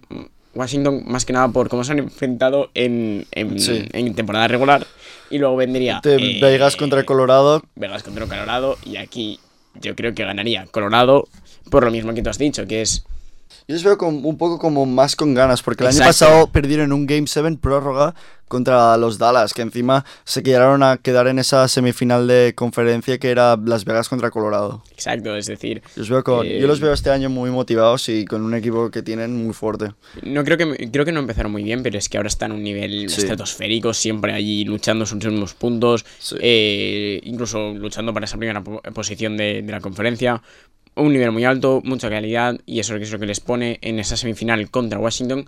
Washington, 0.55 1.03
más 1.07 1.25
que 1.25 1.33
nada 1.33 1.49
por 1.49 1.69
cómo 1.69 1.83
se 1.83 1.93
han 1.93 1.99
enfrentado 1.99 2.71
en, 2.75 3.27
en, 3.33 3.59
Sí. 3.59 3.85
en 3.93 4.15
temporada 4.15 4.47
regular. 4.49 4.87
Y 5.29 5.39
luego 5.39 5.57
vendría. 5.57 6.01
Te 6.01 6.15
eh, 6.15 6.39
Vegas 6.41 6.77
contra 6.77 7.03
Colorado. 7.05 7.63
Vegas 7.75 8.05
contra 8.05 8.27
Colorado. 8.27 8.79
Y 8.85 8.97
aquí 8.97 9.41
yo 9.83 9.97
creo 9.97 10.15
que 10.15 10.25
ganaría 10.25 10.67
Colorado 10.71 11.27
por 11.71 11.85
lo 11.85 11.91
mismo 11.91 12.15
que 12.15 12.23
tú 12.23 12.31
has 12.31 12.39
dicho, 12.39 12.67
que 12.67 12.83
es. 12.83 13.05
Yo 13.67 13.75
les 13.75 13.85
veo 13.85 13.97
como- 13.97 14.29
un 14.29 14.37
poco 14.37 14.59
como 14.59 14.85
más 14.87 15.17
con 15.17 15.33
ganas, 15.35 15.63
porque 15.63 15.85
el 15.85 15.89
año 15.89 15.97
Exacto. 15.99 16.27
pasado 16.27 16.47
perdieron 16.53 16.93
un 16.93 17.07
Game 17.07 17.27
7 17.27 17.57
prórroga 17.61 18.15
contra 18.47 18.97
los 18.99 19.19
Dallas, 19.19 19.55
que 19.55 19.63
encima 19.63 20.05
se 20.25 20.43
quedaron 20.43 20.83
a 20.83 20.99
quedar 20.99 21.29
en 21.29 21.39
esa 21.39 21.67
semifinal 21.67 22.27
de 22.29 22.53
conferencia 22.55 23.19
que 23.19 23.31
era 23.31 23.57
Las 23.57 23.85
Vegas 23.87 24.09
contra 24.11 24.31
Colorado. 24.31 24.83
Exacto, 24.93 25.35
es 25.35 25.47
decir. 25.47 25.83
Yo 25.97 26.01
los 26.03 26.11
veo, 26.11 26.25
con- 26.25 26.47
Eh, 26.47 26.61
yo 26.61 26.67
los 26.67 26.79
veo 26.81 26.93
este 26.93 27.11
año 27.11 27.31
muy 27.31 27.51
motivados 27.51 28.09
y 28.11 28.27
con 28.27 28.43
un 28.43 28.55
equipo 28.55 28.91
que 28.91 29.03
tienen 29.03 29.45
muy 29.45 29.55
fuerte. 29.55 29.93
No 30.23 30.45
creo 30.45 30.59
que 30.59 30.91
creo 30.91 31.05
que 31.07 31.13
no 31.13 31.21
empezaron 31.21 31.51
muy 31.51 31.63
bien, 31.63 31.83
pero 31.83 31.97
es 31.99 32.09
que 32.09 32.19
ahora 32.19 32.29
están 32.29 32.53
a 32.53 32.55
un 32.55 32.63
nivel 32.63 33.09
Sí. 33.09 33.23
estratosférico, 33.23 33.95
siempre 33.95 34.35
allí 34.35 34.65
luchando 34.67 35.07
sus 35.07 35.25
mismos 35.25 35.55
puntos, 35.55 36.05
Sí. 36.19 36.37
eh, 36.41 37.21
incluso 37.25 37.73
luchando 37.73 38.13
para 38.13 38.27
esa 38.27 38.37
primera 38.37 38.63
po- 38.63 38.83
posición 38.93 39.37
de, 39.39 39.63
de 39.63 39.73
la 39.73 39.81
conferencia. 39.81 40.43
Un 40.97 41.13
nivel 41.13 41.33
muy 41.33 41.45
alto, 41.45 41.81
mucha 41.85 42.09
calidad, 42.09 42.57
y 42.67 42.79
eso 42.81 42.95
es 42.97 43.11
lo 43.11 43.19
que 43.19 43.27
les 43.27 43.41
pone 43.41 43.79
en 43.83 43.99
esa 43.99 44.17
semifinal 44.17 44.71
contra 44.71 44.99
Washington. 44.99 45.47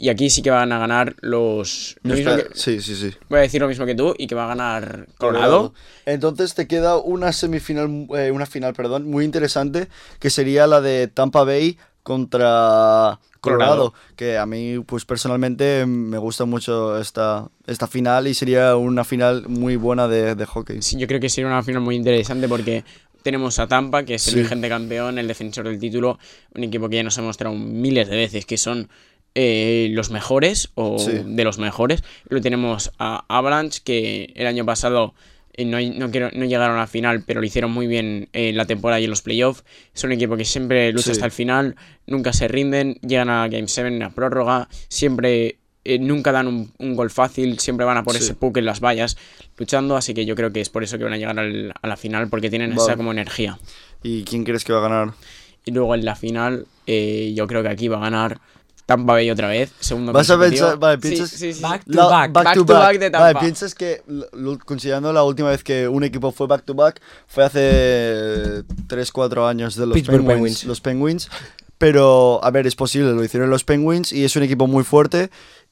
Y 0.00 0.10
aquí 0.10 0.30
sí 0.30 0.42
que 0.42 0.50
van 0.50 0.70
a 0.70 0.78
ganar 0.78 1.16
los. 1.22 1.96
lo 2.04 2.14
mismo 2.14 2.30
Espera, 2.30 2.48
que- 2.50 2.56
Sí, 2.56 2.80
sí, 2.80 2.94
sí. 2.94 3.10
voy 3.28 3.40
a 3.40 3.42
decir 3.42 3.60
lo 3.60 3.66
mismo 3.66 3.84
que 3.84 3.96
tú, 3.96 4.14
y 4.16 4.28
que 4.28 4.36
va 4.36 4.44
a 4.44 4.48
ganar 4.48 5.08
Colorado. 5.18 5.74
Entonces 6.06 6.54
te 6.54 6.68
queda 6.68 6.96
una 6.98 7.32
semifinal, 7.32 8.06
eh, 8.16 8.30
una 8.30 8.46
final, 8.46 8.74
perdón, 8.74 9.10
muy 9.10 9.24
interesante, 9.24 9.88
que 10.20 10.30
sería 10.30 10.68
la 10.68 10.80
de 10.80 11.08
Tampa 11.08 11.42
Bay 11.42 11.76
contra 12.04 13.18
Colorado, 13.40 13.70
Colorado. 13.90 13.94
que 14.16 14.38
a 14.38 14.46
mí, 14.46 14.78
pues 14.86 15.04
personalmente 15.04 15.84
me 15.86 16.18
gusta 16.18 16.44
mucho 16.44 16.98
esta, 17.00 17.48
esta 17.66 17.86
final 17.86 18.26
y 18.28 18.34
sería 18.34 18.76
una 18.76 19.04
final 19.04 19.48
muy 19.48 19.76
buena 19.76 20.06
de, 20.08 20.34
de 20.34 20.46
hockey. 20.46 20.82
Sí, 20.82 20.96
yo 20.98 21.06
creo 21.06 21.20
que 21.20 21.28
sería 21.28 21.48
una 21.48 21.62
final 21.62 21.82
muy 21.82 21.96
interesante 21.96 22.48
porque 22.48 22.84
tenemos 23.28 23.58
a 23.58 23.66
Tampa, 23.68 24.04
que 24.04 24.14
es 24.14 24.26
el 24.28 24.34
Sí. 24.34 24.40
vigente 24.40 24.68
campeón, 24.68 25.18
el 25.18 25.28
defensor 25.28 25.66
del 25.68 25.78
título, 25.78 26.18
un 26.54 26.64
equipo 26.64 26.88
que 26.88 26.96
ya 26.96 27.02
nos 27.02 27.16
ha 27.18 27.22
mostrado 27.22 27.54
miles 27.54 28.08
de 28.08 28.16
veces 28.16 28.44
que 28.46 28.56
son 28.56 28.88
eh, 29.34 29.88
los 29.92 30.10
mejores 30.10 30.70
o 30.74 30.98
Sí. 30.98 31.12
de 31.24 31.44
los 31.44 31.58
mejores. 31.58 32.02
Luego 32.28 32.42
tenemos 32.42 32.90
a 32.98 33.24
Avalanche, 33.28 33.80
que 33.84 34.32
el 34.34 34.46
año 34.46 34.64
pasado 34.64 35.14
eh, 35.54 35.64
no, 35.64 35.78
no, 35.80 36.44
llegaron 36.44 36.76
a 36.76 36.80
la 36.80 36.86
final, 36.86 37.22
pero 37.26 37.40
lo 37.40 37.46
hicieron 37.46 37.70
muy 37.72 37.86
bien 37.88 38.28
en 38.32 38.56
la 38.56 38.64
temporada 38.64 39.00
y 39.00 39.04
en 39.04 39.10
los 39.10 39.22
playoffs. 39.22 39.64
Es 39.94 40.02
un 40.04 40.12
equipo 40.12 40.36
que 40.36 40.44
siempre 40.44 40.92
lucha 40.92 41.06
Sí. 41.06 41.10
hasta 41.12 41.26
el 41.26 41.32
final, 41.32 41.74
nunca 42.06 42.32
se 42.32 42.46
rinden, 42.48 42.94
llegan 43.06 43.28
a 43.28 43.46
Game 43.48 43.66
7 43.68 43.88
en 43.88 43.98
la 43.98 44.10
prórroga, 44.10 44.68
siempre... 44.88 45.58
eh, 45.84 45.98
nunca 45.98 46.32
dan 46.32 46.46
un, 46.48 46.72
un 46.78 46.96
gol 46.96 47.10
fácil, 47.10 47.58
siempre 47.58 47.86
van 47.86 47.96
a 47.96 48.02
por 48.04 48.14
Sí. 48.14 48.20
ese 48.22 48.34
puck 48.34 48.56
en 48.58 48.64
las 48.66 48.80
vallas 48.80 49.16
luchando, 49.56 49.96
así 49.96 50.12
que 50.14 50.26
yo 50.26 50.34
creo 50.34 50.52
que 50.52 50.60
es 50.60 50.68
por 50.68 50.82
eso 50.84 50.98
que 50.98 51.04
van 51.04 51.12
a 51.14 51.16
llegar 51.16 51.38
al- 51.38 51.72
a 51.80 51.86
la 51.88 51.96
final, 51.96 52.28
porque 52.28 52.50
tienen 52.50 52.70
Vale. 52.70 52.82
esa 52.82 52.96
como 52.96 53.12
energía. 53.12 53.58
¿Y 54.02 54.24
quién 54.24 54.44
crees 54.44 54.64
que 54.64 54.72
va 54.72 54.80
a 54.80 54.82
ganar? 54.88 55.14
Y 55.64 55.70
luego 55.72 55.94
en 55.94 56.04
la 56.04 56.14
final, 56.16 56.66
eh, 56.86 57.32
yo 57.36 57.46
creo 57.46 57.62
que 57.62 57.68
aquí 57.68 57.88
va 57.88 57.98
a 57.98 58.00
ganar 58.00 58.40
Tampa 58.86 59.12
Bay 59.14 59.30
otra 59.30 59.48
vez, 59.48 59.70
segundo 59.80 60.12
Vas 60.12 60.30
a 60.30 60.38
pensar- 60.38 60.78
vale, 60.78 60.96
piensas- 60.98 61.28
sí, 61.30 61.52
sí. 61.52 61.60
Back 61.60 61.84
to 61.84 61.92
La- 61.92 62.06
back. 62.06 62.32
Back 62.32 62.54
to 62.54 62.64
back 62.64 62.98
de 62.98 63.10
Tampa. 63.10 63.32
Vale, 63.32 63.38
piensas 63.40 63.74
que, 63.74 64.02
lo- 64.06 64.58
considerando 64.58 65.12
la 65.12 65.22
última 65.24 65.50
vez 65.50 65.62
que 65.62 65.86
un 65.88 66.04
equipo 66.04 66.32
fue 66.32 66.46
back 66.46 66.64
to 66.64 66.72
back, 66.74 67.00
fue 67.26 67.44
hace 67.44 68.62
3-4 68.86 69.46
años 69.46 69.76
de 69.76 69.86
los 69.86 69.94
Pittsburgh 69.94 70.18
Penguins, 70.26 70.34
Penguins. 70.36 70.64
Los 70.64 70.80
Penguins. 70.80 71.28
Pero, 71.76 72.40
a 72.42 72.50
ver, 72.50 72.66
es 72.66 72.74
posible, 72.74 73.12
lo 73.12 73.22
hicieron 73.22 73.50
los 73.50 73.64
Penguins 73.64 74.12
y 74.12 74.24
es 74.24 74.34
un 74.36 74.42
equipo 74.42 74.66
muy 74.66 74.84
fuerte. 74.84 75.30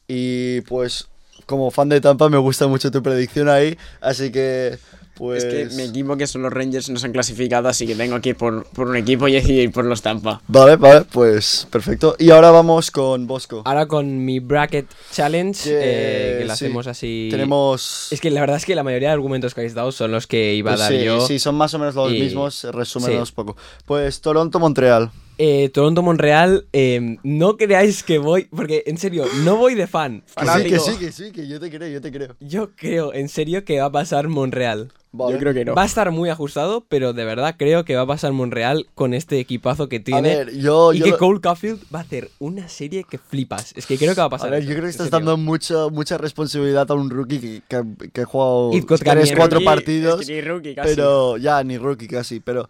Y 0.08 0.60
pues, 0.62 1.08
como 1.46 1.70
fan 1.70 1.88
de 1.88 2.00
Tampa, 2.00 2.28
me 2.28 2.38
gusta 2.38 2.66
mucho 2.66 2.90
tu 2.90 3.02
predicción 3.02 3.48
ahí. 3.48 3.76
Así 4.00 4.30
que, 4.30 4.78
pues. 5.16 5.42
Es 5.44 5.70
que 5.70 5.76
mi 5.76 5.82
equipo, 5.88 6.16
que 6.16 6.26
son 6.26 6.42
los 6.42 6.52
Rangers, 6.52 6.88
no 6.90 6.98
se 6.98 7.06
han 7.06 7.12
clasificado, 7.12 7.68
así 7.68 7.86
que 7.86 7.94
tengo 7.96 8.20
que 8.20 8.28
ir 8.30 8.36
por, 8.36 8.66
por 8.66 8.88
un 8.88 8.96
equipo 8.96 9.26
y 9.26 9.36
ir 9.36 9.72
por 9.72 9.84
los 9.84 10.02
Tampa. 10.02 10.40
Vale, 10.46 10.76
vale, 10.76 11.04
pues 11.10 11.66
perfecto. 11.70 12.14
Y 12.18 12.30
ahora 12.30 12.50
vamos 12.50 12.90
con 12.90 13.26
Bosco. 13.26 13.62
Ahora 13.64 13.86
con 13.86 14.24
mi 14.24 14.38
bracket 14.40 14.86
challenge, 15.12 15.64
Que- 15.64 15.80
eh, 15.82 16.38
que 16.40 16.44
sí, 16.44 16.50
hacemos 16.50 16.86
así. 16.86 17.28
Tenemos. 17.30 18.08
Es 18.12 18.20
que 18.20 18.30
la 18.30 18.40
verdad 18.40 18.58
es 18.58 18.64
que 18.64 18.74
la 18.76 18.84
mayoría 18.84 19.08
de 19.08 19.14
argumentos 19.14 19.54
que 19.54 19.60
habéis 19.62 19.74
dado 19.74 19.90
son 19.90 20.12
los 20.12 20.26
que 20.26 20.54
iba 20.54 20.72
a 20.72 20.74
pues 20.74 20.80
dar 20.88 20.92
sí, 20.92 21.04
yo. 21.04 21.26
sí, 21.26 21.38
son 21.38 21.54
más 21.56 21.74
o 21.74 21.78
menos 21.78 21.94
los 21.96 22.12
Y- 22.12 22.20
mismos, 22.20 22.64
resúmenos 22.70 23.28
sí. 23.30 23.34
poco. 23.34 23.56
Pues 23.86 24.20
Toronto-Montreal. 24.20 25.10
Eh, 25.38 25.68
Toronto-Monreal, 25.68 26.66
eh, 26.72 27.18
no 27.22 27.56
creáis 27.58 28.02
que 28.02 28.18
voy, 28.18 28.44
porque 28.44 28.84
en 28.86 28.96
serio, 28.96 29.26
no 29.44 29.56
voy 29.56 29.74
de 29.74 29.86
fan. 29.86 30.22
Que 30.34 30.46
sí, 30.46 30.62
que 30.68 30.78
sí, 30.78 30.96
que 30.98 31.12
sí, 31.12 31.32
que 31.32 31.46
yo 31.46 31.60
te 31.60 31.70
creo, 31.70 31.88
yo 31.88 32.00
te 32.00 32.10
creo. 32.10 32.36
Yo 32.40 32.70
creo, 32.74 33.12
en 33.12 33.28
serio, 33.28 33.64
que 33.64 33.78
va 33.80 33.86
a 33.86 33.92
pasar 33.92 34.28
Monreal. 34.28 34.92
Vale. 35.12 35.32
Yo 35.34 35.38
creo 35.38 35.54
que 35.54 35.64
no. 35.64 35.74
Va 35.74 35.82
a 35.82 35.86
estar 35.86 36.10
muy 36.10 36.28
ajustado, 36.28 36.84
pero 36.88 37.14
de 37.14 37.24
verdad 37.24 37.54
creo 37.58 37.84
que 37.86 37.96
va 37.96 38.02
a 38.02 38.06
pasar 38.06 38.32
Monreal 38.32 38.86
con 38.94 39.14
este 39.14 39.38
equipazo 39.38 39.88
que 39.88 39.98
tiene. 40.00 40.36
ver, 40.36 40.56
yo- 40.58 40.92
y 40.92 40.98
yo 40.98 41.04
que 41.06 41.10
lo- 41.12 41.18
Cole 41.18 41.40
Caulfield 41.40 41.80
va 41.94 42.00
a 42.00 42.02
hacer 42.02 42.30
una 42.38 42.68
serie 42.68 43.04
que 43.04 43.16
flipas. 43.16 43.72
Es 43.76 43.86
que 43.86 43.96
creo 43.96 44.14
que 44.14 44.20
va 44.20 44.24
a 44.24 44.26
A 44.26 44.30
pasar. 44.30 44.50
ver, 44.50 44.60
eso, 44.60 44.68
yo 44.68 44.74
creo 44.74 44.84
que 44.84 44.90
estás 44.90 45.06
serio. 45.08 45.18
dando 45.26 45.36
mucha, 45.38 45.88
mucha 45.88 46.18
responsabilidad 46.18 46.90
a 46.90 46.94
un 46.94 47.08
rookie 47.08 47.38
que, 47.40 47.62
que, 47.68 48.10
que 48.12 48.20
ha 48.22 48.24
jugado 48.26 48.72
It 48.74 48.86
got 48.86 49.00
3, 49.00 49.14
Ganier. 49.14 49.36
4 49.36 49.54
Rookie, 49.58 49.64
partidos. 49.64 50.20
es 50.20 50.26
que 50.26 50.34
ni 50.34 50.40
rookie 50.42 50.74
casi. 50.74 50.88
Pero 50.94 51.36
ya, 51.38 51.62
ni 51.64 51.78
rookie 51.78 52.08
casi, 52.08 52.40
pero 52.40 52.68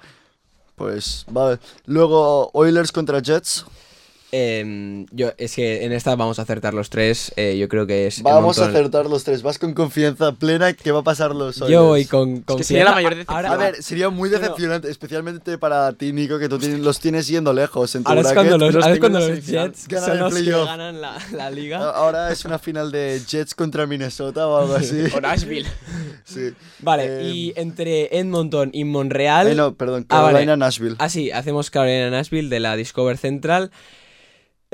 pues 0.77 1.25
vale. 1.31 1.59
Luego 1.87 2.51
Oilers 2.53 2.93
contra 2.93 3.21
Jets. 3.21 3.65
Em, 4.39 5.07
yo, 5.13 5.31
es 5.39 5.55
que 5.55 5.85
en 5.87 5.93
esta 5.93 6.15
vamos 6.15 6.39
a 6.39 6.43
acertar 6.43 6.75
los 6.75 6.91
tres. 6.91 7.33
eh, 7.37 7.57
yo 7.59 7.69
creo 7.69 7.87
que 7.87 8.07
es. 8.07 8.23
Vamos 8.23 8.59
a 8.59 8.67
acertar 8.67 9.07
los 9.07 9.25
tres. 9.25 9.43
Vas 9.43 9.59
con 9.59 9.73
confianza 9.73 10.33
plena 10.33 10.75
que 10.75 10.93
va 10.93 11.01
a 11.01 11.03
pasar 11.03 11.35
los 11.35 11.63
Oilers. 11.63 11.73
Yo 11.73 11.85
voy 11.85 12.05
con. 12.05 12.43
con 12.43 12.59
que 12.59 12.65
sería 12.65 12.85
la 12.85 12.91
confianza. 12.93 12.95
mayor 12.95 13.15
decepción. 13.27 13.37
Ahora- 13.47 13.53
A 13.53 13.57
ver, 13.73 13.83
sería 13.83 14.11
muy 14.11 14.29
no. 14.29 14.39
decepcionante, 14.39 14.91
especialmente 14.91 15.57
para 15.57 15.91
ti, 15.95 16.13
Nico, 16.13 16.39
que 16.39 16.51
tú 16.51 16.59
tienes- 16.59 16.81
los 16.81 17.01
tienes 17.01 17.27
yendo 17.29 17.55
lejos 17.55 17.95
en 17.95 18.03
tu 18.05 18.11
Ahora 18.11 18.21
es 18.21 18.27
bracket. 18.27 18.51
cuando 18.51 18.65
los, 18.67 18.75
los 18.75 18.85
ahora 18.85 18.95
es 18.95 19.01
cuando 19.01 19.19
los. 19.21 19.47
Jets 19.47 19.89
Ganan 19.89 20.19
los 20.19 20.35
que 20.35 20.51
ganan 20.51 21.01
la, 21.01 21.19
la 21.33 21.51
liga. 21.51 21.79
A- 21.79 21.91
Ahora 21.97 22.31
es 22.31 22.45
una 22.45 22.59
final 22.59 22.93
de 22.93 23.23
Jets 23.27 23.55
contra 23.55 23.87
Minnesota 23.87 24.47
o 24.47 24.59
algo 24.59 24.75
así. 24.75 25.05
O 25.17 25.21
Nashville. 25.21 25.67
Sí. 26.25 26.53
Vale, 26.81 27.05
Eh, 27.21 27.31
y 27.31 27.53
entre 27.57 28.19
Edmonton 28.19 28.71
y 28.73 28.83
Monreal. 28.85 29.47
eh, 29.47 29.55
no, 29.55 29.75
perdón, 29.77 30.05
Ah, 30.09 30.17
vale. 30.23 30.33
Carolina, 30.33 30.57
Nashville. 30.57 30.97
Ah, 30.99 31.09
sí, 31.09 31.31
hacemos 31.31 31.71
Carolina 31.71 32.11
Nashville 32.11 32.49
de 32.51 32.59
la 32.61 32.75
Discover 32.77 33.17
Central. 33.17 33.71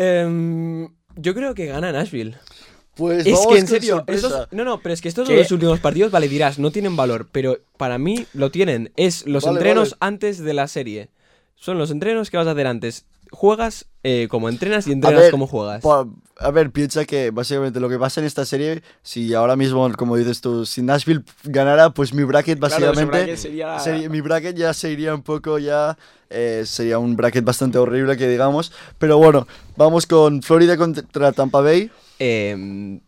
Em, 0.03 0.89
yo 1.17 1.35
creo 1.35 1.55
que 1.55 1.67
gana 1.67 1.93
Nashville. 1.93 2.37
Pues 2.95 3.25
Es 3.27 3.33
vamos 3.35 3.47
que 3.55 3.59
en 3.59 3.67
serio, 3.69 4.05
estos- 4.07 4.49
no, 4.51 4.65
no, 4.65 4.81
pero 4.81 4.93
es 4.93 5.01
que 5.01 5.09
estos 5.09 5.27
¿Qué? 5.29 5.37
dos 5.37 5.51
últimos 5.51 5.81
partidos, 5.81 6.11
vale, 6.13 6.29
dirás, 6.29 6.59
no 6.59 6.71
tienen 6.71 6.95
valor, 6.95 7.29
pero 7.33 7.59
para 7.79 7.97
mí 7.99 8.27
lo 8.35 8.51
tienen. 8.51 8.93
Es 8.97 9.27
los 9.27 9.45
Vale, 9.45 9.59
entrenos 9.59 9.91
vale. 9.93 9.99
antes 10.01 10.39
de 10.39 10.53
la 10.55 10.69
serie. 10.69 11.09
Son 11.55 11.79
los 11.79 11.91
entrenos 11.91 12.29
que 12.31 12.37
vas 12.37 12.47
a 12.47 12.51
hacer 12.51 12.67
antes. 12.67 13.07
Juegas 13.33 13.87
eh, 14.05 14.28
como 14.30 14.49
entrenas 14.49 14.87
y 14.87 14.93
entrenas 14.93 15.22
ver, 15.22 15.30
como 15.30 15.47
juegas. 15.47 15.83
a 16.39 16.51
ver, 16.51 16.70
piensa 16.70 17.05
que 17.07 17.30
básicamente 17.30 17.80
lo 17.80 17.89
que 17.89 17.99
pasa 17.99 18.20
en 18.20 18.26
esta 18.26 18.45
serie, 18.45 18.83
si 19.03 19.33
ahora 19.33 19.57
mismo, 19.57 19.91
como 19.97 20.16
dices 20.16 20.41
tú, 20.41 20.66
si 20.66 20.83
Nashville 20.83 21.24
ganara, 21.45 21.91
pues 21.91 22.12
mi 22.12 22.24
bracket 22.24 22.59
Claro, 22.59 22.74
básicamente, 22.93 23.03
ese 23.03 23.07
bracket 23.07 23.39
sería- 23.39 23.78
sería- 23.80 24.09
mi 24.11 24.20
bracket 24.20 24.57
ya 24.57 24.74
se 24.74 24.91
iría 24.91 25.14
un 25.14 25.22
poco 25.22 25.59
ya, 25.59 25.97
eh, 26.30 26.64
sería 26.66 26.99
un 26.99 27.16
bracket 27.16 27.45
bastante 27.45 27.78
horrible 27.78 28.16
que 28.16 28.28
digamos, 28.28 28.70
pero 28.99 29.18
bueno, 29.18 29.47
vamos 29.76 30.07
con 30.07 30.43
Florida 30.43 30.76
contra 30.76 31.33
Tampa 31.33 31.61
Bay. 31.61 31.91
Em, 32.18 33.01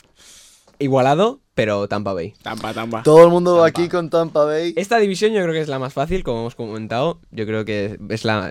igualado. 0.78 1.40
Pero 1.54 1.86
Tampa 1.88 2.12
Bay. 2.12 2.34
Tampa, 2.42 2.72
tampa. 2.74 3.02
Todo 3.02 3.24
el 3.24 3.30
mundo 3.30 3.54
Tampa. 3.62 3.68
aquí 3.68 3.88
con 3.88 4.10
Tampa 4.10 4.44
Bay. 4.44 4.72
Esta 4.76 4.98
división 4.98 5.32
yo 5.32 5.40
creo 5.42 5.52
que 5.52 5.60
es 5.60 5.68
la 5.68 5.78
más 5.78 5.92
fácil, 5.92 6.22
como 6.24 6.40
hemos 6.40 6.54
comentado. 6.54 7.20
Yo 7.30 7.46
creo 7.46 7.64
que 7.64 7.98
es 8.10 8.24
la... 8.24 8.50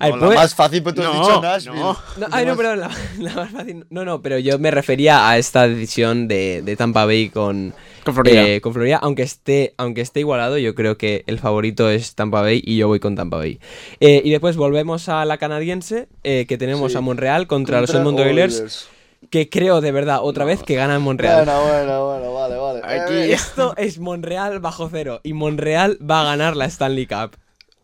A 0.00 0.06
ver, 0.08 0.16
No, 0.16 0.28
la 0.30 0.34
más 0.34 0.54
fácil, 0.56 0.82
pero 0.82 0.94
tú 0.96 1.02
has 1.02 1.14
No, 1.14 1.20
dicho 1.20 1.40
Nashville. 1.42 1.78
no. 1.78 1.96
No, 2.18 2.26
ay, 2.32 2.44
no, 2.46 2.56
perdón, 2.56 2.80
la, 2.80 2.90
la 3.18 3.34
más 3.34 3.50
fácil. 3.52 3.86
No, 3.90 4.04
no, 4.04 4.22
pero 4.22 4.38
yo 4.38 4.58
me 4.58 4.70
refería 4.72 5.28
a 5.28 5.38
esta 5.38 5.68
decisión 5.68 6.26
de, 6.26 6.62
de 6.64 6.76
Tampa 6.76 7.04
Bay 7.06 7.28
con, 7.28 7.72
Con 8.04 8.14
Florida. 8.14 8.42
eh, 8.48 8.60
con 8.60 8.72
Florida. 8.74 8.98
Aunque 9.02 9.22
esté, 9.22 9.72
aunque 9.76 10.00
esté 10.00 10.20
igualado, 10.20 10.58
yo 10.58 10.74
creo 10.74 10.98
que 10.98 11.22
el 11.28 11.38
favorito 11.38 11.88
es 11.90 12.14
Tampa 12.16 12.40
Bay 12.42 12.60
y 12.64 12.76
yo 12.76 12.88
voy 12.88 12.98
con 13.00 13.14
Tampa 13.14 13.36
Bay. 13.36 13.60
Eh, 14.00 14.20
y 14.24 14.30
después 14.30 14.56
volvemos 14.56 15.08
a 15.08 15.24
la 15.26 15.38
canadiense, 15.38 16.08
eh, 16.24 16.46
que 16.48 16.58
tenemos 16.58 16.92
Sí. 16.92 16.98
a 16.98 17.00
Monreal 17.00 17.46
contra, 17.46 17.80
los 17.80 17.90
Edmonton 17.90 18.26
Oilers, 18.26 18.54
Oilers. 18.56 18.88
Que 19.30 19.48
creo 19.48 19.80
de 19.80 19.92
verdad 19.92 20.18
otra 20.22 20.44
vez 20.44 20.62
que 20.62 20.74
gana 20.74 20.96
en 20.96 21.02
Monreal. 21.02 21.44
Bueno, 21.44 21.62
bueno, 21.62 22.06
bueno, 22.06 22.34
vale, 22.34 22.56
vale. 22.56 22.80
Aquí- 23.02 23.12
Eh, 23.14 23.32
Esto 23.32 23.74
es 23.76 23.98
Monreal 23.98 24.60
bajo 24.60 24.88
cero 24.90 25.20
y 25.22 25.32
Monreal 25.32 25.98
va 26.02 26.22
a 26.22 26.24
ganar 26.24 26.56
la 26.56 26.64
Stanley 26.66 27.06
Cup. 27.06 27.36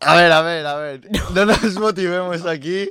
A 0.03 0.15
ver, 0.15 0.31
a 0.31 0.41
ver, 0.41 0.65
a 0.65 0.75
ver. 0.77 1.01
No 1.35 1.45
nos 1.45 1.75
motivemos 1.75 2.43
aquí. 2.47 2.89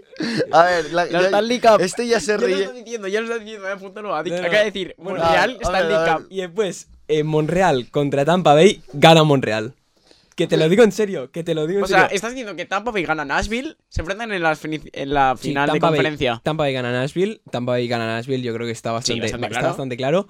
A 0.53 0.63
ver, 0.65 0.93
la, 0.93 1.05
Stanley 1.07 1.59
Cup. 1.61 1.81
Este 1.81 2.07
ya 2.07 2.21
se 2.21 2.33
Ya 2.33 2.39
lo 2.39 2.47
ríe. 2.47 2.61
está 2.63 2.73
diciendo, 2.73 3.09
ya 3.09 3.21
lo 3.21 3.27
está 3.27 3.39
diciendo, 3.45 3.69
eh, 3.69 3.75
dicho- 3.77 3.93
No, 4.03 4.03
no. 4.03 4.15
Acaba 4.15 4.59
de 4.59 4.65
decir, 4.65 4.95
Monreal, 4.99 5.59
Stanley. 5.61 5.97
Cup. 6.15 6.27
Y 6.31 6.41
después, 6.43 6.89
eh, 7.09 7.25
Monreal 7.25 7.91
contra 7.91 8.25
Tampa 8.25 8.55
Bay, 8.55 8.83
gana 8.93 9.25
Monreal. 9.25 9.75
Que 10.41 10.47
te 10.49 10.57
lo 10.57 10.69
digo 10.69 10.83
en 10.83 10.93
serio, 10.93 11.31
que 11.31 11.45
te 11.45 11.55
lo 11.55 11.67
digo 11.67 11.81
en 11.81 11.85
O 11.85 11.87
sea, 11.87 12.03
serio. 12.03 12.15
estás 12.17 12.31
diciendo 12.31 12.57
que 12.57 12.65
Tampa 12.65 12.91
Bay 12.91 13.05
gana 13.05 13.25
Nashville, 13.25 13.77
se 13.89 14.01
enfrentan 14.01 14.33
en 14.33 14.43
la, 14.43 14.57
en 14.63 15.15
la 15.15 15.37
Sí, 15.39 15.49
final 15.49 15.67
de 15.67 15.73
Bay- 15.73 15.81
conferencia. 15.81 16.41
Tampa 16.43 16.65
Bay 16.65 16.73
gana 16.73 16.93
Nashville. 16.93 17.41
Tampa 17.51 17.73
Bay 17.73 17.87
gana 17.89 18.07
Nashville, 18.07 18.43
yo 18.43 18.55
creo 18.55 18.67
que 18.67 18.73
está 18.73 18.93
bastante, 18.93 19.21
bastante 19.23 19.47
está 19.47 19.59
claro. 19.59 19.69
bastante 19.69 19.97
claro. 19.97 20.29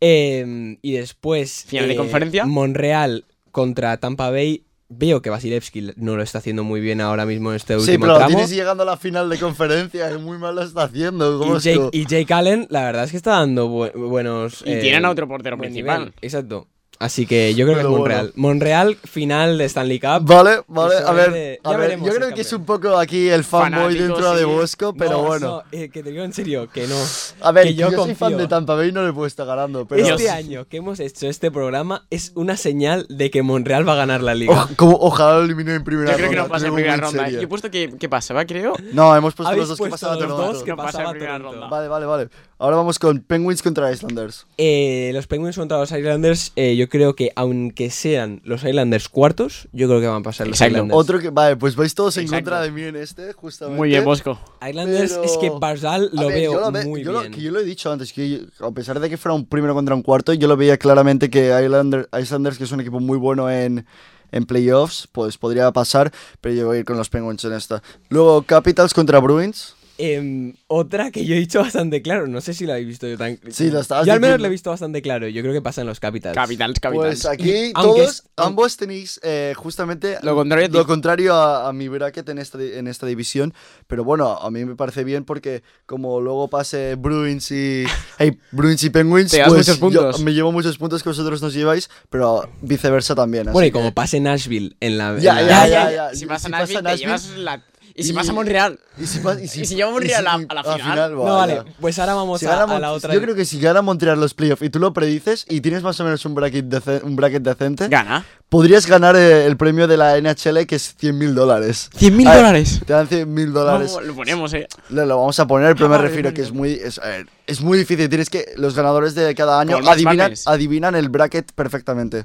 Eh, 0.00 0.78
y 0.82 0.92
después. 0.92 1.64
Final 1.66 1.88
de 1.88 1.94
eh, 1.94 1.96
conferencia. 1.96 2.46
Monreal 2.46 3.24
contra 3.50 3.96
Tampa 3.98 4.30
Bay. 4.30 4.64
Veo 4.92 5.22
que 5.22 5.30
Vasilevsky 5.30 5.92
no 5.96 6.16
lo 6.16 6.22
está 6.22 6.38
haciendo 6.38 6.64
muy 6.64 6.80
bien 6.80 7.00
ahora 7.00 7.24
mismo 7.24 7.50
en 7.50 7.56
este 7.56 7.74
Sí, 7.74 7.80
último 7.92 8.00
pero 8.06 8.12
lo 8.14 8.18
tramo. 8.18 8.30
tienes 8.34 8.50
llegando 8.50 8.82
a 8.82 8.86
la 8.86 8.96
final 8.96 9.28
de 9.28 9.38
conferencia. 9.38 10.08
que 10.10 10.18
muy 10.18 10.36
mal 10.36 10.56
lo 10.56 10.62
está 10.62 10.82
haciendo. 10.84 11.38
¿Cómo 11.38 11.58
Y 11.58 11.60
Jake, 11.60 11.88
y 11.92 12.06
Jake 12.06 12.34
Allen, 12.34 12.66
la 12.70 12.82
verdad 12.84 13.04
es 13.04 13.12
que 13.12 13.16
está 13.16 13.32
dando 13.38 13.68
bu- 13.68 13.92
buenos. 14.08 14.64
Y 14.66 14.72
eh, 14.72 14.80
tienen 14.80 15.04
a 15.04 15.10
otro 15.10 15.28
portero 15.28 15.56
principal. 15.56 15.98
nivel. 16.00 16.14
Exacto. 16.22 16.66
Así 17.00 17.24
que 17.24 17.54
yo 17.54 17.64
creo 17.64 17.76
que 17.76 17.80
es 17.80 17.86
Pero 17.86 17.96
Monreal. 17.98 18.32
Monreal, 18.36 18.96
final 19.04 19.56
de 19.56 19.64
Stanley 19.64 19.98
Cup. 19.98 20.20
Vale, 20.20 20.60
vale, 20.68 20.96
a 20.98 21.12
ver, 21.12 21.32
de- 21.32 21.60
a 21.64 21.74
ver, 21.74 21.98
yo 21.98 22.12
creo 22.12 22.34
que 22.34 22.42
es 22.42 22.52
un 22.52 22.66
poco 22.66 22.98
aquí 22.98 23.30
el 23.30 23.42
fanboy 23.42 23.96
dentro 23.96 24.32
de 24.34 24.40
sí. 24.40 24.44
Bosco, 24.44 24.92
pero 24.92 25.12
No, 25.12 25.22
bueno. 25.22 25.46
no, 25.48 25.62
eh, 25.72 25.88
que 25.88 26.02
te 26.02 26.10
digo 26.10 26.22
en 26.24 26.34
serio, 26.34 26.68
que 26.70 26.86
no. 26.86 26.96
A 27.40 27.52
ver, 27.52 27.68
que 27.68 27.74
yo, 27.74 27.90
yo, 27.90 28.04
soy 28.04 28.14
fan 28.14 28.36
de 28.36 28.46
Tampa 28.48 28.74
Bay 28.74 28.90
y 28.90 28.92
no 28.92 29.02
le 29.02 29.14
puedo 29.14 29.26
estar 29.26 29.46
ganando, 29.46 29.86
pero... 29.86 30.04
Este 30.06 30.28
año 30.28 30.66
que 30.68 30.76
hemos 30.76 31.00
hecho 31.00 31.26
este 31.26 31.50
programa 31.50 32.04
es 32.10 32.32
una 32.34 32.58
señal 32.58 33.06
de 33.08 33.30
que 33.30 33.42
Monreal 33.42 33.88
va 33.88 33.94
a 33.94 33.96
ganar 33.96 34.22
la 34.22 34.34
liga. 34.34 34.52
Oja- 34.52 34.68
como, 34.76 34.98
ojalá 35.00 35.38
lo 35.38 35.44
eliminen 35.44 35.76
en 35.76 35.84
primera 35.84 36.10
Yo 36.10 36.16
creo 36.18 36.28
que 36.28 36.36
ronda. 36.36 36.48
no 36.48 36.52
pasa 36.52 36.66
en 36.66 36.74
primera 36.74 36.96
ronda. 36.98 37.24
seria. 37.24 37.38
Yo 37.40 37.44
he 37.44 37.48
puesto 37.48 37.70
que, 37.70 37.94
¿qué 37.98 38.08
pasaba, 38.10 38.44
creo. 38.44 38.74
No, 38.92 39.16
hemos 39.16 39.32
puesto 39.32 39.48
Habéis 39.48 39.68
los 39.70 39.78
dos 39.78 39.86
que 39.86 39.90
pasaban 39.90 40.18
los 40.20 40.28
dos 40.28 40.62
que 40.64 40.70
No 40.72 40.76
pasa 40.76 40.88
pasaba 40.88 41.10
en 41.12 41.16
primera 41.16 41.38
ronda. 41.38 41.66
Vale, 41.68 41.88
vale, 41.88 42.04
vale. 42.04 42.28
Ahora 42.62 42.76
vamos 42.76 42.98
con 42.98 43.20
Penguins 43.20 43.62
contra 43.62 43.90
Islanders. 43.90 44.44
Eh, 44.58 45.12
los 45.14 45.26
Penguins 45.26 45.56
contra 45.56 45.78
los 45.78 45.90
Islanders, 45.92 46.52
eh, 46.56 46.76
yo 46.76 46.90
creo 46.90 47.16
que 47.16 47.32
aunque 47.34 47.88
sean 47.88 48.42
los 48.44 48.64
Islanders 48.64 49.08
cuartos, 49.08 49.66
yo 49.72 49.88
creo 49.88 49.98
que 50.02 50.06
van 50.06 50.20
a 50.20 50.22
pasar 50.22 50.46
los 50.46 50.56
Exacto. 50.58 50.72
Islanders. 50.74 50.98
Otro 51.00 51.18
que... 51.20 51.30
Vale, 51.30 51.56
pues 51.56 51.74
vais 51.74 51.94
todos 51.94 52.18
en 52.18 52.28
contra 52.28 52.60
de 52.60 52.70
mí 52.70 52.82
en 52.82 52.96
este, 52.96 53.32
justamente. 53.32 53.78
Muy 53.78 53.88
bien, 53.88 54.04
Bosco. 54.04 54.38
Islanders 54.60 55.12
Pero- 55.12 55.24
es 55.24 55.36
que 55.38 55.50
Barzal 55.58 56.10
lo 56.12 56.26
ver, 56.28 56.34
veo 56.36 56.52
yo 56.52 56.70
ve- 56.70 56.84
muy 56.84 57.02
yo 57.02 57.12
lo- 57.12 57.20
bien. 57.20 57.32
que 57.32 57.40
yo 57.40 57.50
lo 57.50 57.60
he 57.60 57.64
dicho 57.64 57.90
antes, 57.90 58.12
que 58.12 58.28
yo- 58.58 58.66
a 58.66 58.70
pesar 58.72 59.00
de 59.00 59.08
que 59.08 59.16
fuera 59.16 59.34
un 59.34 59.46
primero 59.46 59.72
contra 59.72 59.94
un 59.94 60.02
cuarto, 60.02 60.34
yo 60.34 60.46
lo 60.46 60.58
veía 60.58 60.76
claramente 60.76 61.30
que 61.30 61.50
Islander- 61.52 62.08
Islanders, 62.20 62.58
que 62.58 62.64
es 62.64 62.72
un 62.72 62.80
equipo 62.80 63.00
muy 63.00 63.16
bueno 63.16 63.50
en, 63.50 63.86
en 64.32 64.44
playoffs, 64.44 65.08
pues 65.12 65.38
podría 65.38 65.72
pasar, 65.72 66.12
pero 66.42 66.54
yo 66.54 66.66
voy 66.66 66.76
a 66.76 66.80
ir 66.80 66.84
con 66.84 66.98
los 66.98 67.08
Penguins 67.08 67.42
en 67.42 67.54
esta. 67.54 67.82
Luego 68.10 68.42
Capitals 68.42 68.92
contra 68.92 69.18
Bruins. 69.18 69.76
Em, 70.02 70.54
otra 70.66 71.10
que 71.10 71.26
yo 71.26 71.34
he 71.34 71.38
dicho 71.38 71.60
bastante 71.60 72.00
claro, 72.00 72.26
no 72.26 72.40
sé 72.40 72.54
si 72.54 72.64
la 72.64 72.72
habéis 72.74 72.88
visto 72.88 73.06
yo 73.06 73.18
tan 73.18 73.38
Sí, 73.50 73.70
lo 73.70 73.80
estabas 73.80 74.06
Yo 74.06 74.12
al 74.14 74.18
menos 74.20 74.30
diciendo. 74.36 74.42
lo 74.42 74.46
he 74.46 74.50
visto 74.50 74.70
bastante 74.70 75.02
claro, 75.02 75.28
yo 75.28 75.42
creo 75.42 75.52
que 75.52 75.60
pasan 75.60 75.86
los 75.86 76.00
Capitals. 76.00 76.34
Capitals, 76.34 76.80
Capitals. 76.80 77.06
Pues 77.22 77.26
aquí 77.26 77.72
aunque 77.74 78.00
todos, 78.02 78.10
es- 78.10 78.22
ambos 78.36 78.76
tenéis 78.78 79.20
eh, 79.22 79.52
justamente 79.56 80.16
Lo 80.22 80.34
contrario 80.34 80.66
a 80.66 80.68
ti. 80.70 80.74
lo 80.78 80.86
contrario 80.86 81.34
a, 81.34 81.68
a 81.68 81.72
mi 81.74 81.88
bracket 81.88 82.28
en 82.30 82.38
esta, 82.38 82.56
di- 82.56 82.72
en 82.72 82.86
esta 82.86 83.04
división, 83.06 83.52
pero 83.86 84.02
bueno, 84.04 84.38
a 84.38 84.50
mí 84.50 84.64
me 84.64 84.74
parece 84.74 85.04
bien 85.04 85.24
porque 85.24 85.62
como 85.84 86.20
luego 86.20 86.48
pase 86.48 86.94
Bruins 86.94 87.50
y, 87.50 87.84
hey, 88.18 88.38
Bruins 88.52 88.82
y 88.84 88.88
Penguins, 88.90 89.30
Te 89.32 89.38
pues 89.44 89.52
muchos 89.52 89.76
puntos. 89.78 90.18
yo 90.18 90.24
me 90.24 90.32
llevo 90.32 90.50
muchos 90.50 90.78
puntos 90.78 91.02
que 91.02 91.10
vosotros 91.10 91.42
nos 91.42 91.52
lleváis, 91.52 91.90
pero 92.08 92.48
viceversa 92.62 93.14
también. 93.14 93.48
así 93.48 93.52
Bueno, 93.52 93.66
y 93.66 93.70
que- 93.70 93.72
como 93.74 93.92
pase 93.92 94.18
Nashville 94.20 94.76
en 94.80 94.96
la... 94.96 95.10
en 95.10 95.20
Ya, 95.20 95.34
la- 95.34 95.42
ya, 95.46 95.68
ya, 95.68 95.90
ya. 95.92 96.14
Si 96.14 96.24
Y 96.24 96.26
vas 96.26 96.42
a 96.44 96.46
si 96.46 96.50
Nashville, 96.52 96.82
pasa 96.82 96.96
te 96.96 97.02
llevas 97.02 97.28
la... 97.36 97.62
Y 98.00 98.04
si 98.04 98.10
y- 98.10 98.12
vas 98.14 98.28
a 98.28 98.32
Montreal. 98.32 98.78
Y 98.98 99.06
si, 99.06 99.18
y 99.42 99.48
si, 99.48 99.60
Y 99.62 99.64
si 99.66 99.74
lleva 99.76 99.90
Montreal 99.90 100.26
a 100.26 100.38
la- 100.38 100.60
a 100.60 100.76
final. 100.76 101.14
No, 101.14 101.22
vale, 101.24 101.54
ya. 101.54 101.64
pues 101.80 101.98
ahora 101.98 102.14
vamos 102.14 102.40
Si 102.40 102.46
a, 102.46 102.66
la 102.66 102.92
otra. 102.92 103.14
Yo 103.14 103.20
creo 103.22 103.34
que 103.34 103.44
si 103.44 103.60
gana 103.60 103.82
Montreal 103.82 104.18
los 104.20 104.34
playoffs 104.34 104.62
y 104.62 104.70
tú 104.70 104.78
lo 104.78 104.92
predices 104.92 105.46
y 105.48 105.60
tienes 105.60 105.82
más 105.82 105.98
o 106.00 106.04
menos 106.04 106.24
un 106.24 106.34
bracket, 106.34 106.64
dece- 106.66 107.02
un 107.02 107.16
bracket 107.16 107.42
decente, 107.42 107.88
Gana. 107.88 108.24
podrías 108.48 108.86
ganar 108.86 109.16
eh, 109.16 109.46
el 109.46 109.56
premio 109.56 109.86
de 109.86 109.96
la 109.96 110.16
NHL 110.20 110.66
que 110.66 110.76
es 110.76 110.94
100 110.98 111.16
mil 111.18 111.34
dólares. 111.34 111.90
¿100.000 111.98 112.26
A 112.26 112.30
ver, 112.30 112.38
dólares? 112.38 112.80
Te 112.86 112.92
dan 112.92 113.06
100 113.08 113.32
mil 113.32 113.52
dólares. 113.52 113.96
Lo 114.04 114.14
ponemos, 114.14 114.52
eh. 114.54 114.66
Lo, 114.90 115.06
lo 115.06 115.18
vamos 115.18 115.38
a 115.40 115.46
poner, 115.46 115.74
pero 115.76 115.88
me 115.90 115.98
refiero 115.98 116.32
que 116.34 116.42
es 116.42 116.52
muy, 116.52 116.72
es, 116.72 116.98
a 116.98 117.06
ver, 117.06 117.26
es 117.46 117.60
muy 117.60 117.78
difícil. 117.78 118.08
Tienes 118.08 118.28
que 118.30 118.46
los 118.56 118.74
ganadores 118.74 119.14
de 119.14 119.34
cada 119.34 119.60
año 119.60 119.78
adivinan, 119.88 120.32
adivinan 120.46 120.94
el 120.94 121.08
bracket 121.08 121.52
perfectamente. 121.52 122.24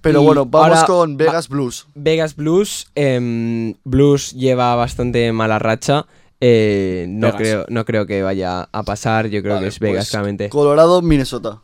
Pero 0.00 0.20
Y 0.22 0.24
bueno, 0.24 0.44
vamos 0.46 0.78
ahora 0.78 0.86
con 0.86 1.16
Vegas 1.16 1.48
Blues. 1.48 1.86
Vegas 1.94 2.36
Blues, 2.36 2.88
em, 2.94 3.74
Blues 3.84 4.32
lleva 4.32 4.74
bastante 4.74 5.13
mala 5.32 5.58
racha. 5.58 6.06
eh, 6.40 7.06
no, 7.08 7.28
Vegas. 7.28 7.40
creo, 7.40 7.66
no 7.68 7.84
creo 7.84 8.06
que 8.06 8.22
vaya 8.22 8.68
a 8.70 8.82
pasar, 8.82 9.28
yo 9.28 9.40
creo 9.42 9.54
Vale, 9.54 9.64
que 9.66 9.68
es 9.68 9.78
Vegas 9.78 10.04
pues, 10.04 10.10
claramente. 10.10 10.48
Colorado, 10.48 11.00
Minnesota. 11.02 11.62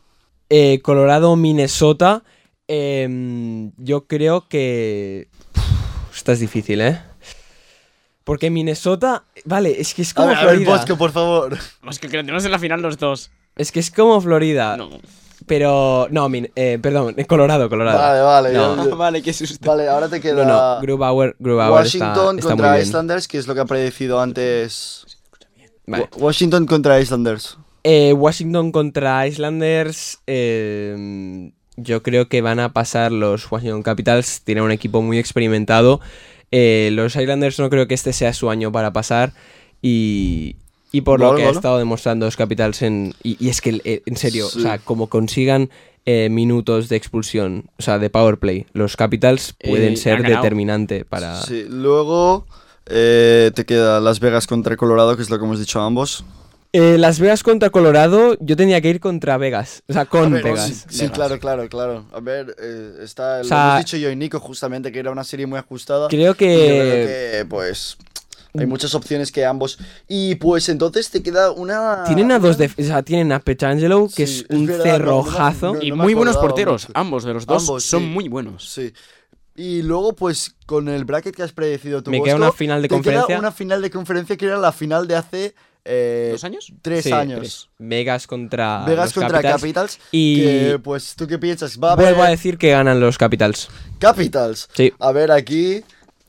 Eh, 0.49 0.81
Colorado, 0.81 1.35
Minnesota, 1.35 2.23
em, 2.67 3.71
yo 3.77 4.07
creo 4.07 4.47
que... 4.47 5.27
Uf, 5.55 6.15
esta 6.17 6.31
es 6.33 6.39
difícil, 6.39 6.81
¿eh? 6.81 6.99
Porque 8.23 8.49
Minnesota, 8.49 9.23
vale, 9.45 9.79
es 9.81 9.93
que 9.93 10.03
es 10.03 10.11
A 10.11 10.15
como 10.15 10.27
ver, 10.29 10.37
a 10.37 10.41
ver, 10.41 10.49
Florida. 10.55 10.71
Bosco, 10.77 10.97
por 10.97 11.11
favor. 11.11 11.57
Es 11.89 11.99
que, 11.99 12.07
tenemos 12.07 12.45
en 12.45 12.51
la 12.51 12.59
final 12.59 12.81
los 12.81 12.97
dos. 12.97 13.31
Es 13.55 13.71
que 13.71 13.79
es 13.79 13.91
como 13.91 14.19
Florida. 14.21 14.77
No. 14.77 14.89
Pero, 15.51 16.07
no, 16.11 16.29
Min- 16.29 16.49
eh, 16.55 16.79
perdón, 16.81 17.13
Colorado, 17.27 17.67
Colorado. 17.69 17.97
Vale, 17.99 18.21
vale. 18.21 18.53
No. 18.53 18.77
yo- 18.85 18.89
yo- 18.91 18.95
vale, 19.05 19.21
qué 19.21 19.33
susto. 19.33 19.69
Vale, 19.69 19.89
ahora 19.89 20.07
te 20.07 20.15
No, 20.15 20.21
queda 20.21 20.45
no, 20.45 20.81
Grubauer, 20.81 21.35
Grubauer 21.39 21.73
Washington 21.83 22.37
está 22.39 22.51
contra. 22.51 22.79
Islanders, 22.79 23.27
que 23.27 23.37
es 23.37 23.47
lo 23.47 23.53
que 23.53 23.59
ha 23.59 23.65
predecido 23.65 24.21
antes. 24.21 25.05
Vale. 25.85 26.07
Washington 26.17 26.65
contra 26.67 27.01
Islanders. 27.01 27.57
Eh, 27.83 28.13
Washington 28.13 28.71
contra 28.71 29.27
Islanders. 29.27 30.19
eh, 30.27 31.51
yo 31.75 32.01
creo 32.03 32.29
que 32.29 32.41
van 32.41 32.59
a 32.61 32.71
pasar 32.71 33.11
los 33.11 33.51
Washington 33.51 33.83
Capitals. 33.83 34.41
Tienen 34.43 34.63
un 34.63 34.71
equipo 34.71 35.01
muy 35.01 35.17
experimentado. 35.19 35.99
Eh, 36.51 36.91
los 36.93 37.15
Islanders 37.17 37.59
no 37.59 37.69
creo 37.69 37.87
que 37.87 37.93
este 37.95 38.13
sea 38.13 38.33
su 38.33 38.49
año 38.49 38.71
para 38.71 38.93
pasar. 38.93 39.33
Y, 39.81 40.55
y 40.91 41.01
por 41.01 41.19
lo 41.19 41.35
que 41.35 41.43
ha 41.43 41.45
vale. 41.45 41.55
estado 41.57 41.77
demostrando 41.77 42.25
los 42.25 42.35
Capitals 42.35 42.81
en. 42.81 43.13
Y, 43.23 43.37
y 43.43 43.49
es 43.49 43.61
que, 43.61 43.81
eh, 43.83 44.01
en 44.05 44.17
serio, 44.17 44.47
Sí. 44.49 44.59
o 44.59 44.61
sea, 44.61 44.77
como 44.79 45.07
consigan 45.07 45.69
eh, 46.05 46.29
minutos 46.31 46.89
de 46.89 46.95
expulsión, 46.95 47.65
o 47.77 47.81
sea, 47.83 47.99
de 47.99 48.09
power 48.09 48.37
play, 48.39 48.65
los 48.73 48.97
Capitals 48.97 49.53
pueden 49.63 49.93
Eh, 49.93 49.97
ser 49.97 50.15
han 50.15 50.23
ganado. 50.23 50.41
determinante 50.43 51.05
para. 51.05 51.41
Sí, 51.43 51.65
luego 51.69 52.45
eh, 52.87 53.51
te 53.53 53.65
queda 53.65 53.99
Las 53.99 54.19
Vegas 54.19 54.47
contra 54.47 54.75
Colorado, 54.75 55.15
que 55.15 55.21
es 55.21 55.29
lo 55.29 55.37
que 55.37 55.45
hemos 55.45 55.59
dicho 55.59 55.79
ambos. 55.79 56.25
Eh, 56.73 56.97
Las 56.97 57.19
Vegas 57.19 57.43
contra 57.43 57.69
Colorado, 57.69 58.35
yo 58.39 58.55
tenía 58.55 58.79
que 58.81 58.89
ir 58.89 58.99
contra 59.01 59.37
Vegas. 59.37 59.83
O 59.89 59.93
sea, 59.93 60.05
con 60.05 60.31
ver, 60.31 60.43
Vegas. 60.43 60.85
Sí, 60.87 60.99
sí, 60.99 61.09
claro, 61.09 61.37
claro, 61.37 61.67
claro. 61.69 62.05
A 62.13 62.19
ver, 62.21 62.55
eh, 62.59 62.93
está, 63.03 63.41
O 63.41 63.43
sea- 63.43 63.57
lo 63.65 63.69
hemos 63.73 63.85
dicho 63.85 63.97
yo 63.97 64.09
y 64.09 64.15
Nico 64.15 64.39
justamente 64.39 64.91
que 64.91 64.99
era 64.99 65.11
una 65.11 65.23
serie 65.25 65.45
muy 65.45 65.59
ajustada. 65.59 66.07
Creo 66.07 66.33
que- 66.33 66.53
yo 66.55 66.59
creo 66.63 67.07
que, 67.41 67.45
pues, 67.49 67.97
hay 68.57 68.65
muchas 68.65 68.93
opciones 68.95 69.31
que 69.31 69.45
ambos. 69.45 69.77
Y 70.07 70.35
pues 70.35 70.67
entonces 70.69 71.09
te 71.09 71.21
queda 71.23 71.51
una. 71.51 72.03
Tienen 72.05 72.31
a 72.31 72.39
dos 72.39 72.57
def- 72.57 72.77
o 72.79 72.83
sea, 72.83 73.01
tienen 73.03 73.31
a 73.31 73.39
Petrangelo, 73.39 74.07
que 74.13 74.27
Sí, 74.27 74.39
es 74.41 74.45
es 74.49 74.55
un 74.57 74.65
verdad, 74.65 74.77
no, 74.77 74.83
no 74.83 74.85
me- 74.85 74.91
cerrojazo. 75.31 75.73
no- 75.75 75.81
Y 75.81 75.91
muy 75.91 76.13
buenos 76.13 76.37
porteros. 76.37 76.83
mucho. 76.89 76.99
Ambos 76.99 77.23
de 77.23 77.33
los 77.33 77.45
dos 77.45 77.63
Ambos, 77.63 77.83
son 77.83 78.01
sí. 78.01 78.05
muy 78.07 78.27
buenos. 78.29 78.69
Sí. 78.69 78.93
Y 79.55 79.81
luego, 79.81 80.13
pues, 80.15 80.55
con 80.65 80.87
el 80.89 81.03
bracket 81.05 81.35
que 81.35 81.43
has 81.43 81.51
predecido 81.51 82.01
tú, 82.01 82.09
Me 82.11 82.21
queda 82.23 82.35
una 82.37 82.51
final 82.51 82.81
de 82.81 82.87
te 82.87 82.93
conferencia. 82.95 83.27
Queda 83.27 83.39
una 83.39 83.51
final 83.51 83.81
de 83.81 83.89
conferencia 83.91 84.37
que 84.37 84.45
era 84.45 84.57
la 84.57 84.71
final 84.71 85.07
de 85.07 85.15
hace. 85.15 85.55
eh, 85.83 86.29
¿Dos 86.33 86.43
años? 86.43 86.71
Tres 86.83 87.03
Sí, 87.05 87.11
años. 87.11 87.39
tres. 87.39 87.69
Vegas 87.79 88.27
contra 88.27 88.85
Vegas 88.85 89.05
los 89.07 89.13
contra 89.13 89.41
Capitals. 89.41 89.61
Capitals. 89.61 89.99
Y 90.11 90.41
Que, 90.43 90.79
pues, 90.83 91.15
¿tú 91.15 91.25
qué 91.27 91.37
piensas? 91.39 91.79
Va 91.79 91.89
a 91.89 91.93
haber 91.93 92.05
vuelvo 92.05 92.21
a 92.23 92.29
decir 92.29 92.57
que 92.59 92.69
ganan 92.69 92.99
los 92.99 93.17
Capitals. 93.17 93.67
Capitals. 93.99 94.69
Sí. 94.73 94.93
A 94.99 95.11
ver, 95.11 95.31
aquí. 95.31 95.83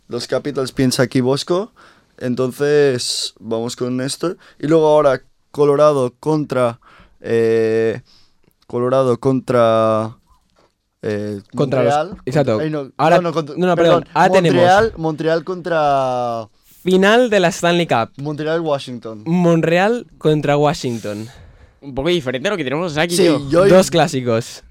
Los 0.08 0.26
Capitals 0.26 0.72
piensa 0.72 1.02
aquí 1.04 1.20
Bosco. 1.20 1.72
Entonces, 2.22 3.34
vamos 3.40 3.76
con 3.76 4.00
esto. 4.00 4.36
Y 4.58 4.66
luego 4.68 4.86
ahora, 4.88 5.22
Colorado 5.50 6.14
contra. 6.18 6.78
eh, 7.20 8.00
Colorado 8.66 9.18
contra. 9.18 10.16
eh, 11.02 11.40
Contra 11.54 11.82
los- 11.82 11.94
Montreal. 11.94 12.22
exacto. 12.24 12.58
Ay, 12.60 12.70
no, 12.70 12.90
Ahora- 12.96 13.16
no, 13.16 13.22
no, 13.22 13.32
contra- 13.32 13.56
no, 13.56 13.66
no, 13.66 13.74
perdón. 13.76 14.04
Ahora 14.14 14.28
Montreal, 14.40 14.92
Montreal 14.96 15.44
contra. 15.44 16.48
Final 16.82 17.28
de 17.30 17.40
la 17.40 17.48
Stanley 17.48 17.86
Cup. 17.86 18.10
Montreal, 18.16 18.60
Washington. 18.60 19.22
Montreal 19.26 20.06
contra 20.18 20.56
Washington. 20.56 21.28
Un 21.80 21.94
poco 21.94 22.08
diferente 22.08 22.48
a 22.48 22.52
lo 22.52 22.56
que 22.56 22.64
tenemos 22.64 22.96
aquí. 22.96 23.16
Sí, 23.16 23.26
yo. 23.50 23.66
Dos 23.66 23.90
clásicos. 23.90 24.62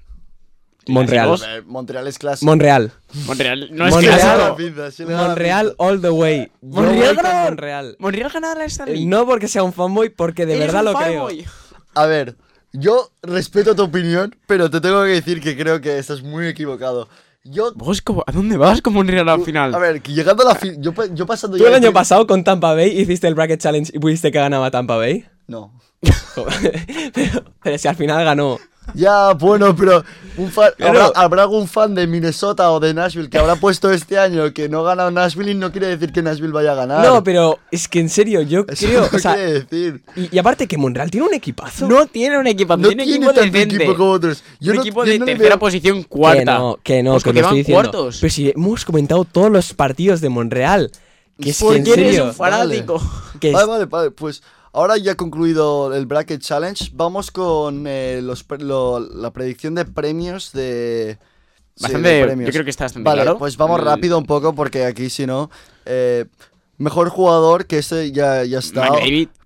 Montreal. 0.88 1.38
Ver, 1.38 1.64
Montreal 1.64 2.06
es 2.08 2.18
clásico. 2.18 2.50
Montreal. 2.50 2.92
Montreal 3.26 3.68
no 3.72 3.86
es 3.86 3.92
Montreal. 3.94 4.56
clásico. 4.56 5.10
Montreal 5.10 5.74
all 5.78 6.00
the 6.00 6.10
way. 6.10 6.50
Montreal 6.60 7.14
ganador. 7.16 7.50
Montreal. 7.50 7.96
Montreal 7.98 8.30
ganará 8.32 8.58
la 8.58 8.64
Eh, 8.64 8.68
Stanley. 8.68 9.06
No 9.06 9.26
porque 9.26 9.48
sea 9.48 9.62
un 9.62 9.72
fanboy, 9.72 10.08
porque 10.10 10.46
de 10.46 10.58
verdad 10.58 10.80
un 10.80 10.92
lo 10.92 10.94
creo. 10.94 11.28
A 11.94 12.06
ver, 12.06 12.36
yo 12.72 13.10
respeto 13.22 13.74
tu 13.74 13.82
opinión, 13.82 14.34
pero 14.46 14.70
te 14.70 14.80
tengo 14.80 15.02
que 15.04 15.10
decir 15.10 15.40
que 15.40 15.56
creo 15.56 15.80
que 15.80 15.98
estás 15.98 16.22
muy 16.22 16.46
equivocado. 16.46 17.08
Yo. 17.44 17.72
¿a 18.26 18.32
dónde 18.32 18.56
vas 18.56 18.80
con 18.80 18.92
Montreal 18.94 19.28
al 19.28 19.42
final? 19.44 19.74
A 19.74 19.78
ver, 19.78 20.00
que 20.00 20.12
llegando 20.12 20.44
a 20.44 20.50
la 20.50 20.54
final. 20.54 20.80
Yo, 20.80 20.92
pa- 20.94 21.06
yo 21.12 21.26
pasando 21.26 21.56
¿Tú 21.58 21.66
el 21.66 21.74
año 21.74 21.92
pasado 21.92 22.26
con 22.26 22.44
Tampa 22.44 22.72
Bay 22.74 23.00
hiciste 23.00 23.26
el 23.26 23.34
Bracket 23.34 23.60
Challenge 23.60 23.90
y 23.94 23.98
pudiste 23.98 24.30
que 24.30 24.38
ganaba 24.38 24.70
Tampa 24.70 24.96
Bay? 24.96 25.26
No. 25.48 25.72
Pero 27.62 27.78
si 27.78 27.88
al 27.88 27.96
final 27.96 28.24
ganó. 28.24 28.58
Ya, 28.94 29.32
bueno, 29.34 29.74
pero 29.76 30.04
un 30.36 30.50
fan- 30.50 30.72
Pero- 30.76 30.88
habrá, 30.90 31.06
habrá 31.14 31.42
algún 31.42 31.68
fan 31.68 31.94
de 31.94 32.06
Minnesota 32.06 32.70
o 32.72 32.80
de 32.80 32.92
Nashville 32.92 33.30
que 33.30 33.38
habrá 33.38 33.56
puesto 33.56 33.90
este 33.90 34.18
año 34.18 34.52
que 34.52 34.68
no 34.68 34.80
ha 34.80 34.84
ganado 34.90 35.10
Nashville 35.10 35.52
y 35.52 35.54
no 35.54 35.70
quiere 35.70 35.86
decir 35.86 36.12
que 36.12 36.20
Nashville 36.20 36.52
vaya 36.52 36.72
a 36.72 36.74
ganar. 36.74 37.06
No, 37.06 37.22
pero 37.22 37.58
es 37.70 37.86
que 37.88 38.00
en 38.00 38.08
serio, 38.08 38.42
yo 38.42 38.64
Eso 38.68 38.86
creo. 38.86 39.00
no 39.02 39.08
o 39.12 39.18
sea, 39.18 39.34
quiere 39.34 39.52
decir. 39.60 40.02
y, 40.16 40.34
y 40.34 40.38
aparte 40.38 40.66
que 40.66 40.76
Montreal 40.76 41.10
tiene 41.10 41.26
un 41.26 41.34
equipazo. 41.34 41.86
no 41.88 42.06
tiene 42.06 42.38
un 42.38 42.46
equipo, 42.48 42.76
No 42.76 42.88
tiene, 42.88 43.04
tiene 43.04 43.16
equipo 43.26 43.32
tanto 43.32 43.52
decente. 43.52 43.76
equipo 43.76 43.96
como 43.96 44.10
otros. 44.10 44.42
Yo 44.60 44.72
un 44.72 44.76
no- 44.76 44.82
equipo 44.82 45.04
yo 45.04 45.12
de 45.12 45.18
no 45.20 45.24
tercera 45.26 45.48
veo- 45.50 45.58
posición 45.60 46.02
cuarta. 46.02 46.38
Que 46.40 46.44
no, 46.44 46.78
que 46.82 47.02
no, 47.02 47.12
Bosco, 47.12 47.30
que 47.30 47.34
que 47.34 47.42
van 47.42 47.48
estoy 47.50 47.58
diciendo. 47.58 47.82
cuartos. 47.90 48.18
Pero 48.20 48.32
si 48.32 48.50
hemos 48.50 48.84
comentado 48.84 49.24
todos 49.24 49.50
los 49.50 49.72
partidos 49.74 50.20
de 50.20 50.28
Montreal. 50.28 50.90
Que 51.40 51.50
es 51.50 51.58
que 51.58 51.64
¿Por 51.64 51.76
en 51.76 51.84
qué 51.84 51.92
eres 51.94 52.06
serio. 52.08 52.24
un 52.26 52.34
fanático. 52.34 53.00
que 53.40 53.48
es- 53.48 53.54
Vale, 53.54 53.66
vale, 53.66 53.84
vale. 53.86 54.10
Pues 54.10 54.42
ahora 54.72 54.96
ya 54.96 55.14
concluido 55.14 55.94
el 55.94 56.06
Bracket 56.06 56.40
Challenge, 56.40 56.90
vamos 56.94 57.30
con 57.30 57.86
eh, 57.86 58.20
los, 58.22 58.44
pre- 58.44 58.58
lo- 58.62 59.00
la 59.00 59.32
predicción 59.32 59.74
de 59.74 59.84
premios 59.84 60.52
de. 60.52 61.18
sí, 61.76 61.82
Bastante- 61.84 62.08
de 62.08 62.24
premios. 62.24 62.46
yo 62.48 62.52
creo 62.52 62.64
que 62.64 62.70
está 62.70 62.84
bastante 62.84 63.08
Vale, 63.08 63.22
claro. 63.22 63.38
pues 63.38 63.56
vamos 63.56 63.78
El- 63.80 63.84
rápido 63.86 64.18
un 64.18 64.26
poco 64.26 64.54
porque 64.54 64.84
aquí 64.84 65.10
si 65.10 65.26
no. 65.26 65.50
eh, 65.84 66.26
mejor 66.78 67.08
jugador, 67.10 67.66
que 67.66 67.78
este 67.78 68.12
ya, 68.12 68.44
ya 68.44 68.58
está. 68.58 68.88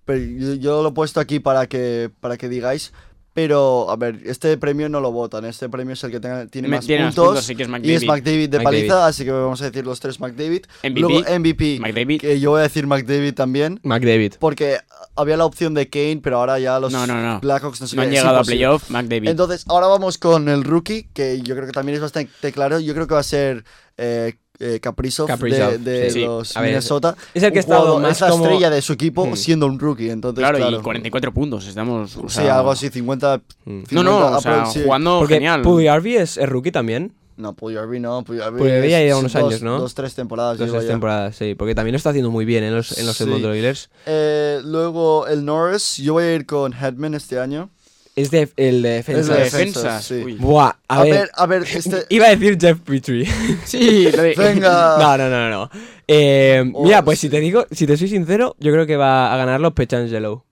Pero 0.04 0.18
yo, 0.20 0.54
yo 0.54 0.82
lo 0.82 0.90
he 0.90 0.92
puesto 0.92 1.18
aquí 1.20 1.40
para 1.40 1.66
que, 1.66 2.10
para 2.20 2.36
que 2.36 2.48
digáis. 2.48 2.92
Pero, 3.36 3.90
a 3.90 3.96
ver, 3.96 4.18
este 4.24 4.56
premio 4.56 4.88
no 4.88 4.98
lo 4.98 5.12
votan. 5.12 5.44
Este 5.44 5.68
premio 5.68 5.92
es 5.92 6.02
el 6.04 6.10
que 6.10 6.20
tenga- 6.20 6.46
tiene 6.46 6.68
Me- 6.68 6.76
más 6.76 6.86
tiene 6.86 7.04
más 7.04 7.14
puntos. 7.14 7.26
puntos, 7.34 7.44
sí 7.44 7.54
que 7.54 7.64
es 7.64 7.68
y 7.82 7.92
es 7.92 8.04
McDavid. 8.06 8.48
De 8.48 8.56
McDavid. 8.60 8.64
paliza, 8.64 9.06
así 9.06 9.24
que 9.26 9.30
vamos 9.30 9.60
a 9.60 9.66
decir 9.66 9.84
los 9.84 10.00
tres 10.00 10.18
McDavid. 10.20 10.64
MVP. 10.82 11.00
Luego 11.00 11.20
MVP, 11.28 11.78
McDavid. 11.78 12.18
que 12.22 12.40
yo 12.40 12.52
voy 12.52 12.60
a 12.60 12.62
decir 12.62 12.86
McDavid 12.86 13.34
también. 13.34 13.78
McDavid. 13.82 14.36
Porque 14.40 14.78
había 15.16 15.36
la 15.36 15.44
opción 15.44 15.74
de 15.74 15.86
Kane, 15.90 16.20
pero 16.22 16.38
ahora 16.38 16.58
ya 16.58 16.80
los 16.80 16.90
No, 16.90 17.06
no, 17.06 17.20
no. 17.20 17.38
Blackhawks 17.40 17.78
no, 17.82 17.86
sé 17.86 17.94
No 17.96 18.00
han 18.02 18.10
llegado 18.10 18.38
a 18.38 18.42
playoff, 18.42 18.88
McDavid. 18.88 19.28
Entonces, 19.28 19.64
ahora 19.68 19.86
vamos 19.86 20.16
con 20.16 20.48
el 20.48 20.64
rookie, 20.64 21.10
que 21.12 21.42
yo 21.42 21.54
creo 21.54 21.66
que 21.66 21.72
también 21.72 21.96
es 21.96 22.00
bastante 22.00 22.52
claro. 22.52 22.80
Yo 22.80 22.94
creo 22.94 23.06
que 23.06 23.12
va 23.12 23.20
a 23.20 23.22
ser 23.22 23.64
eh, 23.98 24.34
eh, 24.58 24.78
Kaprizov, 24.80 25.26
Kaprizov, 25.26 25.78
de, 25.78 25.78
de 25.78 26.10
sí. 26.10 26.24
los 26.24 26.54
ver, 26.54 26.64
Minnesota. 26.64 27.16
es 27.34 27.42
el 27.42 27.52
que 27.52 27.58
ha 27.58 27.60
estado 27.60 27.98
más 28.00 28.12
es 28.12 28.20
la 28.22 28.28
como- 28.30 28.44
estrella 28.44 28.70
de 28.70 28.82
su 28.82 28.92
equipo 28.92 29.26
Hmm. 29.26 29.36
siendo 29.36 29.66
un 29.66 29.78
rookie. 29.78 30.10
Entonces, 30.10 30.38
claro, 30.40 30.58
claro, 30.58 30.78
y 30.78 30.82
44 30.82 31.32
puntos. 31.32 31.66
Estamos. 31.66 32.16
o 32.16 32.28
Sí, 32.28 32.40
algo 32.42 32.70
así, 32.70 32.88
50. 32.88 33.38
Mm. 33.64 33.82
50 33.86 33.94
No, 33.94 34.02
no, 34.02 34.36
o 34.36 34.40
sea, 34.40 34.64
aprox- 34.64 34.72
sí. 34.72 34.82
jugando 34.84 35.18
Porque 35.18 35.34
genial. 35.34 35.62
Pugliarvi 35.62 36.16
es, 36.16 36.36
es 36.36 36.48
rookie 36.48 36.70
también. 36.72 37.12
No, 37.36 37.52
Puyarvi 37.52 38.00
no, 38.00 38.24
Puyarvi. 38.24 38.58
Puyarvi 38.58 38.88
ya 38.88 38.98
lleva 39.00 39.18
unos 39.18 39.34
dos- 39.34 39.42
años, 39.44 39.62
¿no? 39.62 39.78
Dos, 39.78 39.94
tres 39.94 40.14
temporadas. 40.14 40.56
Dos 40.56 40.70
tres 40.70 40.84
ya. 40.84 40.88
temporadas, 40.88 41.36
sí. 41.36 41.54
Porque 41.54 41.74
también 41.74 41.92
lo 41.92 41.98
está 41.98 42.08
haciendo 42.08 42.30
muy 42.30 42.46
bien 42.46 42.64
en 42.64 42.74
los, 42.74 42.96
en 42.96 43.04
los 43.04 43.14
Sí. 43.14 43.24
Edmonton 43.24 43.50
Oilers. 43.50 43.90
Eh, 44.06 44.60
luego 44.64 45.26
el 45.26 45.44
Norris, 45.44 45.98
yo 45.98 46.14
voy 46.14 46.24
a 46.24 46.34
ir 46.34 46.46
con 46.46 46.72
Hedman 46.72 47.12
este 47.14 47.38
año. 47.38 47.68
Es 48.16 48.30
de, 48.30 48.50
el 48.56 48.80
de 48.82 48.88
defensa. 48.88 49.20
Es 49.20 49.28
de 49.28 49.58
defensas, 49.58 50.04
sí. 50.04 50.14
Uy. 50.24 50.34
Buah, 50.36 50.68
a, 50.88 51.00
A, 51.00 51.02
ver. 51.04 51.12
ver, 51.12 51.30
a 51.34 51.46
ver, 51.46 51.62
este. 51.72 52.06
Iba 52.08 52.26
a 52.26 52.30
decir 52.30 52.56
Jeff 52.60 52.80
Petrie. 52.80 53.28
Sí, 53.66 54.10
lo 54.10 54.22
de- 54.22 54.34
Venga. 54.34 54.96
no, 54.98 55.18
no, 55.18 55.28
no, 55.28 55.50
no. 55.50 55.70
Eh, 56.08 56.64
Oh, 56.74 56.82
mira, 56.84 57.02
pues 57.04 57.18
si 57.20 57.28
te 57.28 57.40
digo, 57.40 57.66
si 57.70 57.86
te 57.86 57.96
soy 57.96 58.08
sincero, 58.08 58.56
yo 58.58 58.72
creo 58.72 58.86
que 58.86 58.96
va 58.96 59.32
a 59.32 59.36
ganarlo 59.36 59.74
Pechangelo. 59.74 60.44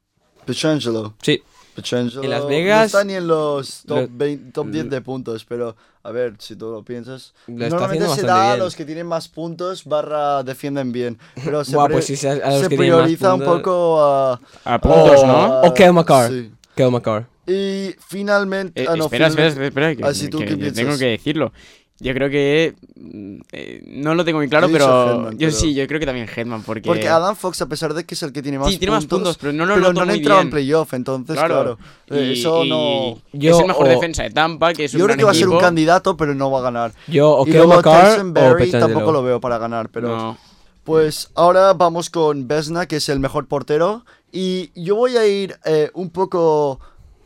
Petrangelo. 0.44 1.14
Sí. 1.22 1.42
Petrangelo 1.74 2.22
En 2.22 2.30
Las 2.30 2.42
No 2.42 2.48
Vegas- 2.48 2.86
está 2.86 3.02
ni 3.02 3.14
en 3.14 3.26
los 3.26 3.82
top, 3.86 3.98
Lo- 3.98 4.08
20 4.10 4.52
top 4.52 4.66
10 4.68 4.90
de 4.90 5.00
puntos, 5.00 5.44
pero 5.44 5.74
a 6.02 6.10
ver, 6.12 6.34
si 6.38 6.54
tú 6.56 6.70
lo 6.70 6.82
piensas. 6.84 7.32
Lo 7.46 7.68
normalmente 7.70 8.06
se 8.10 8.22
da 8.22 8.52
a 8.52 8.56
los 8.58 8.76
que 8.76 8.84
tienen 8.84 9.06
más 9.06 9.28
puntos 9.28 9.84
barra 9.86 10.42
defienden 10.42 10.92
bien. 10.92 11.18
Pero 11.42 11.64
se, 11.64 11.74
Buah, 11.74 11.86
pre- 11.86 11.94
pues 11.94 12.04
si 12.04 12.16
se- 12.16 12.28
a 12.28 12.50
los 12.50 12.60
se 12.60 12.68
que 12.68 12.76
tienen 12.76 12.90
más 12.92 13.04
prioriza 13.04 13.34
un 13.34 13.40
poco 13.42 14.04
a. 14.04 14.40
A 14.64 14.78
puntos, 14.80 15.24
a- 15.24 15.26
¿no? 15.26 15.60
O 15.62 15.72
Kel 15.74 15.92
McCarr. 15.94 16.30
Sí. 16.30 16.52
Kel 16.76 16.90
McCarr. 16.90 17.26
Y 17.46 17.94
finalmente. 18.06 18.82
Eh, 18.82 18.86
ah, 18.88 18.96
no, 18.96 19.04
espera, 19.06 19.26
espera, 19.28 19.50
finalmente- 19.50 19.66
espera, 19.66 19.90
espera, 19.90 19.96
que, 19.96 20.04
Ah, 20.04 20.72
tengo 20.74 20.98
que 20.98 21.06
decirlo. 21.06 21.52
Yo 22.00 22.12
creo 22.12 22.28
que 22.28 22.74
mm, 22.96 23.36
eh, 23.52 23.82
no 23.86 24.16
lo 24.16 24.24
tengo 24.24 24.38
muy 24.38 24.48
claro, 24.48 24.68
pero 24.68 24.84
Hedman, 25.12 25.32
yo 25.38 25.46
pero- 25.46 25.50
sí, 25.52 25.74
yo 25.74 25.86
creo 25.86 26.00
que 26.00 26.06
también 26.06 26.26
Headman 26.28 26.62
porque, 26.62 26.82
Porque 26.82 27.06
Adam 27.06 27.36
Fox, 27.36 27.62
a 27.62 27.66
pesar 27.68 27.94
de 27.94 28.02
que 28.04 28.14
es 28.16 28.22
el 28.24 28.32
que 28.32 28.42
tiene 28.42 28.58
más 28.58 28.68
sí 28.72 28.78
tiene 28.78 28.90
más 28.90 29.06
puntos, 29.06 29.38
pero 29.38 29.52
no 29.52 29.64
lo 29.64 29.74
pero 29.74 29.92
noto 29.92 30.04
no 30.04 30.12
entraba 30.12 30.40
en 30.40 30.50
playoff, 30.50 30.92
entonces, 30.92 31.36
claro. 31.36 31.78
eh, 32.10 32.32
Y- 32.34 32.40
eso 32.40 32.64
y 32.64 32.68
no. 32.68 33.22
Yo 33.32 33.52
es 33.54 33.60
el 33.60 33.66
mejor 33.68 33.86
o- 33.86 33.88
defensa 33.90 34.24
de 34.24 34.30
Tampa, 34.30 34.74
que 34.74 34.86
es 34.86 34.94
un 34.94 35.00
Yo 35.00 35.06
creo 35.06 35.16
que 35.16 35.24
va 35.24 35.30
a 35.30 35.34
ser 35.34 35.48
un 35.48 35.60
candidato, 35.60 36.16
pero 36.16 36.34
no 36.34 36.50
va 36.50 36.58
a 36.58 36.62
ganar. 36.62 36.92
Yo 37.06 37.30
o 37.30 37.46
y 37.46 37.52
luego 37.52 37.80
Tyson 37.80 38.30
o 38.30 38.32
Berry 38.32 38.72
tampoco 38.72 39.12
lo 39.12 39.22
veo 39.22 39.40
para 39.40 39.58
ganar, 39.58 39.88
pero. 39.88 40.08
No. 40.08 40.38
Pues 40.82 41.30
ahora 41.34 41.72
vamos 41.74 42.10
con 42.10 42.46
Vesna, 42.48 42.86
que 42.86 42.96
es 42.96 43.08
el 43.08 43.20
mejor 43.20 43.46
portero. 43.46 44.04
Y 44.32 44.70
yo 44.74 44.96
voy 44.96 45.16
a 45.16 45.26
ir 45.26 45.56
eh, 45.64 45.90
un 45.94 46.10
poco, 46.10 46.80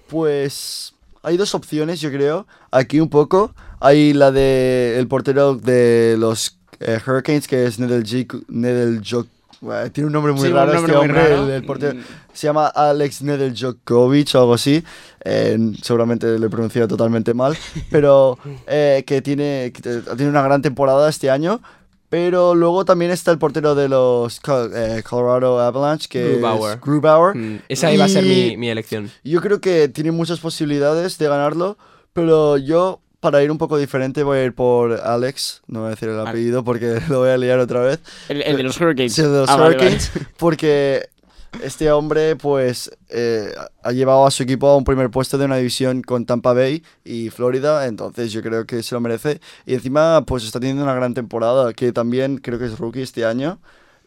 pues... 0.08 0.94
Hay 1.22 1.36
dos 1.36 1.54
opciones, 1.54 2.00
yo 2.00 2.10
creo. 2.10 2.46
Aquí 2.70 3.00
un 3.00 3.10
poco. 3.10 3.52
Hay 3.80 4.12
la 4.12 4.30
de 4.30 4.96
el 4.98 5.08
portero 5.08 5.56
de 5.56 6.16
los 6.18 6.58
eh, 6.80 6.98
Hurricanes, 7.04 7.48
que 7.48 7.66
es 7.66 7.78
Nedeljik... 7.78 8.34
Nedeljok... 8.48 9.26
Bueno, 9.60 9.90
tiene 9.90 10.06
un 10.06 10.12
nombre 10.12 10.32
muy 10.32 10.46
Sí, 10.46 10.52
raro 10.54 10.72
nombre 10.72 10.92
este 10.94 11.04
hombre, 11.04 11.28
raro. 11.28 11.44
el, 11.46 11.50
el 11.50 11.64
portero. 11.64 11.94
Mm. 11.96 12.02
Se 12.32 12.46
llama 12.46 12.68
Alex 12.68 13.22
Nedeljkovic 13.22 14.32
o 14.36 14.38
algo 14.38 14.54
así. 14.54 14.84
Eh, 15.24 15.58
seguramente 15.82 16.38
le 16.38 16.46
he 16.46 16.48
pronunciado 16.48 16.86
totalmente 16.86 17.34
mal. 17.34 17.56
Pero 17.90 18.38
eh, 18.68 19.02
que 19.04 19.20
tiene, 19.20 19.72
que 19.74 19.82
tiene 19.82 20.28
una 20.30 20.42
gran 20.42 20.62
temporada 20.62 21.08
este 21.08 21.28
año. 21.28 21.60
Pero 22.10 22.54
luego 22.54 22.84
también 22.86 23.10
está 23.10 23.30
el 23.32 23.38
portero 23.38 23.74
de 23.74 23.88
los 23.88 24.40
eh, 24.74 25.02
Colorado 25.08 25.60
Avalanche, 25.60 26.08
que 26.08 26.36
Grubauer. 26.36 26.74
es 26.76 26.80
Grubauer. 26.80 27.36
Mm, 27.36 27.58
Esa 27.68 27.92
iba 27.92 28.04
a 28.06 28.08
ser 28.08 28.24
mi, 28.24 28.56
mi 28.56 28.70
elección. 28.70 29.10
Yo 29.24 29.40
creo 29.42 29.60
que 29.60 29.88
tiene 29.88 30.10
muchas 30.10 30.40
posibilidades 30.40 31.18
de 31.18 31.28
ganarlo, 31.28 31.76
pero 32.14 32.56
yo, 32.56 33.00
para 33.20 33.42
ir 33.42 33.50
un 33.50 33.58
poco 33.58 33.76
diferente, 33.76 34.22
voy 34.22 34.38
a 34.38 34.44
ir 34.44 34.54
por 34.54 34.92
Alex. 34.92 35.60
No 35.66 35.80
voy 35.80 35.88
a 35.88 35.90
decir 35.90 36.08
el 36.08 36.18
apellido 36.20 36.64
porque 36.64 36.98
lo 37.10 37.18
voy 37.20 37.28
a 37.30 37.36
liar 37.36 37.58
otra 37.58 37.80
vez. 37.80 38.00
El, 38.30 38.40
el 38.42 38.56
de 38.56 38.62
los 38.62 38.80
Hurricanes. 38.80 39.12
Sí, 39.12 39.20
el 39.20 39.32
de 39.32 39.38
los 39.40 39.50
Ah, 39.50 39.56
vale, 39.56 39.76
vale. 39.76 39.88
Hurricanes, 39.88 40.10
porque 40.38 41.10
este 41.62 41.90
hombre, 41.90 42.36
pues, 42.36 42.90
eh, 43.08 43.52
ha 43.82 43.92
llevado 43.92 44.26
a 44.26 44.30
su 44.30 44.42
equipo 44.42 44.68
a 44.68 44.76
un 44.76 44.84
primer 44.84 45.10
puesto 45.10 45.38
de 45.38 45.44
una 45.44 45.56
división 45.56 46.02
con 46.02 46.26
Tampa 46.26 46.52
Bay 46.52 46.82
y 47.04 47.30
Florida, 47.30 47.86
entonces 47.86 48.32
yo 48.32 48.42
creo 48.42 48.66
que 48.66 48.82
se 48.82 48.94
lo 48.94 49.00
merece. 49.00 49.40
Y 49.66 49.74
encima, 49.74 50.24
pues, 50.24 50.44
está 50.44 50.60
teniendo 50.60 50.84
una 50.84 50.94
gran 50.94 51.14
temporada, 51.14 51.72
que 51.72 51.92
también 51.92 52.38
creo 52.38 52.58
que 52.58 52.66
es 52.66 52.78
rookie 52.78 53.02
este 53.02 53.24
año. 53.24 53.58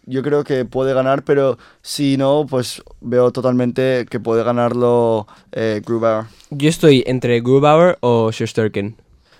Yo 0.05 0.23
creo 0.23 0.43
que 0.43 0.65
puede 0.65 0.93
ganar, 0.93 1.23
pero 1.23 1.59
si 1.83 2.17
no, 2.17 2.47
pues 2.49 2.81
veo 3.01 3.31
totalmente 3.31 4.07
que 4.09 4.19
puede 4.19 4.43
ganarlo 4.43 5.27
eh, 5.51 5.81
Grubauer. 5.85 6.25
Yo 6.49 6.69
estoy 6.69 7.03
entre 7.05 7.39
Grubauer 7.41 7.97
o 8.01 8.31
Shusterkin. 8.31 8.95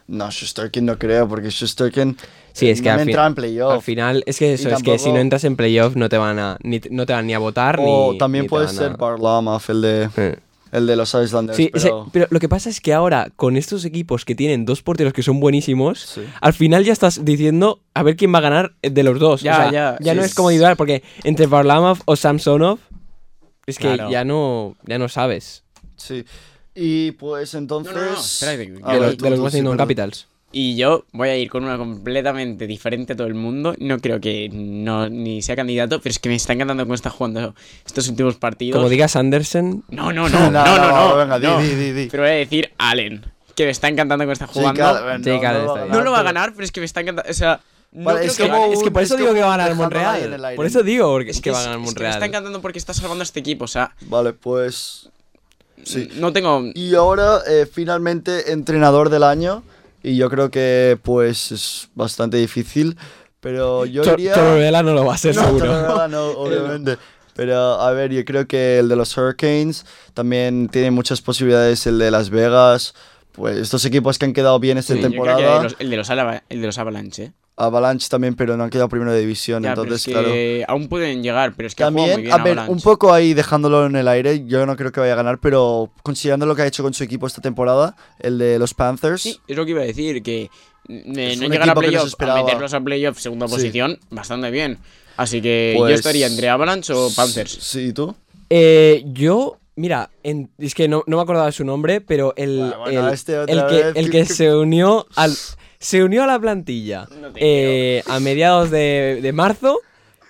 No, 0.07 0.29
Shusterkin 0.29 0.85
no 0.85 0.99
creo, 0.99 1.27
porque 1.27 1.49
Shusterkin 1.49 2.15
Sí, 2.53 2.69
es 2.69 2.81
que 2.81 2.89
no 2.89 2.93
al, 2.93 2.97
me 2.99 3.03
fin- 3.05 3.09
entra 3.11 3.27
en 3.27 3.35
playoff. 3.35 3.73
al 3.73 3.81
final 3.81 4.23
es 4.25 4.37
que 4.39 4.53
eso, 4.53 4.69
es 4.69 4.83
que 4.83 4.99
si 4.99 5.11
no 5.11 5.17
entras 5.19 5.43
en 5.45 5.55
playoff 5.55 5.95
no 5.95 6.09
te 6.09 6.17
van 6.17 6.37
a 6.39 6.57
ni, 6.63 6.81
no 6.89 7.05
te 7.05 7.13
van 7.13 7.25
ni 7.27 7.33
a 7.33 7.39
votar 7.39 7.79
O 7.81 8.11
ni 8.13 8.17
también 8.17 8.43
ni 8.43 8.49
puede 8.49 8.67
ser 8.67 8.91
a- 8.91 8.95
Barlamov, 8.97 9.61
el 9.69 9.81
de, 9.81 10.09
Eh. 10.17 10.35
el 10.71 10.87
de 10.87 10.95
los 10.95 11.13
Islanders. 11.13 11.55
Sí, 11.57 11.69
ese- 11.73 11.87
pero... 11.89 12.07
pero 12.11 12.27
lo 12.29 12.39
que 12.39 12.49
pasa 12.49 12.69
es 12.69 12.81
que 12.81 12.93
ahora, 12.93 13.29
con 13.35 13.55
estos 13.57 13.85
equipos 13.85 14.25
que 14.25 14.35
tienen 14.35 14.65
dos 14.65 14.81
porteros 14.81 15.13
que 15.13 15.23
son 15.23 15.39
buenísimos, 15.39 15.99
Sí. 16.01 16.21
al 16.41 16.53
final 16.53 16.83
ya 16.83 16.93
estás 16.93 17.23
diciendo 17.25 17.79
a 17.93 18.03
ver 18.03 18.15
quién 18.15 18.33
va 18.33 18.37
a 18.39 18.41
ganar 18.41 18.73
de 18.81 19.03
los 19.03 19.19
dos. 19.19 19.41
Ya, 19.41 19.51
O 19.53 19.55
sea, 19.55 19.71
ya, 19.71 19.97
ya 20.01 20.11
sí, 20.13 20.17
no 20.17 20.23
es- 20.23 20.29
es 20.31 20.35
como 20.35 20.51
individual, 20.51 20.75
porque 20.75 21.03
entre 21.23 21.47
Varlamov 21.47 21.99
o 22.05 22.15
Samsonov, 22.15 22.79
es 23.65 23.77
que 23.77 23.93
Claro. 23.95 24.09
ya 24.11 24.25
no 24.25 24.75
ya 24.85 24.97
no 24.97 25.07
sabes. 25.07 25.63
Sí. 25.95 26.25
Y 26.73 27.11
pues 27.11 27.53
entonces. 27.53 27.93
No, 27.93 27.99
no, 28.01 28.11
no, 28.13 28.19
espera, 28.19 28.57
que- 28.57 28.79
A 28.83 28.93
de 28.93 28.99
ver, 28.99 29.07
los, 29.09 29.17
tú, 29.17 29.23
de 29.25 29.29
los 29.31 29.39
tú, 29.39 29.41
sí, 29.41 29.43
Washington 29.45 29.63
perdón. 29.71 29.77
Capitals. 29.77 30.27
Y 30.53 30.75
yo 30.75 31.05
voy 31.13 31.29
a 31.29 31.37
ir 31.37 31.49
con 31.49 31.63
una 31.63 31.77
completamente 31.77 32.67
diferente 32.67 33.13
a 33.13 33.15
todo 33.15 33.27
el 33.27 33.35
mundo. 33.35 33.73
No 33.79 33.99
creo 33.99 34.19
que 34.19 34.49
no 34.51 35.07
ni 35.07 35.41
sea 35.41 35.55
candidato, 35.55 36.01
pero 36.01 36.11
es 36.11 36.19
que 36.19 36.27
me 36.27 36.35
está 36.35 36.51
encantando 36.53 36.83
cómo 36.83 36.93
está 36.93 37.09
jugando 37.09 37.55
estos 37.85 38.09
últimos 38.09 38.35
partidos. 38.35 38.77
Como 38.77 38.89
digas 38.89 39.15
Anderson, 39.15 39.83
No, 39.89 40.11
no, 40.11 40.27
no, 40.27 40.51
no, 40.51 40.63
no, 40.65 41.09
no. 41.09 41.15
venga, 41.15 41.39
di, 41.39 41.47
no. 41.47 41.59
di, 41.61 41.69
di, 41.75 41.91
di. 41.93 42.07
Pero 42.09 42.23
voy 42.23 42.31
a 42.31 42.35
decir 42.35 42.69
Allen, 42.77 43.25
que 43.55 43.63
me 43.63 43.71
está 43.71 43.87
encantando 43.87 44.25
cómo 44.25 44.33
está 44.33 44.47
Sí, 44.47 44.53
jugando. 44.59 45.23
Sí, 45.23 45.39
claro, 45.39 45.87
no 45.87 46.01
lo 46.01 46.11
va 46.11 46.19
a 46.19 46.23
ganar, 46.23 46.51
pero 46.53 46.65
es 46.65 46.71
que 46.73 46.81
me 46.81 46.85
está 46.85 46.99
encantando. 46.99 47.31
O 47.31 47.33
sea, 47.33 47.61
no 47.93 48.03
Vale, 48.05 48.19
creo 48.19 48.31
es 48.31 48.37
que 48.37 48.43
como 48.49 48.61
gane. 48.61 48.73
es 48.73 48.83
que 48.83 48.91
por 48.91 49.03
eso 49.03 49.13
es 49.15 49.19
digo 49.21 49.33
que 49.33 49.41
va 49.41 49.53
a 49.53 49.57
ganar 49.57 49.75
Monreal. 49.75 50.53
Por 50.57 50.65
eso 50.65 50.83
digo 50.83 51.09
porque 51.11 51.31
Es 51.31 51.37
es 51.37 51.41
que 51.41 51.51
va 51.51 51.59
a 51.59 51.63
ganar 51.63 51.75
es 51.75 51.79
que 51.79 51.85
me 51.85 51.91
Monreal. 51.93 52.13
está 52.13 52.25
encantando 52.25 52.61
porque 52.61 52.77
está 52.79 52.93
salvando 52.93 53.21
a 53.21 53.23
este 53.23 53.39
equipo. 53.39 53.63
O 53.65 53.67
sea, 53.69 53.95
Vale, 54.01 54.33
pues. 54.33 55.09
Sí. 55.83 56.09
no 56.15 56.31
tengo. 56.33 56.63
Y 56.73 56.93
ahora, 56.95 57.39
eh, 57.47 57.65
finalmente, 57.71 58.51
entrenador 58.51 59.09
del 59.09 59.23
año. 59.23 59.63
Y 60.03 60.15
yo 60.17 60.29
creo 60.29 60.49
que, 60.49 60.97
pues, 61.01 61.51
es 61.51 61.89
bastante 61.95 62.37
difícil. 62.37 62.97
Pero 63.39 63.85
yo 63.85 64.03
Tor- 64.03 64.17
diría. 64.17 64.33
Torreella 64.33 64.83
no 64.83 64.93
lo 64.93 65.05
va 65.05 65.15
a 65.15 65.17
ser 65.17 65.35
No, 65.35 65.43
seguro. 65.45 66.07
No, 66.07 66.27
obviamente. 66.37 66.97
Pero, 67.35 67.55
a 67.79 67.91
ver, 67.91 68.11
yo 68.11 68.23
creo 68.25 68.45
que 68.47 68.79
el 68.79 68.89
de 68.89 68.95
los 68.95 69.17
Hurricanes 69.17 69.85
también 70.13 70.67
tiene 70.69 70.91
muchas 70.91 71.21
posibilidades. 71.21 71.87
El 71.87 71.97
de 71.97 72.11
Las 72.11 72.29
Vegas. 72.29 72.93
Pues 73.33 73.57
estos 73.57 73.83
equipos 73.85 74.17
que 74.19 74.25
han 74.25 74.33
quedado 74.33 74.59
bien 74.59 74.77
esta 74.77 74.93
Sí, 74.93 74.99
yo 75.01 75.09
creo 75.09 75.21
que 75.23 75.27
temporada. 75.29 75.63
los- 75.63 75.75
el, 75.79 75.89
de 75.89 75.97
los 75.97 76.09
Alava- 76.09 76.43
el 76.49 76.61
de 76.61 76.67
los 76.67 76.77
Avalanche. 76.77 77.23
¿eh? 77.25 77.31
Avalanche 77.57 78.07
también, 78.09 78.35
pero 78.35 78.57
no 78.57 78.63
han 78.63 78.69
quedado 78.69 78.89
primero 78.89 79.11
de 79.11 79.19
división. 79.19 79.61
Ya, 79.61 79.69
pero 79.71 79.83
entonces, 79.83 80.07
es 80.07 80.13
claro. 80.13 80.31
aún 80.67 80.87
pueden 80.89 81.21
llegar, 81.21 81.53
pero 81.55 81.67
es 81.67 81.75
que 81.75 81.83
ha 81.83 81.87
jugado 81.91 82.01
muy 82.07 82.09
También, 82.11 82.25
bien 82.29 82.33
a 82.33 82.43
ver, 82.43 82.51
Avalanche. 82.53 82.71
un 82.73 82.81
poco 82.81 83.13
ahí 83.13 83.33
dejándolo 83.33 83.85
en 83.85 83.95
el 83.95 84.07
aire, 84.07 84.45
yo 84.47 84.65
no 84.65 84.75
creo 84.75 84.91
que 84.91 84.99
vaya 84.99 85.13
a 85.13 85.15
ganar, 85.17 85.39
pero 85.39 85.91
considerando 86.01 86.45
lo 86.45 86.55
que 86.55 86.63
ha 86.63 86.65
hecho 86.67 86.81
con 86.81 86.93
su 86.93 87.03
equipo 87.03 87.27
esta 87.27 87.41
temporada, 87.41 87.95
el 88.19 88.37
de 88.39 88.57
los 88.57 88.73
Panthers, 88.73 89.21
Sí, 89.21 89.39
es 89.47 89.55
lo 89.55 89.63
que 89.65 89.71
iba 89.71 89.81
a 89.81 89.85
decir, 89.85 90.23
que 90.23 90.43
eh, 90.43 90.49
no 90.89 91.47
llegar 91.47 91.61
a 91.61 91.65
equipo 91.65 91.81
que 91.81 91.91
no 91.91 92.07
se 92.07 92.15
playoff, 92.17 92.21
a 92.21 92.35
meterlos 92.43 92.73
a 92.73 92.81
playoff 92.81 93.19
segunda 93.19 93.47
Sí. 93.47 93.53
posición, 93.53 93.99
bastante 94.09 94.49
bien. 94.49 94.79
Así 95.17 95.41
que 95.41 95.75
Pues- 95.77 95.89
yo 95.91 95.95
estaría 95.95 96.25
entre 96.27 96.49
Avalanche 96.49 96.93
o 96.93 97.09
Panthers. 97.15 97.51
Sí, 97.61 97.87
¿y 97.89 97.93
tú? 97.93 98.15
Eh, 98.49 99.03
yo, 99.07 99.57
mira, 99.75 100.09
en- 100.23 100.49
es 100.57 100.75
que 100.75 100.87
no, 100.87 101.03
no 101.07 101.17
me 101.17 101.23
acordaba 101.23 101.47
de 101.47 101.51
su 101.51 101.63
nombre, 101.65 102.01
pero 102.01 102.33
el, 102.37 102.57
Bueno, 102.59 102.79
bueno, 102.79 103.07
el, 103.07 103.13
este 103.13 103.33
el 103.41 104.09
que, 104.09 104.19
el 104.19 104.27
se 104.27 104.53
unió 104.55 105.05
al 105.15 105.33
se 105.79 106.03
unió 106.03 106.23
a 106.23 106.27
la 106.27 106.39
plantilla 106.39 107.07
No 107.19 107.29
eh, 107.35 108.03
a 108.07 108.19
mediados 108.19 108.69
de, 108.69 109.19
de 109.21 109.33
marzo 109.33 109.79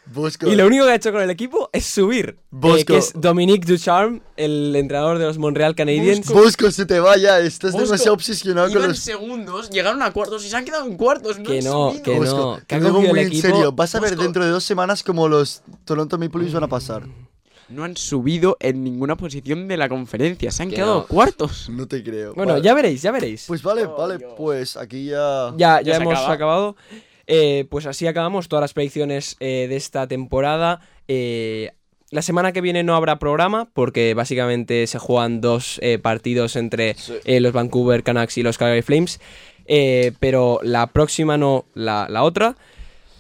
Busco. 0.06 0.48
y 0.50 0.56
lo 0.56 0.66
único 0.66 0.86
que 0.86 0.92
ha 0.92 0.96
hecho 0.96 1.12
con 1.12 1.22
el 1.22 1.30
equipo 1.30 1.70
es 1.74 1.86
subir. 1.86 2.36
eh, 2.38 2.44
Bosco. 2.52 2.86
que 2.86 2.98
es 2.98 3.14
Dominique 3.16 3.66
Ducharme, 3.66 4.22
el 4.36 4.76
entrenador 4.76 5.20
de 5.20 5.26
los 5.26 5.38
Montreal 5.38 5.74
Canadiens. 5.76 6.28
Busco, 6.32 6.70
se 6.72 6.86
te 6.86 7.00
vaya, 7.00 7.40
estás 7.40 7.74
demasiado 7.74 8.14
obsesionado 8.14 8.68
con 8.68 8.78
Iban 8.78 8.90
los... 8.90 9.00
segundos, 9.00 9.70
llegaron 9.70 10.02
a 10.02 10.12
cuartos 10.12 10.44
y 10.46 10.50
se 10.50 10.56
han 10.58 10.66
quedado 10.66 10.86
en 10.86 10.98
cuartos. 10.98 11.38
No 11.40 11.46
Que 11.46 11.60
han 11.60 11.64
no, 11.66 11.90
subido. 11.92 12.04
que 12.04 12.20
Busco, 12.20 12.36
no, 12.38 12.60
que 12.68 12.76
ha 12.76 12.78
el 12.80 12.92
muy 12.92 13.06
en 13.08 13.18
equipo- 13.18 13.42
serio, 13.42 13.72
vas 13.72 13.94
a 13.96 14.00
ver 14.02 14.18
dentro 14.18 14.44
de 14.44 14.52
dos 14.52 14.64
semanas 14.66 15.02
como 15.04 15.30
los 15.30 15.62
Toronto 15.86 16.18
Maple 16.18 16.42
Leafs 16.42 16.54
van 16.56 16.64
a 16.64 16.68
pasar. 16.68 17.04
No 17.72 17.84
han 17.84 17.96
subido 17.98 18.58
en 18.60 18.84
ninguna 18.84 19.16
posición 19.18 19.68
de 19.68 19.78
la 19.78 19.90
conferencia, 19.90 20.52
se 20.52 20.64
han 20.64 20.70
Que 20.70 20.76
quedado 20.76 21.00
no. 21.02 21.08
cuartos. 21.08 21.70
No 21.72 21.88
te 21.88 22.04
creo. 22.04 22.34
Bueno, 22.34 22.54
Vale. 22.54 22.64
ya 22.66 22.74
veréis, 22.74 23.02
ya 23.02 23.12
veréis. 23.12 23.46
Pues 23.48 23.64
vale, 23.64 23.86
Oh, 23.86 23.96
vale, 23.98 24.18
Dios. 24.18 24.34
pues 24.38 24.78
aquí 24.78 25.06
ya... 25.06 25.54
ya, 25.58 25.82
ya, 25.82 25.82
ya 25.82 25.96
hemos 25.98 26.14
acaba. 26.16 26.34
acabado. 26.34 26.76
Eh, 27.28 27.66
pues 27.70 27.86
así 27.86 28.08
acabamos 28.08 28.48
todas 28.50 28.62
las 28.62 28.74
predicciones 28.74 29.38
eh, 29.40 29.68
de 29.70 29.76
esta 29.78 30.08
temporada. 30.08 30.82
Eh, 31.08 31.72
la 32.10 32.22
semana 32.22 32.52
que 32.52 32.60
viene 32.60 32.84
no 32.84 32.96
habrá 32.96 33.20
programa 33.20 33.70
porque 33.74 34.14
básicamente 34.14 34.86
se 34.88 35.00
juegan 35.00 35.40
dos 35.40 35.80
eh, 35.82 35.98
partidos 35.98 36.58
entre 36.58 36.96
Sí. 36.96 37.14
eh, 37.24 37.40
los 37.40 37.54
Vancouver 37.54 38.04
Canucks 38.04 38.38
y 38.38 38.44
los 38.44 38.58
Calgary 38.58 38.82
Flames. 38.82 39.22
Eh, 39.66 40.12
pero 40.20 40.60
la 40.64 40.88
próxima 40.88 41.38
no, 41.38 41.64
la, 41.74 42.08
la 42.10 42.24
otra. 42.24 42.58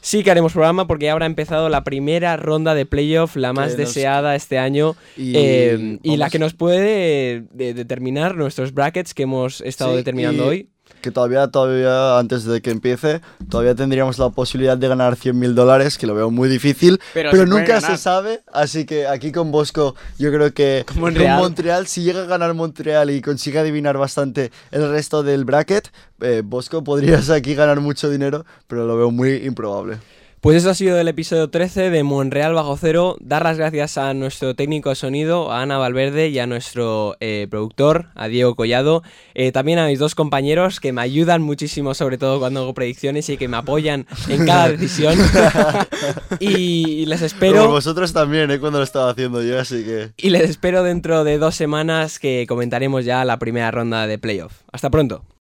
Sí 0.03 0.23
que 0.23 0.31
haremos 0.31 0.53
programa 0.53 0.87
porque 0.87 1.05
ya 1.05 1.11
habrá 1.13 1.27
empezado 1.27 1.69
la 1.69 1.83
primera 1.83 2.35
ronda 2.35 2.73
de 2.73 2.85
playoff, 2.87 3.35
la 3.35 3.53
más 3.53 3.77
deseada 3.77 4.35
este 4.35 4.57
año 4.57 4.95
Y 5.15 5.33
eh, 5.35 5.99
y 6.01 6.17
la 6.17 6.29
que 6.31 6.39
nos 6.39 6.53
puede 6.55 7.33
eh, 7.35 7.43
de- 7.53 7.73
determinar 7.75 8.35
nuestros 8.35 8.73
brackets 8.73 9.13
que 9.13 9.23
hemos 9.23 9.61
estado 9.61 9.91
Sí, 9.91 9.97
determinando 9.97 10.45
y 10.45 10.47
hoy. 10.47 10.69
Que 11.01 11.11
todavía, 11.11 11.47
todavía, 11.47 12.19
antes 12.19 12.43
de 12.43 12.61
que 12.61 12.72
empiece, 12.72 13.22
todavía 13.49 13.76
tendríamos 13.76 14.19
la 14.19 14.30
posibilidad 14.30 14.77
de 14.77 14.88
ganar 14.88 15.15
100 15.15 15.38
mil 15.38 15.55
dólares, 15.55 15.97
que 15.97 16.07
lo 16.07 16.15
veo 16.15 16.30
muy 16.30 16.49
difícil, 16.49 16.99
Pero 17.13 17.31
pero, 17.31 17.43
se 17.43 17.49
nunca 17.49 17.81
se 17.81 17.97
sabe. 17.97 18.41
Así 18.51 18.85
que 18.85 19.07
aquí 19.07 19.31
con 19.31 19.51
Bosco, 19.51 19.95
yo 20.18 20.31
creo 20.31 20.53
que 20.53 20.85
Con. 20.85 20.99
Montreal, 21.01 21.88
si 21.88 22.03
llega 22.03 22.23
a 22.23 22.26
ganar 22.26 22.53
Montreal 22.53 23.09
y 23.09 23.22
consigue 23.22 23.59
adivinar 23.59 23.97
bastante 23.97 24.51
el 24.72 24.89
resto 24.89 25.23
del 25.23 25.45
bracket, 25.45 25.89
eh, 26.22 26.41
Bosco 26.43 26.84
podrías 26.84 27.30
aquí 27.30 27.55
ganar 27.55 27.80
mucho 27.80 28.09
dinero, 28.09 28.45
pero 28.68 28.85
lo 28.85 28.97
veo 28.97 29.11
muy 29.11 29.35
improbable. 29.45 29.97
Pues 30.41 30.57
eso 30.57 30.72
ha 30.72 30.73
sido 30.73 30.99
el 30.99 31.07
episodio 31.07 31.51
13 31.51 31.91
de 31.91 32.01
Monreal 32.01 32.55
Bajo 32.55 32.76
Cero. 32.76 33.15
Dar 33.19 33.43
las 33.43 33.59
gracias 33.59 33.99
a 33.99 34.15
nuestro 34.15 34.55
técnico 34.55 34.89
de 34.89 34.95
sonido, 34.95 35.51
a 35.51 35.61
Ana 35.61 35.77
Valverde, 35.77 36.30
y 36.30 36.39
a 36.39 36.47
nuestro 36.47 37.15
eh, 37.19 37.45
productor, 37.47 38.07
a 38.15 38.27
Diego 38.27 38.55
Collado. 38.55 39.03
Eh, 39.35 39.51
también 39.51 39.77
a 39.77 39.85
mis 39.85 39.99
dos 39.99 40.15
compañeros 40.15 40.80
que 40.80 40.93
me 40.93 41.01
ayudan 41.01 41.43
muchísimo, 41.43 41.93
sobre 41.93 42.18
todo 42.18 42.39
cuando 42.39 42.61
hago 42.61 42.73
predicciones 42.73 43.30
y 43.30 43.38
que 43.38 43.47
me 43.47 43.57
apoyan 43.57 44.07
en 44.30 44.47
cada 44.47 44.69
decisión. 44.69 45.13
y 46.39 47.05
les 47.05 47.19
Pero 47.19 47.27
espero. 47.27 47.68
vosotros 47.68 48.11
también, 48.11 48.49
¿eh? 48.49 48.59
Cuando 48.59 48.80
lo 48.80 48.84
estaba 48.84 49.11
haciendo 49.11 49.43
yo, 49.43 49.59
así 49.59 49.84
que... 49.84 50.09
Y 50.18 50.31
les 50.31 50.49
espero 50.49 50.81
dentro 50.81 51.23
de 51.23 51.38
dos 51.38 51.53
semanas 51.53 52.18
que 52.18 52.47
comentaremos 52.47 53.05
ya 53.05 53.23
la 53.26 53.38
primera 53.38 53.69
ronda 53.69 54.07
de 54.07 54.18
playoff. 54.18 54.53
Hasta 54.72 54.89
pronto. 54.89 55.23